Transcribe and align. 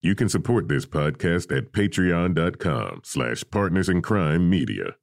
You 0.00 0.14
can 0.14 0.28
support 0.28 0.68
this 0.68 0.86
podcast 0.86 1.56
at 1.56 1.72
patreon.com 1.72 3.00
slash 3.02 3.42
partners 3.50 3.88
in 3.88 4.00
crime 4.00 4.48
media. 4.48 4.94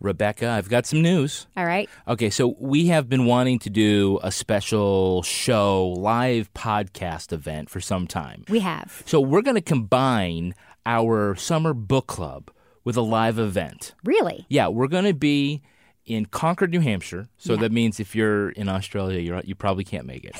Rebecca, 0.00 0.48
I've 0.48 0.68
got 0.68 0.84
some 0.84 1.00
news. 1.00 1.46
All 1.56 1.64
right. 1.64 1.88
Okay, 2.08 2.28
so 2.28 2.56
we 2.58 2.88
have 2.88 3.08
been 3.08 3.24
wanting 3.24 3.60
to 3.60 3.70
do 3.70 4.18
a 4.24 4.32
special 4.32 5.22
show, 5.22 5.86
live 5.96 6.52
podcast 6.54 7.32
event 7.32 7.70
for 7.70 7.80
some 7.80 8.08
time. 8.08 8.44
We 8.48 8.58
have. 8.60 9.04
So 9.06 9.20
we're 9.20 9.42
going 9.42 9.54
to 9.54 9.60
combine 9.60 10.54
our 10.84 11.36
summer 11.36 11.72
book 11.72 12.08
club 12.08 12.50
with 12.82 12.96
a 12.96 13.02
live 13.02 13.38
event. 13.38 13.94
Really? 14.04 14.44
Yeah, 14.48 14.66
we're 14.68 14.88
going 14.88 15.04
to 15.04 15.14
be 15.14 15.62
in 16.06 16.26
Concord, 16.26 16.70
New 16.70 16.80
Hampshire. 16.80 17.28
So 17.36 17.54
Yeah. 17.54 17.60
that 17.60 17.72
means 17.72 17.98
if 18.00 18.14
you're 18.14 18.50
in 18.50 18.68
Australia, 18.68 19.18
you're, 19.20 19.40
you 19.44 19.54
probably 19.54 19.84
can't 19.84 20.06
make 20.06 20.24
it. 20.24 20.36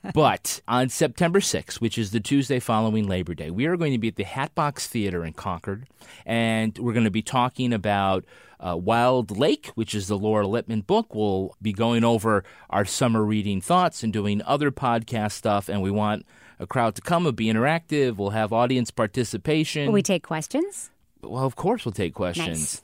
but 0.14 0.60
on 0.68 0.88
September 0.88 1.40
6th, 1.40 1.80
which 1.80 1.98
is 1.98 2.12
the 2.12 2.20
Tuesday 2.20 2.60
following 2.60 3.06
Labor 3.08 3.34
Day, 3.34 3.50
we 3.50 3.66
are 3.66 3.76
going 3.76 3.92
to 3.92 3.98
be 3.98 4.08
at 4.08 4.16
the 4.16 4.24
Hatbox 4.24 4.86
Theater 4.86 5.24
in 5.24 5.32
Concord. 5.32 5.86
And 6.24 6.78
we're 6.78 6.92
going 6.92 7.04
to 7.04 7.10
be 7.10 7.22
talking 7.22 7.72
about 7.72 8.24
uh, 8.60 8.76
Wild 8.76 9.36
Lake, 9.36 9.68
which 9.74 9.94
is 9.94 10.06
the 10.08 10.16
Laura 10.16 10.46
Lippman 10.46 10.82
book. 10.82 11.14
We'll 11.14 11.54
be 11.60 11.72
going 11.72 12.04
over 12.04 12.44
our 12.70 12.84
summer 12.84 13.24
reading 13.24 13.60
thoughts 13.60 14.02
and 14.02 14.12
doing 14.12 14.40
other 14.42 14.70
podcast 14.70 15.32
stuff. 15.32 15.68
And 15.68 15.82
we 15.82 15.90
want 15.90 16.24
a 16.58 16.66
crowd 16.66 16.94
to 16.94 17.02
come 17.02 17.26
and 17.26 17.36
be 17.36 17.46
interactive. 17.46 18.16
We'll 18.16 18.30
have 18.30 18.52
audience 18.52 18.90
participation. 18.92 19.86
Will 19.86 19.92
we 19.94 20.02
take 20.02 20.22
questions? 20.22 20.90
well, 21.22 21.44
of 21.44 21.56
course, 21.56 21.84
we'll 21.84 21.92
take 21.92 22.14
questions. 22.14 22.46
Nice. 22.58 22.82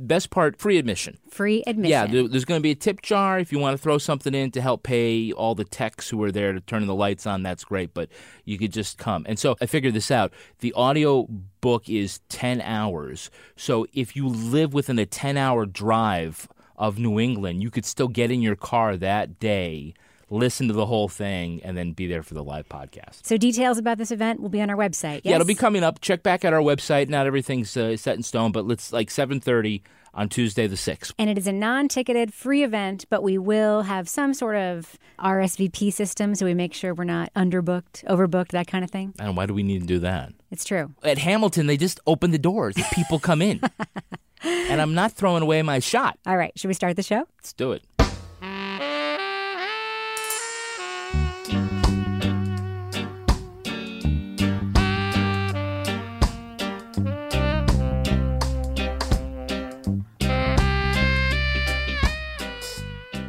Best 0.00 0.30
part, 0.30 0.56
free 0.56 0.78
admission. 0.78 1.18
Free 1.28 1.64
admission. 1.66 1.90
Yeah, 1.90 2.06
there, 2.06 2.28
there's 2.28 2.44
going 2.44 2.58
to 2.58 2.62
be 2.62 2.70
a 2.70 2.76
tip 2.76 3.02
jar 3.02 3.38
if 3.38 3.52
you 3.52 3.58
want 3.58 3.76
to 3.76 3.82
throw 3.82 3.98
something 3.98 4.34
in 4.34 4.50
to 4.52 4.60
help 4.60 4.82
pay 4.82 5.32
all 5.32 5.54
the 5.54 5.64
techs 5.64 6.08
who 6.08 6.22
are 6.22 6.30
there 6.30 6.52
to 6.52 6.60
turn 6.60 6.86
the 6.86 6.94
lights 6.94 7.26
on. 7.26 7.42
That's 7.42 7.64
great, 7.64 7.92
but 7.92 8.08
you 8.44 8.58
could 8.58 8.72
just 8.72 8.98
come. 8.98 9.24
And 9.28 9.38
so 9.38 9.56
I 9.60 9.66
figured 9.66 9.94
this 9.94 10.10
out. 10.10 10.32
The 10.60 10.72
audio 10.74 11.26
book 11.60 11.88
is 11.88 12.20
10 12.28 12.60
hours. 12.60 13.30
So 13.56 13.86
if 13.92 14.14
you 14.14 14.28
live 14.28 14.74
within 14.74 14.98
a 14.98 15.06
10 15.06 15.36
hour 15.36 15.66
drive 15.66 16.48
of 16.76 16.98
New 16.98 17.18
England, 17.18 17.62
you 17.62 17.70
could 17.70 17.84
still 17.84 18.08
get 18.08 18.30
in 18.30 18.42
your 18.42 18.56
car 18.56 18.96
that 18.96 19.38
day, 19.38 19.94
listen 20.34 20.68
to 20.68 20.74
the 20.74 20.86
whole 20.86 21.08
thing, 21.08 21.60
and 21.64 21.76
then 21.76 21.92
be 21.92 22.06
there 22.06 22.22
for 22.22 22.34
the 22.34 22.44
live 22.44 22.68
podcast. 22.68 23.24
So 23.24 23.36
details 23.36 23.78
about 23.78 23.98
this 23.98 24.10
event 24.10 24.40
will 24.40 24.48
be 24.48 24.60
on 24.60 24.70
our 24.70 24.76
website. 24.76 25.22
Yeah, 25.24 25.36
it'll 25.36 25.46
be 25.46 25.54
coming 25.54 25.84
up. 25.84 26.00
Check 26.00 26.22
back 26.22 26.44
at 26.44 26.52
our 26.52 26.60
website. 26.60 27.08
Not 27.08 27.26
everything's 27.26 27.76
uh, 27.76 27.96
set 27.96 28.16
in 28.16 28.22
stone, 28.22 28.52
but 28.52 28.66
let's 28.66 28.92
like 28.92 29.08
7:30 29.08 29.82
on 30.14 30.28
Tuesday 30.28 30.66
the 30.66 30.76
6th. 30.76 31.12
And 31.18 31.28
it 31.28 31.36
is 31.36 31.46
a 31.46 31.52
non 31.52 31.88
ticketed 31.88 32.32
free 32.32 32.62
event, 32.62 33.04
but 33.10 33.22
we 33.22 33.36
will 33.38 33.82
have 33.82 34.08
some 34.08 34.32
sort 34.32 34.56
of 34.56 34.98
RSVP 35.18 35.92
system 35.92 36.34
so 36.34 36.46
we 36.46 36.54
make 36.54 36.72
sure 36.72 36.94
we're 36.94 37.04
not 37.04 37.32
underbooked, 37.34 38.04
overbooked, 38.04 38.48
that 38.48 38.66
kind 38.66 38.84
of 38.84 38.90
thing. 38.90 39.14
And 39.18 39.36
why 39.36 39.46
do 39.46 39.54
we 39.54 39.62
need 39.62 39.80
to 39.80 39.86
do 39.86 39.98
that? 40.00 40.32
It's 40.50 40.64
true. 40.64 40.92
At 41.02 41.18
Hamilton, 41.18 41.66
they 41.66 41.76
just 41.76 42.00
open 42.06 42.30
the 42.30 42.38
doors. 42.38 42.76
People 42.92 43.18
come 43.18 43.42
in. 43.42 43.60
and 44.42 44.80
I'm 44.80 44.94
not 44.94 45.12
throwing 45.12 45.42
away 45.42 45.62
my 45.62 45.78
shot. 45.80 46.18
All 46.26 46.36
right, 46.36 46.56
should 46.58 46.68
we 46.68 46.74
start 46.74 46.96
the 46.96 47.02
show? 47.02 47.26
Let's 47.38 47.52
do 47.52 47.72
it. 47.72 47.82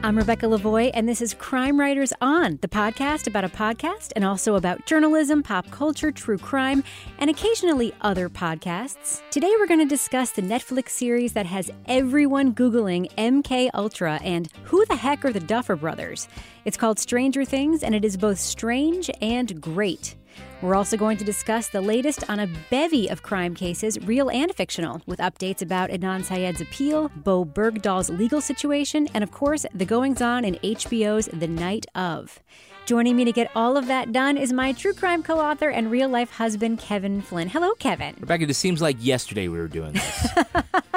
I'm 0.05 0.19
Rebecca 0.19 0.45
Lavoie, 0.45 0.91
and 0.93 1.09
this 1.09 1.19
is 1.19 1.33
Crime 1.33 1.79
Writers 1.79 2.13
On, 2.21 2.59
the 2.61 2.67
podcast 2.67 3.25
about 3.25 3.43
a 3.43 3.49
podcast 3.49 4.11
and 4.15 4.23
also 4.23 4.53
about 4.53 4.85
journalism, 4.85 5.41
pop 5.41 5.71
culture, 5.71 6.11
true 6.11 6.37
crime, 6.37 6.83
and 7.17 7.27
occasionally 7.27 7.91
other 8.01 8.29
podcasts. 8.29 9.23
Today 9.31 9.51
we're 9.57 9.65
going 9.65 9.79
to 9.79 9.85
discuss 9.87 10.29
the 10.29 10.43
Netflix 10.43 10.89
series 10.89 11.33
that 11.33 11.47
has 11.47 11.71
everyone 11.87 12.53
Googling 12.53 13.11
MK 13.15 13.71
Ultra 13.73 14.19
and 14.23 14.47
who 14.65 14.85
the 14.85 14.95
heck 14.95 15.25
are 15.25 15.33
the 15.33 15.39
Duffer 15.39 15.75
Brothers. 15.75 16.27
It's 16.65 16.77
called 16.77 16.99
Stranger 16.99 17.43
Things, 17.43 17.81
and 17.81 17.95
it 17.95 18.05
is 18.05 18.15
both 18.15 18.37
strange 18.37 19.09
and 19.23 19.59
great. 19.59 20.15
We're 20.61 20.75
also 20.75 20.97
going 20.97 21.17
to 21.17 21.23
discuss 21.23 21.67
the 21.67 21.81
latest 21.81 22.29
on 22.29 22.39
a 22.39 22.49
bevy 22.69 23.07
of 23.09 23.23
crime 23.23 23.53
cases, 23.53 23.99
real 23.99 24.29
and 24.29 24.53
fictional, 24.55 25.01
with 25.05 25.19
updates 25.19 25.61
about 25.61 25.89
Adnan 25.89 26.23
Syed's 26.23 26.61
appeal, 26.61 27.09
Bowe 27.15 27.45
Bergdahl's 27.45 28.09
legal 28.09 28.41
situation, 28.41 29.07
and 29.13 29.23
of 29.23 29.31
course, 29.31 29.65
the 29.73 29.85
goings 29.85 30.21
on 30.21 30.45
in 30.45 30.55
HBO's 30.55 31.27
The 31.33 31.47
Night 31.47 31.85
of. 31.93 32.39
Joining 32.85 33.15
me 33.15 33.25
to 33.25 33.31
get 33.31 33.49
all 33.55 33.77
of 33.77 33.87
that 33.87 34.11
done 34.11 34.37
is 34.37 34.53
my 34.53 34.71
true 34.71 34.93
crime 34.93 35.23
co 35.23 35.39
author 35.39 35.69
and 35.69 35.89
real 35.89 36.07
life 36.07 36.29
husband, 36.31 36.77
Kevin 36.79 37.21
Flynn. 37.21 37.49
Hello, 37.49 37.73
Kevin. 37.79 38.15
Rebecca, 38.19 38.45
this 38.45 38.59
seems 38.59 38.81
like 38.81 38.97
yesterday 38.99 39.47
we 39.47 39.57
were 39.57 39.67
doing 39.67 39.93
this. 39.93 40.27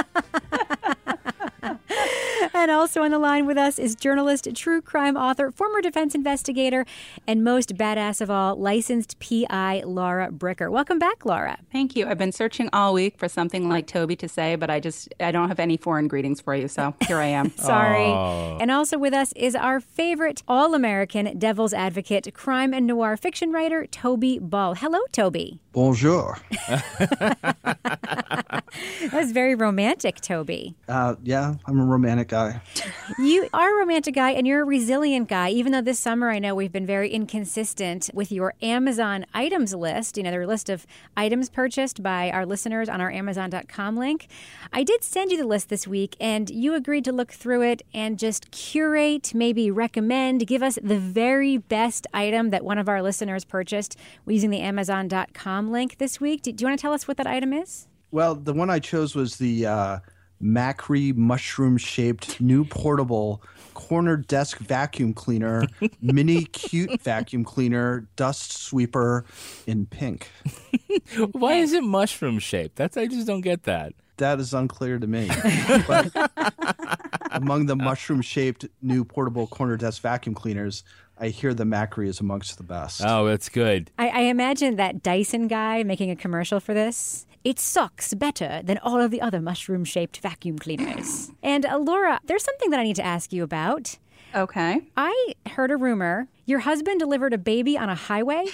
And 2.58 2.72
also 2.72 3.04
on 3.04 3.12
the 3.12 3.20
line 3.20 3.46
with 3.46 3.56
us 3.56 3.78
is 3.78 3.94
journalist, 3.94 4.48
true 4.56 4.82
crime 4.82 5.16
author, 5.16 5.52
former 5.52 5.80
defense 5.80 6.12
investigator, 6.12 6.86
and 7.24 7.44
most 7.44 7.76
badass 7.76 8.20
of 8.20 8.32
all, 8.32 8.56
licensed 8.56 9.16
PI 9.20 9.84
Laura 9.86 10.32
Bricker. 10.32 10.68
Welcome 10.68 10.98
back, 10.98 11.24
Laura. 11.24 11.58
Thank 11.70 11.94
you. 11.94 12.08
I've 12.08 12.18
been 12.18 12.32
searching 12.32 12.68
all 12.72 12.94
week 12.94 13.16
for 13.16 13.28
something 13.28 13.68
like 13.68 13.86
Toby 13.86 14.16
to 14.16 14.28
say, 14.28 14.56
but 14.56 14.70
I 14.70 14.80
just 14.80 15.08
I 15.20 15.30
don't 15.30 15.46
have 15.46 15.60
any 15.60 15.76
foreign 15.76 16.08
greetings 16.08 16.40
for 16.40 16.52
you, 16.52 16.66
so 16.66 16.96
here 17.06 17.18
I 17.18 17.26
am. 17.26 17.50
Sorry. 17.56 18.10
And 18.60 18.72
also 18.72 18.98
with 18.98 19.14
us 19.14 19.32
is 19.36 19.54
our 19.54 19.78
favorite 19.78 20.42
all 20.48 20.74
American 20.74 21.38
devil's 21.38 21.72
advocate, 21.72 22.34
crime 22.34 22.74
and 22.74 22.88
noir 22.88 23.16
fiction 23.16 23.52
writer, 23.52 23.86
Toby 23.86 24.40
Ball. 24.40 24.74
Hello, 24.74 24.98
Toby. 25.12 25.60
Bonjour. 25.72 26.38
That 29.00 29.12
was 29.12 29.32
very 29.32 29.54
romantic, 29.54 30.20
Toby. 30.20 30.74
Uh, 30.88 31.14
yeah, 31.22 31.54
I'm 31.66 31.80
a 31.80 31.84
romantic 31.84 32.28
guy. 32.28 32.47
You 33.18 33.48
are 33.52 33.74
a 33.74 33.78
romantic 33.80 34.14
guy 34.14 34.30
and 34.30 34.46
you're 34.46 34.62
a 34.62 34.64
resilient 34.64 35.28
guy, 35.28 35.50
even 35.50 35.72
though 35.72 35.80
this 35.80 35.98
summer 35.98 36.30
I 36.30 36.38
know 36.38 36.54
we've 36.54 36.72
been 36.72 36.86
very 36.86 37.10
inconsistent 37.10 38.10
with 38.12 38.30
your 38.30 38.54
Amazon 38.62 39.26
items 39.34 39.74
list, 39.74 40.16
you 40.16 40.22
know, 40.22 40.30
the 40.30 40.46
list 40.46 40.68
of 40.68 40.86
items 41.16 41.48
purchased 41.48 42.02
by 42.02 42.30
our 42.30 42.46
listeners 42.46 42.88
on 42.88 43.00
our 43.00 43.10
Amazon.com 43.10 43.96
link. 43.96 44.28
I 44.72 44.82
did 44.82 45.02
send 45.02 45.30
you 45.30 45.38
the 45.38 45.46
list 45.46 45.68
this 45.68 45.86
week 45.86 46.16
and 46.20 46.50
you 46.50 46.74
agreed 46.74 47.04
to 47.04 47.12
look 47.12 47.32
through 47.32 47.62
it 47.62 47.82
and 47.94 48.18
just 48.18 48.50
curate, 48.50 49.34
maybe 49.34 49.70
recommend, 49.70 50.46
give 50.46 50.62
us 50.62 50.78
the 50.82 50.98
very 50.98 51.56
best 51.56 52.06
item 52.12 52.50
that 52.50 52.64
one 52.64 52.78
of 52.78 52.88
our 52.88 53.02
listeners 53.02 53.44
purchased 53.44 53.96
using 54.26 54.50
the 54.50 54.60
Amazon.com 54.60 55.70
link 55.70 55.98
this 55.98 56.20
week. 56.20 56.42
Do, 56.42 56.52
do 56.52 56.62
you 56.62 56.68
want 56.68 56.78
to 56.78 56.82
tell 56.82 56.92
us 56.92 57.08
what 57.08 57.16
that 57.16 57.26
item 57.26 57.52
is? 57.52 57.88
Well, 58.10 58.34
the 58.34 58.54
one 58.54 58.70
I 58.70 58.78
chose 58.78 59.14
was 59.14 59.36
the 59.36 59.66
uh, 59.66 59.98
Macri 60.42 61.14
mushroom 61.14 61.76
shaped 61.76 62.40
new 62.40 62.64
portable 62.64 63.42
corner 63.74 64.16
desk 64.16 64.58
vacuum 64.58 65.14
cleaner, 65.14 65.64
mini 66.02 66.44
cute 66.44 67.00
vacuum 67.00 67.44
cleaner, 67.44 68.08
dust 68.16 68.52
sweeper 68.52 69.24
in 69.66 69.86
pink. 69.86 70.30
Why 71.32 71.54
is 71.54 71.72
it 71.72 71.82
mushroom 71.82 72.38
shaped? 72.38 72.76
That's 72.76 72.96
I 72.96 73.06
just 73.06 73.26
don't 73.26 73.40
get 73.40 73.64
that. 73.64 73.94
That 74.18 74.40
is 74.40 74.52
unclear 74.52 74.98
to 74.98 75.06
me. 75.06 75.30
But 75.86 76.10
among 77.30 77.66
the 77.66 77.76
mushroom 77.76 78.20
shaped 78.20 78.66
new 78.82 79.04
portable 79.04 79.46
corner 79.46 79.76
desk 79.76 80.02
vacuum 80.02 80.34
cleaners, 80.34 80.82
I 81.20 81.28
hear 81.28 81.54
the 81.54 81.64
Macri 81.64 82.08
is 82.08 82.18
amongst 82.20 82.58
the 82.58 82.64
best. 82.64 83.00
Oh, 83.04 83.26
that's 83.26 83.48
good. 83.48 83.90
I, 83.98 84.08
I 84.08 84.20
imagine 84.22 84.76
that 84.76 85.02
Dyson 85.02 85.46
guy 85.46 85.84
making 85.84 86.10
a 86.10 86.16
commercial 86.16 86.58
for 86.58 86.74
this. 86.74 87.26
It 87.44 87.58
sucks 87.58 88.14
better 88.14 88.60
than 88.64 88.78
all 88.78 89.00
of 89.00 89.10
the 89.10 89.20
other 89.20 89.40
mushroom 89.40 89.84
shaped 89.84 90.18
vacuum 90.18 90.58
cleaners. 90.58 91.30
and 91.42 91.64
uh, 91.64 91.78
Laura, 91.78 92.20
there's 92.24 92.44
something 92.44 92.70
that 92.70 92.80
I 92.80 92.82
need 92.84 92.96
to 92.96 93.04
ask 93.04 93.32
you 93.32 93.42
about. 93.42 93.96
Okay. 94.34 94.82
I 94.96 95.34
heard 95.46 95.70
a 95.70 95.76
rumor 95.76 96.28
your 96.44 96.60
husband 96.60 96.98
delivered 96.98 97.34
a 97.34 97.38
baby 97.38 97.76
on 97.76 97.90
a 97.90 97.94
highway. 97.94 98.46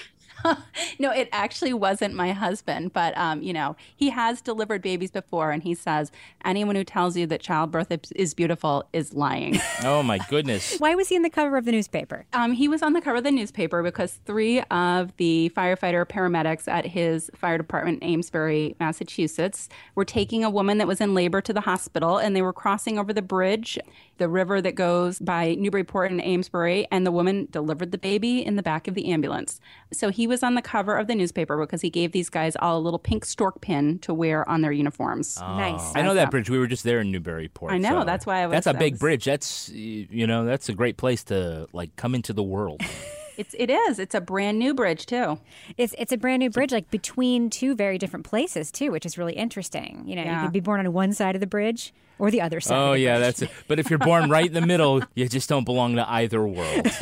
No, 0.99 1.11
it 1.11 1.29
actually 1.33 1.73
wasn't 1.75 2.15
my 2.15 2.31
husband, 2.33 2.93
but 2.93 3.17
um, 3.19 3.43
you 3.43 3.53
know, 3.53 3.75
he 3.97 4.11
has 4.11 4.41
delivered 4.41 4.81
babies 4.81 5.11
before, 5.11 5.51
and 5.51 5.63
he 5.63 5.75
says 5.75 6.13
anyone 6.45 6.77
who 6.77 6.85
tells 6.85 7.17
you 7.17 7.27
that 7.27 7.41
childbirth 7.41 7.91
is- 7.91 8.13
is 8.13 8.35
beautiful 8.35 8.85
is 8.93 9.13
lying. 9.15 9.61
Oh 9.85 10.03
my 10.03 10.19
goodness. 10.31 10.79
Why 10.79 10.95
was 10.95 11.09
he 11.09 11.17
in 11.17 11.23
the 11.23 11.31
cover 11.31 11.57
of 11.57 11.65
the 11.65 11.73
newspaper? 11.73 12.25
Um, 12.33 12.53
he 12.53 12.69
was 12.69 12.81
on 12.83 12.93
the 12.95 13.01
cover 13.01 13.17
of 13.19 13.25
the 13.25 13.31
newspaper 13.31 13.83
because 13.83 14.19
three 14.25 14.61
of 14.71 15.15
the 15.19 15.51
firefighter 15.55 16.07
paramedics 16.07 16.69
at 16.69 16.87
his 16.87 17.31
fire 17.35 17.59
department 17.59 18.03
in 18.03 18.09
Amesbury, 18.11 18.77
Massachusetts, 18.81 19.69
were 19.95 20.05
taking 20.05 20.43
a 20.45 20.49
woman 20.51 20.79
that 20.79 20.87
was 20.87 21.01
in 21.01 21.13
labor 21.15 21.41
to 21.43 21.53
the 21.53 21.61
hospital, 21.63 22.19
and 22.19 22.35
they 22.35 22.43
were 22.43 22.53
crossing 22.53 22.99
over 22.99 23.13
the 23.13 23.21
bridge, 23.23 23.79
the 24.19 24.29
river 24.29 24.63
that 24.63 24.75
goes 24.75 25.19
by 25.19 25.55
Newburyport 25.57 26.11
and 26.11 26.23
Amesbury, 26.25 26.87
and 26.91 27.05
the 27.07 27.13
woman 27.13 27.49
delivered 27.51 27.91
the 27.91 27.99
baby 27.99 28.45
in 28.45 28.57
the 28.57 28.63
back 28.63 28.87
of 28.89 28.95
the 28.95 29.11
ambulance. 29.11 29.61
So 29.93 30.09
he 30.09 30.27
was 30.27 30.34
on 30.43 30.55
the 30.55 30.63
cover 30.63 30.97
of 30.97 31.07
the 31.07 31.15
newspaper 31.15 31.57
because 31.59 31.81
he 31.83 31.91
gave 31.91 32.13
these 32.13 32.29
guys 32.29 32.57
all 32.57 32.79
a 32.79 32.81
little 32.83 32.99
pink 32.99 33.25
stork 33.25 33.61
pin 33.61 33.99
to 34.01 34.13
wear 34.13 34.49
on 34.49 34.63
their 34.63 34.73
uniforms. 34.73 35.39
Oh. 35.41 35.57
Nice. 35.57 35.93
I 35.95 36.03
know 36.03 36.15
that 36.15 36.31
bridge. 36.31 36.51
We 36.51 36.59
were 36.59 36.67
just 36.67 36.85
there 36.85 37.01
in 37.01 37.13
Newburyport. 37.13 37.73
I 37.73 37.79
know, 37.79 38.01
so 38.01 38.05
that's 38.05 38.27
why 38.27 38.43
I 38.43 38.47
was- 38.47 38.55
That's 38.55 38.67
a 38.67 38.75
big 38.75 38.95
was- 38.95 39.01
bridge. 39.01 39.25
That's 39.25 39.69
you 39.69 40.27
know 40.27 40.45
that's 40.45 40.69
a 40.69 40.75
great 40.75 40.97
place 40.97 41.25
to 41.25 41.69
like 41.73 41.95
come 41.97 42.15
into 42.15 42.33
the 42.33 42.43
world. 42.43 42.81
It's 43.37 43.55
it 43.59 43.71
is. 43.71 43.99
It's 43.99 44.15
a 44.15 44.21
brand 44.21 44.59
new 44.59 44.75
bridge 44.75 45.07
too. 45.07 45.39
It's 45.77 45.95
it's 45.99 46.13
a 46.13 46.17
brand 46.17 46.41
new 46.41 46.51
bridge, 46.51 46.73
like 46.73 46.91
between 46.91 47.51
two 47.51 47.75
very 47.75 47.99
different 47.99 48.25
places 48.25 48.71
too, 48.71 48.91
which 48.91 49.07
is 49.07 49.19
really 49.19 49.35
interesting. 49.35 50.03
You 50.07 50.17
know, 50.17 50.23
you 50.23 50.41
could 50.41 50.53
be 50.53 50.61
born 50.61 50.81
on 50.81 50.93
one 50.93 51.13
side 51.13 51.35
of 51.35 51.41
the 51.41 51.47
bridge 51.47 51.93
or 52.19 52.31
the 52.31 52.41
other 52.41 52.61
side. 52.61 52.77
Oh 52.77 52.93
of 52.93 52.95
the 52.95 53.01
yeah, 53.01 53.15
bridge. 53.15 53.27
that's 53.27 53.43
it. 53.43 53.51
But 53.67 53.79
if 53.79 53.91
you're 53.91 53.99
born 53.99 54.31
right 54.31 54.47
in 54.47 54.53
the 54.53 54.61
middle, 54.67 55.03
you 55.15 55.29
just 55.29 55.49
don't 55.49 55.65
belong 55.65 55.97
to 55.97 56.09
either 56.11 56.47
world. 56.47 56.87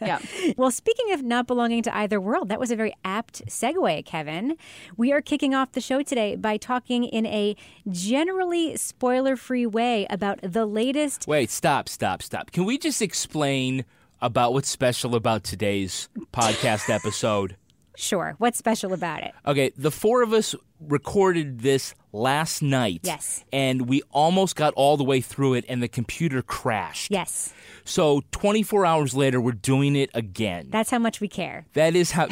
Yeah. 0.00 0.18
Well, 0.56 0.70
speaking 0.70 1.12
of 1.12 1.22
not 1.22 1.46
belonging 1.46 1.82
to 1.82 1.94
either 1.94 2.20
world, 2.20 2.48
that 2.48 2.60
was 2.60 2.70
a 2.70 2.76
very 2.76 2.94
apt 3.04 3.44
segue, 3.46 4.04
Kevin. 4.04 4.56
We 4.96 5.12
are 5.12 5.20
kicking 5.20 5.54
off 5.54 5.72
the 5.72 5.80
show 5.80 6.02
today 6.02 6.36
by 6.36 6.56
talking 6.56 7.04
in 7.04 7.26
a 7.26 7.56
generally 7.90 8.76
spoiler 8.76 9.36
free 9.36 9.66
way 9.66 10.06
about 10.08 10.38
the 10.42 10.66
latest. 10.66 11.26
Wait, 11.26 11.50
stop, 11.50 11.88
stop, 11.88 12.22
stop. 12.22 12.52
Can 12.52 12.64
we 12.64 12.78
just 12.78 13.02
explain 13.02 13.84
about 14.20 14.52
what's 14.52 14.68
special 14.68 15.14
about 15.14 15.44
today's 15.44 16.08
podcast 16.32 16.88
episode? 16.92 17.56
Sure, 17.96 18.36
what's 18.38 18.56
special 18.58 18.92
about 18.92 19.24
it? 19.24 19.32
Okay, 19.44 19.72
the 19.76 19.90
four 19.90 20.22
of 20.22 20.32
us 20.32 20.54
recorded 20.80 21.60
this 21.62 21.96
last 22.12 22.62
night. 22.62 23.00
Yes. 23.02 23.44
And 23.52 23.88
we 23.88 24.02
almost 24.12 24.54
got 24.54 24.72
all 24.74 24.96
the 24.96 25.02
way 25.02 25.20
through 25.20 25.54
it 25.54 25.64
and 25.68 25.82
the 25.82 25.88
computer 25.88 26.40
crashed. 26.40 27.10
Yes, 27.10 27.52
So 27.84 28.22
24 28.30 28.86
hours 28.86 29.14
later, 29.14 29.40
we're 29.40 29.50
doing 29.50 29.96
it 29.96 30.10
again. 30.14 30.68
that's 30.70 30.90
how 30.90 31.00
much 31.00 31.20
we 31.20 31.26
care. 31.26 31.66
that 31.72 31.96
is 31.96 32.12
how. 32.12 32.28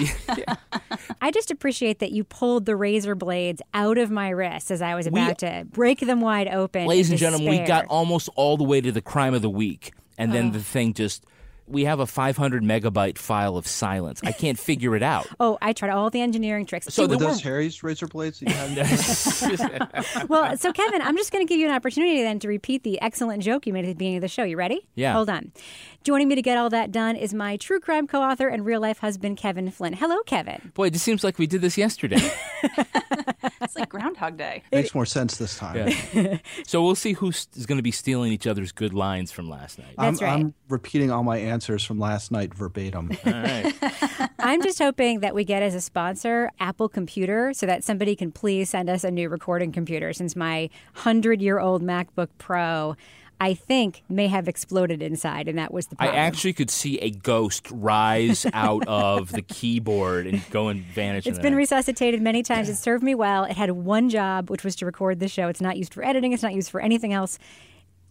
I 1.20 1.32
just 1.32 1.50
appreciate 1.50 1.98
that 1.98 2.12
you 2.12 2.22
pulled 2.22 2.64
the 2.66 2.76
razor 2.76 3.16
blades 3.16 3.60
out 3.74 3.98
of 3.98 4.08
my 4.08 4.28
wrist 4.28 4.70
as 4.70 4.80
I 4.80 4.94
was 4.94 5.08
about 5.08 5.38
to 5.38 5.66
break 5.68 5.98
them 5.98 6.20
wide 6.20 6.46
open. 6.46 6.86
Ladies 6.86 7.10
and 7.10 7.18
gentlemen, 7.18 7.48
we 7.48 7.66
got 7.66 7.86
almost 7.86 8.28
all 8.36 8.56
the 8.56 8.64
way 8.64 8.80
to 8.80 8.92
the 8.92 9.02
crime 9.02 9.34
of 9.34 9.42
the 9.42 9.50
week. 9.50 9.92
And 10.16 10.32
then 10.32 10.52
the 10.52 10.60
thing 10.62 10.94
just. 10.94 11.24
We 11.68 11.84
have 11.84 12.00
a 12.00 12.06
500 12.06 12.62
megabyte 12.62 13.18
file 13.18 13.56
of 13.56 13.66
silence. 13.66 14.20
I 14.24 14.32
can't 14.32 14.58
figure 14.58 14.94
it 14.96 15.02
out. 15.02 15.26
Oh, 15.38 15.58
I 15.60 15.72
tried 15.74 15.90
all 15.90 16.08
the 16.08 16.22
engineering 16.22 16.64
tricks. 16.66 16.86
So 16.86 17.02
See, 17.02 17.06
the- 17.06 17.18
Were 17.18 17.24
those 17.24 17.44
were- 17.44 17.50
Harry's 17.50 17.82
razor 17.82 18.06
blades 18.06 18.40
that 18.40 18.48
you 18.48 18.54
had? 19.56 20.28
well, 20.28 20.56
so 20.56 20.72
Kevin, 20.72 21.02
I'm 21.02 21.16
just 21.16 21.30
going 21.30 21.46
to 21.46 21.48
give 21.48 21.60
you 21.60 21.66
an 21.68 21.74
opportunity 21.74 22.22
then 22.22 22.38
to 22.40 22.48
repeat 22.48 22.82
the 22.84 23.00
excellent 23.00 23.42
joke 23.42 23.66
you 23.66 23.72
made 23.72 23.84
at 23.84 23.88
the 23.88 23.94
beginning 23.94 24.16
of 24.16 24.22
the 24.22 24.28
show. 24.28 24.44
You 24.44 24.56
ready? 24.56 24.86
Yeah. 24.94 25.12
Hold 25.12 25.28
on. 25.30 25.52
Joining 26.04 26.28
me 26.28 26.36
to 26.36 26.42
get 26.42 26.56
all 26.56 26.70
that 26.70 26.90
done 26.90 27.16
is 27.16 27.34
my 27.34 27.56
true 27.58 27.80
crime 27.80 28.06
co-author 28.06 28.48
and 28.48 28.64
real 28.64 28.80
life 28.80 28.98
husband, 28.98 29.36
Kevin 29.36 29.70
Flynn. 29.70 29.92
Hello, 29.92 30.22
Kevin. 30.24 30.72
Boy, 30.74 30.86
it 30.86 30.94
just 30.94 31.04
seems 31.04 31.22
like 31.22 31.38
we 31.38 31.46
did 31.46 31.60
this 31.60 31.76
yesterday. 31.76 32.18
It's 33.60 33.74
like 33.76 33.88
Groundhog 33.88 34.36
Day. 34.36 34.62
Makes 34.70 34.94
more 34.94 35.06
sense 35.06 35.38
this 35.38 35.56
time. 35.56 35.90
so 36.66 36.82
we'll 36.84 36.94
see 36.94 37.14
who 37.14 37.28
is 37.30 37.66
going 37.66 37.78
to 37.78 37.82
be 37.82 37.90
stealing 37.90 38.32
each 38.32 38.46
other's 38.46 38.70
good 38.70 38.94
lines 38.94 39.32
from 39.32 39.48
last 39.48 39.78
night. 39.78 39.94
That's 39.98 40.20
I'm, 40.22 40.26
right. 40.28 40.34
I'm 40.40 40.54
repeating 40.68 41.10
all 41.10 41.22
my 41.24 41.38
answers 41.38 41.55
from 41.64 41.98
last 41.98 42.30
night 42.30 42.54
verbatim. 42.54 43.16
All 43.24 43.32
right. 43.32 43.74
I'm 44.38 44.62
just 44.62 44.78
hoping 44.78 45.20
that 45.20 45.34
we 45.34 45.44
get 45.44 45.62
as 45.62 45.74
a 45.74 45.80
sponsor 45.80 46.50
Apple 46.60 46.88
Computer 46.88 47.52
so 47.54 47.66
that 47.66 47.84
somebody 47.84 48.14
can 48.14 48.32
please 48.32 48.70
send 48.70 48.90
us 48.90 49.04
a 49.04 49.10
new 49.10 49.28
recording 49.28 49.72
computer 49.72 50.12
since 50.12 50.36
my 50.36 50.68
100-year-old 50.96 51.82
MacBook 51.82 52.28
Pro 52.38 52.96
I 53.40 53.54
think 53.54 54.02
may 54.08 54.28
have 54.28 54.48
exploded 54.48 55.02
inside 55.02 55.46
and 55.46 55.58
that 55.58 55.72
was 55.72 55.88
the 55.88 55.96
I 55.98 56.08
actually 56.08 56.54
could 56.54 56.70
see 56.70 56.98
a 57.00 57.10
ghost 57.10 57.70
rise 57.70 58.46
out 58.54 58.86
of 58.88 59.30
the 59.32 59.42
keyboard 59.42 60.26
and 60.26 60.42
go 60.50 60.68
and 60.68 60.82
vanish. 60.82 61.26
It's 61.26 61.38
been 61.38 61.52
night. 61.52 61.58
resuscitated 61.58 62.22
many 62.22 62.42
times. 62.42 62.68
It 62.68 62.76
served 62.76 63.04
me 63.04 63.14
well. 63.14 63.44
It 63.44 63.56
had 63.56 63.70
one 63.72 64.08
job, 64.08 64.48
which 64.48 64.64
was 64.64 64.74
to 64.76 64.86
record 64.86 65.20
the 65.20 65.28
show. 65.28 65.48
It's 65.48 65.60
not 65.60 65.76
used 65.76 65.92
for 65.92 66.04
editing, 66.04 66.32
it's 66.32 66.42
not 66.42 66.54
used 66.54 66.70
for 66.70 66.80
anything 66.80 67.12
else. 67.12 67.38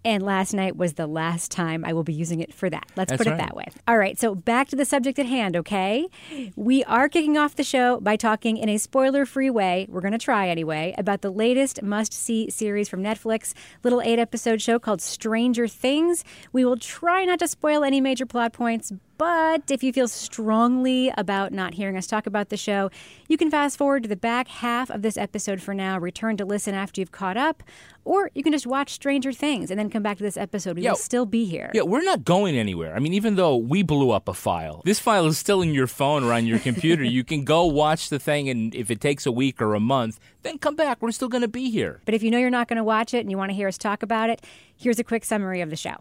And 0.05 0.21
last 0.23 0.53
night 0.53 0.77
was 0.77 0.93
the 0.93 1.07
last 1.07 1.49
time 1.51 1.83
I 1.83 1.91
will 1.91 2.03
be 2.03 2.13
using 2.13 2.39
it 2.39 2.53
for 2.53 2.69
that. 2.69 2.85
Let's 2.95 3.09
That's 3.09 3.17
put 3.17 3.27
it 3.27 3.31
right. 3.31 3.39
that 3.39 3.55
way. 3.55 3.65
All 3.87 3.97
right, 3.97 4.19
so 4.19 4.35
back 4.35 4.67
to 4.69 4.75
the 4.75 4.85
subject 4.85 5.17
at 5.17 5.25
hand, 5.25 5.55
okay? 5.57 6.07
We 6.55 6.83
are 6.83 7.09
kicking 7.09 7.37
off 7.37 7.55
the 7.55 7.63
show 7.63 7.99
by 7.99 8.15
talking 8.15 8.57
in 8.57 8.69
a 8.69 8.77
spoiler 8.77 9.25
free 9.25 9.49
way. 9.49 9.87
We're 9.89 10.01
going 10.01 10.11
to 10.11 10.19
try 10.19 10.47
anyway 10.47 10.93
about 10.95 11.21
the 11.21 11.31
latest 11.31 11.81
must 11.81 12.13
see 12.13 12.51
series 12.51 12.87
from 12.87 13.01
Netflix, 13.01 13.53
little 13.83 13.99
eight 13.99 14.19
episode 14.19 14.61
show 14.61 14.77
called 14.77 15.01
Stranger 15.01 15.67
Things. 15.67 16.23
We 16.53 16.63
will 16.63 16.77
try 16.77 17.25
not 17.25 17.39
to 17.39 17.47
spoil 17.47 17.83
any 17.83 17.99
major 17.99 18.27
plot 18.27 18.53
points, 18.53 18.93
but 19.17 19.69
if 19.71 19.83
you 19.83 19.93
feel 19.93 20.07
strongly 20.07 21.11
about 21.17 21.51
not 21.51 21.73
hearing 21.75 21.97
us 21.97 22.07
talk 22.07 22.27
about 22.27 22.49
the 22.49 22.57
show, 22.57 22.89
you 23.27 23.37
can 23.37 23.49
fast 23.49 23.77
forward 23.77 24.03
to 24.03 24.09
the 24.09 24.15
back 24.15 24.47
half 24.47 24.89
of 24.89 25.01
this 25.01 25.17
episode 25.17 25.61
for 25.61 25.73
now, 25.73 25.97
return 25.97 26.37
to 26.37 26.45
listen 26.45 26.75
after 26.75 26.99
you've 27.01 27.11
caught 27.11 27.37
up, 27.37 27.63
or 28.03 28.29
you 28.35 28.43
can 28.43 28.51
just 28.51 28.67
watch 28.67 28.91
Stranger 28.91 29.31
Things 29.33 29.71
and 29.71 29.79
then 29.79 29.89
come 29.89 30.03
back 30.03 30.17
to 30.17 30.23
this 30.23 30.37
episode. 30.37 30.75
We 30.75 30.83
Yeah. 30.83 30.91
will 30.91 30.97
still 30.97 31.25
be 31.25 31.45
here. 31.45 31.71
Yeah, 31.73 31.83
we're 31.83 32.03
not 32.03 32.23
going 32.25 32.57
anywhere. 32.57 32.95
I 32.95 32.99
mean, 32.99 33.13
even 33.13 33.35
though 33.35 33.55
we 33.55 33.81
blew 33.83 34.11
up 34.11 34.27
a 34.27 34.33
file, 34.33 34.81
this 34.85 34.99
file 34.99 35.25
is 35.27 35.37
still 35.37 35.61
in 35.61 35.73
your 35.73 35.87
phone 35.87 36.23
or 36.23 36.33
on 36.33 36.45
your 36.45 36.59
computer. 36.59 37.03
you 37.17 37.23
can 37.23 37.43
go 37.45 37.65
watch 37.65 38.09
the 38.09 38.19
thing, 38.19 38.49
and 38.49 38.75
if 38.75 38.91
it 38.91 38.99
takes 39.01 39.25
a 39.25 39.31
week 39.31 39.61
or 39.61 39.73
a 39.73 39.79
month, 39.79 40.19
then 40.43 40.57
come 40.57 40.75
back. 40.75 41.01
We're 41.01 41.11
still 41.11 41.29
going 41.29 41.41
to 41.41 41.47
be 41.47 41.69
here. 41.71 42.01
But 42.05 42.13
if 42.13 42.21
you 42.21 42.29
know 42.31 42.37
you're 42.37 42.49
not 42.49 42.67
going 42.67 42.77
to 42.77 42.83
watch 42.83 43.13
it 43.13 43.19
and 43.19 43.31
you 43.31 43.37
want 43.37 43.49
to 43.49 43.55
hear 43.55 43.67
us 43.67 43.77
talk 43.77 44.03
about 44.03 44.29
it, 44.29 44.41
here's 44.77 44.99
a 44.99 45.03
quick 45.03 45.25
summary 45.25 45.61
of 45.61 45.69
the 45.69 45.75
show. 45.75 45.95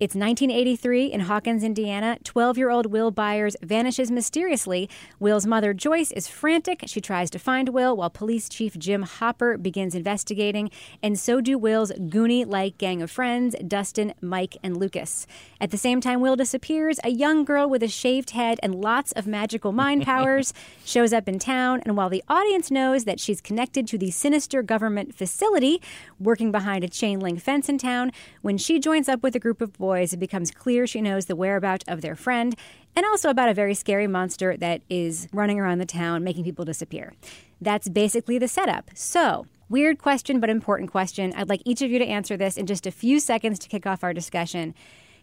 It's 0.00 0.14
1983 0.14 1.12
in 1.12 1.20
Hawkins, 1.20 1.62
Indiana. 1.62 2.16
12 2.24 2.56
year 2.56 2.70
old 2.70 2.86
Will 2.86 3.10
Byers 3.10 3.54
vanishes 3.60 4.10
mysteriously. 4.10 4.88
Will's 5.18 5.44
mother, 5.44 5.74
Joyce, 5.74 6.10
is 6.12 6.26
frantic. 6.26 6.84
She 6.86 7.02
tries 7.02 7.28
to 7.28 7.38
find 7.38 7.68
Will 7.68 7.94
while 7.94 8.08
police 8.08 8.48
chief 8.48 8.78
Jim 8.78 9.02
Hopper 9.02 9.58
begins 9.58 9.94
investigating, 9.94 10.70
and 11.02 11.18
so 11.18 11.42
do 11.42 11.58
Will's 11.58 11.92
Goonie 11.92 12.46
like 12.46 12.78
gang 12.78 13.02
of 13.02 13.10
friends, 13.10 13.54
Dustin, 13.68 14.14
Mike, 14.22 14.56
and 14.62 14.74
Lucas. 14.74 15.26
At 15.60 15.70
the 15.70 15.76
same 15.76 16.00
time, 16.00 16.22
Will 16.22 16.34
disappears. 16.34 16.98
A 17.04 17.10
young 17.10 17.44
girl 17.44 17.68
with 17.68 17.82
a 17.82 17.88
shaved 17.88 18.30
head 18.30 18.58
and 18.62 18.74
lots 18.74 19.12
of 19.12 19.26
magical 19.26 19.70
mind 19.70 20.02
powers 20.06 20.54
shows 20.82 21.12
up 21.12 21.28
in 21.28 21.38
town, 21.38 21.82
and 21.84 21.94
while 21.94 22.08
the 22.08 22.24
audience 22.26 22.70
knows 22.70 23.04
that 23.04 23.20
she's 23.20 23.42
connected 23.42 23.86
to 23.88 23.98
the 23.98 24.10
sinister 24.10 24.62
government 24.62 25.14
facility 25.14 25.82
working 26.18 26.50
behind 26.50 26.84
a 26.84 26.88
chain 26.88 27.20
link 27.20 27.38
fence 27.38 27.68
in 27.68 27.76
town, 27.76 28.10
when 28.40 28.56
she 28.56 28.78
joins 28.78 29.06
up 29.06 29.22
with 29.22 29.36
a 29.36 29.38
group 29.38 29.60
of 29.60 29.74
boys, 29.74 29.89
it 29.96 30.18
becomes 30.18 30.50
clear 30.50 30.86
she 30.86 31.00
knows 31.00 31.26
the 31.26 31.36
whereabouts 31.36 31.84
of 31.88 32.00
their 32.00 32.16
friend 32.16 32.54
and 32.96 33.06
also 33.06 33.30
about 33.30 33.48
a 33.48 33.54
very 33.54 33.74
scary 33.74 34.06
monster 34.06 34.56
that 34.56 34.82
is 34.88 35.28
running 35.32 35.58
around 35.58 35.78
the 35.78 35.86
town 35.86 36.24
making 36.24 36.44
people 36.44 36.64
disappear. 36.64 37.12
That's 37.60 37.88
basically 37.88 38.38
the 38.38 38.48
setup. 38.48 38.90
So, 38.94 39.46
weird 39.68 39.98
question, 39.98 40.40
but 40.40 40.50
important 40.50 40.90
question. 40.90 41.32
I'd 41.36 41.48
like 41.48 41.62
each 41.64 41.82
of 41.82 41.90
you 41.90 41.98
to 41.98 42.06
answer 42.06 42.36
this 42.36 42.56
in 42.56 42.66
just 42.66 42.86
a 42.86 42.90
few 42.90 43.20
seconds 43.20 43.58
to 43.60 43.68
kick 43.68 43.86
off 43.86 44.02
our 44.02 44.12
discussion. 44.12 44.74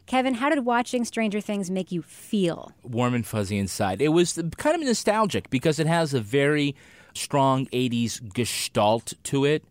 Kevin, 0.05 0.35
how 0.35 0.49
did 0.49 0.65
watching 0.65 1.03
Stranger 1.03 1.41
Things 1.41 1.69
make 1.69 1.91
you 1.91 2.01
feel? 2.01 2.71
Warm 2.83 3.13
and 3.13 3.25
fuzzy 3.25 3.57
inside. 3.57 4.01
It 4.01 4.09
was 4.09 4.41
kind 4.57 4.75
of 4.75 4.87
nostalgic 4.87 5.49
because 5.49 5.79
it 5.79 5.87
has 5.87 6.13
a 6.13 6.21
very 6.21 6.75
strong 7.13 7.65
80s 7.67 8.33
gestalt 8.33 9.13
to 9.23 9.43
it. 9.43 9.65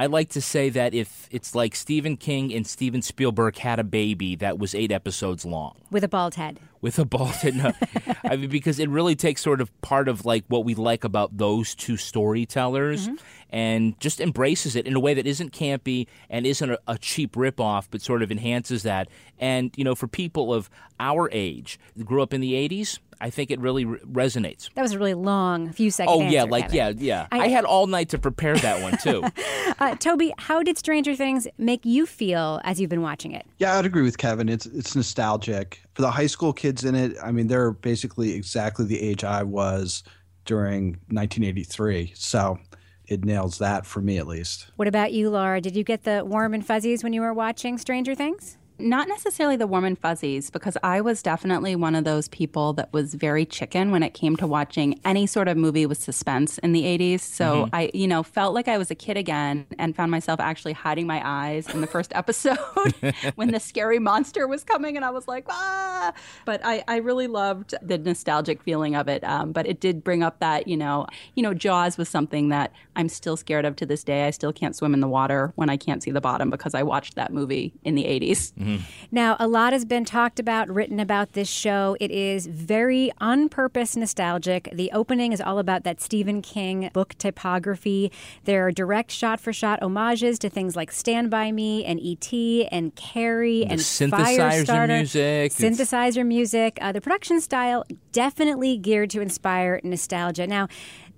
I 0.00 0.06
like 0.06 0.30
to 0.30 0.40
say 0.40 0.70
that 0.70 0.94
if 0.94 1.28
it's 1.30 1.54
like 1.54 1.76
Stephen 1.76 2.16
King 2.16 2.54
and 2.54 2.66
Steven 2.66 3.02
Spielberg 3.02 3.58
had 3.58 3.78
a 3.78 3.84
baby 3.84 4.34
that 4.36 4.58
was 4.58 4.74
eight 4.74 4.90
episodes 4.90 5.44
long. 5.44 5.76
With 5.90 6.02
a 6.02 6.08
bald 6.08 6.36
head. 6.36 6.58
with 6.80 6.98
a 6.98 7.04
bald 7.04 7.34
head. 7.34 7.54
No. 7.54 7.72
I 8.24 8.36
mean, 8.36 8.48
because 8.48 8.78
it 8.78 8.88
really 8.88 9.14
takes 9.14 9.42
sort 9.42 9.60
of 9.60 9.78
part 9.82 10.08
of 10.08 10.24
like 10.24 10.44
what 10.48 10.64
we 10.64 10.74
like 10.74 11.04
about 11.04 11.36
those 11.36 11.74
two 11.74 11.98
storytellers 11.98 13.08
mm-hmm. 13.08 13.16
and 13.50 14.00
just 14.00 14.22
embraces 14.22 14.74
it 14.74 14.86
in 14.86 14.96
a 14.96 15.00
way 15.00 15.12
that 15.12 15.26
isn't 15.26 15.52
campy 15.52 16.06
and 16.30 16.46
isn't 16.46 16.70
a, 16.70 16.78
a 16.88 16.96
cheap 16.96 17.32
ripoff, 17.32 17.88
but 17.90 18.00
sort 18.00 18.22
of 18.22 18.32
enhances 18.32 18.84
that. 18.84 19.06
And, 19.38 19.70
you 19.76 19.84
know, 19.84 19.94
for 19.94 20.06
people 20.06 20.54
of 20.54 20.70
our 20.98 21.28
age, 21.30 21.78
grew 22.06 22.22
up 22.22 22.32
in 22.32 22.40
the 22.40 22.54
80s, 22.54 23.00
I 23.20 23.30
think 23.30 23.50
it 23.50 23.60
really 23.60 23.84
re- 23.84 24.00
resonates. 24.00 24.72
That 24.74 24.82
was 24.82 24.92
a 24.92 24.98
really 24.98 25.14
long, 25.14 25.72
few 25.72 25.90
seconds. 25.90 26.16
Oh, 26.18 26.28
yeah, 26.28 26.44
like, 26.44 26.72
yeah, 26.72 26.92
yeah. 26.96 27.26
I, 27.30 27.48
had 27.48 27.64
all 27.64 27.86
night 27.86 28.08
to 28.10 28.18
prepare 28.18 28.56
that 28.56 28.82
one, 28.82 28.96
too. 28.98 29.24
Uh, 29.78 29.94
Toby, 29.94 30.34
how 30.36 30.62
did 30.62 30.76
Stranger 30.76 31.16
Things 31.16 31.48
make 31.56 31.86
you 31.86 32.04
feel 32.04 32.60
as 32.64 32.78
you've 32.78 32.90
been 32.90 33.00
watching 33.00 33.32
it? 33.32 33.46
Yeah, 33.58 33.78
I'd 33.78 33.86
agree 33.86 34.02
with 34.02 34.18
Kevin. 34.18 34.50
It's 34.50 34.66
it's 34.66 34.94
nostalgic 34.94 35.80
for 35.94 36.02
the 36.02 36.10
high 36.10 36.26
school 36.26 36.52
kids 36.52 36.84
in 36.84 36.94
it. 36.94 37.16
I 37.22 37.32
mean, 37.32 37.46
they're 37.46 37.72
basically 37.72 38.32
exactly 38.34 38.84
the 38.84 39.00
age 39.00 39.24
I 39.24 39.42
was 39.42 40.02
during 40.44 40.98
1983. 41.08 42.12
So 42.14 42.58
it 43.06 43.24
nails 43.24 43.58
that 43.58 43.86
for 43.86 44.00
me 44.02 44.18
at 44.18 44.26
least. 44.26 44.70
What 44.76 44.88
about 44.88 45.12
you, 45.12 45.30
Laura? 45.30 45.60
Did 45.60 45.76
you 45.76 45.84
get 45.84 46.04
the 46.04 46.24
warm 46.24 46.52
and 46.52 46.66
fuzzies 46.66 47.02
when 47.02 47.12
you 47.12 47.20
were 47.22 47.32
watching 47.32 47.78
Stranger 47.78 48.14
Things? 48.14 48.58
Not 48.80 49.08
necessarily 49.08 49.56
the 49.56 49.66
warm 49.66 49.84
and 49.84 49.98
fuzzies, 49.98 50.50
because 50.50 50.76
I 50.82 51.00
was 51.00 51.22
definitely 51.22 51.76
one 51.76 51.94
of 51.94 52.04
those 52.04 52.28
people 52.28 52.72
that 52.74 52.92
was 52.92 53.14
very 53.14 53.44
chicken 53.44 53.90
when 53.90 54.02
it 54.02 54.14
came 54.14 54.36
to 54.36 54.46
watching 54.46 54.98
any 55.04 55.26
sort 55.26 55.48
of 55.48 55.56
movie 55.56 55.86
with 55.86 55.98
suspense 55.98 56.58
in 56.58 56.72
the 56.72 56.82
80s. 56.82 57.20
So 57.20 57.68
I, 57.72 57.90
you 57.94 58.08
know, 58.08 58.22
felt 58.22 58.54
like 58.54 58.68
I 58.68 58.78
was 58.78 58.90
a 58.90 58.94
kid 58.94 59.16
again 59.16 59.66
and 59.78 59.94
found 59.94 60.10
myself 60.10 60.40
actually 60.40 60.72
hiding 60.72 61.06
my 61.06 61.20
eyes 61.24 61.68
in 61.72 61.80
the 61.80 61.86
first 61.86 62.12
episode 62.14 62.58
when 63.34 63.50
the 63.50 63.60
scary 63.60 63.98
monster 63.98 64.46
was 64.46 64.64
coming. 64.64 64.96
And 64.96 65.04
I 65.04 65.10
was 65.10 65.28
like, 65.28 65.46
ah. 65.48 66.12
but 66.44 66.60
I, 66.64 66.82
I 66.88 66.96
really 66.96 67.26
loved 67.26 67.74
the 67.82 67.98
nostalgic 67.98 68.62
feeling 68.62 68.94
of 68.94 69.08
it. 69.08 69.22
Um, 69.24 69.52
but 69.52 69.66
it 69.66 69.80
did 69.80 70.02
bring 70.02 70.22
up 70.22 70.40
that, 70.40 70.68
you 70.68 70.76
know, 70.76 71.06
you 71.34 71.42
know, 71.42 71.54
Jaws 71.54 71.98
was 71.98 72.08
something 72.08 72.48
that 72.48 72.72
I'm 72.96 73.08
still 73.08 73.36
scared 73.36 73.64
of 73.64 73.76
to 73.76 73.86
this 73.86 74.04
day. 74.04 74.26
I 74.26 74.30
still 74.30 74.52
can't 74.52 74.74
swim 74.74 74.94
in 74.94 75.00
the 75.00 75.08
water 75.08 75.52
when 75.56 75.70
I 75.70 75.76
can't 75.76 76.02
see 76.02 76.10
the 76.10 76.20
bottom 76.20 76.50
because 76.50 76.74
I 76.74 76.82
watched 76.82 77.14
that 77.16 77.32
movie 77.32 77.72
in 77.84 77.94
the 77.94 78.04
80s. 78.04 78.52
Mm-hmm. 78.52 78.69
Now, 79.12 79.36
a 79.40 79.48
lot 79.48 79.72
has 79.72 79.84
been 79.84 80.04
talked 80.04 80.38
about, 80.38 80.68
written 80.68 81.00
about 81.00 81.32
this 81.32 81.48
show. 81.48 81.96
It 82.00 82.10
is 82.10 82.46
very 82.46 83.10
on 83.20 83.48
purpose 83.48 83.96
nostalgic. 83.96 84.68
The 84.72 84.90
opening 84.92 85.32
is 85.32 85.40
all 85.40 85.58
about 85.58 85.84
that 85.84 86.00
Stephen 86.00 86.42
King 86.42 86.90
book 86.92 87.14
typography. 87.18 88.12
There 88.44 88.66
are 88.66 88.70
direct 88.70 89.10
shot 89.10 89.40
for 89.40 89.52
shot 89.52 89.80
homages 89.82 90.38
to 90.40 90.48
things 90.50 90.76
like 90.76 90.92
Stand 90.92 91.30
By 91.30 91.50
Me 91.52 91.84
and 91.84 91.98
E.T. 92.00 92.66
and 92.70 92.94
Carrie 92.94 93.64
and 93.66 93.80
synthesizer 93.80 94.64
Firestarter. 94.64 94.96
music. 94.98 95.52
It's- 95.52 95.60
Synthesizer 95.60 96.26
music. 96.26 96.78
Uh, 96.80 96.92
the 96.92 97.00
production 97.00 97.40
style 97.40 97.84
definitely 98.12 98.76
geared 98.76 99.10
to 99.10 99.20
inspire 99.20 99.80
nostalgia. 99.82 100.46
Now, 100.46 100.68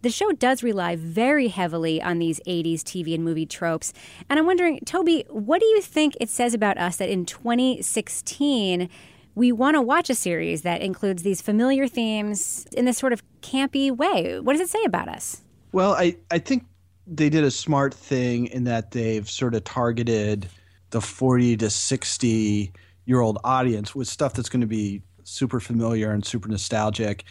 the 0.03 0.11
show 0.11 0.33
does 0.33 0.63
rely 0.63 0.97
very 0.97 1.49
heavily 1.49 2.03
on 2.03 2.19
these 2.19 2.41
80s 2.47 2.81
TV 2.81 3.15
and 3.15 3.25
movie 3.25 3.47
tropes. 3.47 3.93
And 4.29 4.39
I'm 4.39 4.47
wondering, 4.47 4.81
Toby, 4.85 5.25
what 5.31 5.61
do 5.61 5.67
you 5.67 5.81
think 5.81 6.17
it 6.21 6.29
says 6.29 6.55
about 6.55 6.77
us 6.77 6.97
that 6.97 7.09
in 7.09 7.25
2016 7.25 8.89
we 9.35 9.51
want 9.51 9.77
to 9.77 9.81
watch 9.81 10.11
a 10.11 10.15
series 10.15 10.63
that 10.63 10.83
includes 10.83 11.23
these 11.23 11.41
familiar 11.41 11.89
themes 11.89 12.67
in 12.77 12.85
this 12.85 12.99
sort 12.99 13.13
of 13.13 13.23
campy 13.41 13.91
way? 13.91 14.39
What 14.41 14.53
does 14.53 14.61
it 14.61 14.69
say 14.69 14.85
about 14.85 15.09
us? 15.09 15.43
Well, 15.73 15.95
I, 15.95 16.17
I 16.31 16.39
think 16.39 16.67
they 17.07 17.31
did 17.31 17.45
a 17.45 17.51
smart 17.51 17.95
thing 17.95 18.47
in 18.47 18.65
that 18.65 18.91
they've 18.91 19.29
sort 19.29 19.55
of 19.55 19.65
targeted 19.65 20.49
the 20.91 21.01
40 21.01 21.57
to 21.59 21.71
60 21.71 22.73
year 23.07 23.21
old 23.21 23.39
audience 23.45 23.95
with 23.95 24.09
stuff 24.09 24.35
that's 24.35 24.49
going 24.49 24.61
to 24.61 24.67
be 24.67 25.03
super 25.25 25.61
familiar 25.61 26.11
and 26.13 26.25
super 26.25 26.49
nostalgic. 26.49 27.25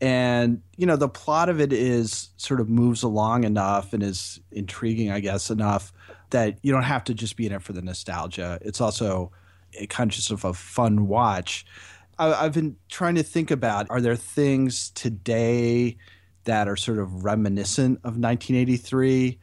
And, 0.00 0.60
you 0.76 0.86
know, 0.86 0.96
the 0.96 1.08
plot 1.08 1.48
of 1.48 1.60
it 1.60 1.72
is 1.72 2.30
sort 2.36 2.60
of 2.60 2.68
moves 2.68 3.02
along 3.02 3.44
enough 3.44 3.92
and 3.92 4.02
is 4.02 4.40
intriguing, 4.50 5.10
I 5.10 5.20
guess, 5.20 5.50
enough 5.50 5.92
that 6.30 6.58
you 6.62 6.72
don't 6.72 6.82
have 6.82 7.04
to 7.04 7.14
just 7.14 7.36
be 7.36 7.46
in 7.46 7.52
it 7.52 7.62
for 7.62 7.72
the 7.72 7.82
nostalgia. 7.82 8.58
It's 8.60 8.80
also 8.80 9.30
a 9.78 9.86
kind 9.86 10.10
of 10.10 10.14
just 10.14 10.30
of 10.30 10.44
a 10.44 10.52
fun 10.52 11.06
watch. 11.06 11.64
I, 12.18 12.32
I've 12.34 12.52
been 12.52 12.76
trying 12.88 13.14
to 13.16 13.22
think 13.22 13.50
about 13.50 13.88
are 13.90 14.00
there 14.00 14.16
things 14.16 14.90
today 14.90 15.96
that 16.44 16.68
are 16.68 16.76
sort 16.76 16.98
of 16.98 17.24
reminiscent 17.24 17.98
of 17.98 18.18
1983? 18.18 19.38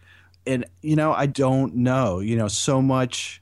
And, 0.46 0.66
you 0.82 0.96
know, 0.96 1.14
I 1.14 1.28
don't 1.28 1.76
know. 1.76 2.20
You 2.20 2.36
know, 2.36 2.48
so 2.48 2.82
much 2.82 3.42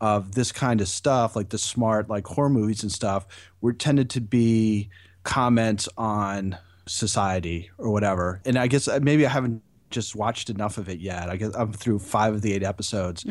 of 0.00 0.34
this 0.34 0.52
kind 0.52 0.80
of 0.80 0.88
stuff, 0.88 1.36
like 1.36 1.50
the 1.50 1.58
smart, 1.58 2.08
like 2.08 2.26
horror 2.26 2.50
movies 2.50 2.82
and 2.82 2.92
stuff, 2.92 3.26
were 3.60 3.72
tended 3.72 4.10
to 4.10 4.20
be 4.20 4.90
comments 5.26 5.88
on 5.98 6.56
society 6.86 7.68
or 7.76 7.90
whatever. 7.90 8.40
And 8.46 8.56
I 8.56 8.68
guess 8.68 8.88
uh, 8.88 9.00
maybe 9.02 9.26
I 9.26 9.28
haven't 9.28 9.60
just 9.90 10.16
watched 10.16 10.48
enough 10.48 10.78
of 10.78 10.88
it 10.88 11.00
yet. 11.00 11.28
I 11.28 11.36
guess 11.36 11.54
I'm 11.54 11.72
through 11.72 11.98
five 11.98 12.32
of 12.32 12.42
the 12.42 12.54
eight 12.54 12.62
episodes, 12.62 13.24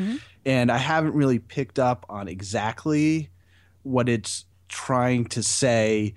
and 0.46 0.72
I 0.72 0.78
haven't 0.78 1.16
really 1.16 1.40
picked 1.40 1.80
up 1.80 2.06
on 2.10 2.28
exactly 2.28 3.30
what 3.84 4.10
it's 4.10 4.46
trying 4.68 5.25
to 5.25 5.42
say 5.42 6.14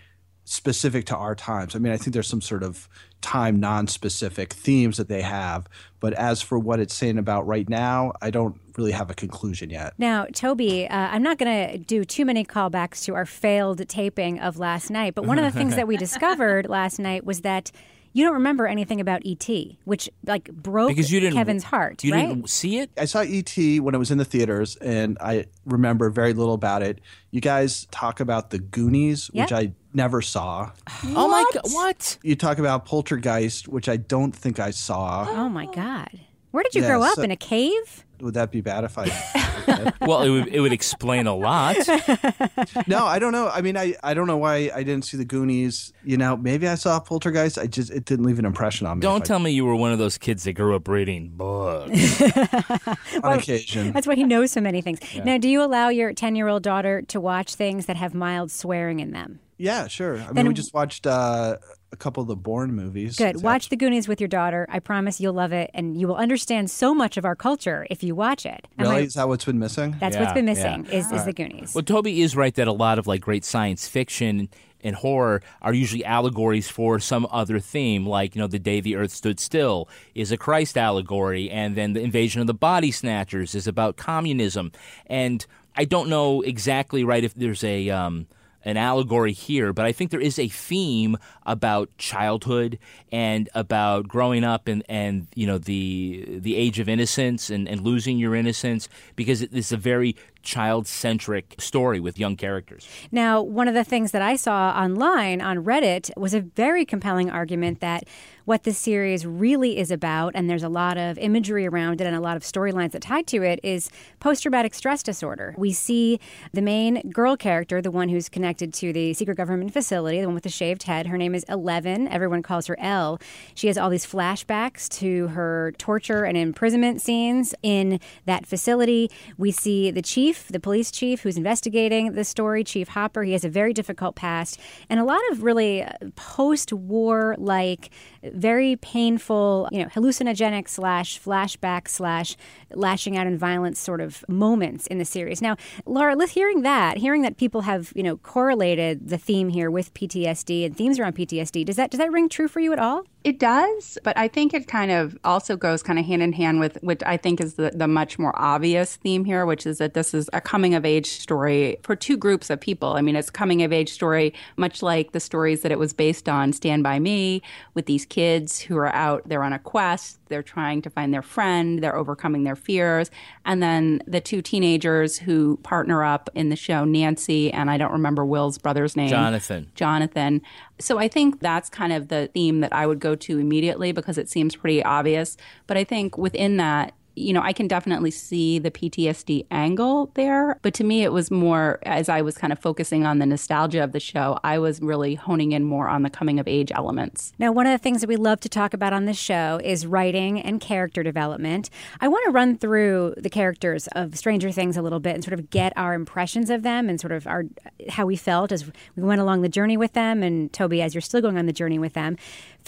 specific 0.48 1.04
to 1.06 1.16
our 1.16 1.34
times. 1.34 1.76
I 1.76 1.78
mean, 1.78 1.92
I 1.92 1.96
think 1.96 2.14
there's 2.14 2.26
some 2.26 2.40
sort 2.40 2.62
of 2.62 2.88
time 3.20 3.60
non-specific 3.60 4.52
themes 4.52 4.96
that 4.96 5.08
they 5.08 5.20
have, 5.20 5.68
but 6.00 6.14
as 6.14 6.40
for 6.40 6.58
what 6.58 6.80
it's 6.80 6.94
saying 6.94 7.18
about 7.18 7.46
right 7.46 7.68
now, 7.68 8.12
I 8.22 8.30
don't 8.30 8.58
really 8.76 8.92
have 8.92 9.10
a 9.10 9.14
conclusion 9.14 9.70
yet. 9.70 9.92
Now, 9.98 10.26
Toby, 10.32 10.88
uh, 10.88 10.96
I'm 10.96 11.22
not 11.22 11.36
going 11.38 11.70
to 11.70 11.78
do 11.78 12.04
too 12.04 12.24
many 12.24 12.44
callbacks 12.44 13.04
to 13.04 13.14
our 13.14 13.26
failed 13.26 13.86
taping 13.88 14.38
of 14.40 14.58
last 14.58 14.88
night, 14.90 15.14
but 15.14 15.26
one 15.26 15.38
of 15.38 15.44
the 15.44 15.56
things 15.56 15.76
that 15.76 15.86
we 15.86 15.96
discovered 16.06 16.68
last 16.68 16.98
night 16.98 17.24
was 17.24 17.42
that 17.42 17.70
you 18.14 18.24
don't 18.24 18.34
remember 18.34 18.66
anything 18.66 19.00
about 19.00 19.22
ET, 19.26 19.48
which 19.84 20.08
like 20.26 20.50
broke 20.50 20.88
because 20.88 21.12
you 21.12 21.20
didn't 21.20 21.34
Kevin's 21.34 21.62
heart, 21.62 22.02
You 22.02 22.14
right? 22.14 22.26
didn't 22.28 22.48
see 22.48 22.78
it. 22.78 22.90
I 22.96 23.04
saw 23.04 23.20
ET 23.20 23.54
when 23.80 23.94
it 23.94 23.98
was 23.98 24.10
in 24.10 24.16
the 24.18 24.24
theaters, 24.24 24.76
and 24.76 25.18
I 25.20 25.44
remember 25.66 26.08
very 26.08 26.32
little 26.32 26.54
about 26.54 26.82
it. 26.82 27.00
You 27.30 27.40
guys 27.42 27.86
talk 27.90 28.20
about 28.20 28.48
the 28.50 28.58
Goonies, 28.58 29.28
which 29.28 29.52
I 29.52 29.72
never 29.98 30.22
saw. 30.22 30.70
Oh 31.04 31.28
my 31.28 31.44
god! 31.52 31.62
What? 31.72 32.18
You 32.22 32.36
talk 32.36 32.58
about 32.58 32.86
Poltergeist, 32.86 33.68
which 33.68 33.88
I 33.88 33.96
don't 33.98 34.32
think 34.34 34.58
I 34.58 34.70
saw. 34.70 35.26
Oh 35.28 35.48
my 35.50 35.66
God. 35.66 36.08
Where 36.52 36.62
did 36.64 36.74
you 36.74 36.80
Yeah, 36.82 36.88
grow 36.88 37.02
up? 37.02 37.16
so- 37.16 37.22
In 37.22 37.30
a 37.30 37.36
cave? 37.36 38.04
Would 38.20 38.34
that 38.34 38.50
be 38.50 38.60
bad 38.62 38.84
if 38.84 38.96
I? 38.98 39.06
Well, 40.00 40.22
it 40.22 40.30
would, 40.30 40.48
it 40.48 40.60
would 40.60 40.72
explain 40.72 41.26
a 41.26 41.34
lot. 41.36 41.76
no, 42.86 43.04
I 43.04 43.18
don't 43.18 43.32
know. 43.32 43.48
I 43.48 43.60
mean, 43.60 43.76
I, 43.76 43.94
I 44.02 44.14
don't 44.14 44.26
know 44.26 44.38
why 44.38 44.70
I 44.74 44.82
didn't 44.82 45.04
see 45.04 45.18
the 45.18 45.24
Goonies. 45.26 45.92
You 46.02 46.16
know, 46.16 46.36
maybe 46.36 46.66
I 46.66 46.74
saw 46.74 46.98
Poltergeist. 46.98 47.58
I 47.58 47.66
just 47.66 47.90
it 47.90 48.06
didn't 48.06 48.24
leave 48.24 48.38
an 48.38 48.46
impression 48.46 48.86
on 48.86 48.98
me. 48.98 49.02
Don't 49.02 49.20
if 49.20 49.24
tell 49.28 49.38
me 49.38 49.50
you 49.50 49.66
were 49.66 49.76
one 49.76 49.92
of 49.92 49.98
those 49.98 50.16
kids 50.16 50.44
that 50.44 50.54
grew 50.54 50.74
up 50.74 50.88
reading 50.88 51.28
books. 51.34 52.20
I, 52.22 52.96
on 53.22 53.38
occasion. 53.38 53.92
That's 53.92 54.06
why 54.06 54.14
he 54.14 54.24
knows 54.24 54.50
so 54.50 54.60
many 54.62 54.80
things. 54.80 55.00
Now, 55.22 55.36
do 55.36 55.48
you 55.48 55.62
allow 55.62 55.90
your 55.90 56.12
10 56.14 56.34
year 56.34 56.48
old 56.48 56.62
daughter 56.62 57.02
to 57.02 57.20
watch 57.20 57.54
things 57.54 57.86
that 57.86 57.96
have 57.96 58.14
mild 58.14 58.50
swearing 58.50 59.00
in 59.00 59.12
them? 59.12 59.40
Yeah, 59.58 59.88
sure. 59.88 60.14
I 60.16 60.26
mean, 60.26 60.34
Then- 60.34 60.48
we 60.48 60.54
just 60.54 60.72
watched 60.72 61.06
uh, 61.06 61.56
a 61.92 61.96
couple 61.96 62.22
of 62.22 62.28
the 62.28 62.36
Bourne 62.36 62.72
movies. 62.74 63.16
Good. 63.16 63.34
It's 63.34 63.42
Watch 63.42 63.68
The 63.70 63.76
Goonies 63.76 64.06
with 64.06 64.20
your 64.20 64.28
daughter. 64.28 64.66
I 64.70 64.78
promise 64.78 65.20
you'll 65.20 65.32
love 65.34 65.52
it, 65.52 65.70
and 65.74 65.98
you 66.00 66.06
will 66.06 66.16
understand 66.16 66.70
so 66.70 66.94
much 66.94 67.16
of 67.16 67.24
our 67.24 67.34
culture 67.34 67.86
if 67.90 68.02
you 68.04 68.14
watch 68.14 68.46
it. 68.46 68.66
Am 68.78 68.86
Really, 68.86 68.96
I- 68.96 69.00
is 69.06 69.14
that 69.14 69.28
what's 69.28 69.44
been 69.44 69.58
missing? 69.58 69.96
that's 69.98 70.14
Yeah, 70.14 70.22
what's 70.22 70.32
been 70.34 70.46
yeah. 70.46 70.76
missing 70.76 70.86
is, 70.92 71.10
is 71.10 71.24
The 71.24 71.32
Goonies. 71.32 71.74
Well, 71.74 71.82
Toby 71.84 72.22
is 72.22 72.36
right 72.36 72.54
that 72.54 72.68
a 72.68 72.72
lot 72.72 72.98
of 72.98 73.06
like 73.06 73.20
great 73.20 73.44
science 73.44 73.88
fiction 73.88 74.48
and 74.84 74.94
horror 74.94 75.42
are 75.60 75.74
usually 75.74 76.04
allegories 76.04 76.68
for 76.68 77.00
some 77.00 77.26
other 77.32 77.58
theme, 77.58 78.06
like 78.06 78.36
you 78.36 78.40
know, 78.40 78.46
the 78.46 78.60
day 78.60 78.80
the 78.80 78.94
Earth 78.94 79.10
stood 79.10 79.40
still 79.40 79.88
is 80.14 80.30
a 80.30 80.36
Christ 80.36 80.78
allegory, 80.78 81.50
and 81.50 81.74
then 81.74 81.94
the 81.94 82.00
invasion 82.00 82.40
of 82.40 82.46
the 82.46 82.54
body 82.54 82.92
snatchers 82.92 83.56
is 83.56 83.66
about 83.66 83.96
communism. 83.96 84.70
And 85.06 85.44
I 85.74 85.84
don't 85.84 86.08
know 86.08 86.42
exactly 86.42 87.02
right 87.02 87.24
if 87.24 87.34
there's 87.34 87.64
a 87.64 87.90
um, 87.90 88.28
an 88.64 88.76
allegory 88.76 89.32
here, 89.32 89.72
but 89.72 89.84
I 89.84 89.92
think 89.92 90.10
there 90.10 90.20
is 90.20 90.38
a 90.38 90.48
theme 90.48 91.16
about 91.46 91.96
childhood 91.96 92.78
and 93.12 93.48
about 93.54 94.08
growing 94.08 94.44
up 94.44 94.68
and, 94.68 94.82
and 94.88 95.26
you 95.34 95.46
know 95.46 95.58
the 95.58 96.38
the 96.40 96.56
age 96.56 96.78
of 96.78 96.88
innocence 96.88 97.50
and, 97.50 97.68
and 97.68 97.80
losing 97.80 98.18
your 98.18 98.34
innocence 98.34 98.88
because 99.16 99.42
it's 99.42 99.72
a 99.72 99.76
very 99.76 100.16
child 100.42 100.86
centric 100.86 101.54
story 101.58 102.00
with 102.00 102.18
young 102.18 102.36
characters. 102.36 102.88
Now, 103.12 103.42
one 103.42 103.68
of 103.68 103.74
the 103.74 103.84
things 103.84 104.12
that 104.12 104.22
I 104.22 104.36
saw 104.36 104.70
online 104.70 105.40
on 105.40 105.64
Reddit 105.64 106.10
was 106.16 106.32
a 106.34 106.40
very 106.40 106.84
compelling 106.84 107.30
argument 107.30 107.80
that 107.80 108.04
what 108.48 108.62
this 108.62 108.78
series 108.78 109.26
really 109.26 109.76
is 109.76 109.90
about, 109.90 110.32
and 110.34 110.48
there's 110.48 110.62
a 110.62 110.70
lot 110.70 110.96
of 110.96 111.18
imagery 111.18 111.66
around 111.66 112.00
it 112.00 112.06
and 112.06 112.16
a 112.16 112.20
lot 112.20 112.34
of 112.34 112.42
storylines 112.42 112.92
that 112.92 113.02
tie 113.02 113.20
to 113.20 113.42
it, 113.42 113.60
is 113.62 113.90
post 114.20 114.40
traumatic 114.40 114.72
stress 114.72 115.02
disorder. 115.02 115.54
We 115.58 115.74
see 115.74 116.18
the 116.54 116.62
main 116.62 117.10
girl 117.10 117.36
character, 117.36 117.82
the 117.82 117.90
one 117.90 118.08
who's 118.08 118.30
connected 118.30 118.72
to 118.72 118.90
the 118.90 119.12
secret 119.12 119.34
government 119.34 119.74
facility, 119.74 120.22
the 120.22 120.28
one 120.28 120.34
with 120.34 120.44
the 120.44 120.48
shaved 120.48 120.84
head. 120.84 121.08
Her 121.08 121.18
name 121.18 121.34
is 121.34 121.44
Eleven. 121.46 122.08
Everyone 122.08 122.42
calls 122.42 122.68
her 122.68 122.80
Elle. 122.80 123.20
She 123.54 123.66
has 123.66 123.76
all 123.76 123.90
these 123.90 124.06
flashbacks 124.06 124.88
to 125.00 125.26
her 125.26 125.74
torture 125.76 126.24
and 126.24 126.38
imprisonment 126.38 127.02
scenes 127.02 127.54
in 127.62 128.00
that 128.24 128.46
facility. 128.46 129.10
We 129.36 129.50
see 129.50 129.90
the 129.90 130.00
chief, 130.00 130.48
the 130.48 130.58
police 130.58 130.90
chief, 130.90 131.20
who's 131.20 131.36
investigating 131.36 132.12
the 132.12 132.24
story, 132.24 132.64
Chief 132.64 132.88
Hopper. 132.88 133.24
He 133.24 133.32
has 133.32 133.44
a 133.44 133.50
very 133.50 133.74
difficult 133.74 134.16
past 134.16 134.58
and 134.88 134.98
a 134.98 135.04
lot 135.04 135.20
of 135.30 135.42
really 135.42 135.84
post 136.16 136.72
war 136.72 137.34
like, 137.36 137.90
very 138.38 138.76
painful, 138.76 139.68
you 139.72 139.80
know, 139.80 139.86
hallucinogenic 139.86 140.68
slash 140.68 141.20
flashback 141.20 141.88
slash 141.88 142.36
lashing 142.72 143.16
out 143.16 143.26
in 143.26 143.36
violence 143.36 143.78
sort 143.78 144.00
of 144.00 144.24
moments 144.28 144.86
in 144.86 144.98
the 144.98 145.04
series. 145.04 145.42
Now, 145.42 145.56
Laura, 145.86 146.16
hearing 146.28 146.62
that, 146.62 146.98
hearing 146.98 147.22
that 147.22 147.36
people 147.36 147.62
have, 147.62 147.92
you 147.94 148.02
know, 148.02 148.16
correlated 148.18 149.08
the 149.08 149.18
theme 149.18 149.48
here 149.48 149.70
with 149.70 149.92
PTSD 149.94 150.64
and 150.66 150.76
themes 150.76 150.98
around 150.98 151.16
PTSD, 151.16 151.64
does 151.64 151.76
that 151.76 151.90
does 151.90 151.98
that 151.98 152.12
ring 152.12 152.28
true 152.28 152.48
for 152.48 152.60
you 152.60 152.72
at 152.72 152.78
all? 152.78 153.04
It 153.24 153.40
does, 153.40 153.98
but 154.04 154.16
I 154.16 154.28
think 154.28 154.54
it 154.54 154.68
kind 154.68 154.92
of 154.92 155.18
also 155.24 155.56
goes 155.56 155.82
kind 155.82 155.98
of 155.98 156.06
hand 156.06 156.22
in 156.22 156.32
hand 156.32 156.60
with 156.60 156.78
which 156.82 157.00
I 157.04 157.16
think 157.16 157.40
is 157.40 157.54
the, 157.54 157.72
the 157.74 157.88
much 157.88 158.16
more 158.16 158.32
obvious 158.40 158.94
theme 158.94 159.24
here, 159.24 159.44
which 159.44 159.66
is 159.66 159.78
that 159.78 159.94
this 159.94 160.14
is 160.14 160.30
a 160.32 160.40
coming 160.40 160.74
of 160.74 160.84
age 160.84 161.06
story 161.06 161.78
for 161.82 161.96
two 161.96 162.16
groups 162.16 162.48
of 162.48 162.60
people. 162.60 162.92
I 162.92 163.00
mean, 163.00 163.16
it's 163.16 163.28
coming 163.28 163.62
of 163.64 163.72
age 163.72 163.90
story, 163.90 164.32
much 164.56 164.82
like 164.82 165.12
the 165.12 165.20
stories 165.20 165.62
that 165.62 165.72
it 165.72 165.80
was 165.80 165.92
based 165.92 166.28
on 166.28 166.52
Stand 166.52 166.84
By 166.84 167.00
Me, 167.00 167.42
with 167.74 167.86
these 167.86 168.06
kids 168.06 168.60
who 168.60 168.76
are 168.76 168.94
out, 168.94 169.28
they're 169.28 169.42
on 169.42 169.52
a 169.52 169.58
quest, 169.58 170.20
they're 170.28 170.42
trying 170.42 170.80
to 170.82 170.90
find 170.90 171.12
their 171.12 171.22
friend, 171.22 171.82
they're 171.82 171.96
overcoming 171.96 172.44
their 172.44 172.56
fears. 172.56 173.10
And 173.44 173.60
then 173.60 174.00
the 174.06 174.20
two 174.20 174.42
teenagers 174.42 175.18
who 175.18 175.56
partner 175.64 176.04
up 176.04 176.30
in 176.34 176.50
the 176.50 176.56
show, 176.56 176.84
Nancy, 176.84 177.52
and 177.52 177.68
I 177.68 177.78
don't 177.78 177.92
remember 177.92 178.24
Will's 178.24 178.58
brother's 178.58 178.94
name. 178.94 179.08
Jonathan. 179.08 179.70
Jonathan. 179.74 180.40
So 180.80 180.98
I 180.98 181.08
think 181.08 181.40
that's 181.40 181.68
kind 181.68 181.92
of 181.92 182.08
the 182.08 182.30
theme 182.32 182.60
that 182.60 182.72
I 182.72 182.86
would 182.86 183.00
go 183.00 183.14
to 183.16 183.38
immediately 183.38 183.92
because 183.92 184.16
it 184.16 184.28
seems 184.28 184.54
pretty 184.54 184.82
obvious. 184.82 185.36
But 185.66 185.76
I 185.76 185.84
think 185.84 186.16
within 186.16 186.56
that, 186.58 186.94
you 187.18 187.32
know, 187.32 187.42
I 187.42 187.52
can 187.52 187.68
definitely 187.68 188.10
see 188.10 188.58
the 188.58 188.70
PTSD 188.70 189.46
angle 189.50 190.10
there. 190.14 190.58
But 190.62 190.74
to 190.74 190.84
me, 190.84 191.02
it 191.02 191.12
was 191.12 191.30
more, 191.30 191.78
as 191.82 192.08
I 192.08 192.22
was 192.22 192.38
kind 192.38 192.52
of 192.52 192.58
focusing 192.58 193.04
on 193.04 193.18
the 193.18 193.26
nostalgia 193.26 193.82
of 193.82 193.92
the 193.92 194.00
show, 194.00 194.38
I 194.44 194.58
was 194.58 194.80
really 194.80 195.14
honing 195.14 195.52
in 195.52 195.64
more 195.64 195.88
on 195.88 196.02
the 196.02 196.10
coming 196.10 196.38
of 196.38 196.48
age 196.48 196.72
elements. 196.74 197.32
Now, 197.38 197.52
one 197.52 197.66
of 197.66 197.72
the 197.72 197.78
things 197.78 198.00
that 198.00 198.08
we 198.08 198.16
love 198.16 198.40
to 198.40 198.48
talk 198.48 198.74
about 198.74 198.92
on 198.92 199.04
this 199.04 199.18
show 199.18 199.60
is 199.62 199.86
writing 199.86 200.40
and 200.40 200.60
character 200.60 201.02
development. 201.02 201.70
I 202.00 202.08
want 202.08 202.24
to 202.26 202.30
run 202.30 202.56
through 202.56 203.14
the 203.16 203.30
characters 203.30 203.88
of 203.88 204.16
Stranger 204.16 204.50
Things 204.50 204.76
a 204.76 204.82
little 204.82 205.00
bit 205.00 205.14
and 205.14 205.24
sort 205.24 205.34
of 205.34 205.50
get 205.50 205.72
our 205.76 205.94
impressions 205.94 206.50
of 206.50 206.62
them 206.62 206.88
and 206.88 207.00
sort 207.00 207.12
of 207.12 207.26
our 207.26 207.44
how 207.88 208.06
we 208.06 208.16
felt 208.16 208.52
as 208.52 208.66
we 208.66 209.02
went 209.02 209.20
along 209.20 209.42
the 209.42 209.48
journey 209.48 209.76
with 209.76 209.92
them. 209.92 210.22
And 210.22 210.52
Toby, 210.52 210.82
as 210.82 210.94
you're 210.94 211.00
still 211.00 211.20
going 211.20 211.38
on 211.38 211.46
the 211.46 211.52
journey 211.52 211.78
with 211.78 211.94
them. 211.94 212.16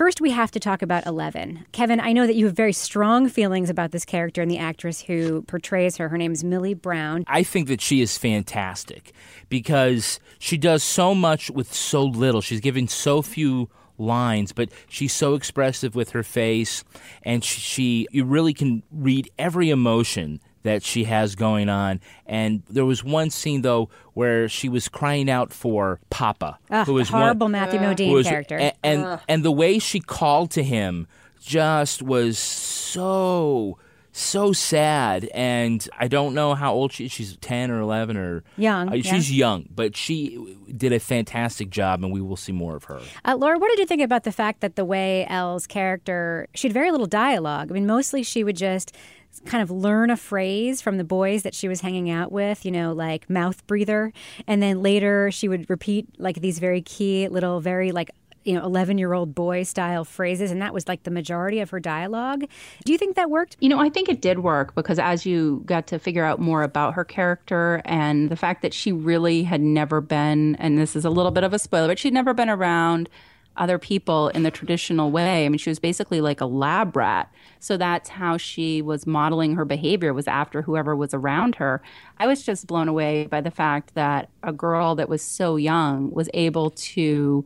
First, 0.01 0.23
we 0.23 0.31
have 0.31 0.51
to 0.53 0.59
talk 0.59 0.81
about 0.81 1.05
Eleven. 1.05 1.67
Kevin, 1.73 2.01
I 2.01 2.15
know 2.15 2.27
that 2.27 2.35
you 2.35 2.47
have 2.47 2.57
very 2.57 2.73
strong 2.73 3.29
feelings 3.29 3.69
about 3.69 3.91
this 3.91 4.07
character 4.07 4.41
and 4.41 4.51
the 4.51 4.57
actress 4.57 5.03
who 5.03 5.43
portrays 5.43 5.99
her. 5.99 6.09
Her 6.09 6.17
name 6.17 6.33
is 6.33 6.43
Millie 6.43 6.73
Brown. 6.73 7.23
I 7.27 7.43
think 7.43 7.69
that 7.69 7.83
she 7.83 8.01
is 8.01 8.17
fantastic 8.17 9.13
because 9.51 10.19
she 10.39 10.57
does 10.57 10.83
so 10.83 11.15
much 11.15 11.51
with 11.51 11.75
so 11.75 12.03
little. 12.03 12.41
She's 12.41 12.61
given 12.61 12.89
so 12.89 13.21
few 13.21 13.69
lines, 13.99 14.53
but 14.53 14.71
she's 14.89 15.13
so 15.13 15.35
expressive 15.35 15.95
with 15.95 16.13
her 16.13 16.23
face, 16.23 16.83
and 17.23 17.45
she, 17.45 17.61
she 17.61 18.07
you 18.11 18.25
really 18.25 18.55
can 18.55 18.83
read 18.91 19.31
every 19.39 19.69
emotion 19.69 20.41
that 20.63 20.83
she 20.83 21.05
has 21.05 21.35
going 21.35 21.69
on. 21.69 22.01
And 22.27 22.63
there 22.69 22.85
was 22.85 23.03
one 23.03 23.31
scene 23.31 23.63
though 23.63 23.89
where 24.15 24.49
she 24.49 24.69
was 24.69 24.89
crying 24.89 25.31
out 25.31 25.53
for 25.53 26.01
Papa, 26.11 26.59
Ugh, 26.71 26.87
who 26.87 26.95
was 26.95 27.09
horrible 27.09 27.47
one, 27.47 27.53
Matthew 27.53 27.79
who 27.79 27.87
Modine 27.87 28.13
was- 28.13 28.27
character. 28.27 28.57
and 28.59 28.73
and, 28.83 29.21
and 29.29 29.43
the 29.45 29.53
way 29.53 29.79
she 29.79 30.01
called 30.01 30.51
to 30.53 30.63
him 30.63 31.07
just 31.41 32.03
was 32.03 32.37
so 32.39 33.79
so 34.13 34.53
sad 34.53 35.25
and 35.33 35.89
i 35.97 36.09
don't 36.09 36.35
know 36.35 36.53
how 36.53 36.73
old 36.75 36.91
she 36.93 37.05
is 37.05 37.13
she's 37.13 37.37
10 37.37 37.71
or 37.71 37.79
11 37.81 38.17
or 38.17 38.43
Young, 38.57 38.89
Uh, 38.89 38.95
yeah. 38.95 39.03
she's 39.15 39.33
young 39.33 39.69
but 39.73 39.97
she 39.97 40.57
did 40.77 40.93
a 40.93 40.99
fantastic 40.99 41.71
job 41.71 42.03
and 42.03 42.13
we 42.13 42.21
will 42.21 42.37
see 42.37 42.51
more 42.53 42.75
of 42.75 42.85
her 42.85 43.01
Uh, 43.25 43.37
Laura, 43.39 43.57
what 43.59 43.69
did 43.71 43.79
you 43.79 43.87
think 43.87 44.03
about 44.03 44.25
the 44.25 44.33
fact 44.33 44.61
that 44.63 44.75
the 44.75 44.85
way 44.85 45.27
Elle's 45.31 45.67
character, 45.69 46.49
she 46.55 46.67
had 46.67 46.73
very 46.75 46.91
little 46.91 47.07
dialogue? 47.07 47.71
I 47.71 47.75
mean, 47.75 47.87
mostly 47.87 48.23
she 48.25 48.43
would 48.43 48.57
just 48.57 48.95
kind 49.47 49.63
of 49.63 49.71
learn 49.71 50.11
a 50.11 50.17
phrase 50.17 50.81
from 50.81 50.97
the 50.99 51.05
boys 51.05 51.43
that 51.43 51.55
she 51.55 51.69
was 51.69 51.81
hanging 51.81 52.11
out 52.11 52.33
with, 52.33 52.65
you 52.65 52.71
know, 52.71 52.93
like 52.93 53.29
mouth 53.31 53.67
breather. 53.67 54.13
And 54.47 54.63
then 54.63 54.83
later 54.83 55.31
she 55.31 55.49
would 55.49 55.69
repeat 55.71 56.07
like 56.19 56.41
these 56.41 56.59
very 56.59 56.83
key 56.83 57.29
little, 57.29 57.61
very 57.61 57.93
like, 57.93 58.11
you 58.45 58.55
know, 58.55 58.65
11 58.65 58.99
year 58.99 59.13
old 59.13 59.35
boy 59.35 59.63
style 59.63 60.05
phrases. 60.05 60.51
And 60.51 60.63
that 60.63 60.73
was 60.73 60.89
like 60.89 61.03
the 61.03 61.11
majority 61.11 61.61
of 61.61 61.71
her 61.71 61.81
dialogue. 61.81 62.45
Do 62.85 62.93
you 62.93 62.99
think 62.99 63.17
that 63.17 63.31
worked? 63.31 63.57
You 63.61 63.69
know, 63.69 63.79
I 63.79 63.91
think 63.91 64.09
it 64.09 64.21
did 64.21 64.41
work 64.41 64.75
because 64.75 64.99
as 64.99 65.27
you 65.27 65.63
got 65.67 65.87
to 65.89 65.99
figure 65.99 66.25
out 66.25 66.41
more 66.41 66.63
about 66.63 66.95
her 66.95 67.05
character 67.05 67.83
and 67.85 68.31
the 68.31 68.37
fact 68.37 68.63
that 68.63 68.75
she 68.75 68.93
really 68.93 69.43
had 69.43 69.61
never 69.61 70.01
been, 70.01 70.57
and 70.57 70.79
this 70.79 70.97
is 70.97 71.05
a 71.05 71.11
little 71.11 71.33
bit 71.33 71.45
of 71.45 71.53
a 71.53 71.59
spoiler, 71.59 71.89
but 71.89 71.99
she'd 71.99 72.15
never 72.15 72.35
been 72.35 72.51
around 72.51 73.09
other 73.57 73.79
people 73.79 74.29
in 74.29 74.43
the 74.43 74.51
traditional 74.51 75.11
way. 75.11 75.45
I 75.45 75.49
mean, 75.49 75.59
she 75.59 75.71
was 75.71 75.79
basically 75.79 76.21
like 76.21 76.41
a 76.41 76.47
lab 76.47 76.97
rat. 76.97 77.31
So 77.59 77.77
that's 77.77 78.09
how 78.09 78.37
she 78.37 78.81
was 78.81 79.07
modeling 79.07 79.55
her 79.57 79.65
behavior 79.65 80.15
was 80.15 80.29
after 80.29 80.63
whoever 80.63 80.97
was 80.97 81.13
around 81.13 81.57
her. 81.57 81.83
I 82.19 82.27
was 82.27 82.43
just 82.43 82.67
blown 82.67 82.89
away 82.89 83.27
by 83.27 83.41
the 83.41 83.51
fact 83.51 83.95
that 83.95 84.31
a 84.43 84.53
girl 84.53 84.95
that 84.95 85.09
was 85.09 85.23
so 85.23 85.57
young 85.57 86.11
was 86.11 86.31
able 86.33 86.71
to 86.71 87.45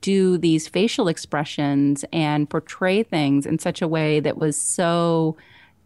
do 0.00 0.36
these 0.36 0.66
facial 0.66 1.08
expressions 1.08 2.04
and 2.12 2.50
portray 2.50 3.02
things 3.02 3.46
in 3.46 3.58
such 3.58 3.80
a 3.80 3.88
way 3.88 4.20
that 4.20 4.36
was 4.36 4.56
so 4.56 5.36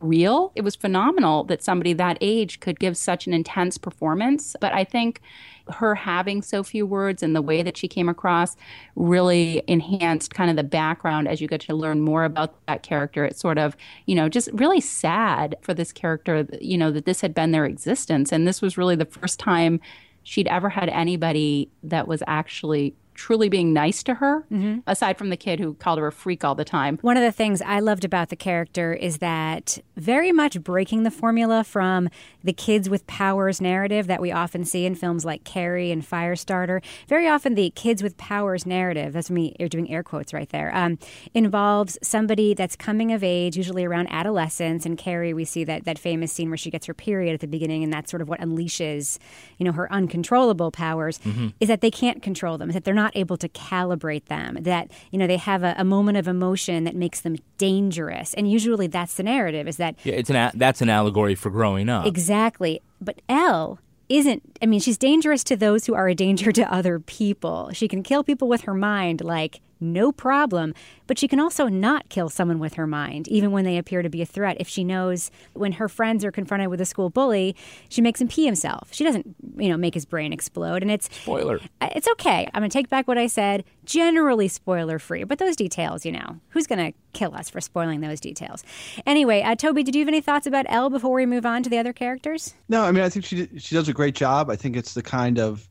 real. 0.00 0.52
It 0.54 0.62
was 0.62 0.76
phenomenal 0.76 1.44
that 1.44 1.62
somebody 1.62 1.92
that 1.94 2.18
age 2.20 2.60
could 2.60 2.78
give 2.78 2.96
such 2.96 3.26
an 3.26 3.32
intense 3.32 3.78
performance. 3.78 4.56
But 4.60 4.72
I 4.72 4.84
think 4.84 5.20
her 5.68 5.94
having 5.94 6.42
so 6.42 6.62
few 6.62 6.86
words 6.86 7.22
and 7.22 7.36
the 7.36 7.42
way 7.42 7.62
that 7.62 7.76
she 7.76 7.86
came 7.86 8.08
across 8.08 8.56
really 8.96 9.62
enhanced 9.66 10.34
kind 10.34 10.50
of 10.50 10.56
the 10.56 10.64
background 10.64 11.28
as 11.28 11.40
you 11.40 11.46
get 11.46 11.60
to 11.62 11.74
learn 11.74 12.00
more 12.00 12.24
about 12.24 12.54
that 12.66 12.82
character. 12.82 13.24
It's 13.24 13.40
sort 13.40 13.58
of, 13.58 13.76
you 14.06 14.14
know, 14.14 14.28
just 14.28 14.48
really 14.52 14.80
sad 14.80 15.56
for 15.60 15.74
this 15.74 15.92
character, 15.92 16.46
you 16.60 16.76
know, 16.78 16.90
that 16.90 17.04
this 17.04 17.20
had 17.20 17.34
been 17.34 17.52
their 17.52 17.66
existence. 17.66 18.32
And 18.32 18.48
this 18.48 18.60
was 18.60 18.76
really 18.76 18.96
the 18.96 19.04
first 19.04 19.38
time 19.38 19.80
she'd 20.22 20.48
ever 20.48 20.68
had 20.68 20.88
anybody 20.88 21.70
that 21.82 22.08
was 22.08 22.22
actually 22.26 22.94
truly 23.20 23.50
being 23.50 23.74
nice 23.74 24.02
to 24.02 24.14
her, 24.14 24.46
aside 24.86 25.18
from 25.18 25.28
the 25.28 25.36
kid 25.36 25.60
who 25.60 25.74
called 25.74 25.98
her 25.98 26.06
a 26.06 26.12
freak 26.12 26.42
all 26.42 26.54
the 26.54 26.64
time. 26.64 26.96
One 27.02 27.18
of 27.18 27.22
the 27.22 27.30
things 27.30 27.60
I 27.60 27.78
loved 27.78 28.02
about 28.02 28.30
the 28.30 28.34
character 28.36 28.94
is 28.94 29.18
that 29.18 29.78
very 29.94 30.32
much 30.32 30.62
breaking 30.62 31.02
the 31.02 31.10
formula 31.10 31.62
from 31.62 32.08
the 32.42 32.54
kids 32.54 32.88
with 32.88 33.06
powers 33.06 33.60
narrative 33.60 34.06
that 34.06 34.22
we 34.22 34.32
often 34.32 34.64
see 34.64 34.86
in 34.86 34.94
films 34.94 35.26
like 35.26 35.44
Carrie 35.44 35.90
and 35.90 36.02
Firestarter. 36.02 36.82
Very 37.08 37.28
often, 37.28 37.56
the 37.56 37.68
kids 37.76 38.02
with 38.02 38.16
powers 38.16 38.64
narrative, 38.64 39.12
that's 39.12 39.30
me 39.30 39.54
you're 39.60 39.68
doing 39.68 39.90
air 39.90 40.02
quotes 40.02 40.32
right 40.32 40.48
there, 40.48 40.74
um, 40.74 40.98
involves 41.34 41.98
somebody 42.02 42.54
that's 42.54 42.74
coming 42.74 43.12
of 43.12 43.22
age, 43.22 43.54
usually 43.54 43.84
around 43.84 44.06
adolescence. 44.10 44.86
And 44.86 44.96
Carrie, 44.96 45.34
we 45.34 45.44
see 45.44 45.62
that, 45.64 45.84
that 45.84 45.98
famous 45.98 46.32
scene 46.32 46.48
where 46.48 46.56
she 46.56 46.70
gets 46.70 46.86
her 46.86 46.94
period 46.94 47.34
at 47.34 47.40
the 47.40 47.46
beginning, 47.46 47.84
and 47.84 47.92
that's 47.92 48.10
sort 48.10 48.22
of 48.22 48.30
what 48.30 48.40
unleashes, 48.40 49.18
you 49.58 49.66
know, 49.66 49.72
her 49.72 49.92
uncontrollable 49.92 50.70
powers, 50.70 51.20
is 51.60 51.68
that 51.68 51.82
they 51.82 51.90
can't 51.90 52.22
control 52.22 52.56
them, 52.56 52.70
is 52.70 52.74
that 52.74 52.84
they're 52.84 52.94
not 52.94 53.09
able 53.14 53.36
to 53.38 53.48
calibrate 53.48 54.26
them, 54.26 54.58
that, 54.62 54.90
you 55.10 55.18
know, 55.18 55.26
they 55.26 55.36
have 55.36 55.62
a, 55.62 55.74
a 55.78 55.84
moment 55.84 56.18
of 56.18 56.26
emotion 56.28 56.84
that 56.84 56.94
makes 56.94 57.20
them 57.20 57.36
dangerous. 57.58 58.34
And 58.34 58.50
usually 58.50 58.86
that's 58.86 59.14
the 59.14 59.22
narrative, 59.22 59.68
is 59.68 59.76
that 59.76 59.96
yeah 60.04 60.14
it's 60.14 60.30
an 60.30 60.36
a- 60.36 60.52
that's 60.54 60.80
an 60.80 60.88
allegory 60.88 61.34
for 61.34 61.50
growing 61.50 61.88
up 61.88 62.06
Exactly. 62.06 62.80
But 63.00 63.20
Elle 63.28 63.78
isn't, 64.08 64.42
I 64.60 64.66
mean, 64.66 64.80
she's 64.80 64.98
dangerous 64.98 65.44
to 65.44 65.56
those 65.56 65.86
who 65.86 65.94
are 65.94 66.08
a 66.08 66.14
danger 66.14 66.50
to 66.52 66.72
other 66.72 66.98
people. 66.98 67.70
She 67.72 67.86
can 67.88 68.02
kill 68.02 68.24
people 68.24 68.48
with 68.48 68.62
her 68.62 68.74
mind, 68.74 69.20
like, 69.22 69.60
no 69.80 70.12
problem. 70.12 70.74
But 71.06 71.18
she 71.18 71.28
can 71.28 71.40
also 71.40 71.66
not 71.66 72.08
kill 72.08 72.28
someone 72.28 72.58
with 72.58 72.74
her 72.74 72.86
mind, 72.86 73.28
even 73.28 73.50
when 73.50 73.64
they 73.64 73.78
appear 73.78 74.02
to 74.02 74.08
be 74.08 74.22
a 74.22 74.26
threat. 74.26 74.56
If 74.60 74.68
she 74.68 74.84
knows 74.84 75.30
when 75.54 75.72
her 75.72 75.88
friends 75.88 76.24
are 76.24 76.30
confronted 76.30 76.68
with 76.68 76.80
a 76.80 76.84
school 76.84 77.10
bully, 77.10 77.56
she 77.88 78.00
makes 78.00 78.20
him 78.20 78.28
pee 78.28 78.44
himself. 78.44 78.88
She 78.92 79.04
doesn't, 79.04 79.34
you 79.56 79.68
know, 79.68 79.76
make 79.76 79.94
his 79.94 80.04
brain 80.04 80.32
explode. 80.32 80.82
And 80.82 80.90
it's, 80.90 81.12
spoiler 81.14 81.60
it's 81.82 82.08
okay. 82.12 82.48
I'm 82.54 82.60
going 82.60 82.70
to 82.70 82.78
take 82.78 82.88
back 82.88 83.08
what 83.08 83.18
I 83.18 83.26
said. 83.26 83.64
Generally 83.84 84.48
spoiler 84.48 84.98
free, 84.98 85.24
but 85.24 85.38
those 85.38 85.56
details, 85.56 86.06
you 86.06 86.12
know, 86.12 86.38
who's 86.50 86.66
going 86.66 86.92
to 86.92 86.96
kill 87.12 87.34
us 87.34 87.50
for 87.50 87.60
spoiling 87.60 88.00
those 88.00 88.20
details? 88.20 88.62
Anyway, 89.06 89.42
uh, 89.42 89.56
Toby, 89.56 89.82
did 89.82 89.94
you 89.94 90.02
have 90.02 90.08
any 90.08 90.20
thoughts 90.20 90.46
about 90.46 90.66
Elle 90.68 90.90
before 90.90 91.14
we 91.14 91.26
move 91.26 91.44
on 91.44 91.62
to 91.62 91.70
the 91.70 91.78
other 91.78 91.92
characters? 91.92 92.54
No, 92.68 92.82
I 92.82 92.92
mean 92.92 93.02
I 93.02 93.08
think 93.08 93.24
she 93.24 93.48
she 93.58 93.74
does 93.74 93.88
a 93.88 93.92
great 93.92 94.14
job. 94.14 94.50
I 94.50 94.56
think 94.56 94.76
it's 94.76 94.94
the 94.94 95.02
kind 95.02 95.38
of 95.38 95.68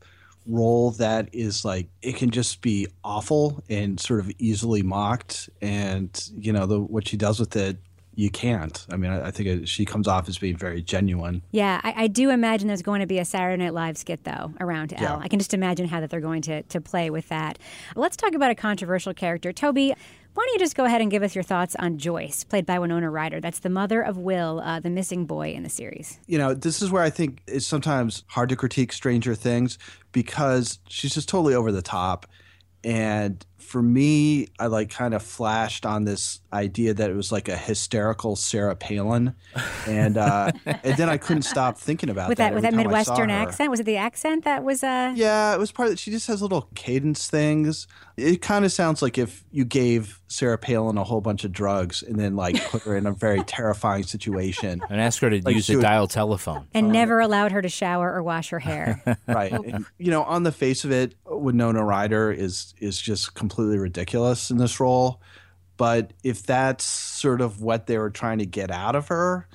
role 0.50 0.90
that 0.92 1.28
is 1.32 1.64
like 1.64 1.88
it 2.02 2.16
can 2.16 2.30
just 2.30 2.60
be 2.60 2.86
awful 3.04 3.62
and 3.68 3.98
sort 4.00 4.20
of 4.20 4.30
easily 4.38 4.82
mocked, 4.82 5.48
and 5.62 6.28
you 6.36 6.52
know 6.52 6.66
the 6.66 6.80
what 6.80 7.08
she 7.08 7.16
does 7.16 7.38
with 7.40 7.56
it, 7.56 7.78
you 8.20 8.30
can't. 8.30 8.86
I 8.92 8.96
mean, 8.96 9.10
I, 9.10 9.28
I 9.28 9.30
think 9.30 9.66
she 9.66 9.86
comes 9.86 10.06
off 10.06 10.28
as 10.28 10.36
being 10.36 10.56
very 10.56 10.82
genuine. 10.82 11.40
Yeah, 11.52 11.80
I, 11.82 12.04
I 12.04 12.06
do 12.06 12.28
imagine 12.28 12.68
there's 12.68 12.82
going 12.82 13.00
to 13.00 13.06
be 13.06 13.18
a 13.18 13.24
Saturday 13.24 13.56
Night 13.62 13.72
Live 13.72 13.96
skit 13.96 14.24
though 14.24 14.52
around 14.60 14.92
Elle. 14.92 15.00
Yeah. 15.00 15.16
I 15.16 15.28
can 15.28 15.38
just 15.38 15.54
imagine 15.54 15.88
how 15.88 16.00
that 16.00 16.10
they're 16.10 16.20
going 16.20 16.42
to 16.42 16.62
to 16.62 16.80
play 16.82 17.08
with 17.08 17.28
that. 17.30 17.58
Let's 17.96 18.18
talk 18.18 18.34
about 18.34 18.50
a 18.50 18.54
controversial 18.54 19.14
character, 19.14 19.52
Toby. 19.54 19.94
Why 20.34 20.44
don't 20.44 20.52
you 20.52 20.58
just 20.58 20.76
go 20.76 20.84
ahead 20.84 21.00
and 21.00 21.10
give 21.10 21.22
us 21.22 21.34
your 21.34 21.42
thoughts 21.42 21.74
on 21.76 21.96
Joyce, 21.98 22.44
played 22.44 22.66
by 22.66 22.78
Winona 22.78 23.10
Ryder? 23.10 23.40
That's 23.40 23.60
the 23.60 23.70
mother 23.70 24.02
of 24.02 24.18
Will, 24.18 24.60
uh, 24.62 24.80
the 24.80 24.90
missing 24.90 25.24
boy 25.24 25.52
in 25.52 25.62
the 25.62 25.70
series. 25.70 26.20
you 26.26 26.38
know, 26.38 26.54
this 26.54 26.82
is 26.82 26.90
where 26.90 27.02
I 27.02 27.10
think 27.10 27.42
it's 27.48 27.66
sometimes 27.66 28.22
hard 28.28 28.50
to 28.50 28.56
critique 28.56 28.92
Stranger 28.92 29.34
Things 29.34 29.78
because 30.12 30.78
she's 30.88 31.14
just 31.14 31.28
totally 31.28 31.54
over 31.54 31.72
the 31.72 31.82
top. 31.82 32.26
And 32.84 33.44
for 33.70 33.80
me, 33.80 34.48
I 34.58 34.66
like 34.66 34.90
kind 34.90 35.14
of 35.14 35.22
flashed 35.22 35.86
on 35.86 36.04
this 36.04 36.40
idea 36.52 36.92
that 36.92 37.08
it 37.08 37.14
was 37.14 37.30
like 37.30 37.48
a 37.48 37.56
hysterical 37.56 38.34
Sarah 38.34 38.74
Palin, 38.74 39.32
and 39.86 40.18
uh, 40.18 40.50
and 40.66 40.96
then 40.96 41.08
I 41.08 41.18
couldn't 41.18 41.42
stop 41.42 41.78
thinking 41.78 42.10
about 42.10 42.28
with 42.28 42.38
that 42.38 42.48
that 42.48 42.54
with 42.54 42.62
that 42.64 42.72
time 42.72 42.80
I 42.80 42.82
saw 42.82 42.88
Midwestern 42.88 43.30
accent, 43.30 43.70
was 43.70 43.78
it 43.78 43.84
the 43.84 43.96
accent 43.96 44.42
that 44.44 44.64
was? 44.64 44.82
Uh, 44.82 45.12
Yeah, 45.14 45.54
it 45.54 45.58
was 45.60 45.70
part 45.70 45.90
of 45.90 46.00
She 46.00 46.10
just 46.10 46.26
has 46.26 46.42
little 46.42 46.68
cadence 46.74 47.28
things. 47.30 47.86
It 48.16 48.42
kind 48.42 48.64
of 48.64 48.72
sounds 48.72 49.00
like 49.02 49.16
if 49.16 49.44
you 49.52 49.64
gave 49.64 50.20
Sarah 50.28 50.58
Palin 50.58 50.98
a 50.98 51.04
whole 51.04 51.20
bunch 51.22 51.44
of 51.44 51.52
drugs 51.52 52.02
and 52.02 52.18
then 52.18 52.34
like 52.36 52.62
put 52.70 52.82
her 52.82 52.96
in 52.96 53.06
a 53.06 53.12
very 53.12 53.42
terrifying 53.46 54.02
situation. 54.02 54.82
and 54.90 55.00
ask 55.00 55.22
her 55.22 55.30
to 55.30 55.40
Like 55.42 55.54
use 55.54 55.70
a 55.70 55.76
would- 55.76 55.82
dial 55.82 56.06
telephone 56.08 56.66
and 56.74 56.90
never 56.90 57.20
allowed 57.20 57.52
her 57.52 57.62
to 57.62 57.68
shower 57.68 58.12
or 58.12 58.22
wash 58.22 58.50
her 58.50 58.58
hair. 58.58 59.00
right 59.28 59.52
and, 59.52 59.86
you 59.98 60.10
know 60.10 60.22
on 60.24 60.42
the 60.42 60.52
face 60.52 60.84
of 60.84 60.90
it 60.90 61.14
winona 61.26 61.82
ryder 61.84 62.30
is 62.32 62.74
is 62.80 63.00
just 63.00 63.34
completely 63.34 63.59
ridiculous 63.78 64.50
in 64.50 64.58
this 64.58 64.80
role 64.80 65.20
but 65.76 66.12
if 66.22 66.42
that's 66.42 66.84
sort 66.84 67.40
of 67.40 67.62
what 67.62 67.86
they 67.86 67.96
were 67.96 68.10
trying 68.10 68.38
to 68.38 68.46
get 68.46 68.70
out 68.70 68.94
of 68.94 69.08
her 69.08 69.46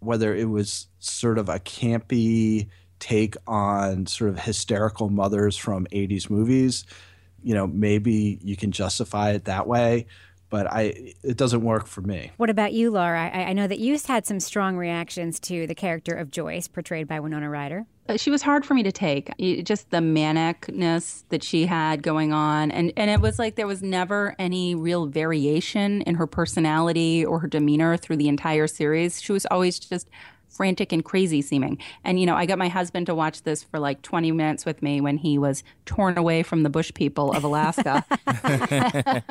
whether 0.00 0.34
it 0.34 0.48
was 0.48 0.86
sort 0.98 1.38
of 1.38 1.48
a 1.48 1.58
campy 1.58 2.68
take 2.98 3.34
on 3.46 4.06
sort 4.06 4.30
of 4.30 4.38
hysterical 4.38 5.08
mothers 5.08 5.56
from 5.56 5.86
80s 5.86 6.30
movies 6.30 6.84
you 7.42 7.54
know 7.54 7.66
maybe 7.66 8.38
you 8.42 8.56
can 8.56 8.72
justify 8.72 9.30
it 9.30 9.44
that 9.44 9.66
way 9.66 10.06
but 10.50 10.66
I 10.66 11.14
it 11.22 11.36
doesn't 11.36 11.62
work 11.62 11.86
for 11.86 12.02
me. 12.02 12.32
What 12.36 12.50
about 12.50 12.72
you, 12.72 12.90
Laura? 12.90 13.30
I, 13.32 13.44
I 13.44 13.52
know 13.54 13.66
that 13.66 13.78
you 13.78 13.96
had 14.06 14.26
some 14.26 14.40
strong 14.40 14.76
reactions 14.76 15.40
to 15.40 15.66
the 15.66 15.74
character 15.74 16.12
of 16.12 16.30
Joyce, 16.30 16.68
portrayed 16.68 17.08
by 17.08 17.20
Winona 17.20 17.48
Ryder. 17.48 17.86
Uh, 18.10 18.16
she 18.16 18.30
was 18.30 18.42
hard 18.42 18.66
for 18.66 18.74
me 18.74 18.82
to 18.82 18.90
take. 18.90 19.30
Just 19.62 19.90
the 19.90 19.98
manicness 19.98 21.22
that 21.28 21.44
she 21.44 21.66
had 21.66 22.02
going 22.02 22.32
on, 22.32 22.72
and 22.72 22.92
and 22.96 23.08
it 23.08 23.20
was 23.20 23.38
like 23.38 23.54
there 23.54 23.68
was 23.68 23.82
never 23.82 24.34
any 24.38 24.74
real 24.74 25.06
variation 25.06 26.02
in 26.02 26.16
her 26.16 26.26
personality 26.26 27.24
or 27.24 27.38
her 27.38 27.46
demeanor 27.46 27.96
through 27.96 28.16
the 28.16 28.26
entire 28.26 28.66
series. 28.66 29.22
She 29.22 29.30
was 29.30 29.46
always 29.46 29.78
just 29.78 30.08
frantic 30.50 30.92
and 30.92 31.04
crazy 31.04 31.40
seeming. 31.40 31.78
And, 32.04 32.20
you 32.20 32.26
know, 32.26 32.34
I 32.34 32.46
got 32.46 32.58
my 32.58 32.68
husband 32.68 33.06
to 33.06 33.14
watch 33.14 33.42
this 33.42 33.62
for 33.62 33.78
like 33.78 34.02
20 34.02 34.32
minutes 34.32 34.66
with 34.66 34.82
me 34.82 35.00
when 35.00 35.16
he 35.16 35.38
was 35.38 35.62
torn 35.86 36.18
away 36.18 36.42
from 36.42 36.62
the 36.62 36.70
bush 36.70 36.92
people 36.92 37.32
of 37.32 37.44
Alaska. 37.44 38.04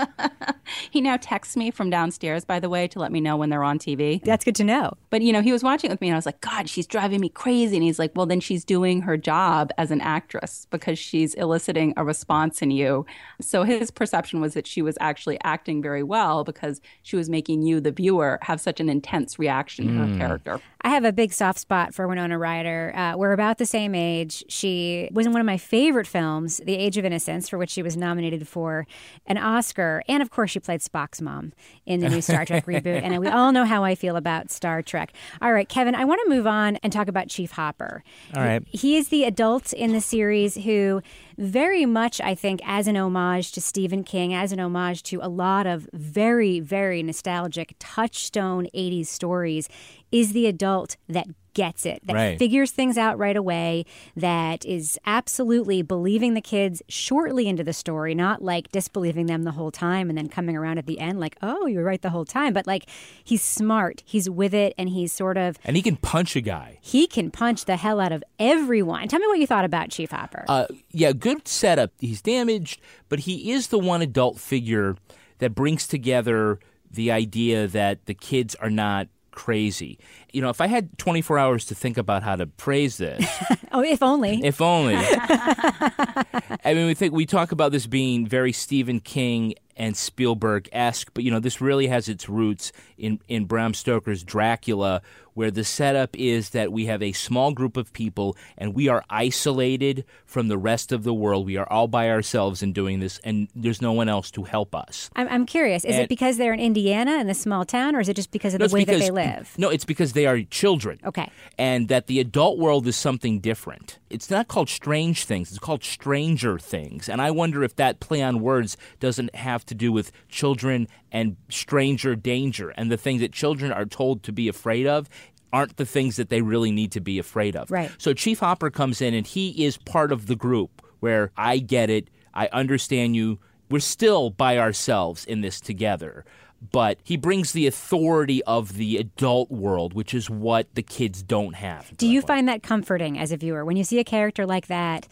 he 0.92 1.02
now 1.02 1.18
texts 1.18 1.56
me 1.56 1.72
from 1.72 1.90
downstairs, 1.90 2.46
by 2.46 2.60
the 2.60 2.70
way, 2.70 2.88
to 2.88 3.00
let 3.00 3.12
me 3.12 3.22
know 3.22 3.38
when 3.38 3.50
they're 3.50 3.64
on 3.64 3.78
TV. 3.78 4.24
That's 4.24 4.46
good 4.46 4.56
to 4.56 4.64
know. 4.64 4.94
But, 5.10 5.22
you 5.22 5.34
know, 5.34 5.42
he 5.42 5.52
was 5.52 5.64
watching 5.64 5.90
it 5.90 5.94
with 5.94 6.02
me 6.02 6.08
and 6.08 6.16
I 6.16 6.18
was 6.18 6.26
like, 6.26 6.42
God, 6.42 6.70
she's 6.70 6.88
driving 6.88 7.20
me 7.20 7.30
crazy. 7.30 7.76
And 7.76 7.84
he's 7.84 8.00
like, 8.00 8.12
well, 8.16 8.26
then 8.26 8.40
she's 8.40 8.64
doing 8.64 9.02
her 9.02 9.18
job 9.18 9.72
as 9.78 9.92
an 9.92 10.02
actress 10.02 10.68
because 10.72 10.98
she's 10.98 11.34
eliciting 11.36 11.94
a 11.98 12.04
response 12.04 12.62
in 12.62 12.72
you. 12.72 13.06
So 13.42 13.64
his 13.64 13.92
perception 13.92 14.42
was 14.42 14.54
that 14.54 14.68
she 14.68 14.82
was 14.82 14.98
actually 15.02 15.38
acting 15.44 15.82
very 15.82 16.04
well 16.04 16.44
because 16.44 16.82
she 17.04 17.16
was 17.16 17.30
making 17.30 17.64
you, 17.64 17.82
the 17.82 17.92
viewer, 17.92 18.40
have 18.42 18.62
such 18.62 18.80
an 18.80 18.90
intense 18.90 19.38
reaction 19.38 19.86
mm. 19.86 19.92
to 19.92 19.98
her 19.98 20.06
hmm. 20.06 20.18
character. 20.18 20.62
I 20.82 20.90
have 20.90 21.04
a 21.04 21.09
big 21.14 21.32
soft 21.32 21.60
spot 21.60 21.94
for 21.94 22.08
Winona 22.08 22.38
Ryder. 22.38 22.94
Uh, 22.96 23.16
we're 23.16 23.32
about 23.32 23.58
the 23.58 23.66
same 23.66 23.96
age. 23.96 24.44
She 24.50 25.10
was 25.14 25.26
in 25.26 25.32
one 25.32 25.40
of 25.40 25.46
my 25.46 25.58
favorite 25.58 26.08
films, 26.08 26.58
The 26.66 26.76
Age 26.76 26.98
of 26.98 27.06
Innocence, 27.06 27.48
for 27.48 27.58
which 27.58 27.70
she 27.70 27.82
was 27.82 27.96
nominated 27.96 28.48
for 28.48 28.86
an 29.26 29.38
Oscar. 29.38 30.04
And 30.08 30.22
of 30.22 30.30
course, 30.30 30.52
she 30.52 30.60
played 30.60 30.82
Spock's 30.82 31.22
mom 31.22 31.54
in 31.86 32.02
the 32.02 32.10
new 32.10 32.22
Star 32.22 32.46
Trek 32.46 32.66
reboot. 32.66 33.02
And 33.02 33.18
we 33.20 33.28
all 33.30 33.52
know 33.52 33.66
how 33.66 33.84
I 33.84 33.96
feel 33.96 34.16
about 34.16 34.52
Star 34.52 34.82
Trek. 34.82 35.14
All 35.42 35.54
right, 35.54 35.70
Kevin, 35.70 35.96
I 35.96 36.06
want 36.06 36.22
to 36.26 36.30
move 36.30 36.48
on 36.48 36.76
and 36.78 36.92
talk 36.92 37.08
about 37.08 37.30
Chief 37.30 37.52
Hopper. 37.52 38.04
All 38.36 38.44
right. 38.44 38.62
He, 38.68 38.90
he 38.90 38.98
is 38.98 39.10
the 39.10 39.24
adult 39.24 39.72
in 39.72 39.94
the 39.94 40.02
series 40.02 40.56
who 40.56 41.04
very 41.40 41.86
much, 41.86 42.20
I 42.20 42.36
think, 42.36 42.60
as 42.66 42.86
an 42.88 42.98
homage 42.98 43.54
to 43.54 43.62
Stephen 43.62 44.04
King, 44.04 44.34
as 44.34 44.52
an 44.52 44.60
homage 44.60 45.04
to 45.04 45.20
a 45.22 45.30
lot 45.30 45.66
of 45.66 45.88
very, 45.94 46.60
very 46.60 47.02
nostalgic, 47.02 47.76
touchstone 47.80 48.68
80s 48.76 49.08
stories, 49.08 49.70
is 50.12 50.34
the 50.34 50.48
adult 50.48 50.98
that 51.08 51.28
gets 51.54 51.86
it, 51.86 52.06
that 52.06 52.14
right. 52.14 52.40
figures 52.40 52.72
things 52.72 52.98
out 52.98 53.18
right 53.18 53.36
away, 53.36 53.86
that 54.16 54.66
is 54.66 55.00
absolutely 55.06 55.82
believing 55.82 56.34
the 56.34 56.42
kids 56.42 56.82
shortly 56.88 57.48
into 57.48 57.64
the 57.64 57.74
story, 57.74 58.16
not 58.16 58.42
like 58.42 58.72
disbelieving 58.72 59.26
them 59.26 59.44
the 59.44 59.52
whole 59.52 59.72
time 59.72 60.10
and 60.10 60.18
then 60.18 60.30
coming 60.30 60.56
around 60.56 60.78
at 60.78 60.86
the 60.86 61.00
end 61.00 61.20
like, 61.20 61.36
oh, 61.42 61.66
you 61.66 61.78
were 61.78 61.84
right 61.84 62.02
the 62.02 62.10
whole 62.10 62.26
time. 62.26 62.54
But 62.54 62.68
like, 62.68 62.90
he's 63.24 63.42
smart, 63.42 64.04
he's 64.06 64.30
with 64.30 64.54
it, 64.54 64.74
and 64.78 64.90
he's 64.90 65.12
sort 65.12 65.38
of. 65.38 65.58
And 65.64 65.76
he 65.76 65.82
can 65.82 65.98
punch 65.98 66.36
a 66.36 66.42
guy. 66.42 66.80
He 66.82 67.08
can 67.08 67.32
punch 67.32 67.66
the 67.66 67.78
hell 67.78 68.00
out 68.00 68.12
of 68.12 68.24
everyone. 68.40 69.08
Tell 69.08 69.20
me 69.20 69.28
what 69.28 69.40
you 69.40 69.48
thought 69.48 69.66
about 69.66 69.90
Chief 69.90 70.12
Hopper. 70.12 70.46
Uh, 70.48 70.68
yeah, 70.92 71.12
good 71.12 71.48
setup. 71.48 71.92
He's 72.00 72.22
damaged, 72.22 72.82
but 73.08 73.20
he 73.20 73.52
is 73.52 73.68
the 73.68 73.80
one 73.80 74.02
adult 74.02 74.40
figure 74.40 74.96
that 75.40 75.56
brings 75.56 75.88
together 75.88 76.60
the 76.92 77.12
idea 77.12 77.68
that 77.68 78.06
the 78.06 78.14
kids 78.14 78.56
are 78.56 78.70
not 78.70 79.08
crazy. 79.32 80.00
You 80.32 80.42
know, 80.42 80.50
if 80.50 80.62
I 80.62 80.68
had 80.68 80.98
24 80.98 81.38
hours 81.38 81.66
to 81.66 81.76
think 81.76 81.98
about 81.98 82.24
how 82.24 82.36
to 82.36 82.46
praise 82.46 82.98
this. 82.98 83.26
oh, 83.72 83.82
if 83.82 84.04
only. 84.04 84.44
If 84.44 84.62
only. 84.62 84.96
I 84.98 86.26
mean, 86.74 86.88
we 86.88 86.94
think 86.94 87.14
we 87.14 87.26
talk 87.26 87.52
about 87.52 87.72
this 87.72 87.88
being 87.88 88.28
very 88.28 88.52
Stephen 88.52 89.00
King 89.00 89.56
and 89.76 89.96
Spielberg 89.96 90.68
esque, 90.74 91.10
but 91.14 91.24
you 91.24 91.32
know, 91.32 91.40
this 91.40 91.62
really 91.62 91.88
has 91.88 92.10
its 92.10 92.28
roots 92.28 92.72
in, 92.98 93.22
in 93.28 93.46
Bram 93.46 93.74
Stoker's 93.74 94.24
Dracula, 94.24 95.02
where 95.34 95.52
the 95.52 95.64
setup 95.64 96.16
is 96.18 96.50
that 96.52 96.72
we 96.72 96.86
have 96.86 97.02
a 97.02 97.12
small 97.12 97.52
group 97.52 97.78
of 97.78 97.94
people 97.94 98.36
and 98.58 98.74
we 98.74 98.88
are 98.88 99.04
isolated 99.10 100.06
from 100.26 100.48
the 100.48 100.58
rest 100.58 100.92
of 100.92 101.04
the 101.04 101.14
world. 101.14 101.46
We 101.46 101.58
are 101.58 101.68
all 101.72 101.88
by 101.88 102.10
ourselves 102.10 102.62
in 102.62 102.74
doing 102.74 103.00
this, 103.00 103.20
and 103.24 103.48
there's 103.56 103.82
no 103.82 103.94
one 103.94 104.10
else 104.10 104.32
to 104.32 104.44
help 104.44 104.76
us. 104.76 105.10
I'm, 105.16 105.28
I'm 105.30 105.46
curious. 105.46 105.86
Is 105.86 105.96
and, 105.96 106.04
it 106.04 106.10
because 106.10 106.38
they're 106.38 106.54
in 106.54 106.60
Indiana 106.60 107.18
in 107.20 107.30
a 107.30 107.34
small 107.34 107.66
town, 107.66 107.96
or 107.96 108.00
is 108.00 108.10
it 108.10 108.16
just 108.16 108.32
because 108.32 108.54
of 108.54 108.60
no, 108.60 108.68
the 108.68 108.74
way 108.74 108.82
because, 108.82 109.00
that 109.00 109.06
they 109.06 109.12
live? 109.12 109.54
No, 109.58 109.70
it's 109.70 109.86
because 109.86 110.14
they 110.14 110.26
are 110.26 110.42
children. 110.44 111.00
Okay. 111.06 111.30
And 111.58 111.88
that 111.88 112.08
the 112.08 112.20
adult 112.20 112.58
world 112.58 112.88
is 112.88 112.96
something 112.96 113.40
different. 113.40 114.00
It's 114.10 114.30
not 114.30 114.48
called 114.48 114.70
strange 114.70 115.26
things, 115.26 115.50
it's 115.50 115.60
called 115.60 115.84
stranger 115.84 116.58
things. 116.60 117.10
And 117.10 117.22
I 117.22 117.32
wonder 117.32 117.64
if 117.64 117.76
that 117.76 118.00
play 118.00 118.22
on 118.22 118.42
words 118.42 118.78
doesn't 119.00 119.36
have 119.36 119.66
to 119.68 119.76
do 119.76 119.92
with 119.92 120.12
children 120.30 120.88
and 121.12 121.36
stranger 121.50 122.16
danger 122.16 122.70
and 122.70 122.92
the 122.92 122.98
things 122.98 123.22
that 123.22 123.32
children 123.32 123.72
are 123.72 123.86
told 123.86 124.24
to 124.24 124.32
be 124.32 124.48
afraid 124.48 124.86
of 124.86 125.10
aren't 125.52 125.78
the 125.78 125.86
things 125.86 126.16
that 126.18 126.30
they 126.30 126.42
really 126.42 126.72
need 126.72 126.92
to 126.94 127.02
be 127.02 127.20
afraid 127.20 127.56
of. 127.56 127.72
Right. 127.72 127.92
So 127.98 128.14
Chief 128.14 128.40
Hopper 128.40 128.70
comes 128.70 129.02
in 129.02 129.14
and 129.14 129.26
he 129.26 129.66
is 129.66 129.78
part 129.78 130.12
of 130.12 130.28
the 130.28 130.36
group 130.36 130.82
where 131.00 131.32
I 131.38 131.60
get 131.60 131.90
it, 131.90 132.10
I 132.34 132.50
understand 132.52 133.16
you. 133.16 133.40
We're 133.70 133.80
still 133.80 134.30
by 134.30 134.58
ourselves 134.58 135.26
in 135.26 135.42
this 135.42 135.62
together. 135.62 136.26
But 136.72 136.98
he 137.04 137.16
brings 137.16 137.54
the 137.54 137.68
authority 137.68 138.44
of 138.44 138.74
the 138.74 138.98
adult 138.98 139.50
world, 139.50 139.94
which 139.94 140.14
is 140.14 140.30
what 140.30 140.68
the 140.76 140.82
kids 140.82 141.24
don't 141.24 141.56
have. 141.56 141.96
Do 141.96 142.06
you 142.06 142.22
find 142.22 142.50
that 142.50 142.64
comforting 142.64 143.18
as 143.18 143.32
a 143.32 143.38
viewer 143.38 143.64
when 143.64 143.78
you 143.78 143.86
see 143.86 144.00
a 144.00 144.04
character 144.04 144.46
like 144.46 144.68
that? 144.68 145.08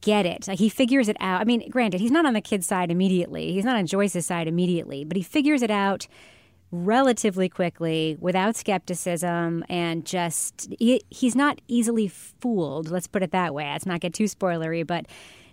get 0.00 0.24
it. 0.26 0.48
Like 0.48 0.58
he 0.58 0.68
figures 0.68 1.08
it 1.08 1.16
out. 1.20 1.40
I 1.40 1.44
mean, 1.44 1.68
granted, 1.68 2.00
he's 2.00 2.10
not 2.10 2.26
on 2.26 2.32
the 2.32 2.40
kid's 2.40 2.66
side 2.66 2.90
immediately. 2.90 3.52
He's 3.52 3.64
not 3.64 3.76
on 3.76 3.86
Joyce's 3.86 4.26
side 4.26 4.48
immediately, 4.48 5.04
but 5.04 5.16
he 5.16 5.22
figures 5.22 5.62
it 5.62 5.70
out 5.70 6.06
relatively 6.74 7.48
quickly 7.48 8.16
without 8.20 8.56
skepticism 8.56 9.64
and 9.68 10.04
just 10.04 10.68
he, 10.78 11.00
he's 11.10 11.36
not 11.36 11.60
easily 11.68 12.08
fooled 12.08 12.90
let's 12.90 13.06
put 13.06 13.22
it 13.22 13.30
that 13.30 13.54
way. 13.54 13.64
Let's 13.64 13.86
not 13.86 14.00
get 14.00 14.12
too 14.12 14.24
spoilery 14.24 14.86
but 14.86 15.06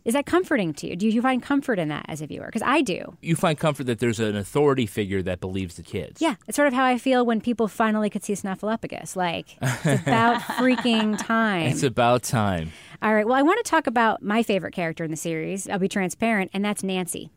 is 0.04 0.16
that 0.16 0.26
comforting 0.26 0.74
to 0.74 0.88
you? 0.88 0.96
Do 0.96 1.08
you 1.08 1.22
find 1.22 1.44
comfort 1.44 1.78
in 1.78 1.90
that 1.90 2.06
as 2.08 2.24
a 2.24 2.28
viewer? 2.28 2.48
Because 2.48 2.64
i 2.64 2.82
do. 2.82 3.16
You 3.22 3.36
find 3.36 3.58
comfort 3.58 3.86
that 3.86 4.00
there's 4.00 4.20
an 4.20 4.36
authority 4.36 4.88
figure 4.88 5.22
that 5.22 5.40
believes 5.40 5.76
the 5.76 5.84
kids. 5.84 6.22
Yeah 6.22 6.36
it's 6.48 6.56
sort 6.56 6.68
of 6.68 6.74
how 6.74 6.86
i 6.86 6.98
feel 6.98 7.26
when 7.26 7.40
people 7.40 7.68
finally 7.68 8.10
could 8.10 8.24
see 8.24 8.34
snuffleupagus 8.34 9.16
like 9.16 9.58
it's 9.62 10.02
about 10.08 10.42
freaking 10.42 11.18
time. 11.24 11.68
It's 11.68 11.84
about 11.84 12.24
time. 12.24 12.72
All 13.02 13.14
right 13.14 13.26
well 13.26 13.36
i 13.36 13.42
want 13.42 13.64
to 13.64 13.70
talk 13.70 13.88
about 13.88 14.22
my 14.24 14.44
favorite 14.44 14.74
character 14.74 15.04
in 15.04 15.12
the 15.12 15.18
series 15.18 15.70
i'll 15.70 15.80
be 15.80 15.88
transparent 15.88 16.52
and 16.54 16.64
that's 16.66 16.84
nancy 16.84 17.32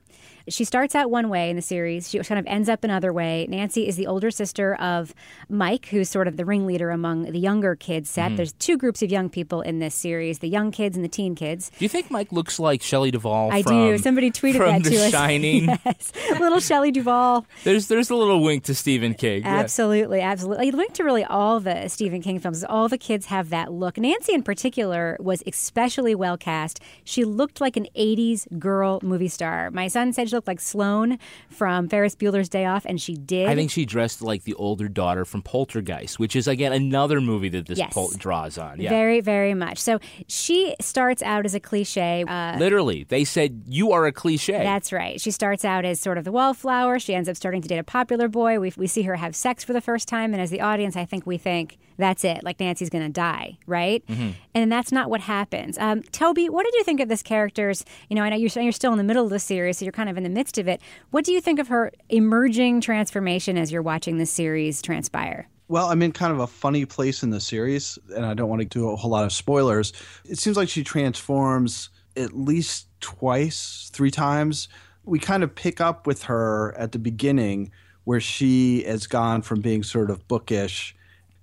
she 0.48 0.64
starts 0.64 0.94
out 0.94 1.10
one 1.10 1.28
way 1.28 1.50
in 1.50 1.56
the 1.56 1.62
series. 1.62 2.10
She 2.10 2.18
kind 2.20 2.38
of 2.38 2.46
ends 2.46 2.68
up 2.68 2.84
another 2.84 3.12
way. 3.12 3.46
Nancy 3.48 3.88
is 3.88 3.96
the 3.96 4.06
older 4.06 4.30
sister 4.30 4.74
of 4.74 5.14
Mike, 5.48 5.86
who's 5.86 6.10
sort 6.10 6.28
of 6.28 6.36
the 6.36 6.44
ringleader 6.44 6.90
among 6.90 7.22
the 7.22 7.38
younger 7.38 7.74
kids 7.74 8.10
set. 8.10 8.32
Mm. 8.32 8.36
There's 8.36 8.52
two 8.54 8.76
groups 8.76 9.02
of 9.02 9.10
young 9.10 9.30
people 9.30 9.62
in 9.62 9.78
this 9.78 9.94
series: 9.94 10.40
the 10.40 10.48
young 10.48 10.70
kids 10.70 10.96
and 10.96 11.04
the 11.04 11.08
teen 11.08 11.34
kids. 11.34 11.70
Do 11.78 11.84
you 11.84 11.88
think 11.88 12.10
Mike 12.10 12.32
looks 12.32 12.58
like 12.58 12.82
Shelley 12.82 13.10
Duvall? 13.10 13.50
I 13.52 13.62
from, 13.62 13.72
do. 13.72 13.98
Somebody 13.98 14.30
tweeted 14.30 14.58
from 14.58 14.82
that 14.82 14.90
to 14.90 14.96
us. 14.96 15.10
Shining. 15.10 15.64
yes, 15.84 16.12
little 16.38 16.60
Shelley 16.60 16.90
Duvall. 16.90 17.46
There's 17.64 17.88
there's 17.88 18.10
a 18.10 18.16
little 18.16 18.42
wink 18.42 18.64
to 18.64 18.74
Stephen 18.74 19.14
King. 19.14 19.44
Absolutely, 19.44 20.18
yeah. 20.18 20.30
absolutely. 20.30 20.68
I 20.68 20.76
wink 20.76 20.92
to 20.94 21.04
really 21.04 21.24
all 21.24 21.60
the 21.60 21.88
Stephen 21.88 22.20
King 22.20 22.38
films. 22.38 22.64
All 22.64 22.88
the 22.88 22.98
kids 22.98 23.26
have 23.26 23.50
that 23.50 23.72
look. 23.72 23.96
Nancy, 23.96 24.34
in 24.34 24.42
particular, 24.42 25.16
was 25.20 25.42
especially 25.46 26.14
well 26.14 26.36
cast. 26.36 26.80
She 27.04 27.24
looked 27.24 27.60
like 27.60 27.76
an 27.76 27.86
'80s 27.96 28.58
girl 28.58 29.00
movie 29.02 29.28
star. 29.28 29.70
My 29.70 29.88
son 29.88 30.12
said 30.12 30.28
looked 30.34 30.48
like 30.48 30.60
Sloane 30.60 31.18
from 31.48 31.88
Ferris 31.88 32.14
Bueller's 32.14 32.48
Day 32.48 32.66
Off, 32.66 32.84
and 32.84 33.00
she 33.00 33.14
did. 33.14 33.48
I 33.48 33.54
think 33.54 33.70
she 33.70 33.86
dressed 33.86 34.20
like 34.20 34.44
the 34.44 34.54
older 34.54 34.88
daughter 34.88 35.24
from 35.24 35.42
Poltergeist, 35.42 36.18
which 36.18 36.36
is 36.36 36.46
again 36.46 36.72
another 36.72 37.20
movie 37.20 37.48
that 37.50 37.66
this 37.66 37.78
yes. 37.78 37.92
pol- 37.94 38.10
draws 38.16 38.58
on. 38.58 38.80
Yeah. 38.80 38.90
Very, 38.90 39.20
very 39.20 39.54
much. 39.54 39.78
So 39.78 39.98
she 40.28 40.74
starts 40.80 41.22
out 41.22 41.46
as 41.46 41.54
a 41.54 41.60
cliche. 41.60 42.24
Uh, 42.26 42.58
Literally, 42.58 43.04
they 43.04 43.24
said 43.24 43.62
you 43.66 43.92
are 43.92 44.06
a 44.06 44.12
cliche. 44.12 44.52
That's 44.52 44.92
right. 44.92 45.20
She 45.20 45.30
starts 45.30 45.64
out 45.64 45.84
as 45.84 46.00
sort 46.00 46.18
of 46.18 46.24
the 46.24 46.32
wallflower. 46.32 46.98
She 46.98 47.14
ends 47.14 47.28
up 47.28 47.36
starting 47.36 47.62
to 47.62 47.68
date 47.68 47.78
a 47.78 47.84
popular 47.84 48.28
boy. 48.28 48.60
We 48.60 48.72
we 48.76 48.86
see 48.86 49.02
her 49.02 49.16
have 49.16 49.34
sex 49.34 49.64
for 49.64 49.72
the 49.72 49.80
first 49.80 50.08
time, 50.08 50.32
and 50.34 50.42
as 50.42 50.50
the 50.50 50.60
audience, 50.60 50.96
I 50.96 51.04
think 51.04 51.26
we 51.26 51.38
think 51.38 51.78
that's 51.96 52.24
it. 52.24 52.42
Like 52.42 52.60
Nancy's 52.60 52.90
going 52.90 53.04
to 53.04 53.12
die, 53.12 53.58
right? 53.66 54.04
Mm-hmm. 54.06 54.30
And 54.54 54.70
that's 54.70 54.92
not 54.92 55.10
what 55.10 55.20
happens. 55.20 55.76
Um, 55.78 56.02
Toby, 56.02 56.48
what 56.48 56.64
did 56.64 56.74
you 56.74 56.84
think 56.84 57.00
of 57.00 57.08
this 57.08 57.22
character's? 57.22 57.84
You 58.08 58.16
know, 58.16 58.22
I 58.22 58.28
know 58.28 58.36
you're, 58.36 58.50
you're 58.62 58.72
still 58.72 58.92
in 58.92 58.98
the 58.98 59.04
middle 59.04 59.24
of 59.24 59.30
the 59.30 59.40
series, 59.40 59.78
so 59.78 59.84
you're 59.84 59.92
kind 59.92 60.08
of 60.08 60.16
in 60.16 60.22
the 60.22 60.28
midst 60.28 60.58
of 60.58 60.68
it. 60.68 60.80
What 61.10 61.24
do 61.24 61.32
you 61.32 61.40
think 61.40 61.58
of 61.58 61.68
her 61.68 61.90
emerging 62.08 62.80
transformation 62.80 63.58
as 63.58 63.72
you're 63.72 63.82
watching 63.82 64.18
the 64.18 64.26
series 64.26 64.80
transpire? 64.80 65.48
Well, 65.66 65.90
I'm 65.90 66.02
in 66.02 66.12
kind 66.12 66.32
of 66.32 66.40
a 66.40 66.46
funny 66.46 66.84
place 66.84 67.22
in 67.22 67.30
the 67.30 67.40
series, 67.40 67.98
and 68.14 68.24
I 68.24 68.34
don't 68.34 68.48
want 68.48 68.60
to 68.60 68.66
do 68.66 68.90
a 68.90 68.96
whole 68.96 69.10
lot 69.10 69.24
of 69.24 69.32
spoilers. 69.32 69.92
It 70.24 70.38
seems 70.38 70.56
like 70.56 70.68
she 70.68 70.84
transforms 70.84 71.88
at 72.16 72.36
least 72.36 72.86
twice, 73.00 73.90
three 73.92 74.10
times. 74.10 74.68
We 75.04 75.18
kind 75.18 75.42
of 75.42 75.54
pick 75.54 75.80
up 75.80 76.06
with 76.06 76.24
her 76.24 76.76
at 76.78 76.92
the 76.92 76.98
beginning 76.98 77.72
where 78.04 78.20
she 78.20 78.84
has 78.84 79.06
gone 79.06 79.42
from 79.42 79.60
being 79.60 79.82
sort 79.82 80.10
of 80.10 80.28
bookish 80.28 80.94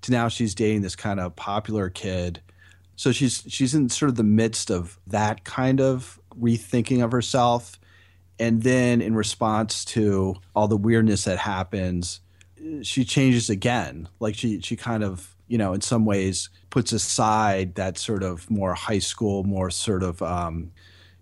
to 0.03 0.11
now 0.11 0.27
she's 0.27 0.55
dating 0.55 0.81
this 0.81 0.95
kind 0.95 1.19
of 1.19 1.35
popular 1.35 1.89
kid. 1.89 2.41
So 3.01 3.11
she's 3.11 3.43
she's 3.47 3.73
in 3.73 3.89
sort 3.89 4.09
of 4.09 4.15
the 4.15 4.23
midst 4.23 4.69
of 4.69 4.99
that 5.07 5.43
kind 5.43 5.81
of 5.81 6.19
rethinking 6.39 7.03
of 7.03 7.11
herself 7.11 7.79
And 8.39 8.63
then 8.63 9.01
in 9.01 9.15
response 9.15 9.85
to 9.85 10.35
all 10.55 10.67
the 10.67 10.77
weirdness 10.77 11.25
that 11.25 11.39
happens, 11.39 12.21
she 12.83 13.05
changes 13.05 13.49
again. 13.49 14.07
Like 14.19 14.35
she 14.35 14.61
she 14.61 14.75
kind 14.75 15.03
of, 15.03 15.35
you 15.47 15.57
know, 15.57 15.73
in 15.73 15.81
some 15.81 16.05
ways 16.05 16.49
puts 16.69 16.91
aside 16.91 17.75
that 17.75 17.97
sort 17.97 18.23
of 18.23 18.49
more 18.51 18.75
high 18.75 18.99
school, 18.99 19.43
more 19.43 19.71
sort 19.71 20.03
of 20.03 20.21
um, 20.21 20.71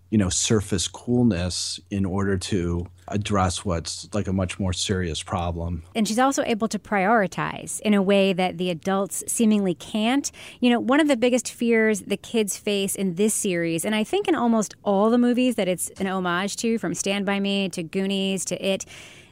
you 0.10 0.18
know, 0.18 0.30
surface 0.30 0.88
coolness 0.88 1.80
in 1.89 2.06
order 2.06 2.38
to 2.38 2.88
address 3.12 3.65
what's 3.65 4.08
like 4.13 4.28
a 4.28 4.34
much 4.34 4.60
more 4.60 4.74
serious 4.74 5.22
problem. 5.22 5.84
And 5.95 6.08
she's 6.08 6.19
also 6.19 6.43
able 6.43 6.67
to 6.67 6.80
prioritize 6.80 7.80
in 7.82 7.93
a 7.93 8.02
way 8.02 8.34
that 8.34 8.58
the 8.58 8.69
adults 8.69 9.24
seemingly 9.28 9.74
can't. 9.74 10.32
You 10.60 10.69
know, 10.69 10.80
one 10.80 11.00
of 11.00 11.08
the 11.08 11.17
biggest 11.17 11.52
fears 11.52 12.02
the 12.02 12.17
kids 12.17 12.58
face 12.58 12.95
in 12.95 13.15
this 13.15 13.34
series, 13.34 13.86
and 13.86 13.95
I 13.95 14.04
think 14.04 14.28
in 14.28 14.36
almost 14.36 14.76
all 14.84 15.10
the 15.10 15.17
movies 15.17 15.56
that 15.56 15.67
it's 15.67 15.89
an 16.00 16.08
homage 16.08 16.56
to, 16.58 16.78
from 16.78 16.93
Stand 16.93 17.26
By 17.26 17.39
Me 17.39 17.69
to 17.69 17.84
Goonies 17.84 18.45
to 18.45 18.65
It, 18.65 18.86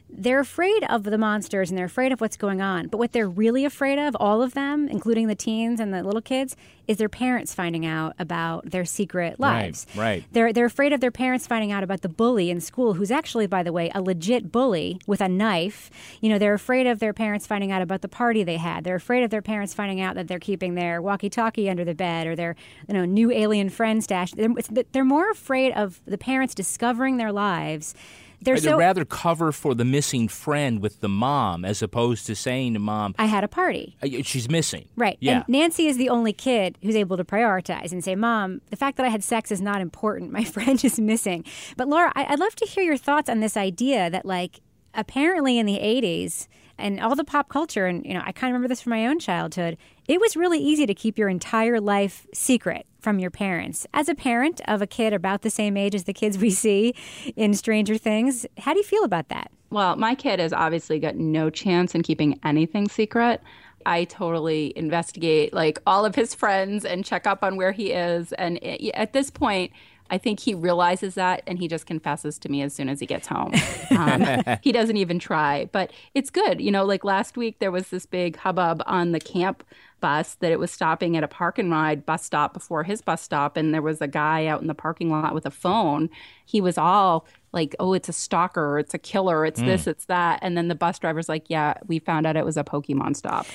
they're 0.09 0.39
afraid 0.39 0.83
of 0.85 1.03
the 1.03 1.17
monsters 1.17 1.69
and 1.69 1.77
they're 1.77 1.85
afraid 1.85 2.11
of 2.11 2.21
what's 2.21 2.37
going 2.37 2.61
on. 2.61 2.87
But 2.87 2.97
what 2.97 3.11
they're 3.11 3.29
really 3.29 3.65
afraid 3.65 3.99
of, 3.99 4.15
all 4.19 4.41
of 4.41 4.53
them, 4.53 4.87
including 4.87 5.27
the 5.27 5.35
teens 5.35 5.79
and 5.79 5.93
the 5.93 6.01
little 6.01 6.21
kids, 6.21 6.55
is 6.87 6.97
their 6.97 7.09
parents 7.09 7.53
finding 7.53 7.85
out 7.85 8.13
about 8.17 8.71
their 8.71 8.85
secret 8.85 9.39
lives. 9.39 9.85
Right, 9.95 10.03
right. 10.03 10.23
They're 10.31 10.53
they're 10.53 10.65
afraid 10.65 10.93
of 10.93 11.01
their 11.01 11.11
parents 11.11 11.45
finding 11.45 11.71
out 11.71 11.83
about 11.83 12.01
the 12.01 12.09
bully 12.09 12.49
in 12.49 12.61
school, 12.61 12.93
who's 12.93 13.11
actually, 13.11 13.47
by 13.47 13.63
the 13.63 13.73
way, 13.73 13.91
a 13.93 14.01
legit 14.01 14.51
bully 14.51 14.99
with 15.05 15.19
a 15.19 15.27
knife. 15.27 15.91
You 16.21 16.29
know, 16.29 16.39
they're 16.39 16.53
afraid 16.53 16.87
of 16.87 16.99
their 16.99 17.13
parents 17.13 17.45
finding 17.45 17.71
out 17.71 17.81
about 17.81 18.01
the 18.01 18.07
party 18.07 18.43
they 18.43 18.57
had. 18.57 18.85
They're 18.85 18.95
afraid 18.95 19.23
of 19.23 19.29
their 19.29 19.41
parents 19.41 19.73
finding 19.73 19.99
out 19.99 20.15
that 20.15 20.27
they're 20.27 20.39
keeping 20.39 20.75
their 20.75 21.01
walkie-talkie 21.01 21.69
under 21.69 21.83
the 21.83 21.95
bed 21.95 22.27
or 22.27 22.35
their 22.35 22.55
you 22.87 22.93
know 22.93 23.03
new 23.03 23.31
alien 23.31 23.69
friend 23.69 24.01
stash. 24.01 24.31
They're, 24.31 24.53
they're 24.93 25.05
more 25.05 25.29
afraid 25.29 25.73
of 25.73 25.99
the 26.05 26.17
parents 26.17 26.55
discovering 26.55 27.17
their 27.17 27.33
lives 27.33 27.93
they're 28.41 28.57
so 28.57 28.77
rather 28.77 29.03
cover 29.05 29.51
for 29.51 29.73
the 29.75 29.83
missing 29.85 30.27
friend 30.27 30.81
with 30.81 30.99
the 31.01 31.09
mom 31.09 31.65
as 31.65 31.81
opposed 31.81 32.25
to 32.27 32.35
saying 32.35 32.73
to 32.73 32.79
mom, 32.79 33.15
I 33.17 33.25
had 33.25 33.43
a 33.43 33.47
party. 33.47 33.95
"Uh, 34.01 34.07
she's 34.23 34.49
missing. 34.49 34.87
Right. 34.95 35.17
Yeah. 35.19 35.37
And 35.37 35.45
Nancy 35.49 35.87
is 35.87 35.97
the 35.97 36.09
only 36.09 36.33
kid 36.33 36.77
who's 36.83 36.95
able 36.95 37.17
to 37.17 37.23
prioritize 37.23 37.91
and 37.91 38.03
say, 38.03 38.15
Mom, 38.15 38.61
the 38.69 38.75
fact 38.75 38.97
that 38.97 39.05
I 39.05 39.09
had 39.09 39.23
sex 39.23 39.51
is 39.51 39.61
not 39.61 39.81
important. 39.81 40.31
My 40.39 40.43
friend 40.43 40.83
is 40.85 40.99
missing. 40.99 41.43
But 41.77 41.87
Laura, 41.87 42.11
I- 42.15 42.25
I'd 42.25 42.39
love 42.39 42.55
to 42.57 42.65
hear 42.65 42.83
your 42.83 42.97
thoughts 42.97 43.29
on 43.29 43.39
this 43.39 43.57
idea 43.57 44.09
that, 44.09 44.25
like, 44.25 44.61
apparently 44.93 45.57
in 45.59 45.65
the 45.65 45.77
80s 45.79 46.47
and 46.77 46.99
all 46.99 47.15
the 47.15 47.23
pop 47.23 47.49
culture, 47.49 47.85
and, 47.85 48.05
you 48.05 48.13
know, 48.13 48.21
I 48.23 48.31
kind 48.31 48.51
of 48.51 48.53
remember 48.53 48.67
this 48.67 48.81
from 48.81 48.91
my 48.91 49.07
own 49.07 49.19
childhood, 49.19 49.77
it 50.07 50.19
was 50.19 50.35
really 50.35 50.59
easy 50.59 50.85
to 50.85 50.93
keep 50.93 51.17
your 51.17 51.29
entire 51.29 51.79
life 51.79 52.27
secret 52.33 52.85
from 52.99 53.19
your 53.19 53.31
parents. 53.31 53.87
As 53.93 54.09
a 54.09 54.15
parent 54.15 54.61
of 54.67 54.81
a 54.81 54.87
kid 54.87 55.13
about 55.13 55.41
the 55.41 55.49
same 55.49 55.77
age 55.77 55.95
as 55.95 56.05
the 56.05 56.13
kids 56.13 56.37
we 56.37 56.49
see 56.49 56.93
in 57.35 57.53
Stranger 57.53 57.97
Things, 57.97 58.45
how 58.57 58.73
do 58.73 58.79
you 58.79 58.85
feel 58.85 59.03
about 59.03 59.29
that? 59.29 59.51
Well, 59.69 59.95
my 59.95 60.15
kid 60.15 60.39
has 60.39 60.53
obviously 60.53 60.99
got 60.99 61.15
no 61.15 61.49
chance 61.49 61.93
in 61.93 62.03
keeping 62.03 62.39
anything 62.43 62.87
secret. 62.87 63.41
I 63.85 64.03
totally 64.05 64.73
investigate 64.75 65.53
like 65.53 65.79
all 65.87 66.05
of 66.05 66.15
his 66.15 66.35
friends 66.35 66.83
and 66.83 67.05
check 67.05 67.25
up 67.25 67.43
on 67.43 67.55
where 67.55 67.71
he 67.71 67.91
is. 67.91 68.33
And 68.33 68.57
it, 68.61 68.91
at 68.93 69.13
this 69.13 69.29
point, 69.29 69.71
I 70.09 70.17
think 70.17 70.39
he 70.39 70.53
realizes 70.53 71.15
that 71.15 71.43
and 71.47 71.59
he 71.59 71.67
just 71.67 71.85
confesses 71.85 72.37
to 72.39 72.49
me 72.49 72.61
as 72.61 72.73
soon 72.73 72.89
as 72.89 72.99
he 72.99 73.05
gets 73.05 73.27
home. 73.27 73.53
Um, 73.89 74.43
he 74.61 74.71
doesn't 74.71 74.97
even 74.97 75.17
try, 75.17 75.69
but 75.71 75.91
it's 76.13 76.29
good. 76.29 76.61
You 76.61 76.71
know, 76.71 76.85
like 76.85 77.03
last 77.03 77.35
week, 77.35 77.59
there 77.59 77.71
was 77.71 77.87
this 77.87 78.05
big 78.05 78.35
hubbub 78.35 78.83
on 78.85 79.11
the 79.11 79.19
camp 79.19 79.63
bus 80.01 80.35
that 80.35 80.51
it 80.51 80.59
was 80.59 80.71
stopping 80.71 81.17
at 81.17 81.23
a 81.23 81.27
park 81.27 81.57
and 81.57 81.71
ride 81.71 82.05
bus 82.05 82.23
stop 82.23 82.53
before 82.53 82.83
his 82.83 83.01
bus 83.01 83.21
stop. 83.21 83.57
And 83.57 83.73
there 83.73 83.81
was 83.81 84.01
a 84.01 84.07
guy 84.07 84.45
out 84.45 84.61
in 84.61 84.67
the 84.67 84.75
parking 84.75 85.09
lot 85.09 85.33
with 85.33 85.45
a 85.45 85.51
phone. 85.51 86.09
He 86.45 86.61
was 86.61 86.77
all 86.77 87.25
like, 87.53 87.75
oh, 87.79 87.93
it's 87.93 88.09
a 88.09 88.13
stalker, 88.13 88.77
it's 88.77 88.93
a 88.93 88.99
killer, 88.99 89.45
it's 89.45 89.59
this, 89.59 89.87
it's 89.87 90.05
that. 90.05 90.39
And 90.41 90.55
then 90.57 90.67
the 90.67 90.75
bus 90.75 90.99
driver's 90.99 91.27
like, 91.29 91.45
yeah, 91.49 91.75
we 91.87 91.99
found 91.99 92.27
out 92.27 92.35
it 92.35 92.45
was 92.45 92.57
a 92.57 92.63
Pokemon 92.63 93.15
stop. 93.15 93.47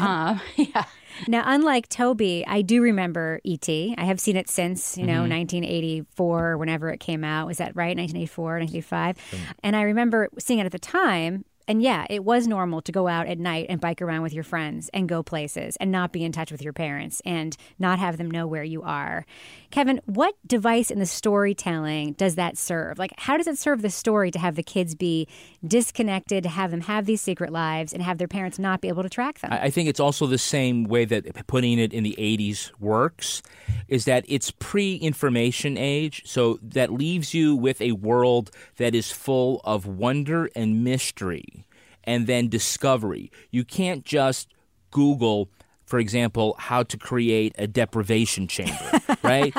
uh, 0.00 0.38
yeah. 0.56 0.84
Now, 1.28 1.42
unlike 1.46 1.88
Toby, 1.88 2.44
I 2.46 2.62
do 2.62 2.82
remember 2.82 3.40
E.T. 3.44 3.94
I 3.96 4.04
have 4.04 4.20
seen 4.20 4.36
it 4.36 4.48
since, 4.48 4.96
you 4.96 5.06
know, 5.06 5.22
mm-hmm. 5.22 5.38
1984, 5.38 6.56
whenever 6.56 6.90
it 6.90 7.00
came 7.00 7.24
out. 7.24 7.46
Was 7.46 7.58
that 7.58 7.76
right? 7.76 7.96
1984, 7.96 8.44
1985? 8.60 9.16
And 9.62 9.76
I 9.76 9.82
remember 9.82 10.28
seeing 10.38 10.60
it 10.60 10.66
at 10.66 10.72
the 10.72 10.78
time. 10.78 11.44
And 11.70 11.80
yeah, 11.80 12.04
it 12.10 12.24
was 12.24 12.48
normal 12.48 12.82
to 12.82 12.90
go 12.90 13.06
out 13.06 13.28
at 13.28 13.38
night 13.38 13.66
and 13.68 13.80
bike 13.80 14.02
around 14.02 14.22
with 14.22 14.32
your 14.32 14.42
friends 14.42 14.90
and 14.92 15.08
go 15.08 15.22
places 15.22 15.76
and 15.76 15.92
not 15.92 16.10
be 16.10 16.24
in 16.24 16.32
touch 16.32 16.50
with 16.50 16.62
your 16.62 16.72
parents 16.72 17.22
and 17.24 17.56
not 17.78 18.00
have 18.00 18.16
them 18.16 18.28
know 18.28 18.48
where 18.48 18.64
you 18.64 18.82
are. 18.82 19.24
Kevin, 19.70 20.00
what 20.04 20.34
device 20.44 20.90
in 20.90 20.98
the 20.98 21.06
storytelling 21.06 22.14
does 22.14 22.34
that 22.34 22.58
serve? 22.58 22.98
Like, 22.98 23.12
how 23.18 23.36
does 23.36 23.46
it 23.46 23.56
serve 23.56 23.82
the 23.82 23.90
story 23.90 24.32
to 24.32 24.38
have 24.40 24.56
the 24.56 24.64
kids 24.64 24.96
be 24.96 25.28
disconnected, 25.64 26.42
to 26.42 26.48
have 26.48 26.72
them 26.72 26.80
have 26.80 27.06
these 27.06 27.20
secret 27.20 27.52
lives, 27.52 27.92
and 27.92 28.02
have 28.02 28.18
their 28.18 28.26
parents 28.26 28.58
not 28.58 28.80
be 28.80 28.88
able 28.88 29.04
to 29.04 29.08
track 29.08 29.38
them? 29.38 29.52
I 29.52 29.70
think 29.70 29.88
it's 29.88 30.00
also 30.00 30.26
the 30.26 30.38
same 30.38 30.82
way 30.82 31.04
that 31.04 31.46
putting 31.46 31.78
it 31.78 31.92
in 31.92 32.02
the 32.02 32.16
80s 32.18 32.72
works 32.80 33.42
is 33.86 34.06
that 34.06 34.24
it's 34.26 34.50
pre-information 34.50 35.78
age 35.78 36.22
so 36.26 36.58
that 36.62 36.92
leaves 36.92 37.32
you 37.32 37.54
with 37.54 37.80
a 37.80 37.92
world 37.92 38.50
that 38.78 38.92
is 38.92 39.12
full 39.12 39.60
of 39.62 39.86
wonder 39.86 40.50
and 40.56 40.82
mystery 40.82 41.59
and 42.04 42.26
then 42.26 42.48
discovery. 42.48 43.30
You 43.50 43.64
can't 43.64 44.04
just 44.04 44.54
Google 44.90 45.50
for 45.90 45.98
example, 45.98 46.54
how 46.56 46.84
to 46.84 46.96
create 46.96 47.52
a 47.58 47.66
deprivation 47.66 48.46
chamber, 48.46 49.00
right? 49.24 49.52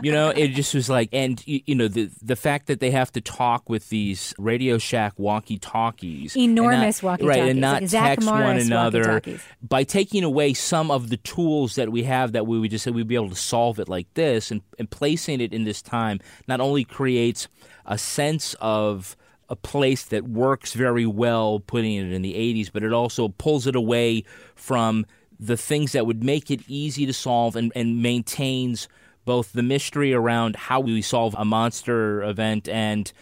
you 0.00 0.12
know, 0.12 0.28
it 0.28 0.48
just 0.52 0.72
was 0.72 0.88
like, 0.88 1.08
and 1.12 1.44
you, 1.48 1.60
you 1.66 1.74
know, 1.74 1.88
the 1.88 2.08
the 2.22 2.36
fact 2.36 2.68
that 2.68 2.78
they 2.78 2.92
have 2.92 3.10
to 3.10 3.20
talk 3.20 3.68
with 3.68 3.88
these 3.88 4.32
Radio 4.38 4.78
Shack 4.78 5.14
walkie-talkies, 5.16 6.36
Enormous 6.36 7.02
walkie-talkies, 7.02 7.40
right, 7.40 7.48
and 7.50 7.60
not 7.60 7.82
like 7.82 7.90
text 7.90 8.30
one 8.30 8.56
another 8.56 9.20
by 9.60 9.82
taking 9.82 10.22
away 10.22 10.54
some 10.54 10.92
of 10.92 11.08
the 11.08 11.16
tools 11.16 11.74
that 11.74 11.90
we 11.90 12.04
have 12.04 12.30
that 12.30 12.46
we 12.46 12.60
would 12.60 12.70
just 12.70 12.84
say 12.84 12.92
we'd 12.92 13.08
be 13.08 13.16
able 13.16 13.30
to 13.30 13.34
solve 13.34 13.80
it 13.80 13.88
like 13.88 14.06
this, 14.14 14.52
and, 14.52 14.62
and 14.78 14.88
placing 14.90 15.40
it 15.40 15.52
in 15.52 15.64
this 15.64 15.82
time 15.82 16.20
not 16.46 16.60
only 16.60 16.84
creates 16.84 17.48
a 17.84 17.98
sense 17.98 18.54
of 18.60 19.16
a 19.48 19.56
place 19.56 20.04
that 20.04 20.24
works 20.24 20.74
very 20.74 21.06
well 21.06 21.60
putting 21.60 21.94
it 21.94 22.12
in 22.12 22.22
the 22.22 22.34
80s, 22.34 22.70
but 22.72 22.82
it 22.82 22.92
also 22.92 23.28
pulls 23.28 23.66
it 23.66 23.76
away 23.76 24.24
from 24.54 25.06
the 25.38 25.56
things 25.56 25.92
that 25.92 26.06
would 26.06 26.24
make 26.24 26.50
it 26.50 26.60
easy 26.66 27.06
to 27.06 27.12
solve 27.12 27.56
and, 27.56 27.72
and 27.76 28.02
maintains 28.02 28.88
both 29.24 29.52
the 29.52 29.62
mystery 29.62 30.12
around 30.12 30.56
how 30.56 30.80
we 30.80 31.02
solve 31.02 31.34
a 31.38 31.44
monster 31.44 32.22
event 32.22 32.68
and 32.68 33.12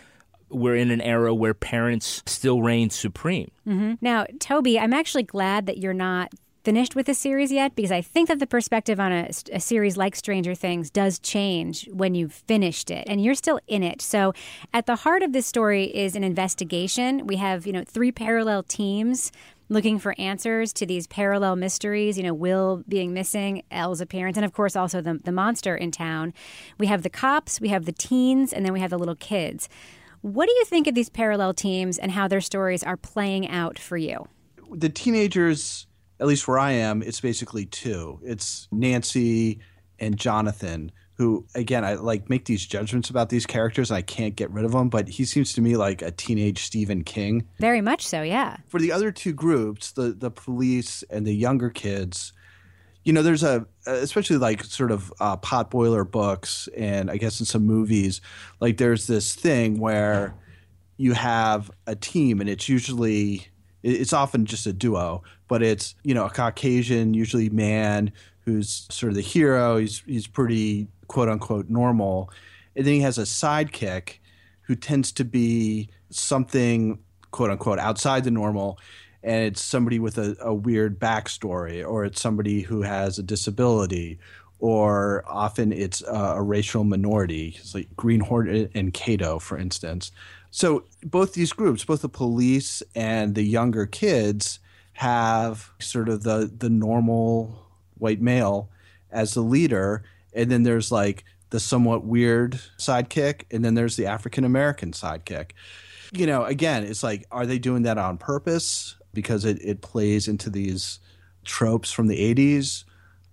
we're 0.50 0.76
in 0.76 0.90
an 0.90 1.00
era 1.00 1.34
where 1.34 1.54
parents 1.54 2.22
still 2.26 2.62
reign 2.62 2.90
supreme. 2.90 3.50
Mm-hmm. 3.66 3.94
Now, 4.00 4.26
Toby, 4.38 4.78
I'm 4.78 4.92
actually 4.92 5.24
glad 5.24 5.66
that 5.66 5.78
you're 5.78 5.94
not 5.94 6.32
finished 6.64 6.96
with 6.96 7.06
the 7.06 7.14
series 7.14 7.52
yet 7.52 7.76
because 7.76 7.92
I 7.92 8.00
think 8.00 8.28
that 8.28 8.38
the 8.38 8.46
perspective 8.46 8.98
on 8.98 9.12
a, 9.12 9.28
a 9.52 9.60
series 9.60 9.96
like 9.96 10.16
Stranger 10.16 10.54
Things 10.54 10.90
does 10.90 11.18
change 11.18 11.88
when 11.92 12.14
you've 12.14 12.32
finished 12.32 12.90
it 12.90 13.04
and 13.06 13.22
you're 13.22 13.34
still 13.34 13.60
in 13.68 13.82
it. 13.82 14.00
So, 14.00 14.32
at 14.72 14.86
the 14.86 14.96
heart 14.96 15.22
of 15.22 15.32
this 15.32 15.46
story 15.46 15.84
is 15.84 16.16
an 16.16 16.24
investigation. 16.24 17.26
We 17.26 17.36
have, 17.36 17.66
you 17.66 17.72
know, 17.72 17.84
three 17.86 18.10
parallel 18.10 18.62
teams 18.62 19.30
looking 19.68 19.98
for 19.98 20.14
answers 20.18 20.72
to 20.74 20.86
these 20.86 21.06
parallel 21.06 21.56
mysteries, 21.56 22.16
you 22.16 22.22
know, 22.22 22.34
Will 22.34 22.82
being 22.88 23.12
missing, 23.12 23.62
Elle's 23.70 24.00
appearance, 24.00 24.36
and 24.36 24.44
of 24.44 24.52
course 24.52 24.74
also 24.74 25.00
the, 25.00 25.20
the 25.22 25.32
monster 25.32 25.76
in 25.76 25.90
town. 25.90 26.32
We 26.78 26.86
have 26.86 27.02
the 27.02 27.10
cops, 27.10 27.60
we 27.60 27.68
have 27.68 27.84
the 27.84 27.92
teens, 27.92 28.52
and 28.52 28.64
then 28.64 28.72
we 28.72 28.80
have 28.80 28.90
the 28.90 28.98
little 28.98 29.16
kids. 29.16 29.68
What 30.22 30.46
do 30.46 30.52
you 30.52 30.64
think 30.64 30.86
of 30.86 30.94
these 30.94 31.10
parallel 31.10 31.52
teams 31.52 31.98
and 31.98 32.12
how 32.12 32.28
their 32.28 32.40
stories 32.40 32.82
are 32.82 32.96
playing 32.96 33.48
out 33.48 33.78
for 33.78 33.96
you? 33.98 34.28
the 34.74 34.88
teenagers, 34.88 35.86
at 36.24 36.28
least 36.28 36.48
where 36.48 36.58
I 36.58 36.72
am, 36.72 37.02
it's 37.02 37.20
basically 37.20 37.66
two. 37.66 38.18
It's 38.24 38.66
Nancy 38.72 39.60
and 39.98 40.16
Jonathan, 40.16 40.90
who 41.18 41.44
again 41.54 41.84
I 41.84 41.96
like 41.96 42.30
make 42.30 42.46
these 42.46 42.64
judgments 42.64 43.10
about 43.10 43.28
these 43.28 43.44
characters 43.44 43.90
and 43.90 43.98
I 43.98 44.00
can't 44.00 44.34
get 44.34 44.50
rid 44.50 44.64
of 44.64 44.72
them, 44.72 44.88
but 44.88 45.06
he 45.06 45.26
seems 45.26 45.52
to 45.52 45.60
me 45.60 45.76
like 45.76 46.00
a 46.00 46.10
teenage 46.10 46.64
Stephen 46.64 47.04
King. 47.04 47.46
Very 47.60 47.82
much 47.82 48.06
so, 48.06 48.22
yeah. 48.22 48.56
For 48.68 48.80
the 48.80 48.90
other 48.90 49.12
two 49.12 49.34
groups, 49.34 49.92
the 49.92 50.12
the 50.12 50.30
police 50.30 51.04
and 51.10 51.26
the 51.26 51.34
younger 51.34 51.68
kids, 51.68 52.32
you 53.02 53.12
know, 53.12 53.20
there's 53.20 53.42
a 53.42 53.66
especially 53.84 54.38
like 54.38 54.64
sort 54.64 54.92
of 54.92 55.12
uh, 55.20 55.36
potboiler 55.36 56.10
books 56.10 56.70
and 56.74 57.10
I 57.10 57.18
guess 57.18 57.38
in 57.38 57.44
some 57.44 57.66
movies, 57.66 58.22
like 58.60 58.78
there's 58.78 59.06
this 59.06 59.34
thing 59.34 59.78
where 59.78 60.34
you 60.96 61.12
have 61.12 61.70
a 61.86 61.94
team 61.94 62.40
and 62.40 62.48
it's 62.48 62.66
usually 62.66 63.48
it's 63.84 64.12
often 64.12 64.46
just 64.46 64.66
a 64.66 64.72
duo 64.72 65.22
but 65.46 65.62
it's 65.62 65.94
you 66.02 66.14
know 66.14 66.24
a 66.24 66.30
caucasian 66.30 67.14
usually 67.14 67.50
man 67.50 68.10
who's 68.40 68.86
sort 68.90 69.10
of 69.10 69.16
the 69.16 69.22
hero 69.22 69.76
he's 69.76 70.02
he's 70.06 70.26
pretty 70.26 70.88
quote 71.06 71.28
unquote 71.28 71.68
normal 71.68 72.30
and 72.74 72.86
then 72.86 72.94
he 72.94 73.00
has 73.00 73.18
a 73.18 73.22
sidekick 73.22 74.18
who 74.62 74.74
tends 74.74 75.12
to 75.12 75.24
be 75.24 75.88
something 76.10 76.98
quote 77.30 77.50
unquote 77.50 77.78
outside 77.78 78.24
the 78.24 78.30
normal 78.30 78.78
and 79.22 79.44
it's 79.44 79.62
somebody 79.62 79.98
with 79.98 80.18
a, 80.18 80.36
a 80.40 80.52
weird 80.52 80.98
backstory 80.98 81.86
or 81.86 82.04
it's 82.04 82.20
somebody 82.20 82.62
who 82.62 82.82
has 82.82 83.18
a 83.18 83.22
disability 83.22 84.18
or 84.64 85.24
often 85.26 85.72
it's 85.72 86.02
uh, 86.04 86.34
a 86.36 86.42
racial 86.42 86.84
minority. 86.84 87.54
It's 87.58 87.74
like 87.74 87.88
Green 87.96 88.20
Hornet 88.20 88.70
and 88.74 88.94
Kato, 88.94 89.38
for 89.38 89.58
instance. 89.58 90.10
So 90.54 90.84
both 91.02 91.32
these 91.32 91.52
groups, 91.52 91.84
both 91.84 92.02
the 92.02 92.08
police 92.08 92.80
and 92.94 93.34
the 93.34 93.42
younger 93.42 93.86
kids, 93.86 94.60
have 94.92 95.72
sort 95.80 96.08
of 96.08 96.22
the 96.22 96.48
the 96.56 96.70
normal 96.70 97.66
white 97.98 98.20
male 98.20 98.70
as 99.10 99.34
the 99.34 99.40
leader, 99.40 100.04
and 100.32 100.52
then 100.52 100.62
there's 100.62 100.92
like 100.92 101.24
the 101.50 101.58
somewhat 101.58 102.04
weird 102.04 102.60
sidekick, 102.78 103.46
and 103.50 103.64
then 103.64 103.74
there's 103.74 103.96
the 103.96 104.06
African 104.06 104.44
American 104.44 104.92
sidekick. 104.92 105.50
You 106.12 106.24
know, 106.24 106.44
again, 106.44 106.84
it's 106.84 107.02
like, 107.02 107.26
are 107.32 107.46
they 107.46 107.58
doing 107.58 107.82
that 107.82 107.98
on 107.98 108.16
purpose 108.16 108.94
because 109.12 109.44
it, 109.44 109.58
it 109.60 109.82
plays 109.82 110.28
into 110.28 110.50
these 110.50 111.00
tropes 111.44 111.90
from 111.90 112.06
the 112.06 112.32
80s? 112.32 112.84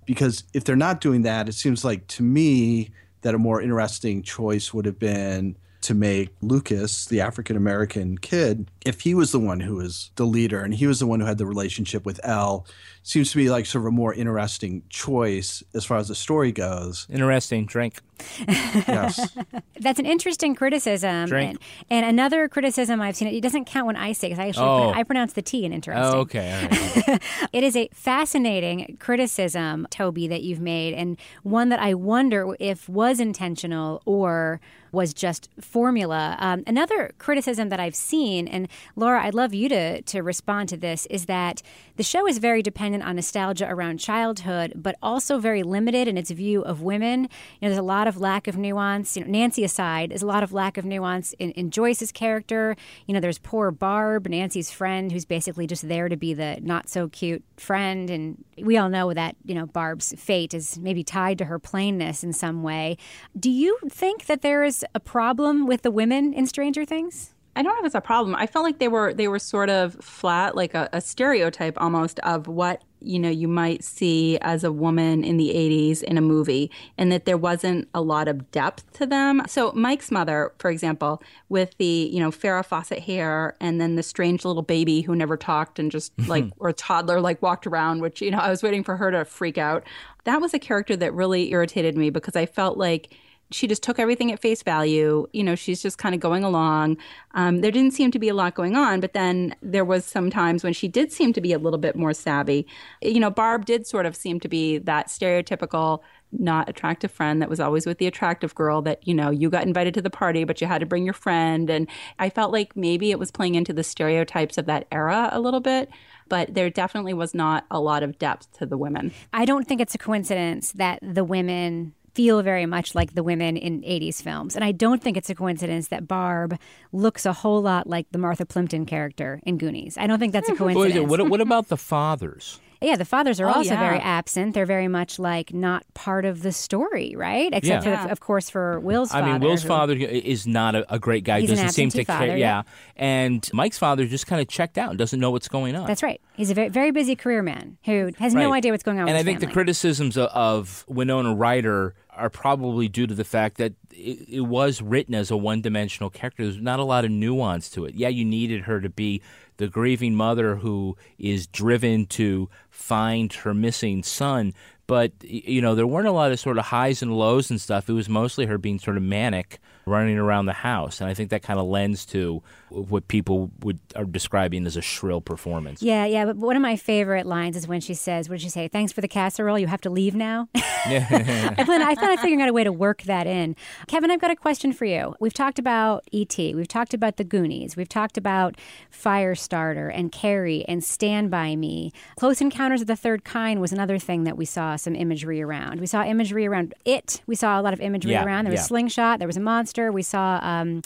Because 0.07 0.43
if 0.55 0.63
they're 0.63 0.75
not 0.75 1.01
doing 1.01 1.21
that, 1.21 1.47
it 1.47 1.53
seems 1.53 1.85
like 1.85 2.07
to 2.07 2.23
me 2.23 2.89
that 3.21 3.35
a 3.35 3.37
more 3.37 3.61
interesting 3.61 4.23
choice 4.23 4.73
would 4.73 4.87
have 4.87 4.97
been 4.97 5.55
to 5.81 5.93
make 5.93 6.29
Lucas, 6.41 7.05
the 7.05 7.21
African 7.21 7.55
American 7.57 8.17
kid, 8.17 8.69
if 8.85 9.01
he 9.01 9.13
was 9.13 9.31
the 9.31 9.39
one 9.39 9.59
who 9.61 9.75
was 9.75 10.11
the 10.15 10.25
leader 10.25 10.61
and 10.61 10.73
he 10.73 10.87
was 10.87 10.99
the 10.99 11.07
one 11.07 11.19
who 11.19 11.25
had 11.25 11.37
the 11.37 11.45
relationship 11.45 12.05
with 12.05 12.19
El, 12.23 12.65
seems 13.03 13.31
to 13.31 13.37
be 13.37 13.49
like 13.49 13.65
sort 13.65 13.83
of 13.83 13.87
a 13.87 13.91
more 13.91 14.13
interesting 14.13 14.83
choice 14.89 15.63
as 15.73 15.83
far 15.85 15.97
as 15.97 16.07
the 16.07 16.15
story 16.15 16.51
goes. 16.51 17.07
Interesting 17.09 17.65
drink. 17.65 17.99
Yes. 18.47 19.35
That's 19.79 19.97
an 19.97 20.05
interesting 20.05 20.53
criticism. 20.53 21.25
Drink. 21.25 21.59
And, 21.89 22.05
and 22.05 22.05
another 22.05 22.47
criticism 22.47 23.01
I've 23.01 23.15
seen, 23.15 23.27
it 23.27 23.41
doesn't 23.41 23.65
count 23.65 23.87
when 23.87 23.95
I 23.95 24.11
say 24.11 24.27
because 24.29 24.39
I 24.39 24.47
actually 24.49 24.61
Oh. 24.67 24.91
I 24.93 25.03
pronounce 25.03 25.33
the 25.33 25.41
T 25.41 25.65
in 25.65 25.73
interesting. 25.73 26.03
Oh, 26.05 26.19
okay. 26.19 26.51
All 26.53 26.69
right. 27.07 27.21
It 27.53 27.63
is 27.63 27.75
a 27.75 27.89
fascinating 27.93 28.97
criticism, 28.99 29.87
Toby, 29.89 30.27
that 30.27 30.43
you've 30.43 30.61
made, 30.61 30.93
and 30.93 31.17
one 31.43 31.69
that 31.69 31.79
I 31.79 31.93
wonder 31.95 32.55
if 32.59 32.87
was 32.87 33.19
intentional 33.19 34.01
or 34.05 34.61
was 34.91 35.13
just 35.13 35.49
formula. 35.59 36.35
Um, 36.39 36.63
another 36.67 37.11
criticism 37.17 37.69
that 37.69 37.79
I've 37.79 37.95
seen, 37.95 38.47
and 38.47 38.67
Laura, 38.95 39.23
I'd 39.23 39.33
love 39.33 39.53
you 39.53 39.69
to 39.69 40.01
to 40.01 40.21
respond 40.21 40.69
to 40.69 40.77
this, 40.77 41.05
is 41.07 41.25
that 41.25 41.61
the 41.95 42.03
show 42.03 42.27
is 42.27 42.37
very 42.37 42.61
dependent 42.61 43.03
on 43.03 43.15
nostalgia 43.15 43.67
around 43.69 43.99
childhood, 43.99 44.73
but 44.75 44.95
also 45.01 45.37
very 45.37 45.63
limited 45.63 46.07
in 46.07 46.17
its 46.17 46.31
view 46.31 46.61
of 46.61 46.81
women. 46.81 47.23
You 47.23 47.27
know, 47.61 47.69
there's 47.69 47.77
a 47.77 47.83
lot 47.83 48.07
of 48.07 48.17
lack 48.19 48.47
of 48.47 48.57
nuance. 48.57 49.15
You 49.15 49.23
know, 49.23 49.31
Nancy 49.31 49.63
aside, 49.63 50.11
there's 50.11 50.23
a 50.23 50.27
lot 50.27 50.43
of 50.43 50.51
lack 50.51 50.77
of 50.77 50.85
nuance 50.85 51.33
in, 51.33 51.51
in 51.51 51.71
Joyce's 51.71 52.11
character. 52.11 52.75
You 53.05 53.13
know, 53.13 53.19
there's 53.19 53.37
poor 53.37 53.71
Barb, 53.71 54.27
Nancy's 54.27 54.71
friend, 54.71 55.11
who's 55.11 55.25
basically 55.25 55.67
just 55.67 55.87
there 55.87 56.09
to 56.09 56.17
be 56.17 56.33
the 56.33 56.59
not 56.61 56.89
so 56.89 57.07
cute 57.07 57.43
friend, 57.57 58.09
and 58.09 58.43
we 58.57 58.77
all 58.77 58.89
know 58.89 59.13
that 59.13 59.35
you 59.45 59.55
know 59.55 59.65
Barb's 59.65 60.13
fate 60.17 60.53
is 60.53 60.77
maybe 60.79 61.03
tied 61.03 61.37
to 61.37 61.45
her 61.45 61.59
plainness 61.59 62.23
in 62.23 62.33
some 62.33 62.63
way. 62.63 62.97
Do 63.39 63.49
you 63.49 63.77
think 63.89 64.25
that 64.25 64.41
there 64.41 64.63
is 64.63 64.80
a 64.93 64.99
problem 64.99 65.67
with 65.67 65.81
the 65.81 65.91
women 65.91 66.33
in 66.33 66.47
Stranger 66.47 66.85
Things? 66.85 67.33
I 67.55 67.63
don't 67.63 67.73
know 67.73 67.79
if 67.79 67.85
it's 67.85 67.95
a 67.95 68.01
problem. 68.01 68.35
I 68.35 68.47
felt 68.47 68.63
like 68.63 68.79
they 68.79 68.87
were 68.87 69.13
they 69.13 69.27
were 69.27 69.39
sort 69.39 69.69
of 69.69 69.95
flat, 69.95 70.55
like 70.55 70.73
a, 70.73 70.89
a 70.93 71.01
stereotype 71.01 71.79
almost 71.81 72.19
of 72.19 72.47
what 72.47 72.81
you 73.01 73.19
know 73.19 73.29
you 73.29 73.47
might 73.47 73.83
see 73.83 74.37
as 74.39 74.63
a 74.63 74.71
woman 74.71 75.23
in 75.23 75.37
the 75.37 75.49
80s 75.49 76.03
in 76.03 76.17
a 76.17 76.21
movie 76.21 76.71
and 76.97 77.11
that 77.11 77.25
there 77.25 77.37
wasn't 77.37 77.89
a 77.93 78.01
lot 78.01 78.27
of 78.27 78.51
depth 78.51 78.93
to 78.93 79.05
them 79.05 79.41
so 79.47 79.71
mike's 79.73 80.11
mother 80.11 80.53
for 80.59 80.69
example 80.69 81.21
with 81.49 81.75
the 81.79 82.09
you 82.13 82.19
know 82.19 82.29
farrah 82.29 82.63
fawcett 82.63 82.99
hair 82.99 83.55
and 83.59 83.81
then 83.81 83.95
the 83.95 84.03
strange 84.03 84.45
little 84.45 84.61
baby 84.61 85.01
who 85.01 85.15
never 85.15 85.35
talked 85.35 85.79
and 85.79 85.91
just 85.91 86.13
like 86.27 86.45
or 86.59 86.71
toddler 86.71 87.19
like 87.19 87.41
walked 87.41 87.65
around 87.65 88.01
which 88.01 88.21
you 88.21 88.29
know 88.29 88.37
i 88.37 88.49
was 88.49 88.61
waiting 88.61 88.83
for 88.83 88.95
her 88.95 89.09
to 89.09 89.25
freak 89.25 89.57
out 89.57 89.83
that 90.23 90.39
was 90.39 90.53
a 90.53 90.59
character 90.59 90.95
that 90.95 91.11
really 91.13 91.51
irritated 91.51 91.97
me 91.97 92.11
because 92.11 92.35
i 92.35 92.45
felt 92.45 92.77
like 92.77 93.17
she 93.51 93.67
just 93.67 93.83
took 93.83 93.99
everything 93.99 94.31
at 94.31 94.41
face 94.41 94.63
value. 94.63 95.27
You 95.33 95.43
know, 95.43 95.55
she's 95.55 95.81
just 95.81 95.97
kind 95.97 96.15
of 96.15 96.21
going 96.21 96.43
along. 96.43 96.97
Um, 97.33 97.61
there 97.61 97.71
didn't 97.71 97.93
seem 97.93 98.11
to 98.11 98.19
be 98.19 98.29
a 98.29 98.33
lot 98.33 98.55
going 98.55 98.75
on, 98.75 98.99
but 98.99 99.13
then 99.13 99.55
there 99.61 99.85
was 99.85 100.05
some 100.05 100.29
times 100.29 100.63
when 100.63 100.73
she 100.73 100.87
did 100.87 101.11
seem 101.11 101.33
to 101.33 101.41
be 101.41 101.53
a 101.53 101.59
little 101.59 101.79
bit 101.79 101.95
more 101.95 102.13
savvy. 102.13 102.67
You 103.01 103.19
know, 103.19 103.29
Barb 103.29 103.65
did 103.65 103.85
sort 103.87 104.05
of 104.05 104.15
seem 104.15 104.39
to 104.41 104.47
be 104.47 104.77
that 104.79 105.07
stereotypical 105.07 106.01
not 106.31 106.69
attractive 106.69 107.11
friend 107.11 107.41
that 107.41 107.49
was 107.49 107.59
always 107.59 107.85
with 107.85 107.97
the 107.97 108.07
attractive 108.07 108.55
girl 108.55 108.81
that 108.81 109.05
you 109.05 109.13
know 109.13 109.29
you 109.29 109.49
got 109.49 109.67
invited 109.67 109.93
to 109.93 110.01
the 110.01 110.09
party 110.09 110.43
but 110.43 110.61
you 110.61 110.67
had 110.67 110.79
to 110.79 110.85
bring 110.85 111.03
your 111.03 111.13
friend 111.13 111.69
and 111.69 111.87
i 112.19 112.29
felt 112.29 112.51
like 112.51 112.75
maybe 112.75 113.11
it 113.11 113.19
was 113.19 113.31
playing 113.31 113.55
into 113.55 113.73
the 113.73 113.83
stereotypes 113.83 114.57
of 114.57 114.65
that 114.65 114.87
era 114.91 115.29
a 115.33 115.39
little 115.39 115.59
bit 115.59 115.89
but 116.29 116.53
there 116.53 116.69
definitely 116.69 117.13
was 117.13 117.33
not 117.33 117.65
a 117.69 117.81
lot 117.81 118.01
of 118.01 118.17
depth 118.17 118.51
to 118.53 118.65
the 118.65 118.77
women 118.77 119.11
I 119.33 119.45
don't 119.45 119.67
think 119.67 119.81
it's 119.81 119.95
a 119.95 119.97
coincidence 119.97 120.71
that 120.73 120.99
the 121.01 121.23
women 121.23 121.93
feel 122.13 122.41
very 122.41 122.65
much 122.65 122.93
like 122.95 123.13
the 123.15 123.23
women 123.23 123.57
in 123.57 123.81
80s 123.81 124.21
films. 124.21 124.55
And 124.55 124.63
I 124.65 124.71
don't 124.71 125.01
think 125.01 125.17
it's 125.17 125.29
a 125.29 125.35
coincidence 125.35 125.87
that 125.89 126.07
Barb 126.07 126.57
looks 126.91 127.25
a 127.25 127.33
whole 127.33 127.61
lot 127.61 127.87
like 127.87 128.07
the 128.11 128.17
Martha 128.17 128.45
Plimpton 128.45 128.85
character 128.85 129.39
in 129.43 129.57
Goonies. 129.57 129.97
I 129.97 130.07
don't 130.07 130.19
think 130.19 130.33
that's 130.33 130.49
a 130.49 130.55
coincidence. 130.55 130.95
it? 130.95 131.07
what, 131.07 131.29
what 131.29 131.41
about 131.41 131.69
the 131.69 131.77
fathers? 131.77 132.59
yeah, 132.81 132.95
the 132.95 133.05
fathers 133.05 133.39
are 133.39 133.47
Oh, 133.47 133.53
also 133.53 133.75
yeah. 133.75 133.79
very 133.79 133.99
absent. 133.99 134.55
They're 134.55 134.65
very 134.65 134.87
much 134.87 135.19
like 135.19 135.53
not 135.53 135.85
part 135.93 136.25
of 136.25 136.41
the 136.41 136.51
story, 136.51 137.13
right? 137.15 137.49
Except, 137.53 137.85
Yeah. 137.85 138.01
for 138.01 138.07
the, 138.07 138.11
of 138.11 138.19
course, 138.19 138.49
for 138.49 138.79
Will's 138.79 139.11
Father, 139.11 139.27
I 139.27 139.31
mean, 139.33 139.41
Will's 139.41 139.61
who- 139.61 139.67
father 139.67 139.93
is 139.93 140.47
not 140.47 140.73
a, 140.75 140.93
a 140.93 140.97
great 140.97 141.23
guy. 141.23 141.41
He's 141.41 141.51
an 141.51 141.57
doesn't 141.57 141.69
seem 141.73 141.87
absentee 141.87 142.05
to 142.05 142.05
care. 142.11 142.17
father, 142.17 142.37
Yeah. 142.37 142.63
yeah. 142.65 142.71
and 142.95 143.47
Mike's 143.53 143.77
father 143.77 144.05
just 144.07 144.25
kind 144.25 144.41
of 144.41 144.47
checked 144.47 144.77
out 144.79 144.89
and 144.89 144.97
doesn't 144.99 145.19
know 145.19 145.29
what's 145.31 145.47
going 145.47 145.75
on. 145.75 145.85
That's 145.85 146.01
right. 146.01 146.19
He's 146.35 146.49
a 146.49 146.55
very, 146.55 146.69
very 146.69 146.89
busy 146.91 147.15
career 147.15 147.43
man 147.43 147.77
who 147.85 148.11
has 148.17 148.33
no 148.33 148.51
idea 148.51 148.71
what's 148.71 148.83
going 148.83 148.97
on 148.99 149.07
and 149.07 149.15
with 149.15 149.15
I 149.15 149.19
his 149.19 149.25
think 149.25 149.39
the 149.41 149.53
criticisms 149.53 150.17
of, 150.17 150.29
of 150.29 150.83
Winona 150.87 151.35
Ryder 151.35 151.93
are 152.15 152.29
probably 152.29 152.87
due 152.87 153.07
to 153.07 153.15
the 153.15 153.23
fact 153.23 153.57
that 153.57 153.73
it, 153.91 154.27
it 154.29 154.41
was 154.41 154.81
written 154.81 155.15
as 155.15 155.31
a 155.31 155.37
one-dimensional 155.37 156.09
character. 156.09 156.43
There's 156.43 156.61
not 156.61 156.79
a 156.79 156.83
lot 156.83 157.05
of 157.05 157.11
nuance 157.11 157.69
to 157.71 157.85
it. 157.85 157.95
Yeah, 157.95 158.09
you 158.09 158.25
needed 158.25 158.63
her 158.63 158.81
to 158.81 158.89
be 158.89 159.21
the 159.57 159.67
grieving 159.67 160.15
mother 160.15 160.57
who 160.57 160.97
is 161.17 161.47
driven 161.47 162.05
to 162.07 162.49
find 162.69 163.31
her 163.31 163.53
missing 163.53 164.03
son, 164.03 164.53
but 164.87 165.11
you 165.21 165.61
know 165.61 165.75
there 165.75 165.87
weren't 165.87 166.07
a 166.07 166.11
lot 166.11 166.31
of 166.31 166.39
sort 166.39 166.57
of 166.57 166.65
highs 166.65 167.01
and 167.01 167.15
lows 167.15 167.49
and 167.49 167.61
stuff. 167.61 167.87
It 167.87 167.93
was 167.93 168.09
mostly 168.09 168.45
her 168.47 168.57
being 168.57 168.79
sort 168.79 168.97
of 168.97 169.03
manic, 169.03 169.59
running 169.85 170.17
around 170.17 170.45
the 170.45 170.53
house, 170.53 171.01
and 171.01 171.09
I 171.09 171.13
think 171.13 171.29
that 171.31 171.41
kind 171.43 171.59
of 171.59 171.65
lends 171.65 172.05
to 172.07 172.41
what 172.69 173.07
people 173.07 173.51
would 173.61 173.79
are 173.95 174.05
describing 174.05 174.65
as 174.65 174.77
a 174.77 174.81
shrill 174.81 175.21
performance. 175.21 175.81
Yeah, 175.81 176.05
yeah. 176.05 176.25
But 176.25 176.37
one 176.37 176.55
of 176.55 176.61
my 176.61 176.75
favorite 176.75 177.25
lines 177.25 177.55
is 177.57 177.67
when 177.67 177.81
she 177.81 177.93
says, 177.93 178.29
"What 178.29 178.35
did 178.35 178.43
she 178.43 178.49
say? 178.49 178.67
Thanks 178.67 178.91
for 178.91 179.01
the 179.01 179.07
casserole. 179.07 179.59
You 179.59 179.67
have 179.67 179.81
to 179.81 179.89
leave 179.89 180.15
now." 180.15 180.47
I 180.55 181.63
thought 181.65 181.81
I 181.81 181.95
thought 181.95 182.09
I'd 182.09 182.19
figuring 182.19 182.41
out 182.41 182.49
a 182.49 182.53
way 182.53 182.63
to 182.63 182.71
work 182.71 183.03
that 183.03 183.27
in. 183.27 183.55
Kevin, 183.87 184.09
I've 184.11 184.21
got 184.21 184.31
a 184.31 184.35
question 184.35 184.73
for 184.73 184.85
you. 184.85 185.15
We've 185.19 185.33
talked 185.33 185.59
about 185.59 186.03
E.T. 186.11 186.55
We've 186.55 186.67
talked 186.67 186.93
about 186.93 187.17
the 187.17 187.23
Goonies. 187.23 187.75
We've 187.75 187.89
talked 187.89 188.17
about 188.17 188.55
Firestarter 188.91 189.91
and 189.93 190.11
Carrie 190.11 190.63
and 190.67 190.83
Stand 190.83 191.29
by 191.29 191.55
Me. 191.55 191.91
Close 192.17 192.41
Encounters 192.41 192.81
of 192.81 192.87
the 192.87 192.95
Third 192.95 193.23
Kind 193.23 193.59
was 193.61 193.71
another 193.71 193.97
thing 193.99 194.23
that 194.23 194.37
we 194.37 194.45
saw 194.45 194.75
some 194.75 194.95
imagery 194.95 195.41
around. 195.41 195.79
We 195.79 195.87
saw 195.87 196.03
imagery 196.03 196.45
around 196.47 196.73
it. 196.85 197.21
We 197.27 197.35
saw 197.35 197.59
a 197.59 197.61
lot 197.61 197.73
of 197.73 197.81
imagery 197.81 198.11
Yeah, 198.11 198.25
around. 198.25 198.45
There 198.45 198.51
was 198.51 198.61
yeah. 198.61 198.65
Slingshot. 198.65 199.19
There 199.19 199.27
was 199.27 199.37
a 199.37 199.41
monster. 199.41 199.70
We 199.91 200.03
saw. 200.03 200.39
Um, 200.41 200.81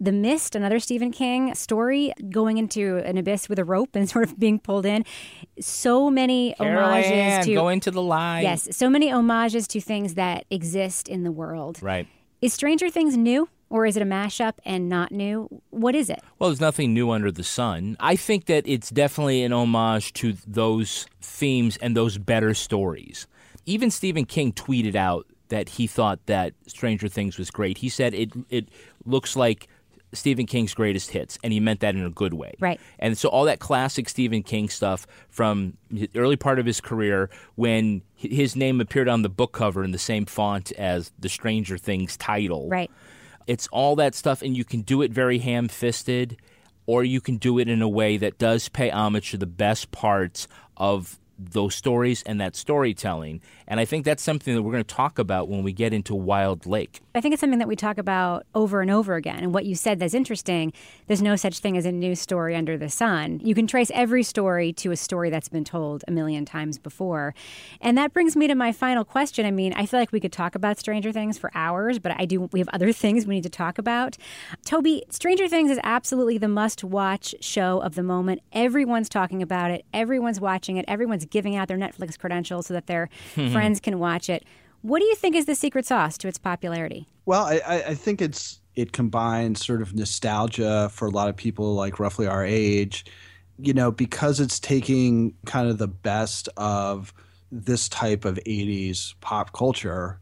the 0.00 0.12
Mist, 0.12 0.54
another 0.54 0.78
Stephen 0.78 1.10
King 1.10 1.54
story, 1.54 2.12
going 2.30 2.58
into 2.58 2.98
an 2.98 3.18
abyss 3.18 3.48
with 3.48 3.58
a 3.58 3.64
rope 3.64 3.96
and 3.96 4.08
sort 4.10 4.28
of 4.28 4.38
being 4.38 4.58
pulled 4.58 4.86
in. 4.86 5.04
So 5.60 6.10
many 6.10 6.54
Carol 6.56 6.88
homages 6.88 7.10
Ann, 7.10 7.44
to 7.44 7.54
go 7.54 7.68
into 7.68 7.90
the 7.90 8.02
line. 8.02 8.44
yes, 8.44 8.68
so 8.76 8.88
many 8.88 9.08
homages 9.08 9.66
to 9.68 9.80
things 9.80 10.14
that 10.14 10.44
exist 10.50 11.08
in 11.08 11.24
the 11.24 11.32
world. 11.32 11.80
Right. 11.82 12.06
Is 12.40 12.52
Stranger 12.52 12.88
Things 12.90 13.16
new, 13.16 13.48
or 13.68 13.84
is 13.86 13.96
it 13.96 14.02
a 14.02 14.06
mashup 14.06 14.54
and 14.64 14.88
not 14.88 15.10
new? 15.10 15.48
What 15.70 15.96
is 15.96 16.08
it? 16.08 16.20
Well, 16.38 16.50
there's 16.50 16.60
nothing 16.60 16.94
new 16.94 17.10
under 17.10 17.32
the 17.32 17.42
sun. 17.42 17.96
I 17.98 18.14
think 18.14 18.46
that 18.46 18.66
it's 18.68 18.90
definitely 18.90 19.42
an 19.42 19.52
homage 19.52 20.12
to 20.14 20.34
those 20.46 21.06
themes 21.20 21.76
and 21.78 21.96
those 21.96 22.18
better 22.18 22.54
stories. 22.54 23.26
Even 23.66 23.90
Stephen 23.90 24.24
King 24.24 24.52
tweeted 24.52 24.94
out 24.94 25.26
that 25.48 25.68
he 25.70 25.86
thought 25.86 26.18
that 26.26 26.54
Stranger 26.66 27.08
Things 27.08 27.38
was 27.38 27.50
great. 27.50 27.78
He 27.78 27.88
said 27.88 28.14
it 28.14 28.30
it 28.50 28.68
looks 29.04 29.36
like 29.36 29.68
Stephen 30.14 30.46
King's 30.46 30.72
greatest 30.72 31.10
hits, 31.10 31.38
and 31.44 31.52
he 31.52 31.60
meant 31.60 31.80
that 31.80 31.94
in 31.94 32.02
a 32.04 32.10
good 32.10 32.32
way. 32.32 32.54
Right. 32.60 32.80
And 32.98 33.18
so 33.18 33.28
all 33.28 33.44
that 33.44 33.58
classic 33.58 34.08
Stephen 34.08 34.42
King 34.42 34.70
stuff 34.70 35.06
from 35.28 35.76
the 35.90 36.08
early 36.14 36.36
part 36.36 36.58
of 36.58 36.64
his 36.64 36.80
career, 36.80 37.28
when 37.56 38.00
his 38.14 38.56
name 38.56 38.80
appeared 38.80 39.08
on 39.08 39.20
the 39.20 39.28
book 39.28 39.52
cover 39.52 39.84
in 39.84 39.90
the 39.90 39.98
same 39.98 40.24
font 40.24 40.72
as 40.72 41.12
the 41.18 41.28
Stranger 41.28 41.76
Things 41.76 42.16
title, 42.16 42.68
Right. 42.70 42.90
it's 43.46 43.66
all 43.68 43.96
that 43.96 44.14
stuff, 44.14 44.40
and 44.40 44.56
you 44.56 44.64
can 44.64 44.80
do 44.80 45.02
it 45.02 45.10
very 45.12 45.38
ham 45.40 45.68
fisted, 45.68 46.38
or 46.86 47.04
you 47.04 47.20
can 47.20 47.36
do 47.36 47.58
it 47.58 47.68
in 47.68 47.82
a 47.82 47.88
way 47.88 48.16
that 48.16 48.38
does 48.38 48.70
pay 48.70 48.88
homage 48.90 49.32
to 49.32 49.36
the 49.36 49.46
best 49.46 49.90
parts 49.90 50.48
of 50.78 51.18
those 51.38 51.74
stories 51.74 52.22
and 52.24 52.40
that 52.40 52.56
storytelling. 52.56 53.40
And 53.66 53.78
I 53.78 53.84
think 53.84 54.04
that's 54.04 54.22
something 54.22 54.54
that 54.54 54.62
we're 54.62 54.72
going 54.72 54.84
to 54.84 54.94
talk 54.94 55.18
about 55.18 55.48
when 55.48 55.62
we 55.62 55.72
get 55.72 55.92
into 55.92 56.14
Wild 56.14 56.66
Lake. 56.66 57.00
I 57.14 57.20
think 57.20 57.32
it's 57.32 57.40
something 57.40 57.58
that 57.58 57.68
we 57.68 57.76
talk 57.76 57.98
about 57.98 58.46
over 58.54 58.80
and 58.80 58.90
over 58.90 59.14
again. 59.14 59.42
And 59.42 59.54
what 59.54 59.64
you 59.64 59.74
said 59.74 59.98
that's 59.98 60.14
interesting 60.14 60.72
there's 61.06 61.22
no 61.22 61.36
such 61.36 61.60
thing 61.60 61.76
as 61.76 61.86
a 61.86 61.92
new 61.92 62.14
story 62.14 62.54
under 62.54 62.76
the 62.76 62.88
sun. 62.88 63.40
You 63.42 63.54
can 63.54 63.66
trace 63.66 63.90
every 63.94 64.22
story 64.22 64.72
to 64.74 64.90
a 64.90 64.96
story 64.96 65.30
that's 65.30 65.48
been 65.48 65.64
told 65.64 66.04
a 66.06 66.10
million 66.10 66.44
times 66.44 66.78
before. 66.78 67.34
And 67.80 67.96
that 67.96 68.12
brings 68.12 68.36
me 68.36 68.46
to 68.46 68.54
my 68.54 68.72
final 68.72 69.04
question. 69.04 69.46
I 69.46 69.50
mean, 69.50 69.72
I 69.74 69.86
feel 69.86 70.00
like 70.00 70.12
we 70.12 70.20
could 70.20 70.32
talk 70.32 70.54
about 70.54 70.78
Stranger 70.78 71.12
Things 71.12 71.38
for 71.38 71.50
hours, 71.54 71.98
but 71.98 72.12
I 72.18 72.24
do 72.24 72.48
we 72.52 72.58
have 72.58 72.68
other 72.72 72.92
things 72.92 73.26
we 73.26 73.36
need 73.36 73.42
to 73.44 73.48
talk 73.48 73.78
about. 73.78 74.16
Toby, 74.64 75.04
Stranger 75.10 75.48
Things 75.48 75.70
is 75.70 75.80
absolutely 75.82 76.38
the 76.38 76.48
must 76.48 76.84
watch 76.84 77.34
show 77.40 77.80
of 77.80 77.94
the 77.94 78.02
moment. 78.02 78.42
Everyone's 78.52 79.08
talking 79.08 79.42
about 79.42 79.70
it, 79.70 79.84
everyone's 79.92 80.40
watching 80.40 80.76
it, 80.76 80.84
everyone's 80.88 81.24
giving 81.30 81.56
out 81.56 81.68
their 81.68 81.78
Netflix 81.78 82.18
credentials 82.18 82.66
so 82.66 82.74
that 82.74 82.86
their 82.86 83.08
mm-hmm. 83.34 83.52
friends 83.52 83.80
can 83.80 83.98
watch 83.98 84.28
it. 84.28 84.44
What 84.82 85.00
do 85.00 85.06
you 85.06 85.14
think 85.14 85.34
is 85.34 85.46
the 85.46 85.54
secret 85.54 85.86
sauce 85.86 86.16
to 86.18 86.28
its 86.28 86.38
popularity? 86.38 87.08
Well, 87.26 87.44
I, 87.44 87.84
I 87.88 87.94
think 87.94 88.22
it's 88.22 88.60
it 88.74 88.92
combines 88.92 89.64
sort 89.64 89.82
of 89.82 89.94
nostalgia 89.94 90.88
for 90.92 91.08
a 91.08 91.10
lot 91.10 91.28
of 91.28 91.36
people 91.36 91.74
like 91.74 91.98
roughly 91.98 92.28
our 92.28 92.44
age, 92.44 93.04
you 93.58 93.74
know, 93.74 93.90
because 93.90 94.38
it's 94.38 94.60
taking 94.60 95.34
kind 95.46 95.68
of 95.68 95.78
the 95.78 95.88
best 95.88 96.48
of 96.56 97.12
this 97.50 97.88
type 97.88 98.24
of 98.24 98.36
80s 98.46 99.14
pop 99.20 99.52
culture 99.52 100.20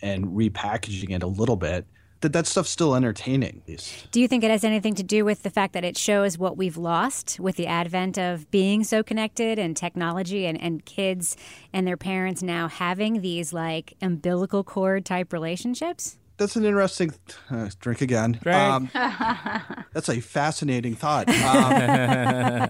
and 0.00 0.26
repackaging 0.26 1.10
it 1.10 1.22
a 1.22 1.28
little 1.28 1.56
bit 1.56 1.86
that 2.22 2.32
that 2.32 2.46
stuff's 2.46 2.70
still 2.70 2.94
entertaining. 2.94 3.62
Do 4.10 4.20
you 4.20 4.26
think 4.26 4.42
it 4.42 4.50
has 4.50 4.64
anything 4.64 4.94
to 4.94 5.02
do 5.02 5.24
with 5.24 5.42
the 5.42 5.50
fact 5.50 5.74
that 5.74 5.84
it 5.84 5.98
shows 5.98 6.38
what 6.38 6.56
we've 6.56 6.76
lost 6.76 7.38
with 7.38 7.56
the 7.56 7.66
advent 7.66 8.18
of 8.18 8.50
being 8.50 8.84
so 8.84 9.02
connected 9.02 9.58
and 9.58 9.76
technology 9.76 10.46
and, 10.46 10.60
and 10.60 10.84
kids 10.84 11.36
and 11.72 11.86
their 11.86 11.96
parents 11.96 12.42
now 12.42 12.68
having 12.68 13.20
these 13.20 13.52
like 13.52 13.94
umbilical 14.00 14.64
cord 14.64 15.04
type 15.04 15.32
relationships? 15.32 16.16
That's 16.38 16.56
an 16.56 16.64
interesting 16.64 17.12
uh, 17.50 17.68
drink 17.78 18.00
again. 18.00 18.38
Drink. 18.42 18.58
Um, 18.58 18.90
that's 19.92 20.08
a 20.08 20.20
fascinating 20.20 20.94
thought. 20.94 21.28
Um, 21.28 21.34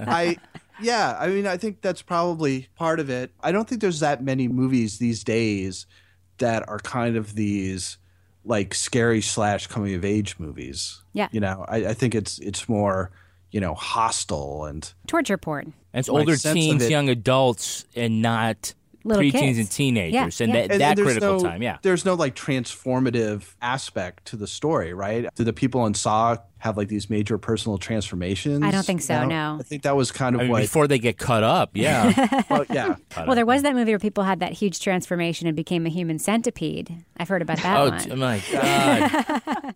I 0.09 0.37
yeah, 0.81 1.17
I 1.19 1.29
mean, 1.29 1.47
I 1.47 1.57
think 1.57 1.81
that's 1.81 2.03
probably 2.03 2.69
part 2.75 3.01
of 3.01 3.09
it. 3.09 3.31
I 3.41 3.53
don't 3.53 3.69
think 3.69 3.81
there's 3.81 4.01
that 4.01 4.23
many 4.23 4.49
movies 4.49 4.99
these 4.99 5.23
days 5.23 5.87
that 6.39 6.69
are 6.69 6.81
kind 6.81 7.17
of 7.17 7.35
these 7.35 7.99
like 8.45 8.75
scary 8.75 9.21
slash 9.21 9.67
coming 9.67 9.95
of 9.95 10.05
age 10.05 10.39
movies. 10.39 11.03
Yeah. 11.13 11.29
You 11.33 11.41
know, 11.41 11.65
I, 11.69 11.87
I 11.87 11.95
think 11.95 12.15
it's 12.15 12.39
it's 12.39 12.69
more, 12.69 13.11
you 13.51 13.61
know, 13.61 13.75
hostile 13.75 14.65
and 14.65 14.93
Torture 15.07 15.37
porn. 15.39 15.73
And 15.93 16.01
it's 16.01 16.09
older 16.09 16.37
teens, 16.37 16.83
it- 16.83 16.91
young 16.91 17.09
adults, 17.09 17.85
and 17.95 18.23
not 18.23 18.75
Little 19.05 19.23
preteens 19.23 19.33
kids. 19.33 19.59
and 19.59 19.71
teenagers. 19.71 20.41
Yeah, 20.41 20.45
and 20.45 20.55
yeah. 20.55 20.61
that, 20.63 20.71
and- 20.73 20.81
that 20.81 20.89
and 20.91 20.99
there's 20.99 21.07
critical 21.19 21.37
no- 21.39 21.43
time, 21.51 21.63
yeah. 21.63 21.79
There's 21.83 22.05
no 22.05 22.15
like 22.15 22.35
transformative 22.35 23.55
aspect 23.61 24.27
to 24.27 24.37
the 24.37 24.47
story, 24.47 24.93
right? 24.95 25.27
Do 25.35 25.45
the 25.45 25.53
people 25.53 25.87
in 25.87 25.95
Saw 25.95 26.37
have 26.63 26.77
like 26.77 26.87
these 26.87 27.11
major 27.11 27.39
personal 27.39 27.77
transformations? 27.77 28.63
I 28.63 28.71
don't 28.71 28.87
think 28.87 29.03
so, 29.03 29.23
You 29.23 29.27
no. 29.27 29.57
I 29.59 29.63
think 29.65 29.83
that 29.83 29.97
was 29.97 30.13
kind 30.13 30.37
of 30.37 30.41
I 30.43 30.45
mean, 30.45 30.53
what 30.53 30.63
before 30.63 30.87
they 30.87 30.99
get 31.01 31.19
cut 31.19 31.43
up, 31.43 31.71
yeah. 31.75 32.43
well, 32.51 32.65
yeah. 32.71 32.95
Well, 33.17 33.35
there 33.35 33.45
was 33.45 33.63
that 33.63 33.75
movie 33.75 33.91
where 33.91 33.99
people 33.99 34.23
had 34.23 34.39
that 34.41 34.53
huge 34.53 34.79
transformation 34.81 35.49
and 35.49 35.57
became 35.57 35.87
a 35.87 35.89
human 35.89 36.21
centipede. 36.21 37.05
I've 37.17 37.29
heard 37.29 37.43
about 37.43 37.59
that 37.59 37.77
oh 37.77 37.91
one. 38.11 38.19
my 38.21 38.41
God. 38.53 39.75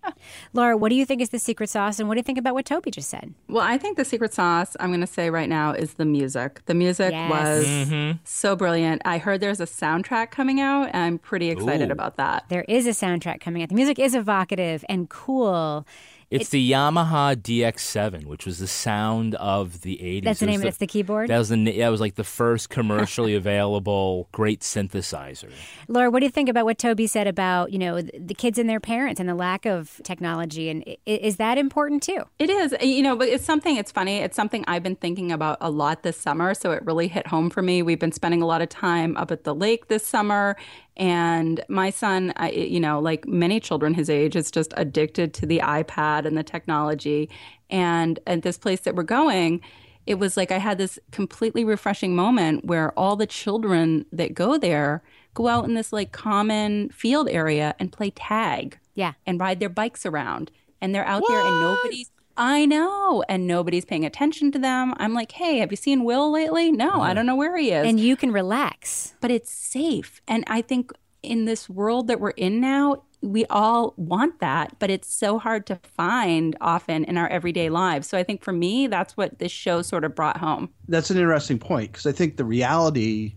Laura, 0.53 0.77
what 0.77 0.91
do 0.91 0.95
you 0.95 1.05
think 1.05 1.21
is 1.21 1.31
the 1.31 1.39
secret 1.39 1.71
sauce, 1.71 1.99
and 1.99 2.09
what 2.09 2.15
do 2.15 2.19
you 2.21 2.23
think 2.25 2.39
about 2.39 2.55
what 2.55 2.65
Toby 2.67 2.91
just 2.91 3.11
said? 3.11 3.35
Well, 3.49 3.65
I 3.65 3.79
think 3.79 3.97
the 3.97 4.05
secret 4.05 4.33
sauce, 4.33 4.77
I'm 4.81 4.91
going 4.91 5.01
to 5.01 5.07
say 5.07 5.29
right 5.31 5.49
now, 5.49 5.73
is 5.73 5.95
the 5.95 6.05
music. 6.05 6.63
The 6.67 6.75
music 6.75 7.11
Yes. 7.13 7.31
was 7.31 7.67
Mm-hmm. 7.67 8.19
so 8.25 8.55
brilliant. 8.57 9.03
I 9.05 9.19
heard 9.19 9.41
there's 9.41 9.61
a 9.61 9.67
soundtrack 9.67 10.31
coming 10.31 10.61
out, 10.61 10.91
and 10.93 10.97
I'm 11.03 11.19
pretty 11.19 11.51
excited 11.51 11.89
Ooh. 11.89 11.93
about 11.93 12.17
that. 12.17 12.45
There 12.49 12.65
is 12.69 12.87
a 12.87 12.91
soundtrack 12.91 13.41
coming 13.41 13.63
out. 13.63 13.69
The 13.71 13.75
music 13.75 13.99
is 13.99 14.15
evocative 14.15 14.85
and 14.89 15.09
cool. 15.09 15.85
It's 16.31 16.49
the 16.49 16.73
Yamaha 16.73 17.37
DX7, 17.37 18.25
which 18.25 18.47
was 18.47 18.59
the 18.59 18.67
sound 18.67 19.37
of 19.37 19.83
the 19.83 19.97
80s. 20.03 20.25
That's 20.25 20.41
the 20.41 20.47
It 20.47 20.49
was 20.49 20.57
name. 20.57 20.61
That's 20.61 20.79
the 20.79 20.87
keyboard. 20.87 21.31
That 21.31 21.39
was 21.39 21.51
the 21.51 21.79
that 21.79 21.89
was 21.89 22.01
like 22.01 22.17
the 22.17 22.25
first 22.25 22.69
commercially 22.69 23.35
available 23.37 24.29
great 24.33 24.61
synthesizer. 24.61 25.51
Laura, 25.89 26.11
what 26.11 26.21
do 26.21 26.27
you 26.27 26.31
think 26.31 26.49
about 26.49 26.65
what 26.65 26.79
Toby 26.79 27.07
said 27.07 27.27
about 27.27 27.73
you 27.73 27.79
know 27.79 28.01
the, 28.01 28.19
the 28.19 28.35
kids 28.35 28.59
and 28.59 28.69
their 28.69 28.81
parents 28.81 29.21
and 29.21 29.29
the 29.29 29.35
lack 29.35 29.67
of 29.67 30.01
technology? 30.03 30.69
And 30.69 30.85
is 31.07 31.37
that 31.37 31.59
important 31.59 32.03
too? 32.03 32.25
It 32.39 32.51
is, 32.51 32.73
uh, 32.73 32.85
you 32.85 33.03
know, 33.03 33.17
but 33.17 33.29
it's 33.29 33.45
something, 33.45 33.77
it's 33.77 33.93
funny. 33.93 34.19
It's 34.19 34.37
something 34.37 34.65
I've 34.67 34.83
been 34.83 34.97
thinking 34.97 35.31
about 35.31 35.59
a 35.61 35.71
lot 35.71 36.03
this 36.03 36.17
summer. 36.19 36.55
So 36.55 36.73
it 36.73 36.85
really 36.85 37.09
hit 37.09 37.29
home 37.29 37.51
for 37.51 37.63
me. 37.63 37.83
We've 37.83 38.01
been 38.01 38.13
spending 38.13 38.43
a 38.43 38.47
lot 38.47 38.63
of 38.63 38.69
time 38.69 39.17
up 39.17 39.31
at 39.31 39.45
the 39.45 39.55
lake 39.55 39.89
this 39.89 40.07
summer. 40.07 40.57
And 40.97 41.63
my 41.69 41.91
son, 41.91 42.33
I, 42.37 42.51
you 42.51 42.81
know, 42.81 43.01
like 43.01 43.27
many 43.27 43.61
children 43.61 43.93
his 43.93 44.09
age, 44.09 44.35
is 44.35 44.51
just 44.51 44.73
addicted 44.79 45.35
to 45.35 45.47
the 45.47 45.59
iPad 45.59 46.16
and 46.25 46.39
the 46.39 46.43
technology. 46.43 47.29
And 47.69 48.19
at 48.27 48.43
this 48.43 48.57
place 48.57 48.81
that 48.81 48.95
we're 48.95 49.03
going, 49.03 49.61
it 50.07 50.15
was 50.21 50.37
like 50.37 50.53
I 50.53 50.59
had 50.59 50.79
this 50.79 50.99
completely 51.11 51.65
refreshing 51.65 52.15
moment 52.15 52.65
where 52.65 52.93
all 52.99 53.17
the 53.17 53.27
children 53.27 54.07
that 54.13 54.35
go 54.35 54.57
there 54.57 55.03
go 55.35 55.49
out 55.49 55.65
in 55.67 55.75
this 55.75 55.93
like 55.93 56.13
common 56.13 56.89
field 56.91 57.29
area 57.29 57.75
and 57.79 57.93
play 57.93 58.11
tag 58.11 58.79
Yeah. 58.95 59.13
and 59.27 59.39
ride 59.41 59.61
their 59.61 59.69
bikes 59.69 60.07
around. 60.07 60.51
And 60.81 60.95
they're 60.95 61.05
out 61.07 61.25
there 61.29 61.41
and 61.41 61.61
nobody's 61.61 62.11
I 62.39 62.67
know, 62.67 63.25
and 63.31 63.47
nobody's 63.47 63.87
paying 63.87 64.05
attention 64.05 64.53
to 64.53 64.59
them. 64.59 64.93
I'm 64.99 65.15
like, 65.15 65.33
"Hey, 65.33 65.57
have 65.61 65.71
you 65.71 65.77
seen 65.77 66.05
Will 66.05 66.31
lately?" 66.31 66.71
No, 66.71 66.91
I 66.91 67.07
uh-huh. 67.07 67.15
don't 67.15 67.25
know 67.27 67.35
where 67.35 67.57
he 67.57 67.71
is. 67.71 67.87
And 67.89 67.99
you 67.99 68.15
can 68.15 68.31
relax. 68.31 69.15
but 69.23 69.31
it's 69.31 69.51
safe. 69.51 70.21
And 70.29 70.45
I 70.47 70.61
think 70.61 70.93
in 71.23 71.47
this 71.47 71.69
world 71.71 72.09
that 72.09 72.21
we're 72.21 72.31
in 72.31 72.61
now, 72.61 73.03
we 73.23 73.45
all 73.47 73.95
want 73.97 74.41
that, 74.41 74.79
but 74.79 74.91
it's 74.91 75.13
so 75.13 75.39
hard 75.39 75.67
to 75.67 75.77
find 75.77 76.57
often 76.61 77.05
in 77.05 77.17
our 77.17 77.29
everyday 77.29 77.71
lives. 77.71 78.07
So 78.09 78.17
I 78.19 78.23
think 78.23 78.43
for 78.43 78.53
me, 78.53 78.87
that's 78.87 79.17
what 79.17 79.39
this 79.39 79.51
show 79.53 79.83
sort 79.83 80.05
of 80.05 80.15
brought 80.15 80.37
home. 80.37 80.71
That's 80.89 81.11
an 81.11 81.17
interesting 81.17 81.59
point 81.59 81.93
because 81.93 82.07
I 82.07 82.13
think 82.13 82.37
the 82.37 82.45
reality. 82.45 83.33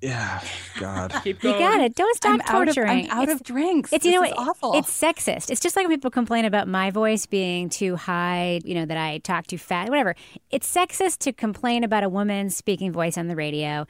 Yeah, 0.00 0.40
God. 0.78 1.12
Keep 1.24 1.42
You 1.42 1.52
got 1.58 1.80
it. 1.80 1.94
Don't 1.96 2.14
stop 2.16 2.34
I'm 2.34 2.40
out 2.42 2.68
of, 2.68 2.74
torturing. 2.74 3.10
I'm 3.10 3.18
out 3.18 3.22
It's- 3.24 3.40
of 3.40 3.42
drinks. 3.44 3.92
It's 3.92 4.04
you 4.04 4.12
know 4.12 4.22
This 4.22 4.32
awful. 4.36 4.74
It's 4.74 4.88
sexist. 4.90 5.50
It's 5.50 5.60
just 5.60 5.74
like 5.74 5.88
when 5.88 5.96
people 5.96 6.10
complain 6.10 6.44
about 6.44 6.68
my 6.68 6.90
voice 6.90 7.26
being 7.26 7.68
too 7.68 7.96
high, 7.96 8.60
you 8.64 8.74
know, 8.74 8.84
that 8.84 8.96
I 8.96 9.18
talk 9.18 9.46
too 9.48 9.58
fast, 9.58 9.88
whatever. 9.88 10.14
It's 10.50 10.72
sexist 10.72 11.18
to 11.20 11.32
complain 11.32 11.82
about 11.82 12.04
a 12.04 12.08
woman's 12.08 12.54
speaking 12.54 12.92
voice 12.92 13.18
on 13.18 13.26
the 13.26 13.34
radio. 13.34 13.86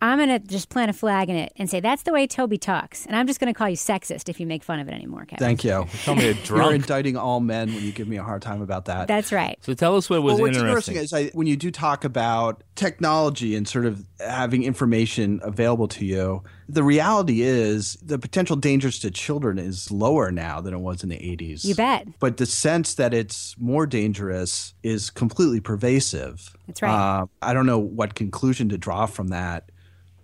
I'm 0.00 0.18
gonna 0.18 0.38
just 0.38 0.68
plant 0.68 0.90
a 0.90 0.92
flag 0.92 1.28
in 1.28 1.36
it 1.36 1.52
and 1.56 1.68
say 1.68 1.80
that's 1.80 2.02
the 2.02 2.12
way 2.12 2.26
Toby 2.26 2.58
talks, 2.58 3.06
and 3.06 3.16
I'm 3.16 3.26
just 3.26 3.40
gonna 3.40 3.54
call 3.54 3.68
you 3.68 3.76
sexist 3.76 4.28
if 4.28 4.38
you 4.38 4.46
make 4.46 4.62
fun 4.62 4.78
of 4.78 4.88
it 4.88 4.92
anymore, 4.92 5.24
Kevin. 5.24 5.44
Thank 5.44 5.64
you. 5.64 5.86
Tell 6.04 6.14
me 6.14 6.28
a 6.28 6.32
You're 6.44 6.74
indicting 6.74 7.16
all 7.16 7.40
men 7.40 7.74
when 7.74 7.82
you 7.82 7.92
give 7.92 8.08
me 8.08 8.16
a 8.16 8.22
hard 8.22 8.42
time 8.42 8.62
about 8.62 8.84
that. 8.86 9.08
That's 9.08 9.32
right. 9.32 9.58
So 9.62 9.74
tell 9.74 9.96
us 9.96 10.08
what 10.08 10.22
was 10.22 10.34
well, 10.34 10.42
what's 10.42 10.56
interesting. 10.56 10.96
interesting 10.96 11.20
is 11.20 11.32
I, 11.32 11.36
when 11.36 11.46
you 11.46 11.56
do 11.56 11.70
talk 11.70 12.04
about 12.04 12.62
technology 12.74 13.56
and 13.56 13.66
sort 13.66 13.86
of 13.86 14.04
having 14.20 14.62
information 14.62 15.40
available 15.42 15.88
to 15.88 16.04
you, 16.04 16.42
the 16.68 16.82
reality 16.84 17.42
is 17.42 17.94
the 17.94 18.18
potential 18.18 18.54
dangers 18.54 18.98
to 19.00 19.10
children 19.10 19.58
is 19.58 19.90
lower 19.90 20.30
now 20.30 20.60
than 20.60 20.74
it 20.74 20.78
was 20.78 21.02
in 21.02 21.08
the 21.08 21.16
80s. 21.16 21.64
You 21.64 21.74
bet. 21.74 22.06
But 22.20 22.36
the 22.36 22.46
sense 22.46 22.94
that 22.94 23.12
it's 23.12 23.56
more 23.58 23.86
dangerous 23.86 24.74
is 24.82 25.10
completely 25.10 25.60
pervasive. 25.60 26.56
That's 26.66 26.82
right. 26.82 27.20
Uh, 27.20 27.26
I 27.42 27.52
don't 27.52 27.66
know 27.66 27.78
what 27.78 28.14
conclusion 28.14 28.68
to 28.68 28.78
draw 28.78 29.06
from 29.06 29.28
that, 29.28 29.70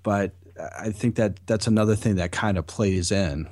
but 0.05 0.33
I 0.79 0.91
think 0.91 1.17
that 1.17 1.45
that's 1.47 1.67
another 1.67 1.97
thing 1.97 2.15
that 2.17 2.31
kind 2.31 2.57
of 2.57 2.69
plays 2.69 3.11
in. 3.11 3.49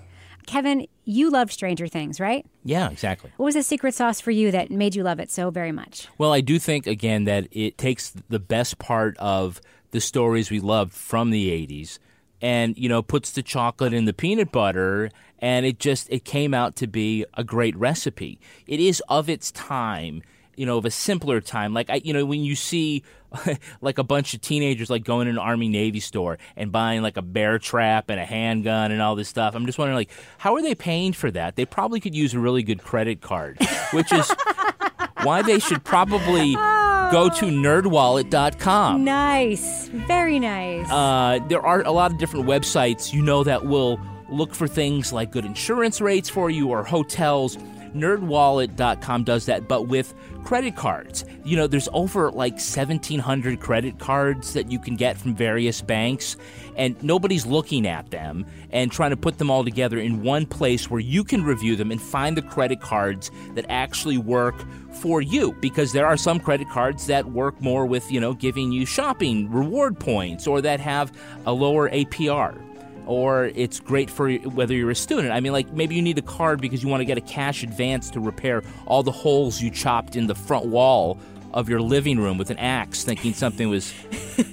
Kevin, 0.46 0.86
you 1.04 1.30
loved 1.30 1.52
Stranger 1.52 1.88
Things, 1.88 2.20
right? 2.20 2.46
yeah, 2.64 2.90
exactly. 2.90 3.32
What 3.36 3.46
was 3.46 3.54
the 3.54 3.62
secret 3.62 3.94
sauce 3.94 4.20
for 4.20 4.30
you 4.30 4.52
that 4.52 4.70
made 4.70 4.94
you 4.94 5.02
love 5.02 5.18
it 5.18 5.30
so 5.30 5.50
very 5.50 5.72
much? 5.72 6.06
Well, 6.18 6.32
I 6.32 6.40
do 6.40 6.60
think 6.60 6.86
again 6.86 7.24
that 7.24 7.48
it 7.50 7.78
takes 7.78 8.12
the 8.28 8.38
best 8.38 8.78
part 8.78 9.16
of 9.18 9.60
the 9.90 10.00
stories 10.00 10.50
we 10.50 10.60
loved 10.60 10.92
from 10.92 11.30
the 11.30 11.50
80s 11.50 11.98
and 12.40 12.76
you 12.76 12.88
know 12.88 13.02
puts 13.02 13.30
the 13.30 13.42
chocolate 13.42 13.92
in 13.92 14.04
the 14.04 14.12
peanut 14.12 14.50
butter 14.50 15.10
and 15.38 15.64
it 15.64 15.78
just 15.78 16.08
it 16.10 16.24
came 16.24 16.54
out 16.54 16.76
to 16.76 16.86
be 16.86 17.24
a 17.34 17.44
great 17.44 17.76
recipe. 17.76 18.40
It 18.66 18.80
is 18.80 19.02
of 19.08 19.28
its 19.28 19.52
time, 19.52 20.22
you 20.62 20.66
know, 20.66 20.78
of 20.78 20.84
a 20.84 20.92
simpler 20.92 21.40
time. 21.40 21.74
Like 21.74 21.90
I 21.90 22.00
you 22.04 22.12
know 22.12 22.24
when 22.24 22.44
you 22.44 22.54
see 22.54 23.02
like 23.80 23.98
a 23.98 24.04
bunch 24.04 24.32
of 24.32 24.40
teenagers 24.42 24.90
like 24.90 25.02
going 25.02 25.26
in 25.26 25.34
an 25.34 25.38
army 25.38 25.68
navy 25.68 25.98
store 25.98 26.38
and 26.56 26.70
buying 26.70 27.02
like 27.02 27.16
a 27.16 27.22
bear 27.22 27.58
trap 27.58 28.10
and 28.10 28.20
a 28.20 28.24
handgun 28.24 28.92
and 28.92 29.02
all 29.02 29.16
this 29.16 29.28
stuff. 29.28 29.56
I'm 29.56 29.66
just 29.66 29.76
wondering 29.76 29.96
like 29.96 30.10
how 30.38 30.54
are 30.54 30.62
they 30.62 30.76
paying 30.76 31.14
for 31.14 31.32
that? 31.32 31.56
They 31.56 31.64
probably 31.66 31.98
could 31.98 32.14
use 32.14 32.32
a 32.32 32.38
really 32.38 32.62
good 32.62 32.80
credit 32.80 33.20
card, 33.20 33.58
which 33.92 34.12
is 34.12 34.32
why 35.24 35.42
they 35.42 35.58
should 35.58 35.82
probably 35.82 36.54
go 36.54 37.28
to 37.28 37.46
nerdwallet.com. 37.46 39.02
Nice. 39.02 39.88
Very 39.88 40.38
nice. 40.38 40.88
Uh, 40.88 41.40
there 41.48 41.66
are 41.66 41.82
a 41.82 41.90
lot 41.90 42.12
of 42.12 42.18
different 42.18 42.46
websites, 42.46 43.12
you 43.12 43.20
know, 43.20 43.42
that 43.42 43.66
will 43.66 43.98
look 44.30 44.54
for 44.54 44.68
things 44.68 45.12
like 45.12 45.32
good 45.32 45.44
insurance 45.44 46.00
rates 46.00 46.28
for 46.28 46.50
you 46.50 46.68
or 46.68 46.84
hotels. 46.84 47.58
nerdwallet.com 47.94 49.24
does 49.24 49.46
that, 49.46 49.68
but 49.68 49.88
with 49.88 50.14
credit 50.44 50.76
cards. 50.76 51.24
You 51.44 51.56
know, 51.56 51.66
there's 51.66 51.88
over 51.92 52.30
like 52.30 52.54
1,700 52.54 53.60
credit 53.60 53.98
cards 53.98 54.52
that 54.54 54.70
you 54.70 54.78
can 54.78 54.96
get 54.96 55.16
from 55.16 55.34
various 55.34 55.80
banks, 55.80 56.36
and 56.76 57.00
nobody's 57.02 57.46
looking 57.46 57.86
at 57.86 58.10
them 58.10 58.46
and 58.70 58.90
trying 58.90 59.10
to 59.10 59.16
put 59.16 59.38
them 59.38 59.50
all 59.50 59.64
together 59.64 59.98
in 59.98 60.22
one 60.22 60.46
place 60.46 60.90
where 60.90 61.00
you 61.00 61.24
can 61.24 61.44
review 61.44 61.76
them 61.76 61.90
and 61.90 62.00
find 62.00 62.36
the 62.36 62.42
credit 62.42 62.80
cards 62.80 63.30
that 63.54 63.66
actually 63.68 64.18
work 64.18 64.54
for 64.92 65.20
you 65.20 65.52
because 65.60 65.92
there 65.92 66.06
are 66.06 66.16
some 66.16 66.38
credit 66.38 66.68
cards 66.70 67.06
that 67.06 67.26
work 67.26 67.60
more 67.60 67.86
with, 67.86 68.10
you 68.10 68.20
know, 68.20 68.34
giving 68.34 68.72
you 68.72 68.84
shopping 68.84 69.50
reward 69.50 69.98
points 69.98 70.46
or 70.46 70.60
that 70.60 70.80
have 70.80 71.12
a 71.46 71.52
lower 71.52 71.88
APR 71.90 72.60
or 73.06 73.46
it's 73.54 73.80
great 73.80 74.10
for 74.10 74.32
whether 74.32 74.74
you're 74.74 74.90
a 74.90 74.94
student. 74.94 75.32
I 75.32 75.40
mean, 75.40 75.52
like 75.52 75.72
maybe 75.72 75.94
you 75.94 76.02
need 76.02 76.18
a 76.18 76.22
card 76.22 76.60
because 76.60 76.82
you 76.82 76.88
want 76.88 77.00
to 77.00 77.04
get 77.04 77.18
a 77.18 77.22
cash 77.22 77.62
advance 77.62 78.10
to 78.10 78.20
repair 78.20 78.62
all 78.86 79.02
the 79.02 79.12
holes 79.12 79.60
you 79.60 79.70
chopped 79.70 80.16
in 80.16 80.26
the 80.26 80.34
front 80.34 80.66
wall 80.66 81.18
of 81.52 81.68
your 81.68 81.80
living 81.80 82.18
room 82.18 82.38
with 82.38 82.50
an 82.50 82.58
axe 82.58 83.04
thinking 83.04 83.34
something 83.34 83.68
was 83.68 83.92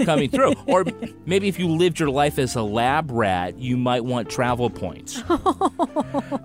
coming 0.05 0.29
through. 0.29 0.53
Or 0.69 0.85
maybe 1.25 1.47
if 1.47 1.57
you 1.57 1.67
lived 1.67 1.99
your 1.99 2.09
life 2.09 2.37
as 2.37 2.55
a 2.55 2.61
lab 2.61 3.09
rat, 3.11 3.57
you 3.57 3.75
might 3.75 4.03
want 4.03 4.29
travel 4.29 4.69
points. 4.69 5.17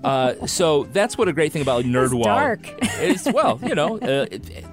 uh, 0.05 0.47
so 0.47 0.85
that's 0.85 1.19
what 1.19 1.29
a 1.29 1.33
great 1.33 1.53
thing 1.53 1.61
about 1.61 1.85
NerdWallet. 1.85 2.25
dark. 2.25 2.85
is. 3.01 3.29
Well, 3.33 3.61
you 3.63 3.75
know, 3.75 3.99
uh, 3.99 4.27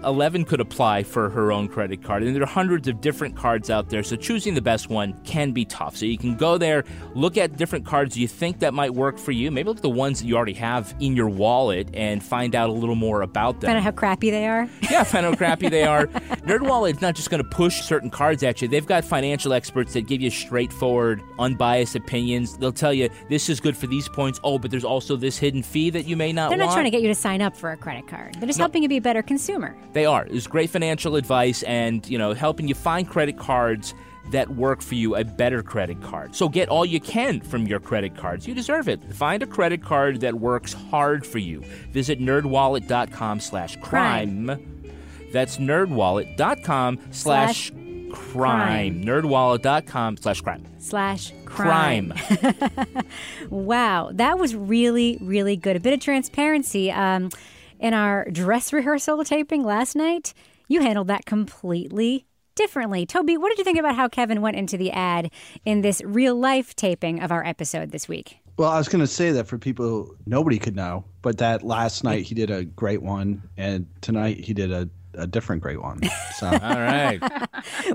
Eleven 0.03 0.45
could 0.45 0.59
apply 0.59 1.03
for 1.03 1.29
her 1.29 1.51
own 1.51 1.67
credit 1.67 2.03
card, 2.03 2.23
and 2.23 2.35
there 2.35 2.43
are 2.43 2.47
hundreds 2.47 2.87
of 2.87 3.01
different 3.01 3.35
cards 3.35 3.69
out 3.69 3.89
there. 3.89 4.03
So 4.03 4.15
choosing 4.15 4.53
the 4.53 4.61
best 4.61 4.89
one 4.89 5.13
can 5.23 5.51
be 5.51 5.65
tough. 5.65 5.97
So 5.97 6.05
you 6.05 6.17
can 6.17 6.35
go 6.35 6.57
there, 6.57 6.83
look 7.13 7.37
at 7.37 7.57
different 7.57 7.85
cards 7.85 8.17
you 8.17 8.27
think 8.27 8.59
that 8.59 8.73
might 8.73 8.93
work 8.93 9.17
for 9.17 9.31
you. 9.31 9.51
Maybe 9.51 9.67
look 9.67 9.77
at 9.77 9.83
the 9.83 9.89
ones 9.89 10.21
that 10.21 10.27
you 10.27 10.35
already 10.35 10.53
have 10.53 10.95
in 10.99 11.15
your 11.15 11.29
wallet 11.29 11.89
and 11.93 12.23
find 12.23 12.55
out 12.55 12.69
a 12.69 12.73
little 12.73 12.95
more 12.95 13.21
about 13.21 13.61
them. 13.61 13.69
Find 13.69 13.77
out 13.77 13.83
how 13.83 13.91
crappy 13.91 14.31
they 14.31 14.47
are. 14.47 14.67
Yeah, 14.89 15.03
find 15.03 15.25
out 15.25 15.33
how 15.33 15.37
crappy 15.37 15.69
they 15.71 15.83
are. 15.83 16.05
NerdWallet 16.45 16.91
is 16.95 17.01
not 17.01 17.15
just 17.15 17.29
going 17.31 17.43
to 17.43 17.49
push 17.49 17.81
certain 17.81 18.09
cards 18.09 18.43
at 18.43 18.61
you. 18.61 18.67
They've 18.67 18.85
got 18.85 19.03
financial 19.03 19.53
experts 19.53 19.93
that 19.93 20.01
give 20.07 20.21
you 20.21 20.29
straightforward, 20.29 21.21
unbiased 21.39 21.95
opinions. 21.95 22.57
They'll 22.57 22.71
tell 22.71 22.93
you 22.93 23.09
this 23.29 23.49
is 23.49 23.59
good 23.59 23.75
for 23.75 23.87
these 23.87 24.07
points. 24.07 24.39
Oh, 24.43 24.59
but 24.59 24.69
there's 24.69 24.85
also 24.85 25.15
this 25.15 25.37
hidden 25.37 25.63
fee 25.63 25.89
that 25.89 26.05
you 26.05 26.15
may 26.15 26.31
not 26.31 26.49
want. 26.49 26.51
They're 26.51 26.65
want. 26.65 26.69
not 26.69 26.75
trying 26.75 26.85
to 26.85 26.91
get 26.91 27.01
you 27.01 27.07
to 27.07 27.15
sign 27.15 27.41
up 27.41 27.55
for 27.55 27.71
a 27.71 27.77
credit 27.77 28.07
card. 28.07 28.35
They're 28.35 28.47
just 28.47 28.59
No. 28.59 28.63
helping 28.63 28.83
you 28.83 28.89
be 28.89 28.97
a 28.97 29.01
better 29.01 29.23
consumer. 29.23 29.75
They 29.93 30.05
are. 30.05 30.27
It's 30.29 30.45
great 30.47 30.69
financial 30.69 31.15
advice 31.15 31.63
and, 31.63 32.07
you 32.07 32.17
know, 32.17 32.33
helping 32.33 32.67
you 32.67 32.75
find 32.75 33.09
credit 33.09 33.37
cards 33.37 33.93
that 34.31 34.49
work 34.55 34.81
for 34.81 34.95
you, 34.95 35.15
a 35.15 35.23
better 35.25 35.63
credit 35.63 36.01
card. 36.01 36.35
So 36.35 36.47
get 36.47 36.69
all 36.69 36.85
you 36.85 36.99
can 37.01 37.41
from 37.41 37.65
your 37.67 37.79
credit 37.79 38.15
cards. 38.15 38.47
You 38.47 38.53
deserve 38.53 38.87
it. 38.87 39.01
Find 39.15 39.41
a 39.41 39.47
credit 39.47 39.81
card 39.83 40.21
that 40.21 40.35
works 40.35 40.73
hard 40.73 41.25
for 41.25 41.39
you. 41.39 41.61
Visit 41.91 42.19
nerdwallet.com 42.21 43.39
slash 43.39 43.77
crime. 43.77 44.80
That's 45.31 45.57
nerdwallet.com 45.57 46.99
slash 47.11 47.71
crime. 48.11 49.03
Nerdwallet.com 49.03 50.17
slash 50.17 50.41
crime. 50.41 50.65
Slash 50.79 51.33
crime. 51.45 52.13
Crime. 52.13 53.05
Wow, 53.49 54.11
that 54.13 54.37
was 54.39 54.55
really, 54.55 55.17
really 55.21 55.55
good. 55.57 55.75
A 55.75 55.79
bit 55.79 55.93
of 55.93 55.99
transparency. 55.99 56.91
Um, 56.91 57.29
in 57.79 57.93
our 57.93 58.25
dress 58.29 58.71
rehearsal 58.71 59.23
taping 59.23 59.63
last 59.63 59.95
night, 59.95 60.33
you 60.67 60.81
handled 60.81 61.07
that 61.07 61.25
completely 61.25 62.25
differently. 62.55 63.05
Toby, 63.05 63.37
what 63.37 63.49
did 63.49 63.57
you 63.57 63.63
think 63.63 63.79
about 63.79 63.95
how 63.95 64.07
Kevin 64.07 64.41
went 64.41 64.55
into 64.55 64.77
the 64.77 64.91
ad 64.91 65.31
in 65.65 65.81
this 65.81 66.01
real 66.05 66.35
life 66.35 66.75
taping 66.75 67.21
of 67.21 67.31
our 67.31 67.43
episode 67.45 67.91
this 67.91 68.07
week? 68.07 68.37
Well, 68.57 68.69
I 68.69 68.77
was 68.77 68.87
going 68.87 69.01
to 69.01 69.07
say 69.07 69.31
that 69.31 69.47
for 69.47 69.57
people 69.57 70.15
nobody 70.25 70.59
could 70.59 70.75
know, 70.75 71.05
but 71.21 71.39
that 71.39 71.63
last 71.63 72.03
night 72.03 72.23
he 72.23 72.35
did 72.35 72.51
a 72.51 72.63
great 72.63 73.01
one, 73.01 73.41
and 73.57 73.87
tonight 74.01 74.37
he 74.39 74.53
did 74.53 74.71
a, 74.71 74.87
a 75.13 75.27
different 75.27 75.61
great 75.61 75.81
one. 75.81 76.01
So 76.35 76.47
All 76.51 76.59
right. 76.59 77.19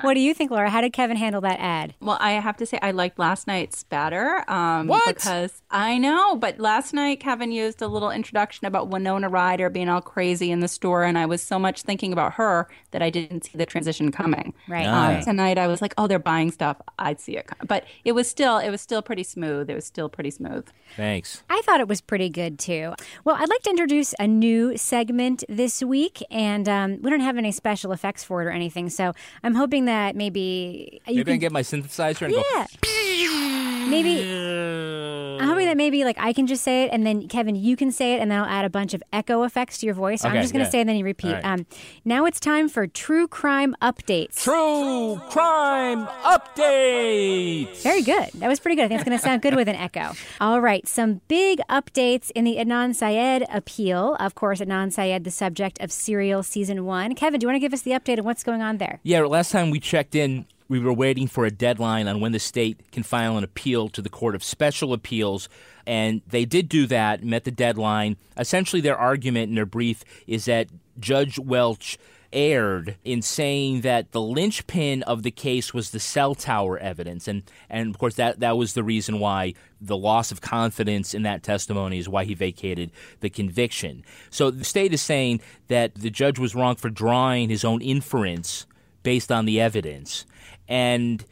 What 0.03 0.15
do 0.15 0.21
you 0.21 0.35
think, 0.35 0.51
Laura? 0.51 0.71
How 0.71 0.81
did 0.81 0.93
Kevin 0.93 1.17
handle 1.17 1.41
that 1.41 1.59
ad? 1.59 1.95
Well, 2.01 2.19
I 2.21 2.33
have 2.33 2.57
to 2.59 2.67
say 2.67 2.79
I 2.83 2.93
liked 2.93 3.19
last 3.19 3.47
night's 3.47 3.83
better. 3.83 4.45
Um, 4.49 4.87
What? 4.87 5.17
Because 5.17 5.63
I 5.71 5.99
know, 5.99 6.37
but 6.37 6.59
last 6.61 6.93
night 6.93 7.21
Kevin 7.21 7.51
used 7.51 7.83
a 7.83 7.89
little 7.89 8.11
introduction 8.11 8.67
about 8.67 8.89
Winona 8.89 9.29
Ryder 9.29 9.71
being 9.71 9.89
all 9.89 10.01
crazy 10.01 10.51
in 10.51 10.61
the 10.61 10.69
store, 10.69 11.03
and 11.05 11.19
I 11.19 11.27
was 11.27 11.43
so 11.43 11.59
much 11.59 11.83
thinking 11.83 12.13
about 12.13 12.35
her 12.35 12.69
that 12.93 13.03
I 13.03 13.11
didn't 13.11 13.45
see 13.47 13.59
the 13.59 13.67
transition 13.67 14.13
coming. 14.13 14.55
Right. 14.69 14.87
Um, 14.87 15.23
tonight 15.23 15.59
I 15.59 15.67
was 15.67 15.83
like, 15.83 15.95
oh, 15.99 16.07
they're 16.07 16.19
buying 16.19 16.51
stuff. 16.53 16.77
I'd 16.99 17.21
see 17.21 17.37
it, 17.37 17.47
com-. 17.47 17.67
but 17.67 17.85
it 18.05 18.13
was 18.13 18.29
still 18.29 18.59
it 18.59 18.71
was 18.71 18.81
still 18.81 19.03
pretty 19.03 19.23
smooth. 19.25 19.69
It 19.69 19.75
was 19.75 19.85
still 19.85 20.09
pretty 20.09 20.31
smooth. 20.31 20.67
Thanks. 20.97 21.43
I 21.51 21.61
thought 21.65 21.81
it 21.81 21.89
was 21.89 22.01
pretty 22.01 22.29
good 22.29 22.59
too. 22.59 22.95
Well, 23.25 23.37
I'd 23.37 23.49
like 23.49 23.63
to 23.63 23.71
introduce 23.71 24.15
a 24.19 24.27
new 24.27 24.77
segment 24.77 25.43
this 25.49 25.83
week, 25.83 26.23
and 26.31 26.69
um, 26.69 26.99
we 27.07 27.11
don't 27.11 27.21
have 27.21 27.39
any 27.39 27.53
special 27.53 27.93
effects 27.93 28.25
for 28.25 28.43
it 28.43 28.47
or 28.47 28.51
anything. 28.51 28.91
So 28.91 29.13
I'm 29.45 29.55
hoping 29.55 29.85
that 29.85 30.17
maybe 30.17 31.01
you 31.07 31.19
Maybe 31.19 31.31
I 31.31 31.35
can 31.35 31.39
get 31.39 31.53
my 31.53 31.63
synthesizer 31.63 32.23
and 32.23 32.35
yeah. 32.35 33.63
Maybe. 33.89 34.23
I'm 35.41 35.49
hoping 35.49 35.67
that 35.67 35.77
maybe 35.77 36.05
like 36.05 36.17
I 36.19 36.33
can 36.33 36.47
just 36.47 36.63
say 36.65 36.85
it, 36.85 36.91
and 36.93 37.07
then 37.07 37.29
Kevin, 37.29 37.55
you 37.55 37.77
can 37.77 37.93
say 37.93 38.15
it, 38.15 38.21
and 38.21 38.31
then 38.31 38.39
I'll 38.39 38.49
add 38.49 38.65
a 38.65 38.71
bunch 38.71 38.95
of 38.95 39.03
echo 39.13 39.43
effects 39.43 39.79
to 39.79 39.87
your 39.87 39.95
voice. 39.95 40.23
So 40.23 40.29
I'm 40.29 40.41
just 40.41 40.53
going 40.53 40.65
to 40.65 40.69
yeah. 40.69 40.71
say, 40.71 40.79
it 40.79 40.83
and 40.83 40.89
then 40.89 40.97
you 40.97 41.05
repeat. 41.05 41.33
Right. 41.33 41.45
Um, 41.45 41.67
now 42.05 42.25
it's 42.25 42.41
time 42.41 42.69
for 42.69 42.87
true 42.87 43.29
crime 43.29 43.77
updates. 43.83 44.43
True 44.43 45.21
crime 45.31 46.07
update. 46.25 47.77
Very 47.83 48.03
good. 48.03 48.31
That 48.35 48.49
was 48.49 48.61
pretty 48.61 48.77
good. 48.77 48.85
I 48.85 48.89
think 48.89 49.01
it's 49.01 49.09
going 49.09 49.19
to 49.19 49.23
sound 49.23 49.43
good 49.43 49.55
with 49.55 49.69
an 49.69 49.77
echo. 49.77 50.13
All 50.41 50.61
right. 50.61 50.87
Some 50.89 51.21
big 51.29 51.61
updates 51.69 52.31
in 52.35 52.45
the 52.45 52.57
Adnan 52.57 52.95
Syed 52.95 53.45
appeal. 53.51 54.17
Of 54.19 54.35
course, 54.35 54.61
Adnan 54.61 54.93
Syed, 54.93 55.25
the 55.25 55.31
subject 55.31 55.81
of 55.81 55.93
Serial 55.93 56.43
Season 56.43 56.85
1. 56.85 57.15
Kevin, 57.15 57.41
do 57.41 57.45
you 57.45 57.49
want 57.49 57.57
to 57.57 57.61
give 57.61 57.73
us 57.73 57.83
the 57.83 57.93
update 57.93 58.19
on 58.19 58.25
what's 58.25 58.43
going 58.43 58.63
on 58.63 58.79
there? 58.79 59.01
Yeah, 59.03 59.21
last 59.23 59.53
time 59.53 59.71
we 59.71 59.81
checked 59.81 60.15
in, 60.15 60.47
we 60.69 60.79
were 60.79 60.93
waiting 60.93 61.27
for 61.29 61.45
a 61.45 61.51
deadline 61.51 62.09
on 62.09 62.21
when 62.21 62.33
the 62.33 62.39
state 62.39 62.91
can 62.91 63.03
file 63.03 63.37
an 63.37 63.45
appeal 63.45 63.89
to 63.91 64.03
the 64.03 64.09
Court 64.09 64.35
of 64.35 64.43
Special 64.43 64.93
Appeals, 64.93 65.49
and 65.87 66.23
they 66.27 66.45
did 66.45 66.69
do 66.69 66.87
that, 66.87 67.23
met 67.23 67.45
the 67.45 67.51
deadline. 67.51 68.17
Essentially, 68.37 68.81
their 68.81 68.97
argument 68.97 69.49
in 69.49 69.55
their 69.55 69.67
brief 69.67 70.05
is 70.27 70.47
that 70.47 70.69
Judge 70.99 71.39
Welch 71.39 71.99
erred 72.33 72.97
in 73.05 73.23
saying 73.23 73.83
that 73.83 74.11
the 74.13 74.21
linchpin 74.21 75.03
of 75.05 75.23
the 75.23 75.31
case 75.31 75.73
was 75.73 75.91
the 75.91 76.01
cell 76.01 76.35
tower 76.35 76.77
evidence 76.79 77.29
and 77.29 77.43
and 77.71 77.89
of 77.89 77.99
course 77.99 78.17
that 78.17 78.41
that 78.41 78.57
was 78.57 78.75
the 78.75 78.83
reason 78.83 79.21
why 79.21 79.55
the 79.81 79.97
loss 79.97 80.33
of 80.33 80.41
confidence 80.41 81.15
in 81.15 81.23
that 81.23 81.43
testimony 81.43 81.99
is 81.99 82.09
why 82.09 82.25
he 82.25 82.35
vacated 82.35 82.91
the 83.21 83.31
conviction 83.31 84.05
so 84.29 84.51
the 84.51 84.65
state 84.65 84.93
is 84.93 85.01
saying 85.01 85.41
that 85.69 85.95
the 85.95 86.11
judge 86.11 86.39
was 86.39 86.55
wrong 86.55 86.75
for 86.75 86.91
drawing 86.91 87.49
his 87.49 87.65
own 87.65 87.81
inference 87.81 88.67
based 89.05 89.31
on 89.31 89.45
the 89.47 89.61
evidence 89.61 90.27
and 90.69 91.25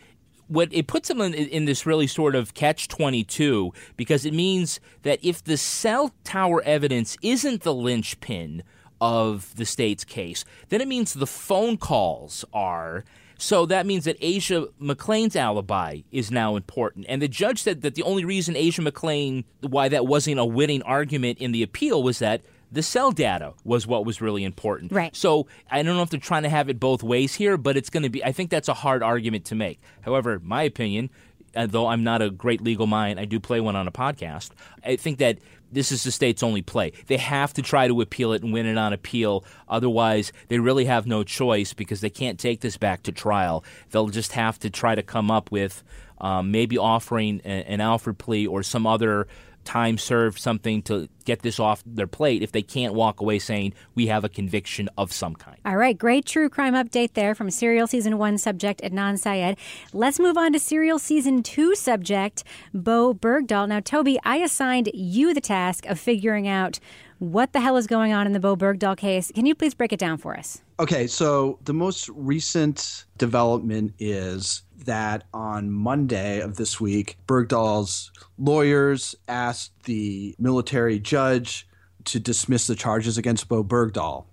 what 0.48 0.68
it 0.72 0.86
puts 0.86 1.08
them 1.08 1.20
in, 1.20 1.34
in 1.34 1.64
this 1.64 1.86
really 1.86 2.06
sort 2.06 2.34
of 2.34 2.54
catch 2.54 2.88
22 2.88 3.72
because 3.96 4.24
it 4.24 4.34
means 4.34 4.80
that 5.02 5.18
if 5.22 5.42
the 5.42 5.56
cell 5.56 6.14
tower 6.22 6.62
evidence 6.64 7.16
isn't 7.22 7.62
the 7.62 7.74
linchpin 7.74 8.62
of 9.00 9.54
the 9.56 9.64
state's 9.64 10.04
case, 10.04 10.44
then 10.68 10.80
it 10.80 10.88
means 10.88 11.14
the 11.14 11.26
phone 11.26 11.76
calls 11.76 12.44
are. 12.52 13.04
So 13.36 13.66
that 13.66 13.84
means 13.84 14.04
that 14.04 14.16
Asia 14.20 14.68
McClain's 14.80 15.34
alibi 15.34 16.00
is 16.12 16.30
now 16.30 16.56
important. 16.56 17.06
And 17.08 17.20
the 17.20 17.28
judge 17.28 17.62
said 17.62 17.82
that 17.82 17.94
the 17.94 18.02
only 18.02 18.24
reason 18.24 18.56
Asia 18.56 18.82
McClain, 18.82 19.44
why 19.60 19.88
that 19.88 20.06
wasn't 20.06 20.38
a 20.38 20.44
winning 20.44 20.82
argument 20.82 21.38
in 21.38 21.52
the 21.52 21.62
appeal, 21.62 22.02
was 22.02 22.20
that 22.20 22.42
the 22.74 22.82
cell 22.82 23.12
data 23.12 23.54
was 23.64 23.86
what 23.86 24.04
was 24.04 24.20
really 24.20 24.44
important. 24.44 24.92
Right. 24.92 25.14
So 25.14 25.46
I 25.70 25.82
don't 25.82 25.96
know 25.96 26.02
if 26.02 26.10
they're 26.10 26.20
trying 26.20 26.42
to 26.42 26.48
have 26.48 26.68
it 26.68 26.80
both 26.80 27.02
ways 27.02 27.34
here, 27.34 27.56
but 27.56 27.76
it's 27.76 27.88
going 27.88 28.02
to 28.02 28.08
be, 28.08 28.22
I 28.24 28.32
think 28.32 28.50
that's 28.50 28.68
a 28.68 28.74
hard 28.74 29.02
argument 29.02 29.44
to 29.46 29.54
make. 29.54 29.80
However, 30.02 30.40
my 30.42 30.64
opinion, 30.64 31.10
uh, 31.54 31.66
though 31.66 31.86
I'm 31.86 32.02
not 32.02 32.20
a 32.20 32.30
great 32.30 32.60
legal 32.60 32.86
mind, 32.86 33.20
I 33.20 33.26
do 33.26 33.38
play 33.38 33.60
one 33.60 33.76
on 33.76 33.86
a 33.86 33.92
podcast. 33.92 34.50
I 34.84 34.96
think 34.96 35.18
that 35.18 35.38
this 35.70 35.92
is 35.92 36.02
the 36.02 36.10
state's 36.10 36.42
only 36.42 36.62
play. 36.62 36.92
They 37.06 37.16
have 37.16 37.52
to 37.54 37.62
try 37.62 37.86
to 37.88 38.00
appeal 38.00 38.32
it 38.32 38.42
and 38.42 38.52
win 38.52 38.66
it 38.66 38.76
on 38.76 38.92
appeal. 38.92 39.44
Otherwise, 39.68 40.32
they 40.48 40.58
really 40.58 40.84
have 40.86 41.06
no 41.06 41.22
choice 41.22 41.72
because 41.72 42.00
they 42.00 42.10
can't 42.10 42.38
take 42.38 42.60
this 42.60 42.76
back 42.76 43.02
to 43.04 43.12
trial. 43.12 43.64
They'll 43.90 44.08
just 44.08 44.32
have 44.32 44.58
to 44.60 44.70
try 44.70 44.94
to 44.94 45.02
come 45.02 45.30
up 45.30 45.50
with 45.50 45.82
um, 46.20 46.50
maybe 46.50 46.78
offering 46.78 47.40
an 47.42 47.80
Alford 47.80 48.18
plea 48.18 48.46
or 48.46 48.62
some 48.62 48.86
other 48.86 49.26
time 49.64 49.98
served 49.98 50.38
something 50.38 50.82
to 50.82 51.08
get 51.24 51.42
this 51.42 51.58
off 51.58 51.82
their 51.86 52.06
plate 52.06 52.42
if 52.42 52.52
they 52.52 52.62
can't 52.62 52.94
walk 52.94 53.20
away 53.20 53.38
saying 53.38 53.72
we 53.94 54.06
have 54.06 54.24
a 54.24 54.28
conviction 54.28 54.88
of 54.96 55.12
some 55.12 55.34
kind. 55.34 55.58
All 55.64 55.76
right, 55.76 55.96
great 55.96 56.26
true 56.26 56.48
crime 56.48 56.74
update 56.74 57.14
there 57.14 57.34
from 57.34 57.50
Serial 57.50 57.86
Season 57.86 58.18
1 58.18 58.38
subject 58.38 58.82
Adnan 58.82 59.18
Syed. 59.18 59.56
Let's 59.92 60.20
move 60.20 60.36
on 60.36 60.52
to 60.52 60.58
Serial 60.58 60.98
Season 60.98 61.42
2 61.42 61.74
subject 61.74 62.44
Bowe 62.72 63.14
Bergdahl. 63.14 63.68
Now, 63.68 63.80
Toby, 63.80 64.18
I 64.24 64.36
assigned 64.36 64.90
you 64.92 65.34
the 65.34 65.40
task 65.40 65.86
of 65.86 65.98
figuring 65.98 66.46
out 66.46 66.78
what 67.18 67.52
the 67.52 67.60
hell 67.60 67.76
is 67.76 67.86
going 67.86 68.12
on 68.12 68.26
in 68.26 68.32
the 68.32 68.40
Bowe 68.40 68.56
Bergdahl 68.56 68.96
case. 68.96 69.30
Can 69.34 69.46
you 69.46 69.54
please 69.54 69.74
break 69.74 69.92
it 69.92 69.98
down 69.98 70.18
for 70.18 70.36
us? 70.36 70.60
Okay, 70.78 71.06
so 71.06 71.58
the 71.64 71.72
most 71.72 72.08
recent 72.10 73.04
development 73.16 73.94
is 73.98 74.62
that 74.84 75.24
on 75.32 75.70
Monday 75.70 76.40
of 76.40 76.56
this 76.56 76.80
week, 76.80 77.16
Bergdahl's 77.26 78.10
lawyers 78.38 79.14
asked 79.28 79.84
the 79.84 80.34
military 80.38 80.98
judge 80.98 81.66
to 82.04 82.20
dismiss 82.20 82.66
the 82.66 82.74
charges 82.74 83.16
against 83.18 83.48
Bowe 83.48 83.64
Bergdahl. 83.64 84.26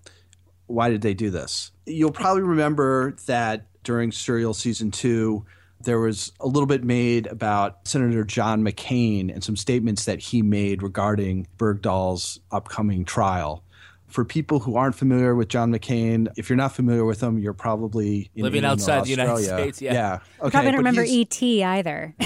Why 0.67 0.89
did 0.89 1.01
they 1.01 1.13
do 1.13 1.29
this? 1.29 1.71
You'll 1.85 2.11
probably 2.11 2.43
remember 2.43 3.15
that 3.25 3.65
during 3.83 4.11
Serial 4.11 4.53
season 4.53 4.91
two, 4.91 5.45
there 5.83 5.99
was 5.99 6.31
a 6.39 6.47
little 6.47 6.67
bit 6.67 6.83
made 6.83 7.27
about 7.27 7.87
Senator 7.87 8.23
John 8.23 8.63
McCain 8.63 9.33
and 9.33 9.43
some 9.43 9.55
statements 9.55 10.05
that 10.05 10.19
he 10.19 10.41
made 10.41 10.83
regarding 10.83 11.47
Bergdahl's 11.57 12.39
upcoming 12.51 13.05
trial. 13.05 13.63
For 14.11 14.25
people 14.25 14.59
who 14.59 14.75
aren't 14.75 14.95
familiar 14.95 15.35
with 15.35 15.47
John 15.47 15.71
McCain, 15.71 16.27
if 16.37 16.49
you're 16.49 16.57
not 16.57 16.73
familiar 16.73 17.05
with 17.05 17.21
him, 17.21 17.39
you're 17.39 17.53
probably 17.53 18.29
in 18.35 18.43
Living 18.43 18.59
England 18.59 18.81
outside 18.81 19.05
the 19.05 19.09
United 19.09 19.43
States, 19.43 19.81
yeah. 19.81 19.93
Yeah. 19.93 20.19
Okay. 20.41 20.49
Probably 20.51 20.71
don't 20.71 20.83
but 20.83 20.89
remember 20.89 21.05
ET 21.07 21.41
either. 21.41 22.13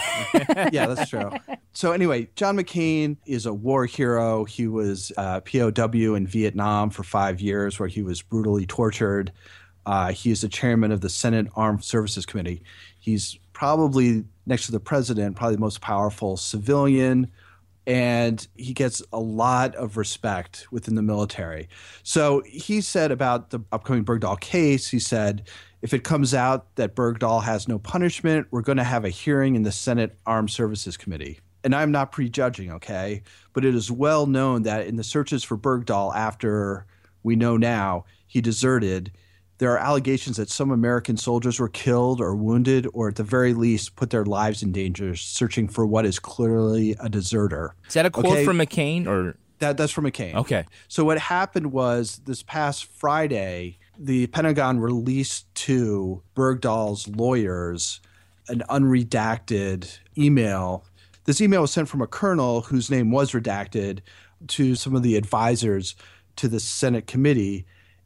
yeah, 0.71 0.87
that's 0.87 1.09
true. 1.09 1.31
So 1.73 1.91
anyway, 1.91 2.27
John 2.35 2.57
McCain 2.57 3.17
is 3.25 3.45
a 3.45 3.53
war 3.53 3.85
hero. 3.85 4.45
He 4.45 4.67
was 4.67 5.11
uh, 5.17 5.41
POW 5.41 6.15
in 6.15 6.25
Vietnam 6.25 6.89
for 6.89 7.03
five 7.03 7.39
years, 7.39 7.79
where 7.79 7.89
he 7.89 8.01
was 8.01 8.21
brutally 8.21 8.65
tortured. 8.65 9.31
Uh, 9.85 10.11
he 10.11 10.31
is 10.31 10.41
the 10.41 10.49
chairman 10.49 10.91
of 10.91 11.01
the 11.01 11.09
Senate 11.09 11.47
Armed 11.55 11.83
Services 11.83 12.25
Committee. 12.25 12.63
He's 12.99 13.37
probably 13.53 14.23
next 14.45 14.65
to 14.65 14.71
the 14.71 14.79
president, 14.79 15.35
probably 15.35 15.55
the 15.55 15.61
most 15.61 15.81
powerful 15.81 16.37
civilian, 16.37 17.31
and 17.87 18.47
he 18.55 18.73
gets 18.73 19.01
a 19.13 19.19
lot 19.19 19.75
of 19.75 19.97
respect 19.97 20.67
within 20.71 20.95
the 20.95 21.01
military. 21.01 21.69
So 22.03 22.41
he 22.45 22.81
said 22.81 23.11
about 23.11 23.51
the 23.51 23.59
upcoming 23.71 24.03
Bergdahl 24.03 24.39
case, 24.39 24.89
he 24.89 24.99
said, 24.99 25.47
if 25.81 25.93
it 25.93 26.03
comes 26.03 26.33
out 26.33 26.75
that 26.75 26.95
Bergdahl 26.95 27.43
has 27.43 27.67
no 27.67 27.77
punishment, 27.77 28.47
we're 28.49 28.61
going 28.61 28.77
to 28.77 28.83
have 28.83 29.05
a 29.05 29.09
hearing 29.09 29.55
in 29.55 29.63
the 29.63 29.71
Senate 29.71 30.17
Armed 30.25 30.49
Services 30.49 30.97
Committee. 30.97 31.39
And 31.63 31.75
I'm 31.75 31.91
not 31.91 32.11
prejudging, 32.11 32.71
okay? 32.71 33.23
But 33.53 33.65
it 33.65 33.75
is 33.75 33.91
well 33.91 34.25
known 34.25 34.63
that 34.63 34.87
in 34.87 34.95
the 34.95 35.03
searches 35.03 35.43
for 35.43 35.57
Bergdahl 35.57 36.15
after 36.15 36.85
we 37.21 37.35
know 37.35 37.57
now 37.57 38.05
he 38.27 38.41
deserted, 38.41 39.11
there 39.57 39.71
are 39.71 39.77
allegations 39.77 40.37
that 40.37 40.49
some 40.49 40.69
American 40.71 41.17
soldiers 41.17 41.59
were 41.59 41.69
killed 41.69 42.19
or 42.19 42.35
wounded, 42.35 42.87
or 42.93 43.07
at 43.09 43.15
the 43.15 43.23
very 43.23 43.53
least 43.53 43.95
put 43.95 44.09
their 44.09 44.25
lives 44.25 44.61
in 44.61 44.71
danger 44.71 45.15
searching 45.15 45.67
for 45.67 45.85
what 45.85 46.05
is 46.05 46.19
clearly 46.19 46.95
a 46.99 47.07
deserter. 47.09 47.73
Is 47.87 47.93
that 47.93 48.05
a 48.05 48.09
quote 48.09 48.25
Okay. 48.27 48.45
from 48.45 48.57
McCain 48.57 49.07
or 49.07 49.37
That 49.59 49.77
that's 49.77 49.93
from 49.93 50.03
McCain. 50.05 50.33
okay? 50.35 50.65
So 50.89 51.05
what 51.05 51.17
happened 51.17 51.71
was 51.71 52.21
this 52.25 52.43
past 52.43 52.85
Friday, 52.85 53.77
the 53.97 54.27
Pentagon 54.27 54.79
released 54.81 55.45
to 55.55 56.21
Bergdahl's 56.35 57.07
lawyers 57.07 58.01
an 58.49 58.61
unredacted 58.69 59.97
email. 60.17 60.83
This 61.23 61.41
email 61.41 61.61
was 61.61 61.71
sent 61.71 61.87
from 61.89 62.01
a 62.01 62.07
colonel 62.07 62.61
whose 62.61 62.89
name 62.91 63.11
was 63.11 63.31
redacted 63.31 63.99
to 64.49 64.75
some 64.75 64.95
of 64.95 65.01
the 65.03 65.15
advisors 65.15 65.95
to 66.35 66.47
the 66.47 66.59
Senate 66.59 67.07
committee. 67.07 67.65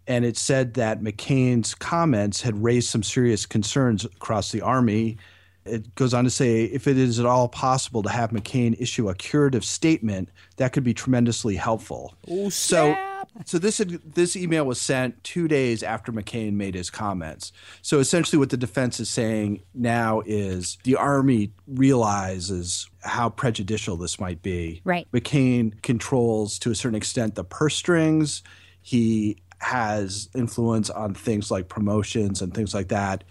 And 0.10 0.26
it 0.26 0.38
said 0.38 0.74
that 0.74 1.02
McCain's 1.02 1.76
comments 1.76 2.42
had 2.42 2.62
raised 2.62 2.90
some 2.90 3.04
serious 3.04 3.46
concerns 3.46 4.04
across 4.04 4.52
the 4.52 4.60
Army. 4.60 5.20
It 5.66 5.94
goes 5.94 6.16
on 6.16 6.24
to 6.24 6.32
say 6.32 6.64
if 6.64 6.88
it 6.88 6.98
is 6.98 7.20
at 7.20 7.28
all 7.28 7.48
possible 7.48 8.02
to 8.02 8.10
have 8.10 8.32
McCain 8.32 8.76
issue 8.82 9.08
a 9.08 9.14
curative 9.14 9.64
statement, 9.64 10.30
that 10.58 10.74
could 10.74 10.84
be 10.84 10.96
tremendously 10.96 11.56
helpful. 11.56 12.16
Oh, 12.28 12.50
so, 12.50 12.98
so 13.46 13.60
this 13.60 13.78
had, 13.78 14.02
this 14.16 14.36
email 14.36 14.66
was 14.66 14.82
sent 14.82 15.24
two 15.24 15.48
days 15.48 15.84
after 15.84 16.12
McCain 16.12 16.54
made 16.54 16.74
his 16.74 16.90
comments. 16.90 17.52
So 17.84 18.00
essentially, 18.00 18.40
what 18.40 18.50
the 18.50 18.58
defense 18.58 19.00
is 19.00 19.12
saying 19.12 19.62
now 19.76 20.24
is 20.26 20.80
the 20.86 20.96
Army 20.96 21.54
realizes 21.68 22.90
how 23.04 23.30
prejudicial 23.30 23.96
this 23.96 24.20
might 24.20 24.42
be. 24.42 24.82
Right. 24.84 25.08
McCain 25.12 25.80
controls 25.84 26.58
to 26.60 26.72
a 26.72 26.76
certain 26.76 26.96
extent 26.98 27.36
the 27.36 27.44
purse 27.44 27.76
strings. 27.76 28.42
He 28.82 29.38
has 29.60 30.30
influence 30.36 30.90
on 30.90 31.14
things 31.14 31.52
like 31.52 31.70
promotions 31.70 32.42
and 32.42 32.54
things 32.54 32.74
like 32.74 32.90
that. 32.90 33.24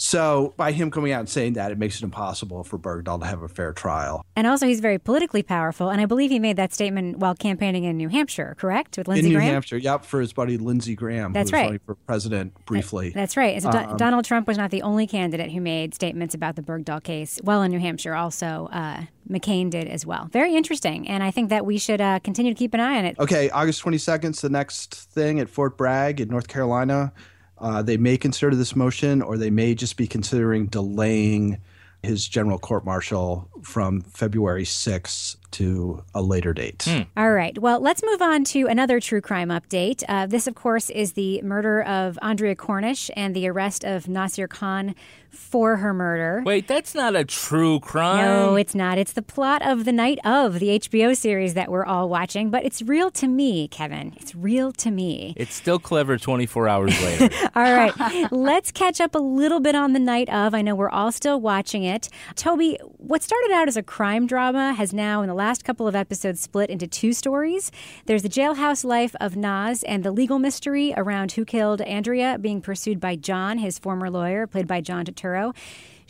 So 0.00 0.54
by 0.56 0.70
him 0.70 0.92
coming 0.92 1.10
out 1.10 1.18
and 1.18 1.28
saying 1.28 1.54
that, 1.54 1.72
it 1.72 1.78
makes 1.78 1.96
it 1.96 2.04
impossible 2.04 2.62
for 2.62 2.78
Bergdahl 2.78 3.18
to 3.20 3.26
have 3.26 3.42
a 3.42 3.48
fair 3.48 3.72
trial. 3.72 4.24
And 4.36 4.46
also, 4.46 4.66
he's 4.66 4.78
very 4.78 4.98
politically 4.98 5.42
powerful. 5.42 5.90
And 5.90 6.00
I 6.00 6.06
believe 6.06 6.30
he 6.30 6.38
made 6.38 6.56
that 6.56 6.72
statement 6.72 7.18
while 7.18 7.34
campaigning 7.34 7.82
in 7.82 7.96
New 7.96 8.08
Hampshire, 8.08 8.54
correct? 8.58 8.96
With 8.96 9.08
Lindsey 9.08 9.26
in 9.26 9.32
New 9.32 9.38
Graham? 9.38 9.52
Hampshire, 9.54 9.76
yep, 9.76 10.04
for 10.04 10.20
his 10.20 10.32
buddy 10.32 10.56
Lindsey 10.56 10.94
Graham, 10.94 11.32
That's 11.32 11.50
who 11.50 11.56
was 11.56 11.60
right. 11.60 11.64
running 11.66 11.80
for 11.84 11.96
president 11.96 12.64
briefly. 12.64 13.10
That's 13.10 13.36
right. 13.36 13.60
So 13.60 13.70
Um, 13.70 13.96
Donald 13.96 14.24
Trump 14.24 14.46
was 14.46 14.56
not 14.56 14.70
the 14.70 14.82
only 14.82 15.08
candidate 15.08 15.50
who 15.50 15.60
made 15.60 15.94
statements 15.94 16.32
about 16.32 16.54
the 16.54 16.62
Bergdahl 16.62 17.02
case. 17.02 17.40
Well, 17.42 17.62
in 17.62 17.72
New 17.72 17.80
Hampshire, 17.80 18.14
also 18.14 18.68
uh, 18.70 19.02
McCain 19.28 19.68
did 19.68 19.88
as 19.88 20.06
well. 20.06 20.28
Very 20.32 20.54
interesting, 20.54 21.08
and 21.08 21.24
I 21.24 21.32
think 21.32 21.50
that 21.50 21.66
we 21.66 21.76
should 21.76 22.00
uh, 22.00 22.20
continue 22.20 22.54
to 22.54 22.58
keep 22.58 22.72
an 22.72 22.78
eye 22.78 22.98
on 22.98 23.04
it. 23.04 23.18
Okay, 23.18 23.50
August 23.50 23.82
22nd 23.82 24.30
is 24.30 24.40
the 24.42 24.48
next 24.48 24.94
thing 24.94 25.40
at 25.40 25.48
Fort 25.48 25.76
Bragg 25.76 26.20
in 26.20 26.28
North 26.28 26.46
Carolina. 26.46 27.12
Uh, 27.60 27.82
they 27.82 27.96
may 27.96 28.16
consider 28.16 28.54
this 28.54 28.76
motion, 28.76 29.22
or 29.22 29.36
they 29.36 29.50
may 29.50 29.74
just 29.74 29.96
be 29.96 30.06
considering 30.06 30.66
delaying 30.66 31.60
his 32.02 32.28
general 32.28 32.58
court 32.58 32.84
martial 32.84 33.50
from 33.62 34.02
February 34.02 34.64
6th 34.64 35.36
to 35.52 36.04
a 36.14 36.22
later 36.22 36.52
date. 36.52 36.86
All 37.16 37.32
right. 37.32 37.58
Well, 37.58 37.80
let's 37.80 38.02
move 38.02 38.22
on 38.22 38.44
to 38.44 38.66
another 38.66 39.00
true 39.00 39.20
crime 39.20 39.48
update. 39.48 40.02
Uh, 40.08 40.26
this, 40.26 40.46
of 40.46 40.54
course, 40.54 40.90
is 40.90 41.12
the 41.12 41.42
murder 41.42 41.82
of 41.82 42.18
Andrea 42.22 42.54
Cornish 42.54 43.10
and 43.16 43.34
the 43.34 43.48
arrest 43.48 43.84
of 43.84 44.08
Nasir 44.08 44.48
Khan 44.48 44.94
for 45.30 45.76
her 45.76 45.92
murder. 45.92 46.42
Wait, 46.44 46.66
that's 46.66 46.94
not 46.94 47.14
a 47.14 47.24
true 47.24 47.80
crime. 47.80 48.24
No, 48.24 48.56
it's 48.56 48.74
not. 48.74 48.98
It's 48.98 49.12
the 49.12 49.22
plot 49.22 49.62
of 49.66 49.84
The 49.84 49.92
Night 49.92 50.18
of, 50.24 50.58
the 50.58 50.78
HBO 50.78 51.16
series 51.16 51.54
that 51.54 51.70
we're 51.70 51.84
all 51.84 52.08
watching, 52.08 52.50
but 52.50 52.64
it's 52.64 52.82
real 52.82 53.10
to 53.12 53.28
me, 53.28 53.68
Kevin. 53.68 54.14
It's 54.16 54.34
real 54.34 54.72
to 54.72 54.90
me. 54.90 55.34
It's 55.36 55.54
still 55.54 55.78
clever 55.78 56.16
24 56.18 56.68
hours 56.68 57.02
later. 57.02 57.28
All 57.54 57.62
right, 57.62 58.32
let's 58.32 58.72
catch 58.72 59.00
up 59.00 59.14
a 59.14 59.18
little 59.18 59.60
bit 59.60 59.74
on 59.74 59.92
The 59.92 59.98
Night 59.98 60.28
of. 60.30 60.54
I 60.54 60.62
know 60.62 60.74
we're 60.74 60.90
all 60.90 61.12
still 61.12 61.40
watching 61.40 61.84
it. 61.84 62.08
Toby, 62.34 62.78
what 62.96 63.22
started 63.22 63.50
out 63.52 63.68
as 63.68 63.76
a 63.76 63.82
crime 63.82 64.26
drama 64.26 64.72
has 64.74 64.92
now, 64.92 65.22
in 65.22 65.28
the 65.28 65.34
last 65.38 65.64
couple 65.64 65.88
of 65.88 65.96
episodes, 65.96 66.40
split 66.40 66.68
into 66.68 66.86
two 66.86 67.14
stories. 67.14 67.70
There's 68.04 68.22
the 68.22 68.28
jailhouse 68.28 68.84
life 68.84 69.16
of 69.20 69.36
Nas 69.36 69.82
and 69.84 70.04
the 70.04 70.10
legal 70.10 70.38
mystery 70.38 70.92
around 70.96 71.32
who 71.32 71.46
killed 71.46 71.80
Andrea 71.80 72.36
being 72.38 72.60
pursued 72.60 73.00
by 73.00 73.16
John, 73.16 73.56
his 73.56 73.78
former 73.78 74.10
lawyer, 74.10 74.46
played 74.46 74.66
by 74.66 74.82
John 74.82 75.06
Turturro. 75.06 75.54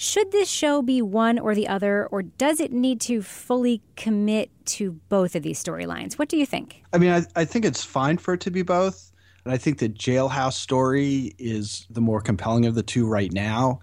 Should 0.01 0.33
this 0.33 0.49
show 0.49 0.81
be 0.81 1.03
one 1.03 1.39
or 1.39 1.55
the 1.55 1.67
other, 1.67 2.07
or 2.07 2.23
does 2.23 2.61
it 2.61 2.73
need 2.73 3.01
to 3.03 3.21
fully 3.21 3.83
commit 3.97 4.51
to 4.67 4.93
both 5.09 5.35
of 5.35 5.43
these 5.43 5.63
storylines? 5.63 6.15
What 6.15 6.29
do 6.29 6.37
you 6.37 6.47
think? 6.47 6.83
I 6.93 6.99
mean, 6.99 7.11
I, 7.11 7.23
I 7.35 7.45
think 7.45 7.65
it's 7.65 7.85
fine 7.85 8.17
for 8.17 8.35
it 8.35 8.41
to 8.43 8.51
be 8.51 8.63
both. 8.63 9.11
And 9.45 9.53
I 9.53 9.57
think 9.57 9.79
the 9.79 9.89
jailhouse 9.89 10.53
story 10.53 11.35
is 11.39 11.87
the 11.91 12.01
more 12.01 12.21
compelling 12.21 12.67
of 12.67 12.75
the 12.75 12.83
two 12.83 13.07
right 13.07 13.33
now. 13.33 13.81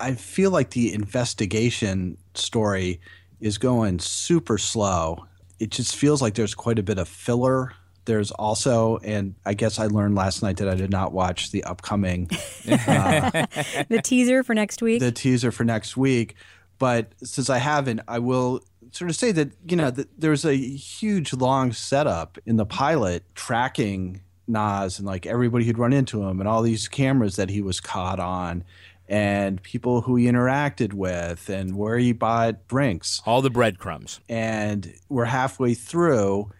I 0.00 0.14
feel 0.16 0.50
like 0.50 0.70
the 0.70 0.92
investigation 0.92 2.16
story 2.34 3.00
is 3.42 3.58
going 3.58 3.98
super 3.98 4.56
slow. 4.56 5.26
It 5.58 5.70
just 5.70 5.96
feels 5.96 6.22
like 6.22 6.34
there's 6.34 6.54
quite 6.54 6.78
a 6.78 6.82
bit 6.82 6.98
of 6.98 7.08
filler. 7.08 7.74
There's 8.04 8.30
also, 8.30 8.98
and 8.98 9.34
I 9.44 9.54
guess 9.54 9.78
I 9.78 9.86
learned 9.86 10.14
last 10.14 10.42
night 10.42 10.56
that 10.56 10.68
I 10.68 10.74
did 10.74 10.90
not 10.90 11.12
watch 11.12 11.50
the 11.50 11.62
upcoming 11.64 12.30
uh, 12.68 13.30
The 13.88 14.00
teaser 14.02 14.42
for 14.42 14.54
next 14.54 14.80
week? 14.80 15.00
the 15.00 15.12
teaser 15.12 15.52
for 15.52 15.64
next 15.64 15.96
week. 15.96 16.36
But 16.78 17.12
since 17.22 17.48
I 17.50 17.58
haven't, 17.58 18.00
I 18.08 18.18
will 18.18 18.60
sort 18.90 19.10
of 19.10 19.16
say 19.16 19.32
that 19.32 19.52
you 19.68 19.76
know 19.76 19.90
that 19.90 20.08
there's 20.20 20.44
a 20.44 20.54
huge 20.54 21.32
long 21.32 21.72
setup 21.72 22.38
in 22.44 22.56
the 22.56 22.66
pilot 22.66 23.24
tracking 23.34 24.20
Nas 24.48 24.98
and 24.98 25.06
like 25.06 25.24
everybody 25.24 25.64
who'd 25.64 25.78
run 25.78 25.92
into 25.92 26.22
him 26.22 26.40
and 26.40 26.48
all 26.48 26.62
these 26.62 26.88
cameras 26.88 27.36
that 27.36 27.50
he 27.50 27.62
was 27.62 27.80
caught 27.80 28.18
on 28.18 28.64
and 29.12 29.62
people 29.62 30.00
who 30.00 30.16
he 30.16 30.24
interacted 30.24 30.94
with 30.94 31.50
and 31.50 31.76
where 31.76 31.98
he 31.98 32.12
bought 32.12 32.66
drinks. 32.66 33.20
All 33.26 33.42
the 33.42 33.50
breadcrumbs. 33.50 34.20
and 34.28 34.94
we're 35.10 35.26
halfway 35.26 35.74
through 35.74 36.50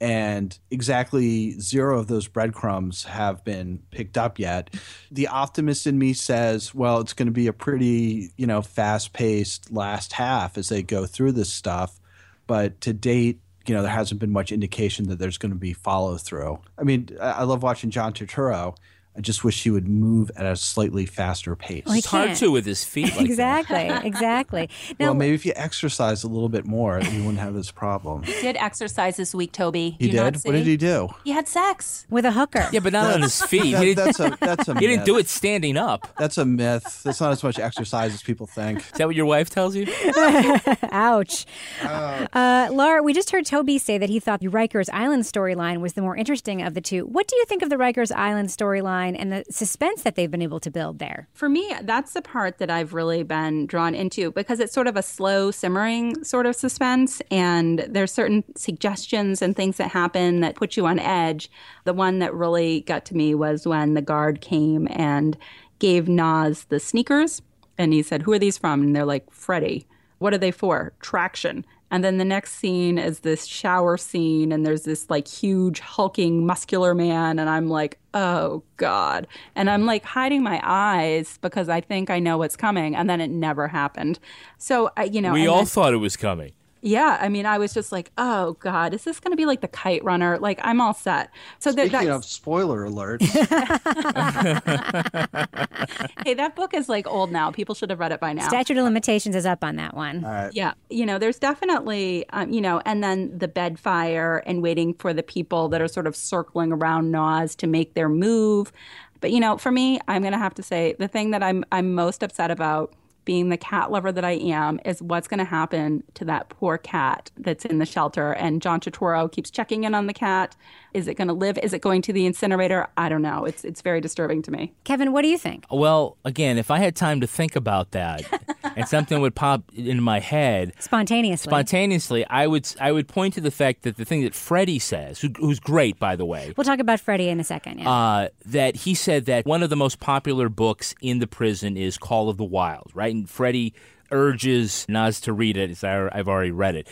and 0.00 0.58
exactly 0.70 1.52
zero 1.60 2.00
of 2.00 2.08
those 2.08 2.26
breadcrumbs 2.26 3.04
have 3.04 3.44
been 3.44 3.82
picked 3.90 4.18
up 4.18 4.38
yet. 4.40 4.74
The 5.12 5.28
optimist 5.28 5.86
in 5.86 5.98
me 5.98 6.12
says 6.12 6.74
well 6.74 7.00
it's 7.00 7.12
going 7.12 7.28
to 7.28 7.32
be 7.32 7.46
a 7.46 7.52
pretty 7.52 8.32
you 8.36 8.46
know 8.46 8.60
fast-paced 8.60 9.70
last 9.72 10.12
half 10.12 10.58
as 10.58 10.68
they 10.68 10.82
go 10.82 11.06
through 11.06 11.32
this 11.32 11.52
stuff. 11.52 12.00
But 12.48 12.80
to 12.80 12.92
date 12.92 13.38
you 13.68 13.74
know 13.74 13.82
there 13.82 13.90
hasn't 13.92 14.18
been 14.18 14.32
much 14.32 14.50
indication 14.50 15.08
that 15.10 15.20
there's 15.20 15.38
going 15.38 15.52
to 15.52 15.58
be 15.58 15.74
follow 15.74 16.16
through 16.16 16.58
i 16.78 16.82
mean 16.82 17.08
i 17.20 17.30
I 17.30 17.42
love 17.44 17.62
watching 17.62 17.90
john 17.90 18.14
turturro 18.14 18.74
I 19.16 19.20
just 19.20 19.42
wish 19.42 19.64
he 19.64 19.70
would 19.70 19.88
move 19.88 20.30
at 20.36 20.46
a 20.46 20.54
slightly 20.54 21.04
faster 21.04 21.56
pace. 21.56 21.82
Well, 21.84 21.94
he 21.94 21.98
It's 21.98 22.06
hard 22.06 22.28
can't. 22.28 22.38
to 22.38 22.50
with 22.52 22.64
his 22.64 22.84
feet. 22.84 23.06
Like 23.06 23.16
that. 23.16 23.24
exactly, 23.26 23.90
exactly. 24.08 24.70
Now, 25.00 25.06
well, 25.06 25.14
maybe 25.14 25.34
if 25.34 25.44
you 25.44 25.52
exercise 25.56 26.22
a 26.22 26.28
little 26.28 26.48
bit 26.48 26.64
more, 26.64 27.00
you 27.00 27.18
wouldn't 27.24 27.38
have 27.40 27.52
this 27.54 27.72
problem. 27.72 28.22
He 28.22 28.32
Did 28.40 28.56
exercise 28.56 29.16
this 29.16 29.34
week, 29.34 29.50
Toby? 29.52 29.96
He 29.98 30.06
you 30.06 30.12
did. 30.12 30.36
What 30.36 30.52
did 30.52 30.66
he 30.66 30.76
do? 30.76 31.08
He 31.24 31.32
had 31.32 31.48
sex. 31.48 32.06
with 32.08 32.24
a 32.24 32.30
hooker. 32.30 32.68
Yeah, 32.72 32.80
but 32.80 32.92
not 32.92 33.12
on 33.14 33.22
his 33.22 33.42
feet. 33.42 33.72
That- 33.72 33.96
that's 33.96 34.20
a 34.20 34.38
that's 34.40 34.68
a 34.68 34.74
he 34.78 34.86
didn't 34.86 35.04
do 35.06 35.18
it 35.18 35.28
standing 35.28 35.76
up. 35.76 36.06
That's 36.16 36.38
a 36.38 36.44
myth. 36.44 37.02
That's 37.02 37.20
not 37.20 37.32
as 37.32 37.42
much 37.42 37.58
exercise 37.58 38.14
as 38.14 38.22
people 38.22 38.46
think. 38.46 38.78
Is 38.78 38.90
that 38.92 39.06
what 39.08 39.16
your 39.16 39.26
wife 39.26 39.50
tells 39.50 39.74
you? 39.74 39.86
Ouch. 40.92 41.46
Uh, 41.82 42.68
Laura, 42.70 43.02
we 43.02 43.12
just 43.12 43.30
heard 43.30 43.44
Toby 43.44 43.78
say 43.78 43.98
that 43.98 44.08
he 44.08 44.20
thought 44.20 44.40
the 44.40 44.46
Rikers 44.48 44.88
Island 44.92 45.24
storyline 45.24 45.80
was 45.80 45.94
the 45.94 46.02
more 46.02 46.16
interesting 46.16 46.62
of 46.62 46.74
the 46.74 46.80
two. 46.80 47.04
What 47.06 47.26
do 47.26 47.34
you 47.36 47.44
think 47.46 47.62
of 47.62 47.70
the 47.70 47.76
Rikers 47.76 48.12
Island 48.14 48.48
storyline 48.50 48.99
and 49.08 49.32
the 49.32 49.44
suspense 49.50 50.02
that 50.02 50.14
they've 50.14 50.30
been 50.30 50.42
able 50.42 50.60
to 50.60 50.70
build 50.70 50.98
there? 50.98 51.28
For 51.32 51.48
me, 51.48 51.72
that's 51.82 52.12
the 52.12 52.22
part 52.22 52.58
that 52.58 52.70
I've 52.70 52.94
really 52.94 53.22
been 53.22 53.66
drawn 53.66 53.94
into 53.94 54.30
because 54.32 54.60
it's 54.60 54.72
sort 54.72 54.86
of 54.86 54.96
a 54.96 55.02
slow 55.02 55.50
simmering 55.50 56.22
sort 56.24 56.46
of 56.46 56.56
suspense 56.56 57.22
and 57.30 57.86
there's 57.88 58.12
certain 58.12 58.44
suggestions 58.56 59.42
and 59.42 59.56
things 59.56 59.76
that 59.78 59.90
happen 59.90 60.40
that 60.40 60.54
put 60.54 60.76
you 60.76 60.86
on 60.86 60.98
edge. 60.98 61.50
The 61.84 61.94
one 61.94 62.18
that 62.20 62.34
really 62.34 62.82
got 62.82 63.04
to 63.06 63.16
me 63.16 63.34
was 63.34 63.66
when 63.66 63.94
the 63.94 64.02
guard 64.02 64.40
came 64.40 64.88
and 64.90 65.36
gave 65.78 66.08
Nas 66.08 66.64
the 66.64 66.80
sneakers 66.80 67.42
and 67.78 67.92
he 67.92 68.02
said, 68.02 68.22
"Who 68.22 68.32
are 68.32 68.38
these 68.38 68.58
from?" 68.58 68.82
and 68.82 68.94
they're 68.94 69.04
like, 69.04 69.30
"Freddie." 69.30 69.86
What 70.18 70.34
are 70.34 70.38
they 70.38 70.50
for? 70.50 70.92
Traction. 71.00 71.64
And 71.90 72.04
then 72.04 72.18
the 72.18 72.24
next 72.24 72.52
scene 72.54 72.98
is 72.98 73.20
this 73.20 73.46
shower 73.46 73.96
scene, 73.96 74.52
and 74.52 74.64
there's 74.64 74.82
this 74.82 75.10
like 75.10 75.26
huge, 75.26 75.80
hulking, 75.80 76.46
muscular 76.46 76.94
man. 76.94 77.38
And 77.38 77.48
I'm 77.50 77.68
like, 77.68 77.98
oh 78.14 78.62
God. 78.76 79.26
And 79.56 79.68
I'm 79.68 79.86
like 79.86 80.04
hiding 80.04 80.42
my 80.42 80.60
eyes 80.62 81.38
because 81.42 81.68
I 81.68 81.80
think 81.80 82.10
I 82.10 82.18
know 82.18 82.38
what's 82.38 82.56
coming. 82.56 82.94
And 82.94 83.10
then 83.10 83.20
it 83.20 83.30
never 83.30 83.68
happened. 83.68 84.18
So, 84.58 84.90
I 84.96 85.04
you 85.04 85.20
know, 85.20 85.32
We 85.32 85.46
all 85.46 85.58
then- 85.58 85.66
thought 85.66 85.92
it 85.92 85.98
was 85.98 86.16
coming. 86.16 86.52
Yeah, 86.82 87.18
I 87.20 87.28
mean, 87.28 87.46
I 87.46 87.58
was 87.58 87.74
just 87.74 87.92
like, 87.92 88.10
oh 88.16 88.54
God, 88.54 88.94
is 88.94 89.04
this 89.04 89.20
going 89.20 89.32
to 89.32 89.36
be 89.36 89.46
like 89.46 89.60
the 89.60 89.68
kite 89.68 90.02
runner? 90.02 90.38
Like, 90.38 90.60
I'm 90.62 90.80
all 90.80 90.94
set. 90.94 91.30
So 91.58 91.72
that, 91.72 91.88
Speaking 91.88 92.08
that's, 92.08 92.26
of 92.26 92.30
spoiler 92.30 92.84
alert, 92.84 93.22
hey, 96.24 96.34
that 96.34 96.52
book 96.56 96.72
is 96.72 96.88
like 96.88 97.06
old 97.06 97.30
now. 97.30 97.50
People 97.50 97.74
should 97.74 97.90
have 97.90 98.00
read 98.00 98.12
it 98.12 98.20
by 98.20 98.32
now. 98.32 98.48
Statute 98.48 98.78
of 98.78 98.84
limitations 98.84 99.36
is 99.36 99.44
up 99.44 99.62
on 99.62 99.76
that 99.76 99.94
one. 99.94 100.26
Yeah, 100.52 100.72
you 100.88 101.04
know, 101.04 101.18
there's 101.18 101.38
definitely, 101.38 102.24
um, 102.30 102.50
you 102.50 102.60
know, 102.60 102.80
and 102.86 103.04
then 103.04 103.36
the 103.36 103.48
bed 103.48 103.78
fire 103.78 104.42
and 104.46 104.62
waiting 104.62 104.94
for 104.94 105.12
the 105.12 105.22
people 105.22 105.68
that 105.68 105.82
are 105.82 105.88
sort 105.88 106.06
of 106.06 106.16
circling 106.16 106.72
around 106.72 107.10
Nas 107.10 107.54
to 107.56 107.66
make 107.66 107.94
their 107.94 108.08
move. 108.08 108.72
But 109.20 109.32
you 109.32 109.40
know, 109.40 109.58
for 109.58 109.70
me, 109.70 110.00
I'm 110.08 110.22
going 110.22 110.32
to 110.32 110.38
have 110.38 110.54
to 110.54 110.62
say 110.62 110.96
the 110.98 111.08
thing 111.08 111.30
that 111.32 111.42
I'm 111.42 111.62
I'm 111.70 111.94
most 111.94 112.22
upset 112.22 112.50
about 112.50 112.94
being 113.24 113.48
the 113.48 113.56
cat 113.56 113.90
lover 113.90 114.12
that 114.12 114.24
I 114.24 114.32
am 114.32 114.80
is 114.84 115.02
what's 115.02 115.28
going 115.28 115.38
to 115.38 115.44
happen 115.44 116.02
to 116.14 116.24
that 116.24 116.48
poor 116.48 116.78
cat 116.78 117.30
that's 117.36 117.64
in 117.64 117.78
the 117.78 117.86
shelter. 117.86 118.32
And 118.32 118.62
John 118.62 118.80
Turturro 118.80 119.30
keeps 119.30 119.50
checking 119.50 119.84
in 119.84 119.94
on 119.94 120.06
the 120.06 120.12
cat. 120.12 120.56
Is 120.94 121.06
it 121.06 121.14
going 121.14 121.28
to 121.28 121.34
live? 121.34 121.58
Is 121.58 121.72
it 121.72 121.80
going 121.80 122.02
to 122.02 122.12
the 122.12 122.26
incinerator? 122.26 122.88
I 122.96 123.08
don't 123.08 123.22
know. 123.22 123.44
It's 123.44 123.64
it's 123.64 123.80
very 123.80 124.00
disturbing 124.00 124.42
to 124.42 124.50
me. 124.50 124.72
Kevin, 124.84 125.12
what 125.12 125.22
do 125.22 125.28
you 125.28 125.38
think? 125.38 125.66
Well, 125.70 126.16
again, 126.24 126.58
if 126.58 126.70
I 126.70 126.78
had 126.78 126.96
time 126.96 127.20
to 127.20 127.26
think 127.26 127.56
about 127.56 127.92
that 127.92 128.22
and 128.76 128.88
something 128.88 129.20
would 129.20 129.34
pop 129.34 129.62
into 129.74 130.02
my 130.02 130.20
head 130.20 130.72
Spontaneously. 130.78 131.50
spontaneously, 131.50 132.26
I 132.26 132.46
would 132.46 132.68
I 132.80 132.92
would 132.92 133.08
point 133.08 133.34
to 133.34 133.40
the 133.40 133.50
fact 133.50 133.82
that 133.82 133.96
the 133.96 134.04
thing 134.04 134.22
that 134.24 134.34
Freddie 134.34 134.78
says, 134.78 135.20
who, 135.20 135.28
who's 135.38 135.60
great 135.60 135.98
by 135.98 136.16
the 136.16 136.24
way, 136.24 136.52
we'll 136.56 136.64
talk 136.64 136.78
about 136.78 137.00
Freddie 137.00 137.28
in 137.28 137.40
a 137.40 137.44
second. 137.44 137.78
Yeah. 137.80 137.90
uh, 137.90 138.28
that 138.46 138.76
he 138.76 138.94
said 138.94 139.26
that 139.26 139.46
one 139.46 139.62
of 139.62 139.70
the 139.70 139.76
most 139.76 140.00
popular 140.00 140.48
books 140.48 140.94
in 141.00 141.18
the 141.18 141.26
prison 141.26 141.76
is 141.76 141.98
Call 141.98 142.28
of 142.28 142.36
the 142.36 142.44
Wild, 142.44 142.90
right? 142.94 143.14
And 143.14 143.28
Freddie 143.28 143.74
urges 144.10 144.86
Nas 144.88 145.20
to 145.22 145.32
read 145.32 145.56
it. 145.56 145.82
I've 145.84 146.28
already 146.28 146.50
read 146.50 146.74
it. 146.74 146.88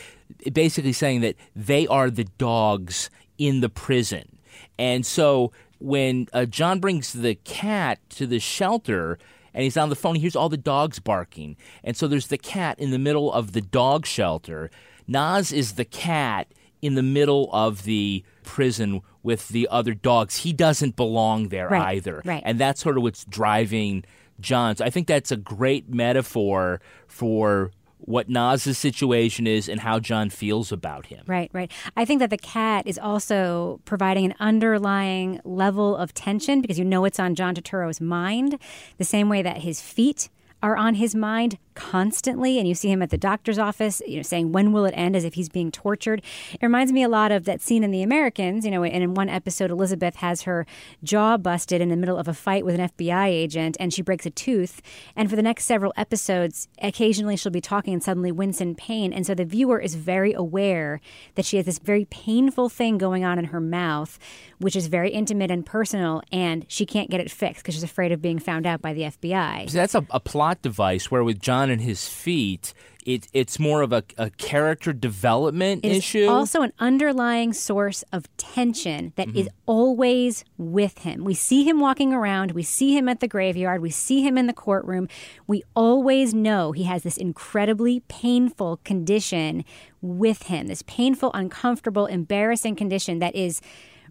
Basically 0.53 0.93
saying 0.93 1.21
that 1.21 1.35
they 1.55 1.85
are 1.87 2.09
the 2.09 2.23
dogs 2.37 3.09
in 3.37 3.61
the 3.61 3.69
prison. 3.69 4.37
And 4.77 5.05
so 5.05 5.51
when 5.79 6.27
uh, 6.33 6.45
John 6.45 6.79
brings 6.79 7.13
the 7.13 7.35
cat 7.35 7.99
to 8.11 8.27
the 8.27 8.39
shelter 8.39 9.17
and 9.53 9.63
he's 9.63 9.77
on 9.77 9.89
the 9.89 9.95
phone, 9.95 10.15
he 10.15 10.21
hears 10.21 10.35
all 10.35 10.49
the 10.49 10.57
dogs 10.57 10.99
barking. 10.99 11.57
And 11.83 11.95
so 11.97 12.07
there's 12.07 12.27
the 12.27 12.37
cat 12.37 12.79
in 12.79 12.91
the 12.91 12.99
middle 12.99 13.31
of 13.31 13.51
the 13.53 13.61
dog 13.61 14.05
shelter. 14.05 14.69
Nas 15.07 15.51
is 15.51 15.73
the 15.73 15.85
cat 15.85 16.47
in 16.81 16.95
the 16.95 17.03
middle 17.03 17.49
of 17.51 17.83
the 17.83 18.23
prison 18.43 19.01
with 19.23 19.49
the 19.49 19.67
other 19.69 19.93
dogs. 19.93 20.37
He 20.37 20.53
doesn't 20.53 20.95
belong 20.95 21.49
there 21.49 21.67
Right, 21.67 21.95
either. 21.97 22.21
right. 22.25 22.41
And 22.45 22.57
that's 22.59 22.81
sort 22.81 22.95
of 22.97 23.03
what's 23.03 23.25
driving 23.25 24.05
John. 24.39 24.75
So 24.77 24.85
I 24.85 24.89
think 24.89 25.07
that's 25.07 25.31
a 25.31 25.37
great 25.37 25.89
metaphor 25.93 26.79
for 27.07 27.71
what 27.99 28.29
Nas's 28.29 28.77
situation 28.77 29.45
is 29.45 29.69
and 29.69 29.81
how 29.81 29.99
John 29.99 30.29
feels 30.29 30.71
about 30.71 31.07
him. 31.07 31.23
Right, 31.27 31.49
right. 31.53 31.71
I 31.95 32.05
think 32.05 32.19
that 32.19 32.29
the 32.29 32.37
cat 32.37 32.87
is 32.87 32.97
also 32.97 33.81
providing 33.85 34.25
an 34.25 34.35
underlying 34.39 35.39
level 35.43 35.95
of 35.95 36.13
tension 36.13 36.61
because 36.61 36.79
you 36.79 36.85
know 36.85 37.05
it's 37.05 37.19
on 37.19 37.35
John 37.35 37.55
Turturro's 37.55 38.01
mind, 38.01 38.57
the 38.97 39.03
same 39.03 39.29
way 39.29 39.41
that 39.41 39.57
his 39.59 39.81
feet 39.81 40.29
are 40.61 40.75
on 40.75 40.95
his 40.95 41.15
mind 41.15 41.57
constantly 41.79 42.59
and 42.59 42.67
you 42.67 42.75
see 42.75 42.91
him 42.91 43.01
at 43.01 43.09
the 43.09 43.17
doctor's 43.17 43.57
office 43.57 44.01
you 44.05 44.17
know 44.17 44.21
saying 44.21 44.51
when 44.51 44.73
will 44.73 44.83
it 44.85 44.93
end? 44.95 45.15
as 45.15 45.23
if 45.23 45.33
he's 45.33 45.49
being 45.49 45.71
tortured. 45.71 46.21
It 46.53 46.61
reminds 46.61 46.91
me 46.91 47.01
a 47.03 47.09
lot 47.09 47.31
of 47.31 47.45
that 47.45 47.61
scene 47.61 47.83
in 47.83 47.91
the 47.91 48.03
americans 48.03 48.65
you 48.65 48.71
know 48.71 48.83
and 48.83 49.01
in 49.01 49.13
one 49.13 49.29
episode 49.29 49.71
elizabeth 49.71 50.17
has 50.17 50.43
her 50.43 50.65
jaw 51.03 51.37
busted 51.37 51.79
in 51.81 51.89
the 51.89 51.95
middle 51.95 52.17
of 52.17 52.27
a 52.27 52.33
fight 52.33 52.65
with 52.65 52.79
an 52.79 52.89
fbi 52.89 53.27
agent 53.27 53.77
and 53.79 53.93
she 53.93 54.01
breaks 54.01 54.25
a 54.25 54.29
tooth. 54.29 54.81
And 55.15 55.29
for 55.29 55.35
the 55.35 55.41
next 55.41 55.65
several 55.65 55.93
episodes 55.95 56.67
occasionally 56.81 57.37
she'll 57.37 57.51
be 57.51 57.61
talking 57.61 57.93
and 57.93 58.03
suddenly 58.03 58.31
wince 58.31 58.59
in 58.59 58.75
pain. 58.75 59.13
And 59.13 59.25
so 59.25 59.33
the 59.33 59.45
viewer 59.45 59.79
is 59.79 59.95
very 59.95 60.33
aware 60.33 60.99
that 61.35 61.45
she 61.45 61.57
has 61.57 61.65
this 61.65 61.79
very 61.79 62.05
painful 62.05 62.67
thing 62.69 62.97
going 62.97 63.23
on 63.23 63.39
in 63.39 63.45
her 63.45 63.61
mouth 63.61 64.19
which 64.59 64.75
is 64.75 64.87
very 64.87 65.11
intimate 65.11 65.49
and 65.49 65.65
personal 65.65 66.21
and 66.31 66.65
she 66.67 66.85
can't 66.85 67.09
get 67.09 67.21
it 67.21 67.31
fixed 67.31 67.63
because 67.63 67.75
she's 67.75 67.83
afraid 67.83 68.11
of 68.11 68.21
being 68.21 68.39
found 68.39 68.67
out 68.67 68.81
by 68.81 68.93
the 68.93 69.03
fbi 69.03 69.69
So 69.69 69.77
that's 69.77 69.95
a, 69.95 70.05
a 70.09 70.19
plot 70.19 70.61
device 70.61 71.09
where 71.09 71.23
with 71.23 71.39
John 71.39 71.68
and 71.69 71.81
his 71.81 72.07
feet, 72.07 72.73
it, 73.05 73.27
it's 73.33 73.59
more 73.59 73.81
of 73.81 73.93
a, 73.93 74.03
a 74.17 74.29
character 74.31 74.93
development 74.93 75.83
It 75.85 75.91
is 75.91 75.97
issue. 75.99 76.27
also 76.27 76.61
an 76.61 76.73
underlying 76.79 77.53
source 77.53 78.03
of 78.11 78.25
tension 78.37 79.13
that 79.15 79.29
mm-hmm. 79.29 79.37
is 79.37 79.49
always 79.65 80.43
with 80.57 80.99
him. 80.99 81.23
We 81.23 81.33
see 81.33 81.63
him 81.63 81.79
walking 81.79 82.13
around, 82.13 82.51
we 82.51 82.63
see 82.63 82.95
him 82.95 83.07
at 83.09 83.19
the 83.19 83.27
graveyard, 83.27 83.81
we 83.81 83.89
see 83.89 84.21
him 84.21 84.37
in 84.37 84.47
the 84.47 84.53
courtroom. 84.53 85.07
We 85.47 85.63
always 85.75 86.33
know 86.33 86.71
he 86.71 86.83
has 86.83 87.03
this 87.03 87.17
incredibly 87.17 88.01
painful 88.01 88.81
condition 88.83 89.63
with 90.01 90.43
him, 90.43 90.67
this 90.67 90.83
painful, 90.83 91.31
uncomfortable, 91.33 92.05
embarrassing 92.05 92.75
condition 92.75 93.19
that 93.19 93.35
is 93.35 93.61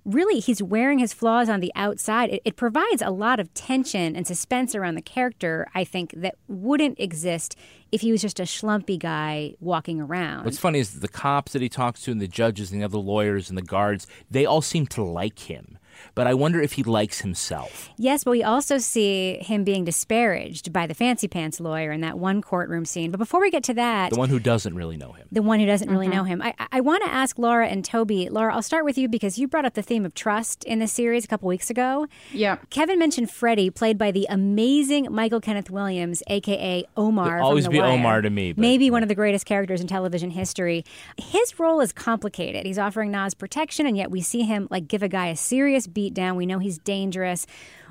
really 0.08 0.40
he's 0.40 0.62
wearing 0.62 0.98
his 0.98 1.12
flaws 1.12 1.48
on 1.48 1.60
the 1.60 1.70
outside 1.74 2.30
it, 2.30 2.42
it 2.44 2.56
provides 2.56 3.02
a 3.02 3.10
lot 3.10 3.38
of 3.38 3.52
tension 3.54 4.16
and 4.16 4.26
suspense 4.26 4.74
around 4.74 4.94
the 4.94 5.02
character 5.02 5.66
i 5.74 5.84
think 5.84 6.12
that 6.16 6.34
wouldn't 6.48 6.98
exist 6.98 7.56
if 7.92 8.00
he 8.00 8.10
was 8.10 8.22
just 8.22 8.40
a 8.40 8.44
schlumpy 8.44 8.98
guy 8.98 9.54
walking 9.60 10.00
around 10.00 10.44
What's 10.44 10.58
funny 10.58 10.78
is 10.78 11.00
the 11.00 11.08
cops 11.08 11.52
that 11.52 11.62
he 11.62 11.68
talks 11.68 12.02
to 12.02 12.10
and 12.10 12.20
the 12.20 12.28
judges 12.28 12.72
and 12.72 12.80
the 12.80 12.84
other 12.84 12.98
lawyers 12.98 13.48
and 13.48 13.58
the 13.58 13.62
guards, 13.62 14.06
they 14.30 14.46
all 14.46 14.62
seem 14.62 14.86
to 14.88 15.02
like 15.02 15.38
him. 15.40 15.78
But 16.14 16.26
I 16.26 16.34
wonder 16.34 16.60
if 16.60 16.72
he 16.72 16.82
likes 16.82 17.20
himself. 17.20 17.90
Yes, 17.96 18.24
but 18.24 18.32
we 18.32 18.42
also 18.42 18.78
see 18.78 19.38
him 19.40 19.64
being 19.64 19.84
disparaged 19.84 20.72
by 20.72 20.86
the 20.86 20.94
fancy 20.94 21.28
pants 21.28 21.60
lawyer 21.60 21.92
in 21.92 22.00
that 22.00 22.18
one 22.18 22.42
courtroom 22.42 22.84
scene. 22.84 23.10
But 23.10 23.18
before 23.18 23.40
we 23.40 23.50
get 23.50 23.62
to 23.64 23.74
that, 23.74 24.10
The 24.10 24.18
one 24.18 24.28
who 24.28 24.38
doesn't 24.38 24.74
really 24.74 24.96
know 24.96 25.12
him. 25.12 25.26
the 25.30 25.42
one 25.42 25.60
who 25.60 25.66
doesn't 25.66 25.90
really 25.90 26.08
know 26.08 26.22
mm-hmm. 26.22 26.40
him, 26.40 26.54
I, 26.58 26.68
I 26.72 26.80
want 26.80 27.02
to 27.04 27.10
ask 27.10 27.38
Laura 27.38 27.66
and 27.68 27.84
Toby. 27.84 28.28
Laura, 28.30 28.54
I'll 28.54 28.62
start 28.62 28.84
with 28.84 28.96
you 28.98 29.08
because 29.08 29.38
you 29.38 29.48
brought 29.48 29.64
up 29.64 29.74
the 29.74 29.82
theme 29.82 30.04
of 30.04 30.14
trust 30.14 30.64
in 30.64 30.78
this 30.78 30.92
series 30.92 31.24
a 31.24 31.28
couple 31.28 31.48
weeks 31.48 31.70
ago. 31.70 32.06
Yeah. 32.32 32.56
Kevin 32.70 32.98
mentioned 32.98 33.30
Freddie, 33.30 33.70
played 33.70 33.98
by 33.98 34.10
the 34.10 34.26
amazing 34.30 35.08
Michael 35.10 35.40
Kenneth 35.40 35.70
Williams, 35.70 36.22
aka 36.28 36.84
Omar. 36.96 37.38
He'll 37.38 37.46
always 37.46 37.64
The 37.64 37.70
be 37.70 37.80
Wire. 37.80 37.90
Omar 37.92 38.22
to 38.22 38.30
me, 38.30 38.52
but- 38.52 38.60
Maybe 38.60 38.90
one 38.90 39.02
of 39.02 39.08
the 39.08 39.14
greatest 39.14 39.46
characters 39.46 39.80
in 39.80 39.86
television 39.86 40.30
history. 40.30 40.84
His 41.16 41.58
role 41.58 41.80
is 41.80 41.92
complicated. 41.92 42.66
He's 42.66 42.78
offering 42.78 43.10
Nas 43.10 43.34
protection, 43.34 43.86
and 43.86 43.96
yet 43.96 44.10
we 44.10 44.20
see 44.20 44.42
him 44.42 44.68
like 44.70 44.86
give 44.86 45.02
a 45.02 45.08
guy 45.08 45.28
a 45.28 45.36
serious 45.36 45.86
beat 45.88 46.14
down. 46.14 46.36
We 46.36 46.46
know 46.46 46.58
he's 46.58 46.78
dangerous. 46.78 47.46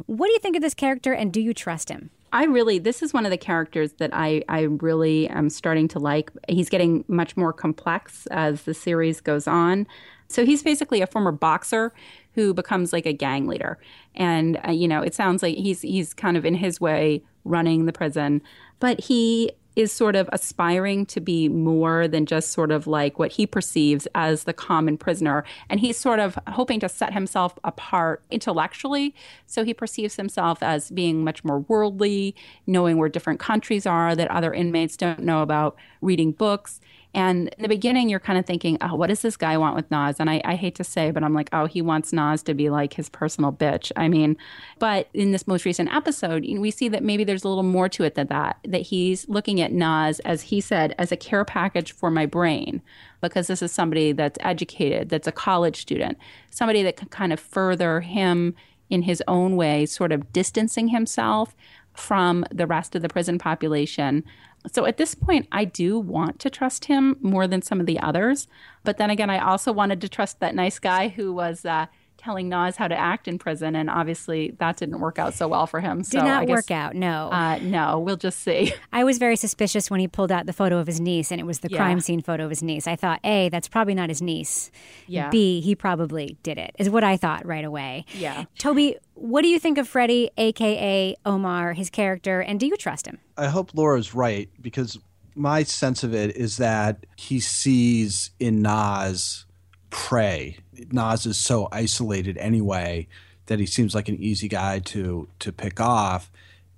What 0.05 0.27
do 0.27 0.33
you 0.33 0.39
think 0.39 0.55
of 0.55 0.61
this 0.61 0.73
character, 0.73 1.13
and 1.13 1.33
do 1.33 1.41
you 1.41 1.53
trust 1.53 1.89
him? 1.89 2.09
I 2.33 2.43
really, 2.43 2.77
this 2.77 3.01
is 3.01 3.13
one 3.13 3.25
of 3.25 3.31
the 3.31 3.37
characters 3.37 3.93
that 3.93 4.09
I, 4.13 4.43
I 4.49 4.63
really 4.63 5.29
am 5.29 5.49
starting 5.49 5.87
to 5.89 5.99
like. 5.99 6.29
He's 6.49 6.69
getting 6.69 7.05
much 7.07 7.37
more 7.37 7.53
complex 7.53 8.27
as 8.27 8.63
the 8.63 8.73
series 8.73 9.21
goes 9.21 9.47
on. 9.47 9.87
So 10.27 10.45
he's 10.45 10.61
basically 10.61 11.01
a 11.01 11.07
former 11.07 11.31
boxer 11.31 11.93
who 12.33 12.53
becomes 12.53 12.91
like 12.91 13.05
a 13.05 13.13
gang 13.13 13.47
leader. 13.47 13.77
And, 14.13 14.59
uh, 14.67 14.71
you 14.71 14.89
know, 14.89 15.01
it 15.01 15.15
sounds 15.15 15.41
like 15.41 15.55
he's, 15.55 15.81
he's 15.81 16.13
kind 16.13 16.35
of 16.35 16.45
in 16.45 16.55
his 16.55 16.81
way 16.81 17.23
running 17.45 17.85
the 17.85 17.93
prison, 17.93 18.41
but 18.81 18.99
he 18.99 19.51
is 19.77 19.91
sort 19.91 20.15
of 20.15 20.27
aspiring 20.33 21.05
to 21.05 21.21
be 21.21 21.47
more 21.47 22.07
than 22.07 22.25
just 22.25 22.51
sort 22.51 22.71
of 22.71 22.87
like 22.87 23.19
what 23.19 23.31
he 23.31 23.45
perceives 23.45 24.07
as 24.15 24.45
the 24.45 24.53
common 24.53 24.97
prisoner. 24.97 25.43
And 25.69 25.79
he's 25.79 25.95
sort 25.95 26.19
of 26.19 26.37
hoping 26.47 26.79
to 26.79 26.89
set 26.89 27.13
himself 27.13 27.59
apart 27.63 28.23
intellectually. 28.31 29.13
So 29.45 29.63
he 29.63 29.75
perceives 29.75 30.15
himself 30.15 30.63
as 30.63 30.89
being 30.89 31.23
much 31.23 31.43
more 31.43 31.59
worldly, 31.59 32.35
knowing 32.65 32.97
where 32.97 33.07
different 33.07 33.39
countries 33.39 33.85
are 33.85 34.15
that 34.15 34.31
other 34.31 34.51
inmates 34.51 34.97
don't 34.97 35.19
know 35.19 35.43
about, 35.43 35.75
reading 36.01 36.31
books. 36.31 36.81
And 37.13 37.47
in 37.57 37.63
the 37.63 37.67
beginning, 37.69 38.09
you're 38.09 38.19
kind 38.19 38.37
of 38.37 38.45
thinking, 38.45 38.77
oh, 38.81 38.95
what 38.95 39.07
does 39.07 39.21
this 39.21 39.37
guy 39.37 39.57
want 39.57 39.75
with 39.75 39.89
Nas? 39.89 40.19
And 40.19 40.29
I, 40.29 40.41
I, 40.45 40.55
hate 40.55 40.75
to 40.75 40.83
say, 40.83 41.09
but 41.09 41.23
I'm 41.23 41.33
like, 41.33 41.49
oh, 41.53 41.65
he 41.65 41.81
wants 41.81 42.13
Nas 42.13 42.43
to 42.43 42.53
be 42.53 42.69
like 42.69 42.93
his 42.93 43.09
personal 43.09 43.51
bitch. 43.51 43.91
I 43.95 44.07
mean, 44.07 44.37
but 44.77 45.07
in 45.13 45.31
this 45.31 45.47
most 45.47 45.65
recent 45.65 45.93
episode, 45.93 46.45
we 46.45 46.69
see 46.69 46.89
that 46.89 47.03
maybe 47.03 47.23
there's 47.23 47.43
a 47.43 47.47
little 47.47 47.63
more 47.63 47.89
to 47.89 48.03
it 48.03 48.15
than 48.15 48.27
that, 48.27 48.59
that 48.67 48.81
he's 48.81 49.27
looking 49.27 49.61
at 49.61 49.71
Nas, 49.71 50.19
as 50.19 50.43
he 50.43 50.61
said, 50.61 50.93
as 50.99 51.11
a 51.11 51.17
care 51.17 51.45
package 51.45 51.91
for 51.91 52.11
my 52.11 52.25
brain, 52.25 52.81
because 53.21 53.47
this 53.47 53.61
is 53.61 53.71
somebody 53.71 54.11
that's 54.11 54.37
educated, 54.41 55.09
that's 55.09 55.27
a 55.27 55.31
college 55.31 55.77
student, 55.77 56.17
somebody 56.51 56.83
that 56.83 56.97
can 56.97 57.07
kind 57.07 57.33
of 57.33 57.39
further 57.39 58.01
him 58.01 58.53
in 58.89 59.01
his 59.01 59.23
own 59.27 59.55
way, 59.55 59.85
sort 59.85 60.11
of 60.11 60.31
distancing 60.31 60.89
himself 60.89 61.55
from 61.93 62.45
the 62.51 62.67
rest 62.67 62.95
of 62.95 63.01
the 63.01 63.09
prison 63.09 63.39
population 63.39 64.23
so 64.71 64.85
at 64.85 64.97
this 64.97 65.15
point, 65.15 65.47
I 65.51 65.65
do 65.65 65.99
want 65.99 66.39
to 66.39 66.49
trust 66.49 66.85
him 66.85 67.17
more 67.21 67.47
than 67.47 67.61
some 67.61 67.79
of 67.79 67.85
the 67.85 67.99
others. 67.99 68.47
But 68.83 68.97
then 68.97 69.09
again, 69.09 69.29
I 69.29 69.39
also 69.39 69.71
wanted 69.71 70.01
to 70.01 70.09
trust 70.09 70.39
that 70.39 70.55
nice 70.55 70.79
guy 70.79 71.09
who 71.09 71.33
was 71.33 71.65
uh, 71.65 71.87
telling 72.17 72.49
Nas 72.49 72.75
how 72.75 72.87
to 72.87 72.97
act 72.97 73.27
in 73.27 73.37
prison, 73.37 73.75
and 73.75 73.89
obviously 73.89 74.51
that 74.59 74.77
didn't 74.77 74.99
work 74.99 75.19
out 75.19 75.33
so 75.33 75.47
well 75.47 75.67
for 75.67 75.79
him. 75.79 75.99
Did 75.99 76.07
so 76.07 76.21
not 76.21 76.47
guess, 76.47 76.55
work 76.55 76.71
out. 76.71 76.95
No, 76.95 77.29
uh, 77.31 77.59
no. 77.61 77.99
We'll 77.99 78.17
just 78.17 78.39
see. 78.39 78.73
I 78.93 79.03
was 79.03 79.17
very 79.17 79.35
suspicious 79.35 79.89
when 79.89 79.99
he 79.99 80.07
pulled 80.07 80.31
out 80.31 80.45
the 80.45 80.53
photo 80.53 80.77
of 80.79 80.87
his 80.87 80.99
niece, 80.99 81.31
and 81.31 81.39
it 81.39 81.45
was 81.45 81.59
the 81.59 81.69
yeah. 81.69 81.77
crime 81.77 81.99
scene 81.99 82.21
photo 82.21 82.43
of 82.45 82.49
his 82.49 82.63
niece. 82.63 82.87
I 82.87 82.95
thought, 82.95 83.19
a, 83.23 83.49
that's 83.49 83.67
probably 83.67 83.93
not 83.93 84.09
his 84.09 84.21
niece. 84.21 84.71
Yeah. 85.07 85.29
B, 85.29 85.61
he 85.61 85.75
probably 85.75 86.37
did 86.43 86.57
it. 86.57 86.75
Is 86.77 86.89
what 86.89 87.03
I 87.03 87.17
thought 87.17 87.45
right 87.45 87.65
away. 87.65 88.05
Yeah. 88.13 88.45
Toby, 88.57 88.97
what 89.13 89.41
do 89.41 89.47
you 89.47 89.59
think 89.59 89.77
of 89.77 89.87
Freddie, 89.87 90.31
aka 90.37 91.15
Omar, 91.25 91.73
his 91.73 91.89
character, 91.89 92.41
and 92.41 92.59
do 92.59 92.65
you 92.65 92.77
trust 92.77 93.07
him? 93.07 93.19
I 93.37 93.47
hope 93.47 93.71
Laura's 93.73 94.13
right 94.13 94.49
because 94.61 94.97
my 95.35 95.63
sense 95.63 96.03
of 96.03 96.13
it 96.13 96.35
is 96.35 96.57
that 96.57 97.05
he 97.15 97.39
sees 97.39 98.31
in 98.39 98.61
Nas 98.61 99.45
prey. 99.89 100.57
Naz 100.91 101.25
is 101.25 101.37
so 101.37 101.67
isolated 101.71 102.37
anyway 102.37 103.07
that 103.47 103.59
he 103.59 103.65
seems 103.65 103.95
like 103.95 104.09
an 104.09 104.17
easy 104.17 104.47
guy 104.47 104.79
to 104.79 105.27
to 105.39 105.51
pick 105.51 105.79
off, 105.79 106.31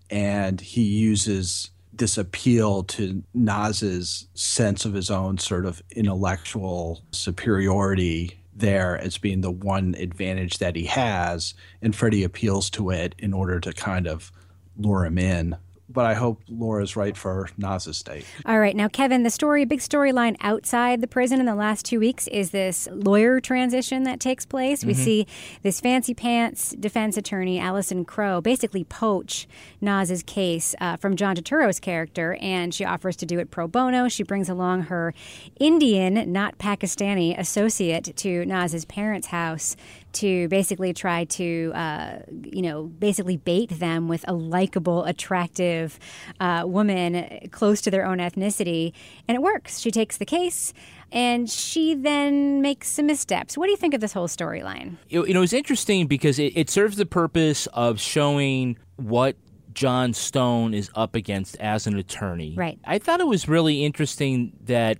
and 0.09 0.61
he 0.61 0.83
uses 0.83 1.71
this 1.93 2.17
appeal 2.17 2.83
to 2.83 3.23
Naz's 3.33 4.27
sense 4.33 4.85
of 4.85 4.93
his 4.93 5.11
own 5.11 5.37
sort 5.37 5.65
of 5.65 5.81
intellectual 5.91 7.03
superiority 7.11 8.39
there 8.55 8.97
as 8.97 9.17
being 9.17 9.41
the 9.41 9.51
one 9.51 9.95
advantage 9.97 10.59
that 10.59 10.75
he 10.75 10.85
has, 10.85 11.53
and 11.81 11.95
Freddie 11.95 12.23
appeals 12.23 12.69
to 12.71 12.89
it 12.89 13.15
in 13.17 13.33
order 13.33 13.59
to 13.59 13.73
kind 13.73 14.07
of 14.07 14.31
lure 14.77 15.05
him 15.05 15.17
in 15.17 15.57
but 15.89 16.05
I 16.05 16.13
hope 16.13 16.41
Laura's 16.47 16.95
right 16.95 17.17
for 17.17 17.49
Naz's 17.57 17.97
state. 17.97 18.25
All 18.45 18.59
right. 18.59 18.75
Now, 18.75 18.87
Kevin, 18.87 19.23
the 19.23 19.29
story, 19.29 19.65
big 19.65 19.79
storyline 19.79 20.35
outside 20.41 21.01
the 21.01 21.07
prison 21.07 21.39
in 21.39 21.45
the 21.45 21.55
last 21.55 21.85
two 21.85 21.99
weeks 21.99 22.27
is 22.27 22.51
this 22.51 22.87
lawyer 22.91 23.39
transition 23.39 24.03
that 24.03 24.19
takes 24.19 24.45
place. 24.45 24.79
Mm-hmm. 24.79 24.87
We 24.87 24.93
see 24.93 25.27
this 25.63 25.79
fancy 25.79 26.13
pants 26.13 26.75
defense 26.79 27.17
attorney, 27.17 27.59
Allison 27.59 28.05
Crowe, 28.05 28.41
basically 28.41 28.83
poach 28.83 29.47
Naz's 29.81 30.23
case 30.23 30.75
uh, 30.79 30.97
from 30.97 31.15
John 31.15 31.35
Turturro's 31.35 31.79
character, 31.79 32.37
and 32.39 32.73
she 32.73 32.85
offers 32.85 33.15
to 33.17 33.25
do 33.25 33.39
it 33.39 33.49
pro 33.49 33.67
bono. 33.67 34.07
She 34.07 34.23
brings 34.23 34.49
along 34.49 34.83
her 34.83 35.13
Indian, 35.59 36.31
not 36.31 36.57
Pakistani, 36.57 37.37
associate 37.37 38.15
to 38.17 38.45
Naz's 38.45 38.85
parents' 38.85 39.27
house 39.27 39.75
to 40.13 40.47
basically 40.47 40.93
try 40.93 41.25
to, 41.25 41.71
uh, 41.75 42.19
you 42.43 42.61
know, 42.61 42.83
basically 42.83 43.37
bait 43.37 43.69
them 43.69 44.07
with 44.07 44.25
a 44.27 44.33
likable, 44.33 45.05
attractive 45.05 45.99
uh, 46.39 46.63
woman 46.65 47.49
close 47.51 47.81
to 47.81 47.91
their 47.91 48.05
own 48.05 48.17
ethnicity. 48.17 48.93
And 49.27 49.35
it 49.35 49.41
works. 49.41 49.79
She 49.79 49.91
takes 49.91 50.17
the 50.17 50.25
case 50.25 50.73
and 51.11 51.49
she 51.49 51.95
then 51.95 52.61
makes 52.61 52.89
some 52.89 53.07
missteps. 53.07 53.57
What 53.57 53.65
do 53.65 53.71
you 53.71 53.77
think 53.77 53.93
of 53.93 54.01
this 54.01 54.13
whole 54.13 54.27
storyline? 54.27 54.97
You 55.09 55.33
know, 55.33 55.41
it's 55.41 55.53
interesting 55.53 56.07
because 56.07 56.39
it, 56.39 56.53
it 56.55 56.69
serves 56.69 56.97
the 56.97 57.05
purpose 57.05 57.67
of 57.67 57.99
showing 57.99 58.77
what 58.97 59.35
John 59.73 60.13
Stone 60.13 60.73
is 60.73 60.89
up 60.95 61.15
against 61.15 61.55
as 61.57 61.87
an 61.87 61.97
attorney. 61.97 62.53
Right. 62.55 62.79
I 62.85 62.99
thought 62.99 63.19
it 63.19 63.27
was 63.27 63.47
really 63.47 63.85
interesting 63.85 64.53
that 64.65 64.97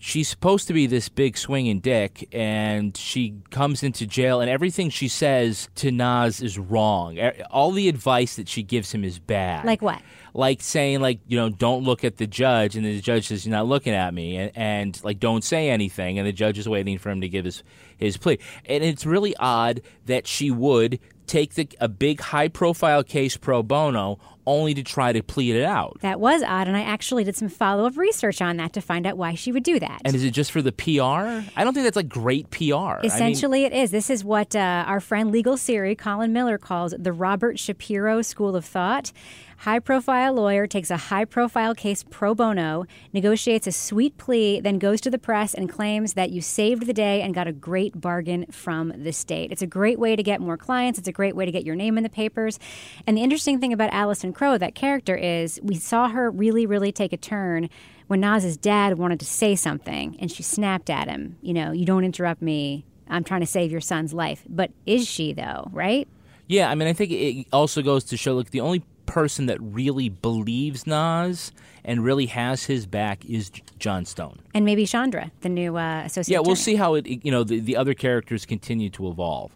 she's 0.00 0.28
supposed 0.28 0.66
to 0.68 0.72
be 0.72 0.86
this 0.86 1.08
big 1.08 1.36
swinging 1.36 1.80
dick, 1.80 2.28
and 2.32 2.96
she 2.96 3.34
comes 3.50 3.82
into 3.82 4.06
jail, 4.06 4.40
and 4.40 4.50
everything 4.50 4.90
she 4.90 5.08
says 5.08 5.68
to 5.76 5.90
Nas 5.90 6.40
is 6.40 6.58
wrong. 6.58 7.18
All 7.50 7.72
the 7.72 7.88
advice 7.88 8.36
that 8.36 8.48
she 8.48 8.62
gives 8.62 8.92
him 8.92 9.04
is 9.04 9.18
bad. 9.18 9.64
Like 9.64 9.82
what? 9.82 10.00
Like 10.34 10.62
saying, 10.62 11.00
like 11.00 11.20
you 11.26 11.36
know, 11.36 11.48
don't 11.48 11.84
look 11.84 12.04
at 12.04 12.18
the 12.18 12.26
judge, 12.26 12.76
and 12.76 12.84
the 12.84 13.00
judge 13.00 13.28
says, 13.28 13.46
"You're 13.46 13.56
not 13.56 13.66
looking 13.66 13.94
at 13.94 14.12
me," 14.12 14.36
and, 14.36 14.52
and 14.54 15.04
like 15.04 15.18
don't 15.18 15.42
say 15.42 15.70
anything, 15.70 16.18
and 16.18 16.26
the 16.26 16.32
judge 16.32 16.58
is 16.58 16.68
waiting 16.68 16.98
for 16.98 17.10
him 17.10 17.20
to 17.20 17.28
give 17.28 17.44
his 17.44 17.62
his 17.96 18.16
plea. 18.16 18.38
And 18.66 18.84
it's 18.84 19.06
really 19.06 19.34
odd 19.36 19.80
that 20.06 20.26
she 20.26 20.50
would 20.50 20.98
take 21.26 21.54
the, 21.54 21.68
a 21.80 21.88
big 21.88 22.20
high 22.20 22.48
profile 22.48 23.02
case 23.02 23.36
pro 23.36 23.62
bono 23.62 24.18
only 24.46 24.74
to 24.74 24.82
try 24.82 25.12
to 25.12 25.22
plead 25.22 25.56
it 25.56 25.64
out. 25.64 25.98
That 26.02 26.20
was 26.20 26.42
odd, 26.42 26.68
and 26.68 26.76
I 26.76 26.82
actually 26.82 27.24
did 27.24 27.36
some 27.36 27.48
follow 27.48 27.84
up 27.84 27.96
research 27.96 28.40
on 28.40 28.56
that 28.58 28.72
to 28.74 28.80
find 28.80 29.06
out 29.06 29.18
why 29.18 29.34
she 29.34 29.50
would 29.50 29.64
do 29.64 29.80
that. 29.80 30.02
And 30.04 30.14
is 30.14 30.22
it 30.22 30.30
just 30.30 30.52
for 30.52 30.62
the 30.62 30.72
PR? 30.72 31.42
I 31.56 31.64
don't 31.64 31.74
think 31.74 31.84
that's 31.84 31.96
like 31.96 32.08
great 32.08 32.50
PR. 32.50 33.04
Essentially, 33.04 33.66
I 33.66 33.68
mean, 33.68 33.72
it 33.72 33.82
is. 33.82 33.90
This 33.90 34.08
is 34.08 34.24
what 34.24 34.54
uh, 34.54 34.84
our 34.86 35.00
friend 35.00 35.32
Legal 35.32 35.56
Siri, 35.56 35.96
Colin 35.96 36.32
Miller, 36.32 36.58
calls 36.58 36.94
the 36.96 37.12
Robert 37.12 37.58
Shapiro 37.58 38.22
School 38.22 38.54
of 38.54 38.64
Thought. 38.64 39.12
High 39.58 39.78
profile 39.78 40.34
lawyer 40.34 40.66
takes 40.66 40.90
a 40.90 40.96
high 40.96 41.24
profile 41.24 41.74
case 41.74 42.04
pro 42.08 42.34
bono, 42.34 42.84
negotiates 43.12 43.66
a 43.66 43.72
sweet 43.72 44.16
plea, 44.18 44.60
then 44.60 44.78
goes 44.78 45.00
to 45.00 45.10
the 45.10 45.18
press 45.18 45.54
and 45.54 45.68
claims 45.68 46.12
that 46.12 46.30
you 46.30 46.40
saved 46.40 46.86
the 46.86 46.92
day 46.92 47.22
and 47.22 47.34
got 47.34 47.48
a 47.48 47.52
great 47.52 48.00
bargain 48.00 48.46
from 48.50 48.92
the 49.02 49.12
state. 49.12 49.50
It's 49.50 49.62
a 49.62 49.66
great 49.66 49.98
way 49.98 50.14
to 50.14 50.22
get 50.22 50.40
more 50.40 50.58
clients. 50.58 50.98
It's 50.98 51.08
a 51.08 51.12
great 51.12 51.34
way 51.34 51.46
to 51.46 51.50
get 51.50 51.64
your 51.64 51.74
name 51.74 51.96
in 51.96 52.04
the 52.04 52.10
papers. 52.10 52.58
And 53.06 53.16
the 53.16 53.22
interesting 53.22 53.58
thing 53.58 53.72
about 53.72 53.90
Allison 53.92 54.32
Crowe, 54.32 54.58
that 54.58 54.74
character, 54.74 55.16
is 55.16 55.58
we 55.62 55.76
saw 55.76 56.08
her 56.08 56.30
really, 56.30 56.66
really 56.66 56.92
take 56.92 57.12
a 57.12 57.16
turn 57.16 57.70
when 58.08 58.20
Naz's 58.20 58.56
dad 58.58 58.98
wanted 58.98 59.18
to 59.20 59.26
say 59.26 59.56
something 59.56 60.16
and 60.20 60.30
she 60.30 60.42
snapped 60.42 60.90
at 60.90 61.08
him. 61.08 61.38
You 61.40 61.54
know, 61.54 61.72
you 61.72 61.86
don't 61.86 62.04
interrupt 62.04 62.42
me. 62.42 62.84
I'm 63.08 63.24
trying 63.24 63.40
to 63.40 63.46
save 63.46 63.72
your 63.72 63.80
son's 63.80 64.12
life. 64.12 64.44
But 64.48 64.70
is 64.84 65.08
she, 65.08 65.32
though, 65.32 65.70
right? 65.72 66.06
Yeah, 66.46 66.70
I 66.70 66.74
mean, 66.74 66.88
I 66.88 66.92
think 66.92 67.10
it 67.10 67.46
also 67.52 67.82
goes 67.82 68.04
to 68.04 68.16
show 68.16 68.36
like 68.36 68.50
the 68.50 68.60
only 68.60 68.84
person 69.06 69.46
that 69.46 69.60
really 69.60 70.08
believes 70.08 70.86
Nas 70.86 71.52
and 71.84 72.04
really 72.04 72.26
has 72.26 72.64
his 72.64 72.86
back 72.86 73.24
is 73.24 73.50
John 73.78 74.04
Stone. 74.04 74.40
And 74.54 74.64
maybe 74.64 74.86
Chandra, 74.86 75.30
the 75.40 75.48
new 75.48 75.76
uh, 75.76 76.02
associate. 76.04 76.34
Yeah, 76.34 76.40
we'll 76.40 76.56
see 76.56 76.74
how 76.74 76.94
it. 76.94 77.06
You 77.06 77.30
know, 77.30 77.44
the, 77.44 77.60
the 77.60 77.76
other 77.76 77.94
characters 77.94 78.44
continue 78.44 78.90
to 78.90 79.08
evolve. 79.08 79.52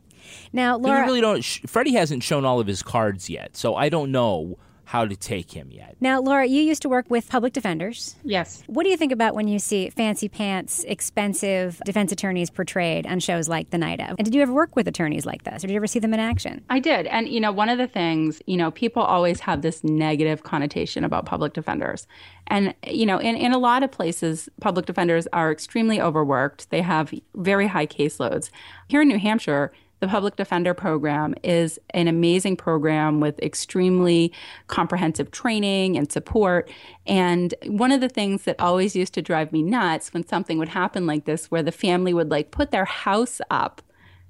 Now, 0.53 0.77
Laura, 0.77 1.01
we 1.01 1.07
really 1.07 1.21
don't. 1.21 1.45
Freddie 1.67 1.95
hasn't 1.95 2.23
shown 2.23 2.45
all 2.45 2.61
of 2.61 2.67
his 2.67 2.83
cards 2.83 3.29
yet, 3.29 3.57
so 3.57 3.75
I 3.75 3.89
don't 3.89 4.13
know 4.13 4.57
how 4.91 5.07
to 5.07 5.15
take 5.15 5.53
him 5.53 5.71
yet. 5.71 5.95
Now, 6.01 6.21
Laura, 6.21 6.45
you 6.47 6.61
used 6.61 6.83
to 6.83 6.89
work 6.89 7.09
with 7.09 7.29
public 7.29 7.53
defenders. 7.53 8.17
Yes. 8.25 8.65
What 8.67 8.83
do 8.83 8.89
you 8.89 8.97
think 8.97 9.13
about 9.13 9.37
when 9.37 9.47
you 9.47 9.61
see 9.61 9.89
fancy 9.89 10.29
pants, 10.29 10.83
expensive 10.83 11.81
defense 11.85 12.11
attorneys 12.11 12.51
portrayed 12.51 13.07
on 13.07 13.21
shows 13.21 13.49
like 13.49 13.71
The 13.71 13.79
Night 13.79 14.01
of? 14.01 14.17
And 14.19 14.25
did 14.25 14.35
you 14.35 14.43
ever 14.43 14.53
work 14.53 14.75
with 14.75 14.89
attorneys 14.89 15.25
like 15.25 15.45
this, 15.45 15.63
or 15.63 15.69
did 15.69 15.75
you 15.75 15.77
ever 15.77 15.87
see 15.87 16.01
them 16.01 16.13
in 16.13 16.19
action? 16.19 16.65
I 16.69 16.81
did. 16.81 17.07
And, 17.07 17.29
you 17.29 17.39
know, 17.39 17.53
one 17.53 17.69
of 17.69 17.79
the 17.79 17.87
things, 17.87 18.43
you 18.47 18.57
know, 18.57 18.73
people 18.73 19.01
always 19.01 19.39
have 19.39 19.63
this 19.63 19.85
negative 19.85 20.43
connotation 20.43 21.05
about 21.05 21.25
public 21.25 21.53
defenders. 21.53 22.09
And, 22.49 22.75
you 22.85 23.07
know, 23.07 23.19
in, 23.19 23.37
in 23.37 23.53
a 23.53 23.59
lot 23.59 23.85
of 23.85 23.93
places, 23.93 24.49
public 24.61 24.87
defenders 24.87 25.29
are 25.33 25.53
extremely 25.53 26.01
overworked, 26.01 26.69
they 26.71 26.83
have 26.83 27.15
very 27.37 27.69
high 27.69 27.87
caseloads. 27.87 28.51
Here 28.89 29.03
in 29.03 29.07
New 29.07 29.21
Hampshire, 29.21 29.71
the 30.01 30.09
Public 30.09 30.37
Defender 30.37 30.75
Program 30.75 31.35
is 31.45 31.79
an 31.91 32.09
amazing 32.09 32.57
program 32.57 33.21
with 33.21 33.39
extremely 33.41 34.33
comprehensive 34.67 35.31
training 35.31 35.97
and 35.97 36.11
support. 36.11 36.71
And 37.07 37.55
one 37.67 37.93
of 37.93 38.01
the 38.01 38.09
things 38.09 38.45
that 38.45 38.59
always 38.59 38.97
used 38.97 39.13
to 39.15 39.23
drive 39.23 39.53
me 39.53 39.63
nuts 39.63 40.13
when 40.13 40.27
something 40.27 40.59
would 40.59 40.71
happen 40.71 41.07
like 41.07 41.27
this, 41.27 41.51
where 41.51 41.63
the 41.63 41.73
family 41.73 42.15
would 42.15 42.31
like 42.31 42.51
put 42.51 42.71
their 42.71 42.87
house 42.87 43.41
up 43.51 43.83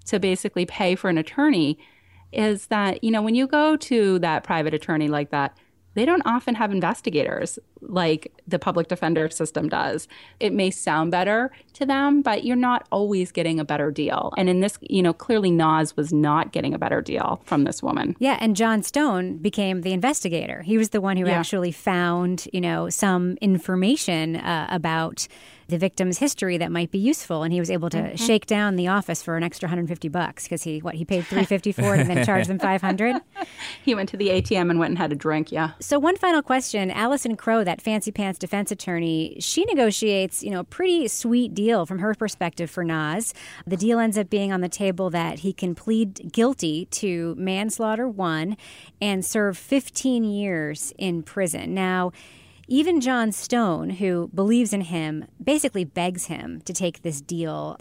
to 0.07 0.19
basically 0.19 0.67
pay 0.67 0.97
for 0.97 1.09
an 1.09 1.19
attorney, 1.19 1.79
is 2.33 2.67
that, 2.67 3.03
you 3.05 3.11
know, 3.11 3.23
when 3.23 3.35
you 3.35 3.47
go 3.47 3.77
to 3.77 4.19
that 4.19 4.43
private 4.43 4.75
attorney 4.75 5.09
like 5.09 5.31
that, 5.31 5.57
they 5.95 6.05
don't 6.05 6.23
often 6.25 6.55
have 6.55 6.71
investigators 6.73 7.59
like 7.81 8.33
the 8.47 8.59
public 8.59 8.89
defender 8.89 9.29
system 9.31 9.69
does. 9.69 10.07
It 10.39 10.53
may 10.53 10.71
sound 10.71 11.11
better 11.11 11.51
to 11.75 11.87
them, 11.87 12.23
but 12.23 12.45
you're 12.45 12.57
not 12.57 12.87
always 12.93 13.33
getting 13.33 13.59
a 13.59 13.65
better 13.65 13.91
deal. 13.91 14.33
And 14.37 14.49
in 14.49 14.61
this, 14.61 14.79
you 14.83 15.03
know, 15.03 15.13
clearly 15.13 15.51
Nas 15.51 15.97
was 15.97 16.13
not 16.13 16.53
getting 16.53 16.75
a 16.75 16.79
better 16.79 17.01
deal 17.01 17.41
from 17.45 17.65
this 17.65 17.83
woman. 17.83 18.15
Yeah, 18.21 18.37
and 18.41 18.55
John 18.55 18.83
Stone 18.83 19.39
became 19.39 19.81
the 19.81 19.93
investigator. 19.93 20.63
He 20.63 20.79
was 20.79 20.91
the 20.91 21.01
one 21.01 21.17
who 21.17 21.27
Yeah. 21.27 21.39
actually 21.39 21.73
found, 21.73 22.47
you 22.53 22.61
know, 22.61 22.89
some 22.91 23.37
information 23.41 24.37
uh, 24.37 24.67
about 24.71 25.27
the 25.71 25.79
victim's 25.79 26.19
history 26.19 26.59
that 26.59 26.71
might 26.71 26.91
be 26.91 26.99
useful 26.99 27.43
and 27.43 27.53
he 27.53 27.61
was 27.61 27.71
able 27.71 27.89
to 27.91 28.01
Mm-hmm. 28.01 28.17
shake 28.17 28.47
down 28.47 28.77
the 28.77 28.89
office 28.89 29.23
for 29.23 29.37
an 29.37 29.43
extra 29.43 29.67
150 29.67 30.09
bucks 30.09 30.45
because 30.45 30.63
he 30.63 30.81
what 30.81 30.95
he 30.97 31.05
paid 31.05 31.25
350 31.27 31.73
for 31.73 31.95
it 31.95 32.01
and 32.01 32.11
then 32.11 32.25
charged 32.31 32.49
them 32.49 32.59
500 32.59 33.17
He 33.85 33.95
went 33.95 34.09
to 34.11 34.17
the 34.17 34.29
ATM 34.29 34.71
and 34.71 34.79
went 34.79 34.91
and 34.91 34.99
had 34.99 35.13
a 35.13 35.15
drink. 35.15 35.53
Yeah. 35.53 35.73
So 35.81 35.99
one 35.99 36.17
final 36.17 36.43
question, 36.43 36.91
Allison 36.91 37.37
Crowe, 37.37 37.63
that 37.65 37.81
fancy 37.81 38.11
pants 38.11 38.39
defense 38.39 38.71
attorney, 38.73 39.37
she 39.41 39.65
negotiates, 39.67 40.43
you 40.43 40.51
know, 40.51 40.61
a 40.61 40.65
pretty 40.65 41.09
sweet 41.09 41.55
deal 41.55 41.87
from 41.87 41.99
her 42.01 42.15
perspective 42.15 42.71
for 42.71 42.85
Nas. 42.85 43.33
The 43.67 43.77
deal 43.77 43.99
ends 43.99 44.19
up 44.19 44.29
being 44.31 44.53
on 44.53 44.61
the 44.61 44.69
table 44.69 45.09
that 45.11 45.41
he 45.41 45.53
can 45.53 45.75
plead 45.75 46.33
guilty 46.33 46.87
to 46.87 47.35
manslaughter 47.39 48.09
1 48.09 48.57
and 49.01 49.25
serve 49.25 49.57
15 49.57 50.25
years 50.25 50.93
in 50.99 51.23
prison. 51.23 51.75
Now, 51.75 52.13
even 52.71 53.01
John 53.01 53.33
Stone, 53.33 53.91
who 53.91 54.31
believes 54.33 54.73
in 54.73 54.83
him, 54.83 55.27
basically 55.43 55.85
begs 55.85 56.27
him 56.27 56.61
to 56.63 56.73
take 56.73 57.03
this 57.03 57.21
deal. 57.21 57.77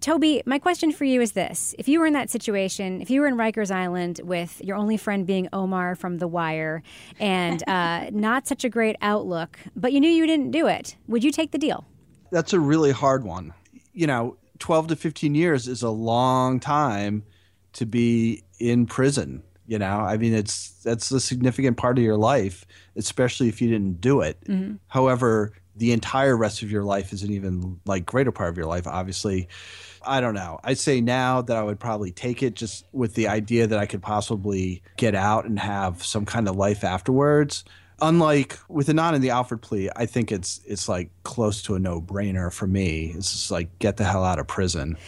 Toby, 0.00 0.42
my 0.44 0.58
question 0.58 0.90
for 0.90 1.04
you 1.04 1.20
is 1.20 1.32
this. 1.32 1.76
If 1.78 1.86
you 1.88 2.00
were 2.00 2.06
in 2.06 2.12
that 2.14 2.28
situation, 2.28 3.00
if 3.00 3.08
you 3.08 3.20
were 3.20 3.28
in 3.28 3.36
Rikers 3.36 3.70
Island 3.70 4.20
with 4.24 4.60
your 4.62 4.76
only 4.76 4.96
friend 4.96 5.26
being 5.26 5.48
Omar 5.52 5.94
from 5.94 6.18
The 6.18 6.26
Wire 6.26 6.82
and 7.20 7.62
uh, 7.68 8.10
not 8.10 8.48
such 8.48 8.64
a 8.64 8.68
great 8.68 8.96
outlook, 9.00 9.58
but 9.76 9.92
you 9.92 10.00
knew 10.00 10.10
you 10.10 10.26
didn't 10.26 10.50
do 10.50 10.66
it, 10.66 10.96
would 11.06 11.22
you 11.22 11.30
take 11.30 11.52
the 11.52 11.58
deal? 11.58 11.84
That's 12.32 12.52
a 12.52 12.60
really 12.60 12.90
hard 12.90 13.22
one. 13.22 13.54
You 13.92 14.08
know, 14.08 14.36
12 14.58 14.88
to 14.88 14.96
15 14.96 15.36
years 15.36 15.68
is 15.68 15.82
a 15.82 15.90
long 15.90 16.58
time 16.58 17.22
to 17.74 17.86
be 17.86 18.42
in 18.58 18.86
prison. 18.86 19.44
You 19.70 19.78
know, 19.78 20.00
I 20.00 20.16
mean, 20.16 20.34
it's 20.34 20.70
that's 20.82 21.12
a 21.12 21.20
significant 21.20 21.76
part 21.76 21.96
of 21.96 22.02
your 22.02 22.16
life, 22.16 22.66
especially 22.96 23.46
if 23.46 23.62
you 23.62 23.70
didn't 23.70 24.00
do 24.00 24.20
it. 24.20 24.36
Mm-hmm. 24.48 24.78
However, 24.88 25.52
the 25.76 25.92
entire 25.92 26.36
rest 26.36 26.62
of 26.62 26.72
your 26.72 26.82
life 26.82 27.12
is 27.12 27.22
an 27.22 27.30
even 27.30 27.78
like 27.86 28.04
greater 28.04 28.32
part 28.32 28.48
of 28.48 28.56
your 28.56 28.66
life. 28.66 28.88
Obviously, 28.88 29.46
I 30.04 30.20
don't 30.20 30.34
know. 30.34 30.58
I'd 30.64 30.78
say 30.78 31.00
now 31.00 31.42
that 31.42 31.56
I 31.56 31.62
would 31.62 31.78
probably 31.78 32.10
take 32.10 32.42
it 32.42 32.54
just 32.54 32.84
with 32.90 33.14
the 33.14 33.28
idea 33.28 33.68
that 33.68 33.78
I 33.78 33.86
could 33.86 34.02
possibly 34.02 34.82
get 34.96 35.14
out 35.14 35.44
and 35.44 35.56
have 35.60 36.04
some 36.04 36.26
kind 36.26 36.48
of 36.48 36.56
life 36.56 36.82
afterwards. 36.82 37.62
Unlike 38.02 38.58
with 38.68 38.88
the 38.88 38.94
non 38.94 39.14
and 39.14 39.22
the 39.22 39.30
Alford 39.30 39.62
plea, 39.62 39.88
I 39.94 40.06
think 40.06 40.32
it's 40.32 40.60
it's 40.66 40.88
like 40.88 41.10
close 41.22 41.62
to 41.62 41.76
a 41.76 41.78
no 41.78 42.00
brainer 42.00 42.52
for 42.52 42.66
me. 42.66 43.12
It's 43.14 43.30
just 43.30 43.52
like 43.52 43.78
get 43.78 43.98
the 43.98 44.04
hell 44.04 44.24
out 44.24 44.40
of 44.40 44.48
prison. 44.48 44.98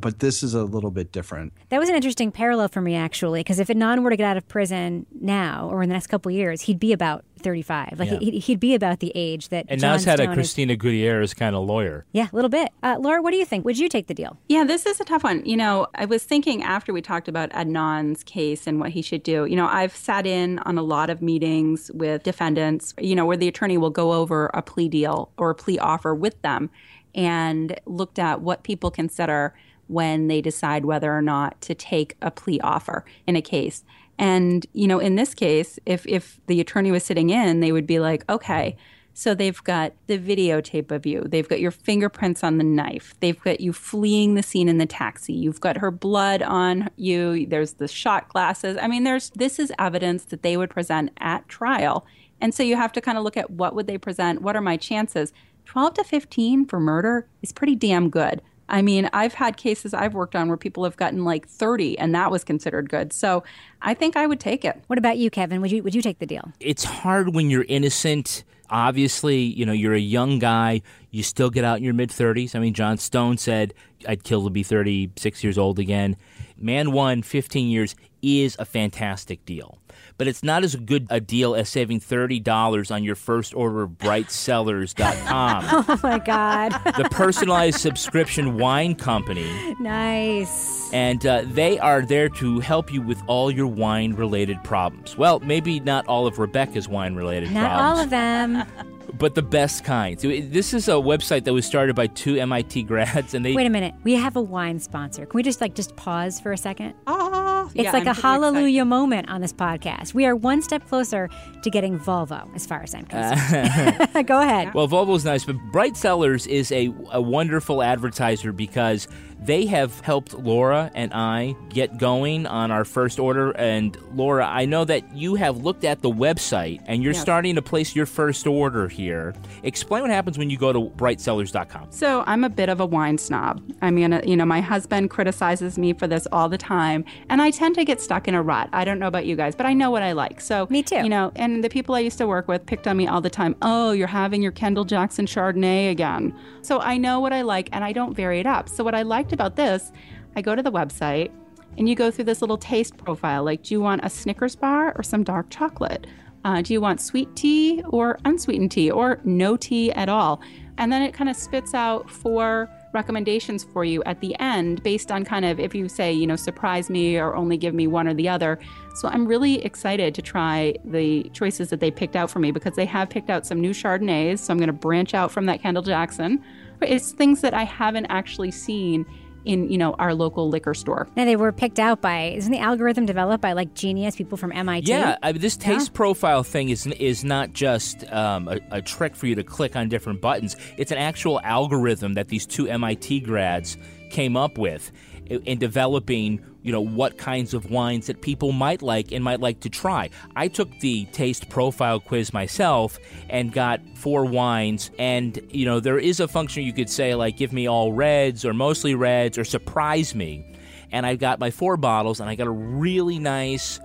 But 0.00 0.20
this 0.20 0.42
is 0.42 0.54
a 0.54 0.64
little 0.64 0.90
bit 0.90 1.12
different. 1.12 1.52
That 1.68 1.78
was 1.78 1.88
an 1.88 1.94
interesting 1.94 2.32
parallel 2.32 2.68
for 2.68 2.80
me, 2.80 2.94
actually, 2.96 3.40
because 3.40 3.58
if 3.58 3.68
Adnan 3.68 4.02
were 4.02 4.10
to 4.10 4.16
get 4.16 4.26
out 4.26 4.36
of 4.36 4.46
prison 4.48 5.06
now 5.20 5.68
or 5.70 5.82
in 5.82 5.88
the 5.88 5.94
next 5.94 6.06
couple 6.08 6.30
of 6.30 6.36
years, 6.36 6.62
he'd 6.62 6.78
be 6.80 6.92
about 6.92 7.24
35. 7.38 7.98
Like, 7.98 8.10
Yeah. 8.10 8.18
he, 8.18 8.38
he'd 8.38 8.60
be 8.60 8.74
about 8.74 9.00
the 9.00 9.12
age 9.14 9.48
that 9.48 9.64
And 9.68 9.80
John 9.80 9.92
Nas 9.94 10.04
had 10.04 10.20
a 10.20 10.24
Stone 10.24 10.32
is- 10.32 10.36
Christina 10.36 10.76
Gutierrez 10.76 11.32
kind 11.34 11.56
of 11.56 11.64
lawyer. 11.66 12.04
Yeah, 12.12 12.28
a 12.30 12.34
little 12.34 12.50
bit. 12.50 12.68
Uh, 12.82 12.96
Laura, 13.00 13.22
what 13.22 13.30
do 13.30 13.38
you 13.38 13.44
think? 13.46 13.64
Would 13.64 13.78
you 13.78 13.88
take 13.88 14.08
the 14.08 14.14
deal? 14.14 14.38
Yeah, 14.48 14.64
this 14.64 14.84
is 14.86 15.00
a 15.00 15.04
tough 15.04 15.24
one. 15.24 15.44
You 15.46 15.56
know, 15.56 15.86
I 15.94 16.04
was 16.04 16.22
thinking 16.24 16.62
after 16.62 16.92
we 16.92 17.00
talked 17.00 17.28
about 17.28 17.48
Adnan's 17.50 18.22
case 18.24 18.66
and 18.66 18.78
what 18.78 18.90
he 18.90 19.00
should 19.02 19.22
do. 19.22 19.46
You 19.46 19.56
know, 19.56 19.66
I've 19.66 19.96
sat 19.96 20.26
in 20.26 20.58
on 20.60 20.76
a 20.76 20.82
lot 20.82 21.08
of 21.08 21.22
meetings 21.22 21.90
with 21.94 22.22
defendants, 22.24 22.94
you 23.00 23.14
know, 23.14 23.24
where 23.24 23.36
the 23.38 23.48
attorney 23.48 23.78
will 23.78 23.90
go 23.90 24.12
over 24.12 24.50
a 24.52 24.60
plea 24.60 24.88
deal 24.88 25.30
or 25.38 25.50
a 25.50 25.54
plea 25.54 25.78
offer 25.78 26.14
with 26.14 26.40
them 26.42 26.68
and 27.14 27.78
looked 27.86 28.18
at 28.18 28.40
what 28.40 28.62
people 28.62 28.90
consider 28.90 29.54
when 29.90 30.28
they 30.28 30.40
decide 30.40 30.84
whether 30.84 31.12
or 31.16 31.22
not 31.22 31.60
to 31.62 31.74
take 31.74 32.16
a 32.22 32.30
plea 32.30 32.60
offer 32.60 33.04
in 33.26 33.36
a 33.36 33.42
case. 33.42 33.84
And, 34.18 34.66
you 34.72 34.86
know, 34.86 34.98
in 34.98 35.16
this 35.16 35.34
case, 35.34 35.78
if 35.86 36.06
if 36.06 36.38
the 36.46 36.60
attorney 36.60 36.90
was 36.90 37.04
sitting 37.04 37.30
in, 37.30 37.60
they 37.60 37.72
would 37.72 37.86
be 37.86 37.98
like, 37.98 38.28
okay, 38.28 38.76
so 39.14 39.34
they've 39.34 39.62
got 39.64 39.92
the 40.06 40.18
videotape 40.18 40.90
of 40.90 41.04
you. 41.04 41.24
They've 41.26 41.48
got 41.48 41.60
your 41.60 41.70
fingerprints 41.70 42.44
on 42.44 42.58
the 42.58 42.64
knife. 42.64 43.14
They've 43.20 43.40
got 43.42 43.60
you 43.60 43.72
fleeing 43.72 44.34
the 44.34 44.42
scene 44.42 44.68
in 44.68 44.78
the 44.78 44.86
taxi. 44.86 45.32
You've 45.32 45.60
got 45.60 45.78
her 45.78 45.90
blood 45.90 46.42
on 46.42 46.90
you. 46.96 47.46
There's 47.46 47.74
the 47.74 47.88
shot 47.88 48.28
glasses. 48.28 48.78
I 48.80 48.88
mean, 48.88 49.04
there's 49.04 49.30
this 49.30 49.58
is 49.58 49.72
evidence 49.78 50.24
that 50.26 50.42
they 50.42 50.56
would 50.56 50.70
present 50.70 51.10
at 51.18 51.48
trial. 51.48 52.06
And 52.40 52.54
so 52.54 52.62
you 52.62 52.76
have 52.76 52.92
to 52.92 53.00
kind 53.00 53.18
of 53.18 53.24
look 53.24 53.36
at 53.36 53.50
what 53.50 53.74
would 53.74 53.86
they 53.86 53.98
present? 53.98 54.42
What 54.42 54.56
are 54.56 54.62
my 54.62 54.76
chances? 54.76 55.32
12 55.66 55.94
to 55.94 56.04
15 56.04 56.66
for 56.66 56.80
murder 56.80 57.26
is 57.42 57.52
pretty 57.52 57.74
damn 57.74 58.10
good. 58.10 58.42
I 58.70 58.82
mean, 58.82 59.10
I've 59.12 59.34
had 59.34 59.56
cases 59.56 59.92
I've 59.92 60.14
worked 60.14 60.36
on 60.36 60.48
where 60.48 60.56
people 60.56 60.84
have 60.84 60.96
gotten 60.96 61.24
like 61.24 61.46
30 61.48 61.98
and 61.98 62.14
that 62.14 62.30
was 62.30 62.44
considered 62.44 62.88
good. 62.88 63.12
So 63.12 63.42
I 63.82 63.94
think 63.94 64.16
I 64.16 64.26
would 64.26 64.40
take 64.40 64.64
it. 64.64 64.82
What 64.86 64.98
about 64.98 65.18
you, 65.18 65.28
Kevin? 65.28 65.60
Would 65.60 65.72
you 65.72 65.82
would 65.82 65.94
you 65.94 66.02
take 66.02 66.20
the 66.20 66.26
deal? 66.26 66.52
It's 66.60 66.84
hard 66.84 67.34
when 67.34 67.50
you're 67.50 67.66
innocent. 67.68 68.44
Obviously, 68.70 69.38
you 69.40 69.66
know, 69.66 69.72
you're 69.72 69.94
a 69.94 69.98
young 70.00 70.38
guy. 70.38 70.82
You 71.10 71.24
still 71.24 71.50
get 71.50 71.64
out 71.64 71.78
in 71.78 71.84
your 71.84 71.94
mid 71.94 72.10
30s. 72.10 72.54
I 72.54 72.60
mean, 72.60 72.72
John 72.72 72.96
Stone 72.96 73.38
said, 73.38 73.74
I'd 74.06 74.22
kill 74.22 74.44
to 74.44 74.50
be 74.50 74.62
36 74.62 75.42
years 75.42 75.58
old 75.58 75.80
again. 75.80 76.16
Man 76.56 76.92
one, 76.92 77.22
15 77.22 77.68
years 77.68 77.96
is 78.22 78.56
a 78.58 78.64
fantastic 78.64 79.44
deal. 79.44 79.78
But 80.18 80.28
it's 80.28 80.42
not 80.42 80.64
as 80.64 80.76
good 80.76 81.06
a 81.10 81.20
deal 81.20 81.54
as 81.54 81.68
saving 81.68 82.00
$30 82.00 82.90
on 82.94 83.02
your 83.04 83.14
first 83.14 83.54
order 83.54 83.82
of 83.82 83.90
brightcellars.com, 83.92 85.64
Oh 85.88 86.00
my 86.02 86.18
God, 86.18 86.72
the 86.96 87.08
personalized 87.10 87.80
subscription 87.80 88.58
wine 88.58 88.94
company. 88.94 89.74
nice. 89.80 90.92
And 90.92 91.24
uh, 91.24 91.42
they 91.46 91.78
are 91.78 92.02
there 92.02 92.28
to 92.30 92.60
help 92.60 92.92
you 92.92 93.00
with 93.00 93.20
all 93.26 93.50
your 93.50 93.66
wine 93.66 94.12
related 94.14 94.62
problems. 94.64 95.16
Well, 95.16 95.40
maybe 95.40 95.80
not 95.80 96.06
all 96.06 96.26
of 96.26 96.38
Rebecca's 96.38 96.88
wine 96.88 97.14
related 97.14 97.50
problems. 97.50 97.68
Not 97.68 97.78
problems 97.78 97.98
all 97.98 98.04
of 98.04 98.10
them. 98.10 98.86
but 99.18 99.34
the 99.34 99.42
best 99.42 99.84
kind. 99.84 100.20
So 100.20 100.28
This 100.28 100.74
is 100.74 100.88
a 100.88 100.92
website 100.92 101.44
that 101.44 101.52
was 101.52 101.66
started 101.66 101.94
by 101.94 102.08
two 102.08 102.36
MIT 102.36 102.84
grads, 102.84 103.34
and 103.34 103.44
they 103.44 103.54
Wait 103.54 103.66
a 103.66 103.70
minute. 103.70 103.94
We 104.02 104.14
have 104.14 104.36
a 104.36 104.42
wine 104.42 104.78
sponsor. 104.78 105.26
Can 105.26 105.36
we 105.36 105.42
just 105.42 105.60
like 105.60 105.74
just 105.74 105.94
pause 105.96 106.40
for 106.40 106.52
a 106.52 106.58
second? 106.58 106.94
Oh, 107.06 107.59
It's 107.74 107.92
like 107.92 108.06
a 108.06 108.14
hallelujah 108.14 108.84
moment 108.84 109.28
on 109.28 109.40
this 109.40 109.52
podcast. 109.52 110.14
We 110.14 110.26
are 110.26 110.34
one 110.34 110.62
step 110.62 110.86
closer 110.88 111.28
to 111.62 111.70
getting 111.70 111.98
Volvo, 111.98 112.54
as 112.54 112.66
far 112.66 112.82
as 112.82 112.94
I'm 112.94 113.06
uh, 113.12 113.34
concerned. 113.36 114.26
Go 114.26 114.40
ahead. 114.40 114.74
well, 114.74 114.88
Volvo's 114.88 115.24
nice, 115.24 115.44
but 115.44 115.56
Bright 115.72 115.96
Cellars 115.96 116.46
is 116.46 116.72
a, 116.72 116.92
a 117.12 117.20
wonderful 117.20 117.82
advertiser 117.82 118.52
because 118.52 119.08
they 119.42 119.64
have 119.66 120.00
helped 120.00 120.34
Laura 120.34 120.90
and 120.94 121.12
I 121.14 121.54
get 121.70 121.98
going 121.98 122.46
on 122.46 122.70
our 122.70 122.84
first 122.84 123.18
order. 123.18 123.52
And 123.52 123.96
Laura, 124.14 124.46
I 124.46 124.66
know 124.66 124.84
that 124.84 125.14
you 125.16 125.34
have 125.36 125.58
looked 125.64 125.84
at 125.84 126.02
the 126.02 126.10
website 126.10 126.82
and 126.86 127.02
you're 127.02 127.12
Yes. 127.14 127.22
starting 127.22 127.54
to 127.54 127.62
place 127.62 127.96
your 127.96 128.06
first 128.06 128.46
order 128.46 128.86
here. 128.88 129.34
Explain 129.62 130.02
what 130.02 130.10
happens 130.10 130.36
when 130.38 130.50
you 130.50 130.56
go 130.58 130.72
to 130.72 130.80
brightcellars.com. 130.80 131.86
So 131.90 132.22
I'm 132.26 132.44
a 132.44 132.48
bit 132.50 132.68
of 132.68 132.80
a 132.80 132.86
wine 132.86 133.18
snob. 133.18 133.62
I 133.82 133.90
mean, 133.90 134.12
uh, 134.12 134.20
you 134.26 134.36
know, 134.36 134.44
my 134.44 134.60
husband 134.60 135.10
criticizes 135.10 135.78
me 135.78 135.92
for 135.92 136.06
this 136.06 136.26
all 136.32 136.48
the 136.48 136.58
time, 136.58 137.04
and 137.28 137.40
I 137.42 137.50
tend 137.50 137.74
to 137.76 137.84
get 137.84 138.00
stuck 138.00 138.28
in 138.28 138.34
a 138.34 138.42
rut. 138.42 138.68
I 138.72 138.84
don't 138.84 138.98
know 138.98 139.06
about 139.06 139.26
you 139.26 139.36
guys, 139.36 139.54
but 139.54 139.66
I 139.66 139.72
know 139.74 139.90
what 139.90 140.02
I 140.02 140.12
like. 140.12 140.40
So 140.40 140.66
Me 140.70 140.82
too. 140.82 140.96
You 140.96 141.08
know, 141.08 141.32
and 141.36 141.64
the 141.64 141.68
people 141.70 141.94
I 141.94 142.00
used 142.00 142.18
to 142.18 142.26
work 142.26 142.46
with 142.48 142.66
picked 142.66 142.86
on 142.86 142.96
me 142.96 143.06
all 143.06 143.20
the 143.20 143.30
time. 143.30 143.56
Oh, 143.62 143.92
you're 143.92 144.06
having 144.06 144.42
your 144.42 144.52
Kendall 144.52 144.84
Jackson 144.84 145.26
Chardonnay 145.26 145.90
again. 145.90 146.34
So 146.62 146.80
I 146.80 146.96
know 146.98 147.20
what 147.20 147.32
I 147.32 147.42
like, 147.42 147.68
and 147.72 147.82
I 147.84 147.92
don't 147.92 148.14
vary 148.14 148.38
it 148.40 148.46
up. 148.46 148.68
So 148.68 148.84
what 148.84 148.94
I 148.94 149.02
liked 149.30 149.32
about 149.32 149.56
this, 149.56 149.92
I 150.36 150.42
go 150.42 150.54
to 150.54 150.62
the 150.62 150.72
website. 150.72 151.30
And 151.78 151.88
you 151.88 151.94
go 151.94 152.10
through 152.10 152.24
this 152.24 152.40
little 152.40 152.58
taste 152.58 152.96
profile 152.96 153.44
like, 153.44 153.62
do 153.62 153.74
you 153.74 153.80
want 153.80 154.04
a 154.04 154.10
Snickers 154.10 154.56
bar 154.56 154.92
or 154.96 155.04
some 155.04 155.22
dark 155.22 155.50
chocolate? 155.50 156.06
Uh, 156.44 156.62
do 156.62 156.72
you 156.72 156.80
want 156.80 157.00
sweet 157.00 157.34
tea 157.36 157.82
or 157.90 158.18
unsweetened 158.24 158.72
tea 158.72 158.90
or 158.90 159.20
no 159.24 159.56
tea 159.56 159.92
at 159.92 160.08
all? 160.08 160.40
And 160.78 160.90
then 160.90 161.02
it 161.02 161.14
kind 161.14 161.30
of 161.30 161.36
spits 161.36 161.72
out 161.74 162.10
four 162.10 162.68
recommendations 162.92 163.62
for 163.62 163.84
you 163.84 164.02
at 164.02 164.20
the 164.20 164.34
end 164.40 164.82
based 164.82 165.12
on 165.12 165.24
kind 165.24 165.44
of 165.44 165.60
if 165.60 165.74
you 165.74 165.88
say, 165.88 166.12
you 166.12 166.26
know, 166.26 166.34
surprise 166.34 166.90
me 166.90 167.18
or 167.18 167.36
only 167.36 167.56
give 167.56 167.72
me 167.72 167.86
one 167.86 168.08
or 168.08 168.14
the 168.14 168.28
other. 168.28 168.58
So 168.96 169.06
I'm 169.06 169.26
really 169.26 169.64
excited 169.64 170.12
to 170.16 170.22
try 170.22 170.74
the 170.84 171.30
choices 171.32 171.68
that 171.70 171.78
they 171.78 171.92
picked 171.92 172.16
out 172.16 172.30
for 172.30 172.40
me 172.40 172.50
because 172.50 172.74
they 172.74 172.86
have 172.86 173.10
picked 173.10 173.30
out 173.30 173.46
some 173.46 173.60
new 173.60 173.70
Chardonnays. 173.70 174.40
So 174.40 174.52
I'm 174.52 174.58
going 174.58 174.66
to 174.66 174.72
branch 174.72 175.14
out 175.14 175.30
from 175.30 175.46
that 175.46 175.62
Kendall 175.62 175.84
Jackson. 175.84 176.42
It's 176.82 177.12
things 177.12 177.42
that 177.42 177.54
I 177.54 177.64
haven't 177.64 178.06
actually 178.06 178.50
seen 178.50 179.06
in, 179.44 179.70
you 179.70 179.78
know, 179.78 179.94
our 179.98 180.14
local 180.14 180.48
liquor 180.48 180.74
store. 180.74 181.08
Now 181.16 181.24
they 181.24 181.36
were 181.36 181.52
picked 181.52 181.78
out 181.78 182.00
by 182.00 182.34
isn't 182.36 182.52
the 182.52 182.58
algorithm 182.58 183.06
developed 183.06 183.42
by 183.42 183.52
like 183.52 183.74
genius 183.74 184.16
people 184.16 184.36
from 184.36 184.52
MIT? 184.52 184.88
Yeah, 184.90 185.16
I 185.22 185.32
mean, 185.32 185.40
this 185.40 185.56
taste 185.56 185.92
profile 185.92 186.42
thing 186.42 186.68
is 186.68 186.86
is 186.86 187.24
not 187.24 187.52
just 187.52 188.10
um, 188.12 188.48
a, 188.48 188.60
a 188.70 188.82
trick 188.82 189.14
for 189.14 189.26
you 189.26 189.34
to 189.34 189.44
click 189.44 189.76
on 189.76 189.88
different 189.88 190.20
buttons. 190.20 190.56
It's 190.76 190.92
an 190.92 190.98
actual 190.98 191.40
algorithm 191.42 192.14
that 192.14 192.28
these 192.28 192.46
two 192.46 192.68
MIT 192.68 193.20
grads 193.20 193.76
came 194.10 194.36
up 194.36 194.58
with. 194.58 194.90
In, 195.30 195.42
in 195.44 195.58
developing, 195.58 196.44
you 196.62 196.72
know, 196.72 196.80
what 196.80 197.16
kinds 197.16 197.54
of 197.54 197.70
wines 197.70 198.08
that 198.08 198.20
people 198.20 198.52
might 198.52 198.82
like 198.82 199.12
and 199.12 199.24
might 199.24 199.40
like 199.40 199.60
to 199.60 199.70
try. 199.70 200.10
I 200.36 200.48
took 200.48 200.68
the 200.80 201.06
taste 201.06 201.48
profile 201.48 202.00
quiz 202.00 202.34
myself 202.34 202.98
and 203.30 203.52
got 203.52 203.80
four 203.94 204.26
wines. 204.26 204.90
And, 204.98 205.40
you 205.48 205.64
know, 205.64 205.80
there 205.80 205.98
is 205.98 206.20
a 206.20 206.28
function 206.28 206.64
you 206.64 206.74
could 206.74 206.90
say, 206.90 207.14
like, 207.14 207.38
give 207.38 207.52
me 207.52 207.66
all 207.66 207.92
reds 207.92 208.44
or 208.44 208.52
mostly 208.52 208.94
reds 208.94 209.38
or 209.38 209.44
surprise 209.44 210.14
me. 210.14 210.44
And 210.92 211.06
I 211.06 211.14
got 211.14 211.38
my 211.38 211.50
four 211.50 211.76
bottles 211.76 212.20
and 212.20 212.28
I 212.28 212.34
got 212.34 212.48
a 212.48 212.50
really 212.50 213.18
nice 213.18 213.80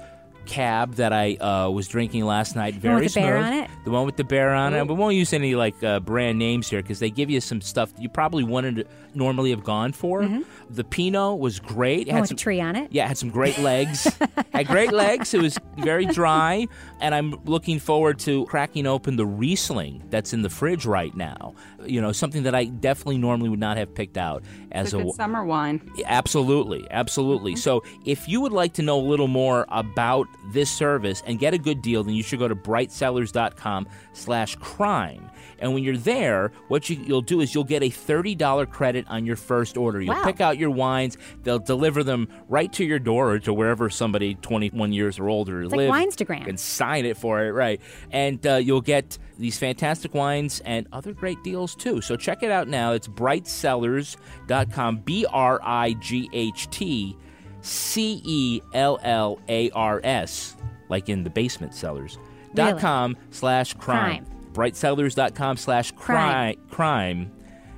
cab 0.46 0.96
that 0.96 1.12
I 1.14 1.36
uh, 1.36 1.70
was 1.70 1.88
drinking 1.88 2.26
last 2.26 2.56
night. 2.56 2.76
Very 2.76 2.96
one 2.96 3.04
with 3.04 3.14
the 3.14 3.20
bear 3.22 3.38
smooth. 3.42 3.46
on 3.46 3.54
it? 3.54 3.70
The 3.86 3.92
one 3.92 4.06
with 4.06 4.16
the 4.18 4.24
bear 4.24 4.54
on 4.54 4.74
it. 4.74 4.88
We 4.88 4.94
won't 4.96 5.16
use 5.16 5.34
any 5.34 5.56
like 5.56 5.82
uh, 5.84 6.00
brand 6.00 6.40
names 6.40 6.70
here 6.70 6.82
because 6.82 7.00
they 7.00 7.10
give 7.10 7.30
you 7.30 7.42
some 7.42 7.62
stuff 7.62 7.92
you 8.00 8.10
probably 8.10 8.44
wouldn't 8.44 8.88
normally 9.14 9.50
have 9.52 9.64
gone 9.64 9.92
for. 9.94 10.28
The 10.70 10.84
Pinot 10.84 11.40
was 11.40 11.60
great. 11.60 12.08
It 12.08 12.12
Oh, 12.12 12.14
had 12.16 12.22
with 12.22 12.28
some- 12.30 12.36
a 12.36 12.40
tree 12.40 12.62
on 12.62 12.76
it? 12.76 12.92
yeah, 12.92 13.06
it 13.06 13.10
had 13.10 13.18
some 13.18 13.30
great 13.30 13.58
legs. 13.60 14.08
had 14.54 14.68
great 14.68 14.92
legs. 14.92 15.34
It 15.34 15.42
was 15.42 15.58
very 15.78 16.06
dry, 16.06 16.68
and 17.00 17.14
I'm 17.16 17.36
looking 17.46 17.80
forward 17.80 18.20
to 18.20 18.46
cracking 18.46 18.88
open 18.88 19.16
the 19.16 19.26
Riesling 19.26 20.04
that's 20.10 20.34
in 20.34 20.42
the 20.42 20.50
fridge 20.50 20.86
right 20.86 21.16
now. 21.16 21.54
You 21.86 22.02
know, 22.02 22.12
something 22.12 22.44
that 22.44 22.56
I 22.56 22.66
definitely 22.66 23.18
normally 23.20 23.50
would 23.50 23.60
not 23.60 23.78
have 23.78 23.94
picked 23.94 24.18
out 24.18 24.44
as 24.72 24.88
It's 24.88 24.94
a 24.94 25.04
good 25.06 25.16
summer 25.16 25.46
wine. 25.46 25.88
Absolutely, 26.06 26.88
absolutely. 26.92 27.56
So, 27.56 27.84
if 28.06 28.28
you 28.28 28.42
would 28.42 28.52
like 28.54 28.74
to 28.74 28.82
know 28.82 29.00
a 29.00 29.06
little 29.08 29.28
more 29.28 29.66
about 29.70 30.28
this 30.46 30.70
service 30.70 31.24
and 31.26 31.40
get 31.40 31.54
a 31.54 31.58
good 31.58 31.82
deal, 31.82 32.04
then 32.04 32.14
you 32.16 32.24
should 32.24 32.40
go 32.40 32.48
to 32.48 32.56
brightcellars.com 32.56 33.88
slash 34.14 34.56
crime. 34.56 35.30
And 35.60 35.74
when 35.74 35.84
you're 35.84 35.98
there, 35.98 36.52
what 36.68 36.90
you, 36.90 36.98
you'll 36.98 37.22
do 37.22 37.40
is 37.42 37.56
you'll 37.56 37.64
get 37.64 37.82
a 37.82 37.90
$30 37.90 38.70
credit 38.70 39.06
on 39.08 39.26
your 39.26 39.36
first 39.38 39.78
order. 39.78 40.02
You'll 40.02 40.14
Wow. 40.16 40.24
pick 40.26 40.42
out 40.42 40.58
your 40.58 40.70
wines, 40.70 41.18
they'll 41.44 41.60
deliver 41.60 42.04
them 42.04 42.28
right 42.50 42.72
to 42.74 42.84
your 42.84 43.00
door 43.00 43.32
or 43.32 43.40
to 43.40 43.54
wherever 43.54 43.90
somebody 43.90 44.36
21 44.36 44.92
years 44.94 45.18
or 45.18 45.30
older 45.30 45.64
It's 45.64 45.74
like 45.74 45.90
lives. 45.90 46.16
Winestagram. 46.18 46.48
And 46.48 46.60
sign 46.60 47.06
it 47.06 47.16
for 47.18 47.44
it, 47.46 47.52
right? 47.52 47.80
And 48.12 48.46
uh, 48.46 48.56
you'll 48.56 48.82
get 48.82 49.18
these 49.38 49.58
fantastic 49.58 50.14
wines 50.14 50.62
and 50.66 50.88
other 50.92 51.14
great 51.14 51.42
deals 51.44 51.76
too. 51.76 52.02
So 52.02 52.16
check 52.18 52.44
it 52.44 52.52
out 52.52 52.68
now. 52.68 52.92
It's 52.94 53.08
brightsellers.com, 53.08 54.98
B 55.00 55.26
R 55.32 55.60
I 55.64 55.94
G 55.94 56.30
H 56.34 56.70
T 56.70 57.18
C 57.66 58.22
E 58.24 58.62
L 58.74 59.00
L 59.04 59.40
A 59.50 59.70
R 59.72 60.00
S, 60.04 60.56
like 60.90 61.10
in 61.10 61.24
the 61.24 61.30
basement 61.30 61.74
cellars. 61.74 62.18
Dot 62.54 62.68
Really? 62.68 62.82
com 62.82 63.18
slash 63.32 63.74
crime. 63.74 64.26
Crime. 64.26 64.32
Brightcellars.com 64.54 65.58
slash 65.58 65.92
Crime. 65.92 66.56
crime 66.56 66.68
crime 66.70 67.32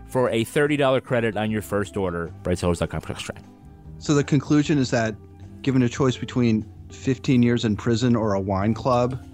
for 0.05 0.29
a 0.29 0.45
$30 0.45 1.03
credit 1.03 1.35
on 1.35 1.49
your 1.49 1.61
first 1.63 1.97
order. 1.97 2.31
Brightcellars.com 2.43 3.01
slash 3.01 3.25
crime. 3.25 3.43
So 3.97 4.13
the 4.13 4.23
conclusion 4.23 4.77
is 4.77 4.91
that 4.91 5.15
given 5.63 5.81
a 5.81 5.89
choice 5.89 6.15
between 6.15 6.65
15 6.91 7.41
years 7.41 7.65
in 7.65 7.75
prison 7.75 8.15
or 8.15 8.33
a 8.33 8.39
wine 8.39 8.73
club, 8.75 9.25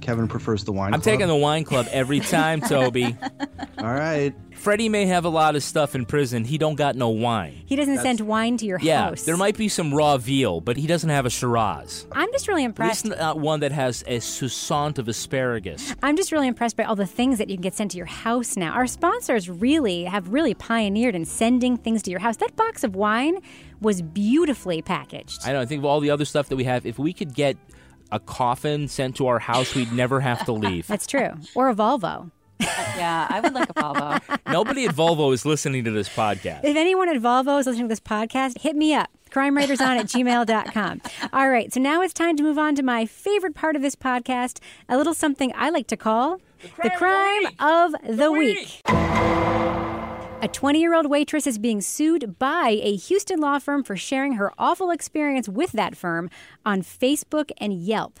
Kevin 0.00 0.28
prefers 0.28 0.64
the 0.64 0.72
wine 0.72 0.94
I'm 0.94 1.00
club. 1.00 1.14
taking 1.14 1.28
the 1.28 1.36
wine 1.36 1.64
club 1.64 1.86
every 1.90 2.20
time, 2.20 2.60
Toby. 2.60 3.16
All 3.78 3.84
right. 3.92 4.34
Freddie 4.54 4.90
may 4.90 5.06
have 5.06 5.24
a 5.24 5.28
lot 5.30 5.56
of 5.56 5.62
stuff 5.62 5.94
in 5.94 6.04
prison. 6.04 6.44
He 6.44 6.58
don't 6.58 6.74
got 6.74 6.94
no 6.94 7.08
wine. 7.08 7.62
He 7.64 7.76
doesn't 7.76 7.98
send 7.98 8.20
wine 8.20 8.58
to 8.58 8.66
your 8.66 8.78
Yeah, 8.80 9.04
house. 9.08 9.22
there 9.22 9.36
might 9.38 9.56
be 9.56 9.68
some 9.68 9.94
raw 9.94 10.18
veal, 10.18 10.60
but 10.60 10.76
he 10.76 10.86
doesn't 10.86 11.08
have 11.08 11.24
a 11.24 11.30
Shiraz. 11.30 12.06
I'm 12.12 12.30
just 12.32 12.46
really 12.46 12.64
At 12.64 12.66
impressed. 12.66 13.06
least 13.06 13.18
not 13.18 13.38
one 13.38 13.60
that 13.60 13.72
has 13.72 14.02
a 14.06 14.18
sousant 14.18 14.98
of 14.98 15.08
asparagus. 15.08 15.94
I'm 16.02 16.14
just 16.16 16.30
really 16.30 16.46
impressed 16.48 16.76
by 16.76 16.84
all 16.84 16.94
the 16.96 17.06
things 17.06 17.38
that 17.38 17.48
you 17.48 17.56
can 17.56 17.62
get 17.62 17.74
sent 17.74 17.92
to 17.92 17.96
your 17.96 18.06
house 18.06 18.54
now. 18.56 18.72
Our 18.72 18.86
sponsors 18.86 19.48
really 19.48 20.04
have 20.04 20.28
really 20.28 20.52
pioneered 20.52 21.14
in 21.14 21.24
sending 21.24 21.78
things 21.78 22.02
to 22.02 22.10
your 22.10 22.20
house. 22.20 22.36
That 22.36 22.54
box 22.56 22.84
of 22.84 22.94
wine 22.94 23.38
was 23.80 24.02
beautifully 24.02 24.82
packaged. 24.82 25.40
I 25.46 25.52
know. 25.54 25.60
I 25.62 25.64
think 25.64 25.78
of 25.78 25.86
all 25.86 26.00
the 26.00 26.10
other 26.10 26.26
stuff 26.26 26.48
that 26.50 26.56
we 26.56 26.64
have. 26.64 26.84
If 26.84 26.98
we 26.98 27.14
could 27.14 27.32
get 27.34 27.56
a 28.12 28.20
coffin 28.20 28.88
sent 28.88 29.16
to 29.16 29.26
our 29.26 29.38
house, 29.38 29.74
we'd 29.74 29.92
never 29.92 30.20
have 30.20 30.44
to 30.46 30.52
leave. 30.52 30.86
That's 30.88 31.06
true. 31.06 31.30
Or 31.54 31.68
a 31.68 31.74
Volvo. 31.74 32.30
Yeah, 32.60 33.26
I 33.30 33.40
would 33.40 33.54
like 33.54 33.70
a 33.70 33.74
Volvo. 33.74 34.38
Nobody 34.52 34.84
at 34.84 34.94
Volvo 34.94 35.32
is 35.32 35.46
listening 35.46 35.84
to 35.84 35.90
this 35.90 36.08
podcast. 36.08 36.64
If 36.64 36.76
anyone 36.76 37.08
at 37.08 37.16
Volvo 37.16 37.58
is 37.58 37.66
listening 37.66 37.86
to 37.86 37.92
this 37.92 38.00
podcast, 38.00 38.58
hit 38.58 38.76
me 38.76 38.94
up. 38.94 39.08
CrimeWritersOn 39.30 39.80
at 39.80 40.06
gmail.com. 40.06 41.00
All 41.32 41.48
right, 41.48 41.72
so 41.72 41.80
now 41.80 42.02
it's 42.02 42.12
time 42.12 42.36
to 42.36 42.42
move 42.42 42.58
on 42.58 42.74
to 42.74 42.82
my 42.82 43.06
favorite 43.06 43.54
part 43.54 43.76
of 43.76 43.82
this 43.82 43.94
podcast, 43.94 44.58
a 44.88 44.96
little 44.98 45.14
something 45.14 45.52
I 45.54 45.70
like 45.70 45.86
to 45.86 45.96
call 45.96 46.40
the 46.82 46.90
crime 46.90 47.46
of 47.60 47.92
the 48.06 48.32
week. 48.32 48.80
A 50.42 50.48
20 50.48 50.80
year 50.80 50.94
old 50.94 51.10
waitress 51.10 51.46
is 51.46 51.58
being 51.58 51.82
sued 51.82 52.38
by 52.38 52.80
a 52.82 52.96
Houston 52.96 53.40
law 53.40 53.58
firm 53.58 53.84
for 53.84 53.94
sharing 53.94 54.32
her 54.34 54.54
awful 54.58 54.90
experience 54.90 55.50
with 55.50 55.72
that 55.72 55.94
firm 55.94 56.30
on 56.64 56.80
Facebook 56.80 57.50
and 57.58 57.74
Yelp. 57.74 58.18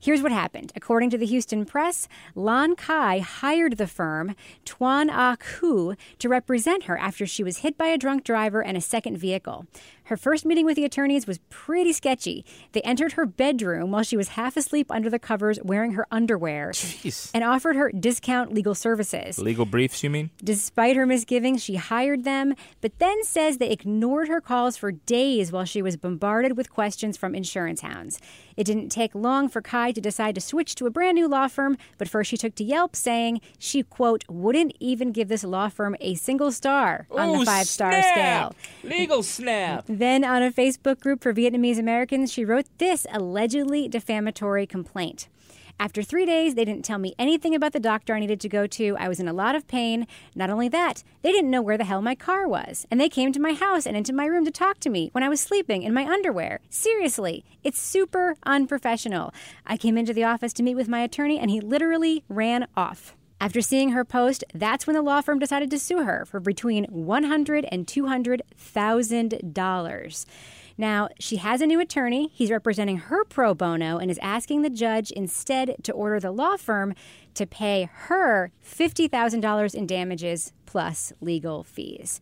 Here's 0.00 0.22
what 0.22 0.32
happened. 0.32 0.72
According 0.74 1.10
to 1.10 1.18
the 1.18 1.26
Houston 1.26 1.64
Press, 1.64 2.08
Lan 2.34 2.74
Kai 2.74 3.20
hired 3.20 3.76
the 3.76 3.86
firm 3.86 4.34
Tuan 4.64 5.08
Ah 5.08 5.36
Ku 5.38 5.94
to 6.18 6.28
represent 6.28 6.84
her 6.84 6.98
after 6.98 7.24
she 7.26 7.44
was 7.44 7.58
hit 7.58 7.78
by 7.78 7.86
a 7.86 7.96
drunk 7.96 8.24
driver 8.24 8.60
and 8.60 8.76
a 8.76 8.80
second 8.80 9.16
vehicle. 9.16 9.64
Her 10.12 10.18
first 10.18 10.44
meeting 10.44 10.66
with 10.66 10.76
the 10.76 10.84
attorneys 10.84 11.26
was 11.26 11.38
pretty 11.48 11.94
sketchy. 11.94 12.44
They 12.72 12.82
entered 12.82 13.12
her 13.12 13.24
bedroom 13.24 13.92
while 13.92 14.02
she 14.02 14.18
was 14.18 14.28
half 14.28 14.58
asleep 14.58 14.90
under 14.90 15.08
the 15.08 15.18
covers 15.18 15.58
wearing 15.62 15.92
her 15.92 16.06
underwear 16.10 16.72
Jeez. 16.72 17.30
and 17.32 17.42
offered 17.42 17.76
her 17.76 17.90
discount 17.90 18.52
legal 18.52 18.74
services. 18.74 19.38
Legal 19.38 19.64
briefs, 19.64 20.02
you 20.02 20.10
mean? 20.10 20.28
Despite 20.44 20.96
her 20.96 21.06
misgivings, 21.06 21.64
she 21.64 21.76
hired 21.76 22.24
them, 22.24 22.52
but 22.82 22.98
then 22.98 23.24
says 23.24 23.56
they 23.56 23.70
ignored 23.70 24.28
her 24.28 24.42
calls 24.42 24.76
for 24.76 24.92
days 24.92 25.50
while 25.50 25.64
she 25.64 25.80
was 25.80 25.96
bombarded 25.96 26.58
with 26.58 26.70
questions 26.70 27.16
from 27.16 27.34
insurance 27.34 27.80
hounds. 27.80 28.20
It 28.54 28.64
didn't 28.64 28.90
take 28.90 29.14
long 29.14 29.48
for 29.48 29.62
Kai 29.62 29.92
to 29.92 30.00
decide 30.02 30.34
to 30.34 30.42
switch 30.42 30.74
to 30.74 30.84
a 30.84 30.90
brand 30.90 31.14
new 31.14 31.26
law 31.26 31.48
firm, 31.48 31.78
but 31.96 32.06
first 32.06 32.28
she 32.28 32.36
took 32.36 32.54
to 32.56 32.64
Yelp 32.64 32.94
saying 32.94 33.40
she, 33.58 33.82
quote, 33.82 34.24
wouldn't 34.28 34.74
even 34.78 35.10
give 35.10 35.28
this 35.28 35.42
law 35.42 35.70
firm 35.70 35.96
a 36.02 36.16
single 36.16 36.52
star 36.52 37.06
on 37.10 37.30
Ooh, 37.30 37.32
the 37.32 37.38
oh, 37.38 37.44
five 37.46 37.66
star 37.66 38.02
scale. 38.02 38.54
Legal 38.82 39.22
snap. 39.22 39.86
Then, 40.02 40.24
on 40.24 40.42
a 40.42 40.50
Facebook 40.50 40.98
group 40.98 41.22
for 41.22 41.32
Vietnamese 41.32 41.78
Americans, 41.78 42.32
she 42.32 42.44
wrote 42.44 42.66
this 42.78 43.06
allegedly 43.12 43.86
defamatory 43.86 44.66
complaint. 44.66 45.28
After 45.78 46.02
three 46.02 46.26
days, 46.26 46.56
they 46.56 46.64
didn't 46.64 46.84
tell 46.84 46.98
me 46.98 47.14
anything 47.20 47.54
about 47.54 47.72
the 47.72 47.78
doctor 47.78 48.12
I 48.12 48.18
needed 48.18 48.40
to 48.40 48.48
go 48.48 48.66
to. 48.66 48.96
I 48.98 49.06
was 49.06 49.20
in 49.20 49.28
a 49.28 49.32
lot 49.32 49.54
of 49.54 49.68
pain. 49.68 50.08
Not 50.34 50.50
only 50.50 50.68
that, 50.70 51.04
they 51.22 51.30
didn't 51.30 51.52
know 51.52 51.62
where 51.62 51.78
the 51.78 51.84
hell 51.84 52.02
my 52.02 52.16
car 52.16 52.48
was. 52.48 52.84
And 52.90 53.00
they 53.00 53.08
came 53.08 53.30
to 53.30 53.38
my 53.38 53.52
house 53.52 53.86
and 53.86 53.96
into 53.96 54.12
my 54.12 54.26
room 54.26 54.44
to 54.44 54.50
talk 54.50 54.80
to 54.80 54.90
me 54.90 55.10
when 55.12 55.22
I 55.22 55.28
was 55.28 55.40
sleeping 55.40 55.84
in 55.84 55.94
my 55.94 56.04
underwear. 56.04 56.58
Seriously, 56.68 57.44
it's 57.62 57.80
super 57.80 58.34
unprofessional. 58.44 59.32
I 59.64 59.76
came 59.76 59.96
into 59.96 60.12
the 60.12 60.24
office 60.24 60.52
to 60.54 60.64
meet 60.64 60.74
with 60.74 60.88
my 60.88 61.02
attorney 61.02 61.38
and 61.38 61.48
he 61.48 61.60
literally 61.60 62.24
ran 62.28 62.66
off. 62.76 63.14
After 63.42 63.60
seeing 63.60 63.90
her 63.90 64.04
post, 64.04 64.44
that's 64.54 64.86
when 64.86 64.94
the 64.94 65.02
law 65.02 65.20
firm 65.20 65.40
decided 65.40 65.68
to 65.72 65.78
sue 65.80 66.04
her 66.04 66.24
for 66.24 66.38
between 66.38 66.86
$100 66.86 67.68
and 67.72 67.88
$200,000. 67.88 70.26
Now, 70.78 71.08
she 71.18 71.38
has 71.38 71.60
a 71.60 71.66
new 71.66 71.80
attorney. 71.80 72.30
He's 72.32 72.52
representing 72.52 72.98
her 72.98 73.24
pro 73.24 73.52
bono 73.52 73.98
and 73.98 74.12
is 74.12 74.20
asking 74.22 74.62
the 74.62 74.70
judge 74.70 75.10
instead 75.10 75.74
to 75.82 75.92
order 75.92 76.20
the 76.20 76.30
law 76.30 76.56
firm 76.56 76.94
to 77.34 77.44
pay 77.44 77.90
her 77.92 78.52
$50,000 78.64 79.74
in 79.74 79.88
damages 79.88 80.52
plus 80.64 81.12
legal 81.20 81.64
fees. 81.64 82.20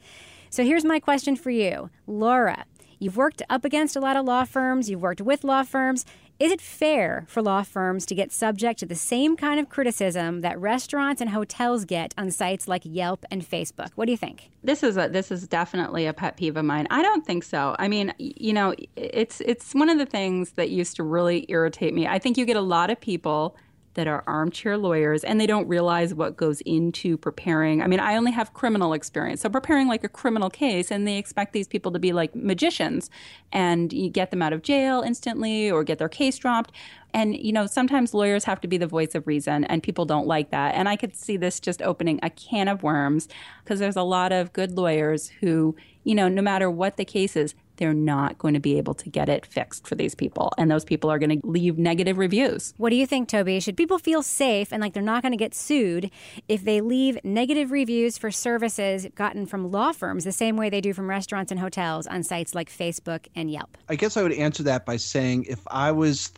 So 0.48 0.64
here's 0.64 0.86
my 0.86 1.00
question 1.00 1.36
for 1.36 1.50
you, 1.50 1.90
Laura. 2.06 2.64
You've 3.02 3.16
worked 3.16 3.40
up 3.48 3.64
against 3.64 3.96
a 3.96 4.00
lot 4.00 4.18
of 4.18 4.26
law 4.26 4.44
firms, 4.44 4.90
you've 4.90 5.00
worked 5.00 5.22
with 5.22 5.42
law 5.42 5.62
firms. 5.62 6.04
Is 6.38 6.52
it 6.52 6.60
fair 6.60 7.24
for 7.28 7.42
law 7.42 7.62
firms 7.62 8.04
to 8.06 8.14
get 8.14 8.30
subject 8.30 8.78
to 8.80 8.86
the 8.86 8.94
same 8.94 9.38
kind 9.38 9.58
of 9.58 9.70
criticism 9.70 10.42
that 10.42 10.58
restaurants 10.60 11.22
and 11.22 11.30
hotels 11.30 11.86
get 11.86 12.14
on 12.18 12.30
sites 12.30 12.68
like 12.68 12.82
Yelp 12.84 13.24
and 13.30 13.42
Facebook? 13.42 13.88
What 13.94 14.04
do 14.04 14.12
you 14.12 14.18
think? 14.18 14.50
this 14.62 14.82
is 14.82 14.98
a 14.98 15.08
this 15.08 15.30
is 15.30 15.48
definitely 15.48 16.06
a 16.06 16.12
pet 16.12 16.36
peeve 16.36 16.58
of 16.58 16.64
mine. 16.66 16.86
I 16.90 17.00
don't 17.00 17.24
think 17.24 17.44
so. 17.44 17.74
I 17.78 17.88
mean, 17.88 18.12
you 18.18 18.52
know, 18.52 18.74
it's 18.96 19.40
it's 19.40 19.74
one 19.74 19.88
of 19.88 19.96
the 19.96 20.04
things 20.04 20.52
that 20.52 20.68
used 20.68 20.96
to 20.96 21.02
really 21.02 21.46
irritate 21.48 21.94
me. 21.94 22.06
I 22.06 22.18
think 22.18 22.36
you 22.36 22.44
get 22.44 22.56
a 22.56 22.60
lot 22.60 22.90
of 22.90 23.00
people 23.00 23.56
that 23.94 24.06
are 24.06 24.22
armchair 24.26 24.76
lawyers 24.76 25.24
and 25.24 25.40
they 25.40 25.46
don't 25.46 25.66
realize 25.66 26.14
what 26.14 26.36
goes 26.36 26.60
into 26.62 27.16
preparing. 27.16 27.82
I 27.82 27.86
mean, 27.86 28.00
I 28.00 28.16
only 28.16 28.32
have 28.32 28.54
criminal 28.54 28.92
experience. 28.92 29.40
So 29.40 29.48
preparing 29.48 29.88
like 29.88 30.04
a 30.04 30.08
criminal 30.08 30.48
case 30.50 30.90
and 30.90 31.06
they 31.06 31.18
expect 31.18 31.52
these 31.52 31.66
people 31.66 31.90
to 31.92 31.98
be 31.98 32.12
like 32.12 32.34
magicians 32.34 33.10
and 33.52 33.92
you 33.92 34.08
get 34.08 34.30
them 34.30 34.42
out 34.42 34.52
of 34.52 34.62
jail 34.62 35.02
instantly 35.02 35.70
or 35.70 35.82
get 35.82 35.98
their 35.98 36.08
case 36.08 36.38
dropped. 36.38 36.72
And, 37.12 37.36
you 37.36 37.52
know, 37.52 37.66
sometimes 37.66 38.14
lawyers 38.14 38.44
have 38.44 38.60
to 38.60 38.68
be 38.68 38.78
the 38.78 38.86
voice 38.86 39.16
of 39.16 39.26
reason, 39.26 39.64
and 39.64 39.82
people 39.82 40.04
don't 40.04 40.28
like 40.28 40.50
that. 40.50 40.76
And 40.76 40.88
I 40.88 40.94
could 40.94 41.16
see 41.16 41.36
this 41.36 41.58
just 41.58 41.82
opening 41.82 42.20
a 42.22 42.30
can 42.30 42.68
of 42.68 42.84
worms 42.84 43.26
because 43.64 43.80
there's 43.80 43.96
a 43.96 44.02
lot 44.02 44.30
of 44.30 44.52
good 44.52 44.76
lawyers 44.76 45.28
who, 45.40 45.74
you 46.04 46.14
know, 46.14 46.28
no 46.28 46.40
matter 46.40 46.70
what 46.70 46.96
the 46.96 47.04
case 47.04 47.34
is, 47.34 47.54
they're 47.80 47.92
not 47.94 48.38
going 48.38 48.54
to 48.54 48.60
be 48.60 48.78
able 48.78 48.94
to 48.94 49.10
get 49.10 49.28
it 49.28 49.44
fixed 49.44 49.88
for 49.88 49.96
these 49.96 50.14
people. 50.14 50.52
And 50.58 50.70
those 50.70 50.84
people 50.84 51.10
are 51.10 51.18
going 51.18 51.40
to 51.40 51.46
leave 51.46 51.78
negative 51.78 52.18
reviews. 52.18 52.74
What 52.76 52.90
do 52.90 52.96
you 52.96 53.06
think, 53.06 53.28
Toby? 53.28 53.58
Should 53.58 53.76
people 53.76 53.98
feel 53.98 54.22
safe 54.22 54.72
and 54.72 54.80
like 54.80 54.92
they're 54.92 55.02
not 55.02 55.22
going 55.22 55.32
to 55.32 55.38
get 55.38 55.54
sued 55.54 56.10
if 56.46 56.62
they 56.62 56.80
leave 56.80 57.18
negative 57.24 57.72
reviews 57.72 58.18
for 58.18 58.30
services 58.30 59.08
gotten 59.14 59.46
from 59.46 59.70
law 59.70 59.92
firms 59.92 60.24
the 60.24 60.32
same 60.32 60.56
way 60.56 60.70
they 60.70 60.80
do 60.80 60.92
from 60.92 61.08
restaurants 61.08 61.50
and 61.50 61.58
hotels 61.58 62.06
on 62.06 62.22
sites 62.22 62.54
like 62.54 62.70
Facebook 62.70 63.26
and 63.34 63.50
Yelp? 63.50 63.76
I 63.88 63.96
guess 63.96 64.16
I 64.16 64.22
would 64.22 64.32
answer 64.32 64.62
that 64.64 64.84
by 64.84 64.96
saying 64.96 65.44
if 65.48 65.60
I 65.66 65.90
was 65.90 66.30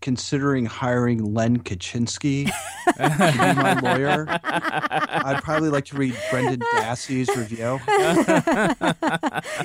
considering 0.00 0.66
hiring 0.66 1.34
Len 1.34 1.58
Kaczynski 1.58 2.46
to 2.46 2.52
be 2.96 3.62
my 3.62 3.78
lawyer, 3.82 4.26
I'd 4.28 5.40
probably 5.42 5.68
like 5.68 5.84
to 5.86 5.96
read 5.96 6.16
Brendan 6.30 6.60
Dassey's 6.76 7.28
review. 7.36 7.78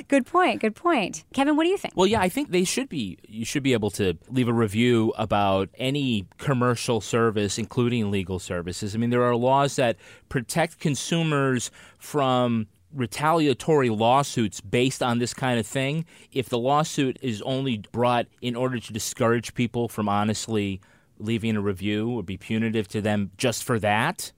good 0.08 0.26
point. 0.26 0.60
Good 0.60 0.74
point. 0.74 1.24
Kevin, 1.32 1.56
what 1.56 1.64
do 1.64 1.70
you 1.70 1.78
think? 1.78 1.94
Well, 1.96 2.06
yeah, 2.06 2.20
I 2.20 2.28
think 2.28 2.50
they 2.50 2.64
should 2.64 2.88
be. 2.88 3.18
You 3.28 3.44
should 3.44 3.62
be 3.62 3.72
able 3.72 3.90
to 3.92 4.16
leave 4.28 4.48
a 4.48 4.52
review 4.52 5.12
about 5.16 5.68
any 5.78 6.26
commercial 6.38 7.00
service, 7.00 7.58
including 7.58 8.10
legal 8.10 8.38
services. 8.38 8.94
I 8.94 8.98
mean, 8.98 9.10
there 9.10 9.22
are 9.24 9.36
laws 9.36 9.76
that 9.76 9.96
protect 10.28 10.78
consumers 10.78 11.70
from 11.98 12.66
retaliatory 12.96 13.90
lawsuits 13.90 14.60
based 14.60 15.02
on 15.02 15.18
this 15.18 15.34
kind 15.34 15.60
of 15.60 15.66
thing. 15.66 16.04
If 16.32 16.48
the 16.48 16.58
lawsuit 16.58 17.18
is 17.22 17.42
only 17.42 17.78
brought 17.92 18.26
in 18.40 18.56
order 18.56 18.80
to 18.80 18.92
discourage 18.92 19.54
people 19.54 19.88
from 19.88 20.08
honestly 20.08 20.80
leaving 21.18 21.56
a 21.56 21.60
review 21.60 22.10
or 22.10 22.22
be 22.22 22.36
punitive 22.36 22.88
to 22.88 23.00
them 23.00 23.30
just 23.36 23.64
for 23.64 23.78
that, 23.80 24.32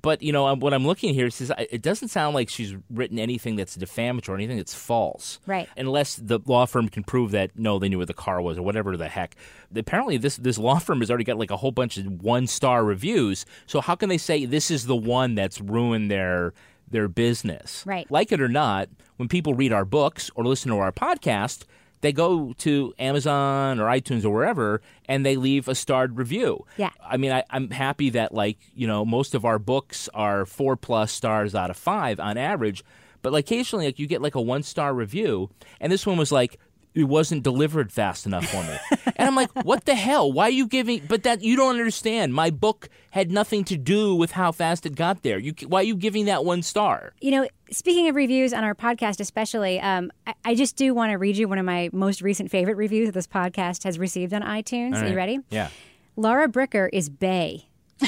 but 0.00 0.22
you 0.22 0.32
know 0.32 0.54
what 0.54 0.74
I'm 0.74 0.86
looking 0.86 1.14
here 1.14 1.30
says 1.30 1.50
it 1.70 1.80
doesn't 1.80 2.08
sound 2.08 2.34
like 2.34 2.50
she's 2.50 2.76
written 2.90 3.18
anything 3.18 3.56
that's 3.56 3.74
defamatory, 3.74 4.34
or 4.34 4.38
anything 4.38 4.58
that's 4.58 4.74
false, 4.74 5.40
right? 5.46 5.68
Unless 5.76 6.16
the 6.16 6.38
law 6.44 6.66
firm 6.66 6.88
can 6.88 7.02
prove 7.02 7.30
that 7.30 7.58
no, 7.58 7.78
they 7.78 7.88
knew 7.88 7.96
where 7.96 8.06
the 8.06 8.14
car 8.14 8.42
was 8.42 8.58
or 8.58 8.62
whatever 8.62 8.96
the 8.96 9.08
heck. 9.08 9.36
Apparently, 9.74 10.18
this 10.18 10.36
this 10.36 10.58
law 10.58 10.78
firm 10.78 11.00
has 11.00 11.10
already 11.10 11.24
got 11.24 11.38
like 11.38 11.50
a 11.50 11.56
whole 11.56 11.72
bunch 11.72 11.96
of 11.96 12.22
one 12.22 12.46
star 12.46 12.84
reviews. 12.84 13.46
So 13.66 13.80
how 13.80 13.94
can 13.94 14.08
they 14.10 14.18
say 14.18 14.44
this 14.44 14.70
is 14.70 14.86
the 14.86 14.96
one 14.96 15.34
that's 15.34 15.60
ruined 15.60 16.10
their 16.10 16.52
their 16.90 17.08
business? 17.08 17.82
Right. 17.86 18.10
Like 18.10 18.32
it 18.32 18.40
or 18.40 18.48
not, 18.48 18.88
when 19.16 19.28
people 19.28 19.54
read 19.54 19.72
our 19.72 19.84
books 19.84 20.30
or 20.34 20.44
listen 20.44 20.70
to 20.70 20.78
our 20.78 20.92
podcast, 20.92 21.64
they 22.00 22.12
go 22.12 22.52
to 22.58 22.94
Amazon 22.98 23.80
or 23.80 23.86
iTunes 23.86 24.24
or 24.24 24.30
wherever 24.30 24.80
and 25.06 25.24
they 25.24 25.36
leave 25.36 25.68
a 25.68 25.74
starred 25.74 26.16
review. 26.16 26.64
Yeah. 26.76 26.90
I 27.04 27.16
mean, 27.16 27.32
I, 27.32 27.44
am 27.50 27.70
happy 27.70 28.10
that, 28.10 28.34
like, 28.34 28.58
you 28.74 28.86
know, 28.86 29.04
most 29.04 29.34
of 29.34 29.44
our 29.44 29.58
books 29.58 30.08
are 30.14 30.44
four 30.46 30.76
plus 30.76 31.10
stars 31.10 31.54
out 31.54 31.70
of 31.70 31.76
five 31.76 32.20
on 32.20 32.36
average. 32.36 32.84
But 33.22 33.32
like, 33.32 33.46
occasionally, 33.46 33.86
like, 33.86 33.98
you 33.98 34.06
get 34.06 34.22
like 34.22 34.34
a 34.34 34.40
one 34.40 34.62
star 34.62 34.94
review. 34.94 35.50
And 35.80 35.90
this 35.90 36.06
one 36.06 36.16
was 36.16 36.30
like, 36.30 36.60
it 36.96 37.04
wasn't 37.04 37.42
delivered 37.42 37.92
fast 37.92 38.24
enough 38.24 38.46
for 38.46 38.62
me. 38.62 38.76
and 39.16 39.28
I'm 39.28 39.36
like, 39.36 39.50
what 39.64 39.84
the 39.84 39.94
hell? 39.94 40.32
Why 40.32 40.44
are 40.44 40.50
you 40.50 40.66
giving? 40.66 41.02
But 41.06 41.24
that 41.24 41.42
you 41.42 41.54
don't 41.54 41.78
understand. 41.78 42.32
My 42.32 42.48
book 42.48 42.88
had 43.10 43.30
nothing 43.30 43.64
to 43.64 43.76
do 43.76 44.14
with 44.14 44.32
how 44.32 44.50
fast 44.50 44.86
it 44.86 44.94
got 44.94 45.22
there. 45.22 45.38
You, 45.38 45.52
why 45.66 45.80
are 45.80 45.84
you 45.84 45.94
giving 45.94 46.24
that 46.24 46.44
one 46.44 46.62
star? 46.62 47.12
You 47.20 47.32
know, 47.32 47.48
speaking 47.70 48.08
of 48.08 48.16
reviews 48.16 48.54
on 48.54 48.64
our 48.64 48.74
podcast, 48.74 49.20
especially, 49.20 49.78
um, 49.78 50.10
I, 50.26 50.34
I, 50.46 50.54
just 50.54 50.76
do 50.76 50.94
want 50.94 51.12
to 51.12 51.16
read 51.18 51.36
you 51.36 51.46
one 51.48 51.58
of 51.58 51.66
my 51.66 51.90
most 51.92 52.22
recent 52.22 52.50
favorite 52.50 52.78
reviews 52.78 53.08
that 53.08 53.12
this 53.12 53.26
podcast 53.26 53.84
has 53.84 53.98
received 53.98 54.32
on 54.32 54.40
iTunes. 54.40 54.92
Right. 54.92 55.04
Are 55.04 55.08
you 55.08 55.16
ready? 55.16 55.40
Yeah. 55.50 55.68
Laura 56.16 56.48
Bricker 56.48 56.88
is 56.94 57.10
Bay. 57.10 57.66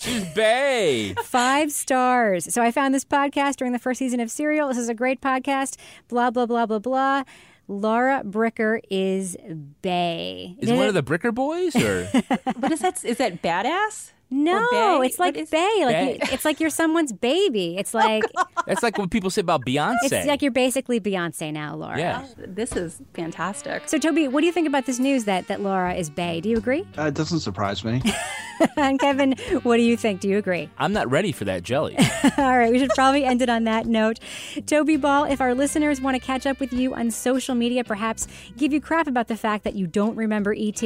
She's 0.00 0.24
Bay. 0.34 1.14
Five 1.24 1.72
stars. 1.72 2.52
So 2.52 2.62
I 2.62 2.70
found 2.70 2.94
this 2.94 3.04
podcast 3.04 3.56
during 3.56 3.72
the 3.72 3.78
first 3.78 3.98
season 3.98 4.20
of 4.20 4.30
Serial. 4.30 4.68
This 4.68 4.78
is 4.78 4.88
a 4.88 4.94
great 4.94 5.20
podcast. 5.20 5.76
Blah, 6.08 6.30
blah, 6.30 6.46
blah, 6.46 6.66
blah, 6.66 6.78
blah. 6.78 7.24
Laura 7.68 8.22
Bricker 8.24 8.80
is 8.90 9.36
Bay. 9.82 10.56
Is 10.58 10.70
one 10.72 10.88
of 10.88 10.94
the 10.94 11.02
Bricker 11.02 11.34
boys, 11.34 11.76
or 11.76 12.06
what 12.56 12.72
is 12.72 12.80
that? 12.80 13.04
Is 13.04 13.18
that 13.18 13.42
badass? 13.42 14.12
No, 14.30 15.02
it's 15.02 15.18
like 15.18 15.36
is, 15.36 15.48
Bay. 15.48 15.74
Like 15.80 15.96
Bay? 15.96 16.12
You, 16.12 16.32
it's 16.32 16.44
like 16.44 16.60
you're 16.60 16.70
someone's 16.70 17.12
baby. 17.12 17.76
It's 17.78 17.94
oh, 17.94 17.98
like 17.98 18.24
oh, 18.36 18.44
that's 18.66 18.82
like 18.82 18.98
what 18.98 19.10
people 19.10 19.30
say 19.30 19.40
about 19.40 19.64
Beyonce. 19.64 19.96
It's 20.02 20.26
like 20.26 20.42
you're 20.42 20.50
basically 20.50 21.00
Beyonce 21.00 21.52
now, 21.52 21.74
Laura. 21.74 21.98
Yeah, 21.98 22.26
this 22.36 22.72
is 22.76 23.00
fantastic. 23.14 23.88
So, 23.88 23.98
Toby, 23.98 24.28
what 24.28 24.40
do 24.40 24.46
you 24.46 24.52
think 24.52 24.66
about 24.66 24.84
this 24.86 24.98
news 24.98 25.24
that 25.24 25.48
that 25.48 25.62
Laura 25.62 25.94
is 25.94 26.10
Bay? 26.10 26.40
Do 26.40 26.50
you 26.50 26.58
agree? 26.58 26.86
Uh, 26.98 27.04
it 27.04 27.14
doesn't 27.14 27.40
surprise 27.40 27.84
me. 27.84 28.02
and 28.76 28.98
Kevin, 29.00 29.34
what 29.62 29.76
do 29.76 29.82
you 29.82 29.96
think? 29.96 30.20
Do 30.20 30.28
you 30.28 30.36
agree? 30.36 30.68
I'm 30.78 30.92
not 30.92 31.10
ready 31.10 31.32
for 31.32 31.44
that 31.44 31.62
jelly. 31.62 31.96
All 32.38 32.58
right, 32.58 32.70
we 32.70 32.78
should 32.78 32.90
probably 32.90 33.24
end 33.24 33.40
it 33.40 33.48
on 33.48 33.64
that 33.64 33.86
note. 33.86 34.18
Toby 34.66 34.96
Ball, 34.96 35.24
if 35.24 35.40
our 35.40 35.54
listeners 35.54 36.00
want 36.00 36.16
to 36.16 36.20
catch 36.20 36.46
up 36.46 36.60
with 36.60 36.72
you 36.72 36.94
on 36.94 37.10
social 37.10 37.54
media, 37.54 37.82
perhaps 37.82 38.28
give 38.56 38.74
you 38.74 38.80
crap 38.80 39.06
about 39.06 39.28
the 39.28 39.36
fact 39.36 39.64
that 39.64 39.74
you 39.74 39.86
don't 39.86 40.16
remember 40.16 40.54
ET, 40.56 40.82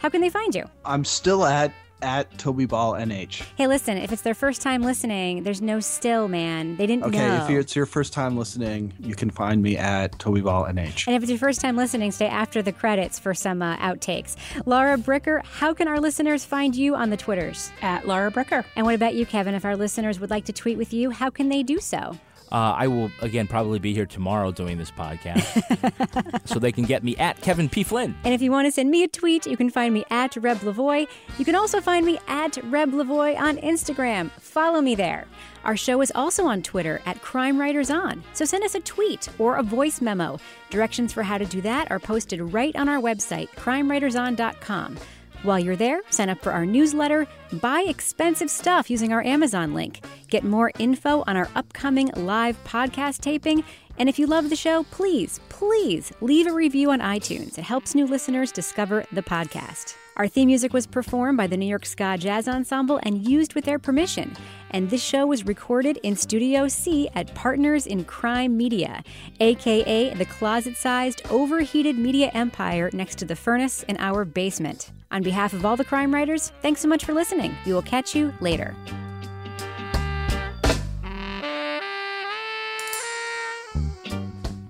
how 0.00 0.08
can 0.08 0.20
they 0.20 0.30
find 0.30 0.54
you? 0.54 0.64
I'm 0.84 1.04
still 1.04 1.44
at 1.44 1.72
at 2.02 2.36
Toby 2.38 2.66
Ball 2.66 2.92
NH. 2.94 3.44
Hey, 3.56 3.66
listen, 3.66 3.96
if 3.96 4.12
it's 4.12 4.22
their 4.22 4.34
first 4.34 4.62
time 4.62 4.82
listening, 4.82 5.42
there's 5.42 5.62
no 5.62 5.80
still, 5.80 6.28
man. 6.28 6.76
They 6.76 6.86
didn't 6.86 7.04
okay, 7.04 7.18
know. 7.18 7.42
Okay, 7.44 7.54
if 7.54 7.60
it's 7.60 7.76
your 7.76 7.86
first 7.86 8.12
time 8.12 8.36
listening, 8.36 8.92
you 9.00 9.14
can 9.14 9.30
find 9.30 9.62
me 9.62 9.76
at 9.76 10.18
Toby 10.18 10.40
Ball 10.40 10.64
NH. 10.64 11.06
And 11.06 11.16
if 11.16 11.22
it's 11.22 11.30
your 11.30 11.38
first 11.38 11.60
time 11.60 11.76
listening, 11.76 12.12
stay 12.12 12.26
after 12.26 12.62
the 12.62 12.72
credits 12.72 13.18
for 13.18 13.34
some 13.34 13.62
uh, 13.62 13.76
outtakes. 13.78 14.36
Laura 14.66 14.96
Bricker, 14.96 15.44
how 15.44 15.72
can 15.74 15.88
our 15.88 16.00
listeners 16.00 16.44
find 16.44 16.76
you 16.76 16.94
on 16.94 17.10
the 17.10 17.16
Twitters? 17.16 17.72
At 17.82 18.06
Laura 18.06 18.30
Bricker. 18.30 18.64
And 18.76 18.84
what 18.84 18.94
about 18.94 19.14
you, 19.14 19.26
Kevin? 19.26 19.54
If 19.54 19.64
our 19.64 19.76
listeners 19.76 20.20
would 20.20 20.30
like 20.30 20.44
to 20.46 20.52
tweet 20.52 20.78
with 20.78 20.92
you, 20.92 21.10
how 21.10 21.30
can 21.30 21.48
they 21.48 21.62
do 21.62 21.78
so? 21.78 22.18
Uh, 22.54 22.72
I 22.78 22.86
will 22.86 23.10
again 23.20 23.48
probably 23.48 23.80
be 23.80 23.92
here 23.92 24.06
tomorrow 24.06 24.52
doing 24.52 24.78
this 24.78 24.92
podcast, 24.92 26.46
so 26.46 26.60
they 26.60 26.70
can 26.70 26.84
get 26.84 27.02
me 27.02 27.16
at 27.16 27.40
Kevin 27.40 27.68
P 27.68 27.82
Flynn. 27.82 28.14
And 28.22 28.32
if 28.32 28.40
you 28.40 28.52
want 28.52 28.68
to 28.68 28.70
send 28.70 28.92
me 28.92 29.02
a 29.02 29.08
tweet, 29.08 29.44
you 29.44 29.56
can 29.56 29.70
find 29.70 29.92
me 29.92 30.04
at 30.08 30.36
Reb 30.36 30.58
Lavoie. 30.58 31.08
You 31.36 31.44
can 31.44 31.56
also 31.56 31.80
find 31.80 32.06
me 32.06 32.20
at 32.28 32.56
Reb 32.70 32.92
Lavoie 32.92 33.36
on 33.36 33.56
Instagram. 33.56 34.30
Follow 34.38 34.80
me 34.80 34.94
there. 34.94 35.26
Our 35.64 35.76
show 35.76 36.00
is 36.00 36.12
also 36.14 36.46
on 36.46 36.62
Twitter 36.62 37.02
at 37.06 37.20
Crime 37.22 37.60
Writers 37.60 37.90
On, 37.90 38.22
so 38.34 38.44
send 38.44 38.62
us 38.62 38.76
a 38.76 38.80
tweet 38.80 39.28
or 39.40 39.56
a 39.56 39.62
voice 39.64 40.00
memo. 40.00 40.38
Directions 40.70 41.12
for 41.12 41.24
how 41.24 41.38
to 41.38 41.44
do 41.44 41.60
that 41.62 41.90
are 41.90 41.98
posted 41.98 42.40
right 42.40 42.76
on 42.76 42.88
our 42.88 43.00
website, 43.00 43.48
crimewriterson.com. 43.56 44.96
While 45.44 45.58
you're 45.58 45.76
there, 45.76 46.00
sign 46.08 46.30
up 46.30 46.40
for 46.40 46.52
our 46.52 46.64
newsletter, 46.64 47.26
buy 47.60 47.84
expensive 47.86 48.48
stuff 48.48 48.88
using 48.88 49.12
our 49.12 49.22
Amazon 49.22 49.74
link, 49.74 50.02
get 50.28 50.42
more 50.42 50.72
info 50.78 51.22
on 51.26 51.36
our 51.36 51.50
upcoming 51.54 52.10
live 52.16 52.56
podcast 52.64 53.20
taping, 53.20 53.62
and 53.98 54.08
if 54.08 54.18
you 54.18 54.26
love 54.26 54.48
the 54.48 54.56
show, 54.56 54.84
please, 54.84 55.40
please 55.50 56.10
leave 56.22 56.46
a 56.46 56.52
review 56.54 56.90
on 56.92 57.00
iTunes. 57.00 57.58
It 57.58 57.64
helps 57.64 57.94
new 57.94 58.06
listeners 58.06 58.52
discover 58.52 59.04
the 59.12 59.22
podcast. 59.22 59.94
Our 60.16 60.28
theme 60.28 60.46
music 60.46 60.72
was 60.72 60.86
performed 60.86 61.36
by 61.36 61.46
the 61.46 61.58
New 61.58 61.66
York 61.66 61.84
Ska 61.84 62.16
Jazz 62.18 62.48
Ensemble 62.48 62.98
and 63.02 63.28
used 63.28 63.54
with 63.54 63.66
their 63.66 63.78
permission. 63.78 64.34
And 64.74 64.90
this 64.90 65.04
show 65.04 65.24
was 65.24 65.46
recorded 65.46 66.00
in 66.02 66.16
Studio 66.16 66.66
C 66.66 67.08
at 67.14 67.32
Partners 67.32 67.86
in 67.86 68.02
Crime 68.02 68.56
Media, 68.56 69.04
aka 69.38 70.12
the 70.14 70.24
closet 70.24 70.76
sized, 70.76 71.22
overheated 71.30 71.96
media 71.96 72.28
empire 72.34 72.90
next 72.92 73.16
to 73.18 73.24
the 73.24 73.36
furnace 73.36 73.84
in 73.84 73.96
our 73.98 74.24
basement. 74.24 74.90
On 75.12 75.22
behalf 75.22 75.52
of 75.52 75.64
all 75.64 75.76
the 75.76 75.84
crime 75.84 76.12
writers, 76.12 76.50
thanks 76.60 76.80
so 76.80 76.88
much 76.88 77.04
for 77.04 77.14
listening. 77.14 77.54
We 77.64 77.72
will 77.72 77.82
catch 77.82 78.16
you 78.16 78.34
later. 78.40 78.74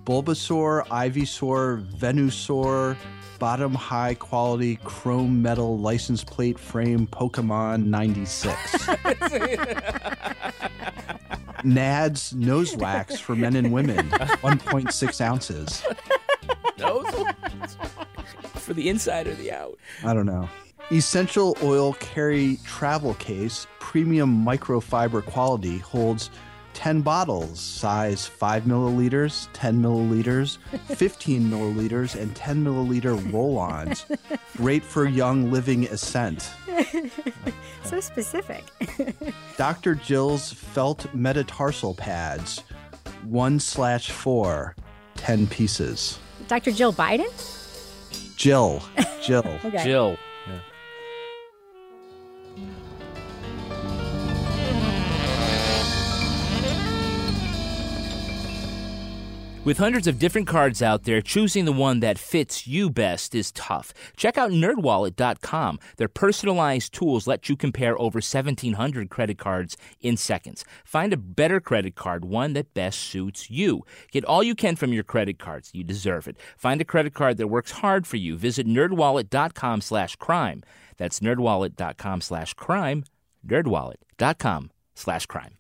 Bulbasaur, 0.05 0.87
Ivysaur, 0.89 1.91
Venusaur, 1.97 2.95
bottom 3.45 3.75
high 3.75 4.15
quality 4.15 4.77
chrome 4.85 5.43
metal 5.43 5.79
license 5.79 6.25
plate 6.25 6.59
frame 6.59 7.07
Pokemon 7.07 7.85
96. 7.85 8.55
Nads 11.63 12.33
nose 12.33 12.75
wax 12.75 13.21
for 13.21 13.37
men 13.37 13.55
and 13.55 13.71
women, 13.71 14.09
1.6 14.09 15.21
ounces. 15.21 15.85
Nose 16.79 17.05
wax? 17.15 17.77
For 18.55 18.73
the 18.73 18.89
inside 18.89 19.27
or 19.27 19.35
the 19.35 19.53
out? 19.53 19.79
I 20.03 20.15
don't 20.15 20.25
know. 20.25 20.49
Essential 20.91 21.55
oil 21.63 21.93
carry 22.01 22.57
travel 22.65 23.13
case, 23.13 23.67
premium 23.79 24.43
microfiber 24.43 25.23
quality, 25.23 25.77
holds 25.81 26.31
10 26.75 27.01
bottles, 27.01 27.59
size 27.59 28.27
5 28.27 28.65
milliliters, 28.65 29.49
10 29.53 29.81
milliliters, 29.83 30.59
15 30.89 31.43
milliliters, 31.43 32.21
and 32.21 32.35
10 32.37 32.65
milliliter 32.65 33.33
roll 33.33 33.59
ons. 33.59 34.05
Great 34.57 34.85
for 34.85 35.07
young 35.07 35.51
living 35.51 35.87
ascent. 35.87 36.51
so 37.85 38.01
specific. 38.01 38.65
Dr. 39.57 39.95
Jill's 39.95 40.53
felt 40.53 41.13
metatarsal 41.15 41.95
pads, 41.95 42.63
1 43.25 43.61
slash 43.61 44.11
4, 44.11 44.75
10 45.15 45.47
pieces. 45.47 46.19
Dr. 46.49 46.73
Jill 46.73 46.93
Biden? 46.93 47.31
Jill. 48.37 48.83
Jill. 49.23 49.47
okay. 49.65 49.83
Jill. 49.85 50.19
With 59.65 59.79
hundreds 59.79 60.07
of 60.07 60.19
different 60.19 60.47
cards 60.47 60.83
out 60.83 61.05
there, 61.05 61.23
choosing 61.23 61.65
the 61.65 61.73
one 61.73 62.01
that 62.01 62.19
fits 62.19 62.67
you 62.67 62.91
best 62.91 63.35
is 63.35 63.51
tough. 63.53 63.95
Check 64.15 64.37
out 64.37 64.51
nerdwallet.com. 64.51 65.79
Their 65.97 66.09
personalized 66.09 66.93
tools 66.93 67.27
let 67.27 67.49
you 67.49 67.57
compare 67.57 67.99
over 67.99 68.19
1700 68.19 69.09
credit 69.09 69.39
cards 69.39 69.79
in 70.03 70.19
seconds. 70.19 70.67
Find 70.85 71.15
a 71.15 71.17
better 71.17 71.61
credit 71.61 71.95
card, 71.95 72.27
one 72.27 72.53
that 72.53 72.75
best 72.75 72.99
suits 72.99 73.51
you. 73.51 73.87
Get 74.13 74.27
all 74.27 74.43
you 74.43 74.55
can 74.55 74.77
from 74.77 74.93
your 74.93 75.03
credit 75.03 75.39
cards. 75.39 75.71
You 75.73 75.83
deserve 75.83 76.29
it. 76.29 76.37
Find 76.59 76.83
a 76.83 76.85
credit 76.85 77.15
card 77.15 77.39
that 77.39 77.49
works 77.49 77.71
hard 77.73 78.07
for 78.07 78.19
you. 78.19 78.37
Visit 78.37 78.67
NerdWallet.com/slash/crime. 78.67 80.63
That's 80.99 81.21
NerdWallet.com/slash/crime. 81.21 83.05
NerdWallet.com/slash/crime. 83.47 85.51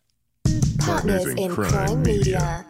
Partners 0.78 1.26
in 1.26 1.54
Crime 1.54 2.02
Media. 2.02 2.66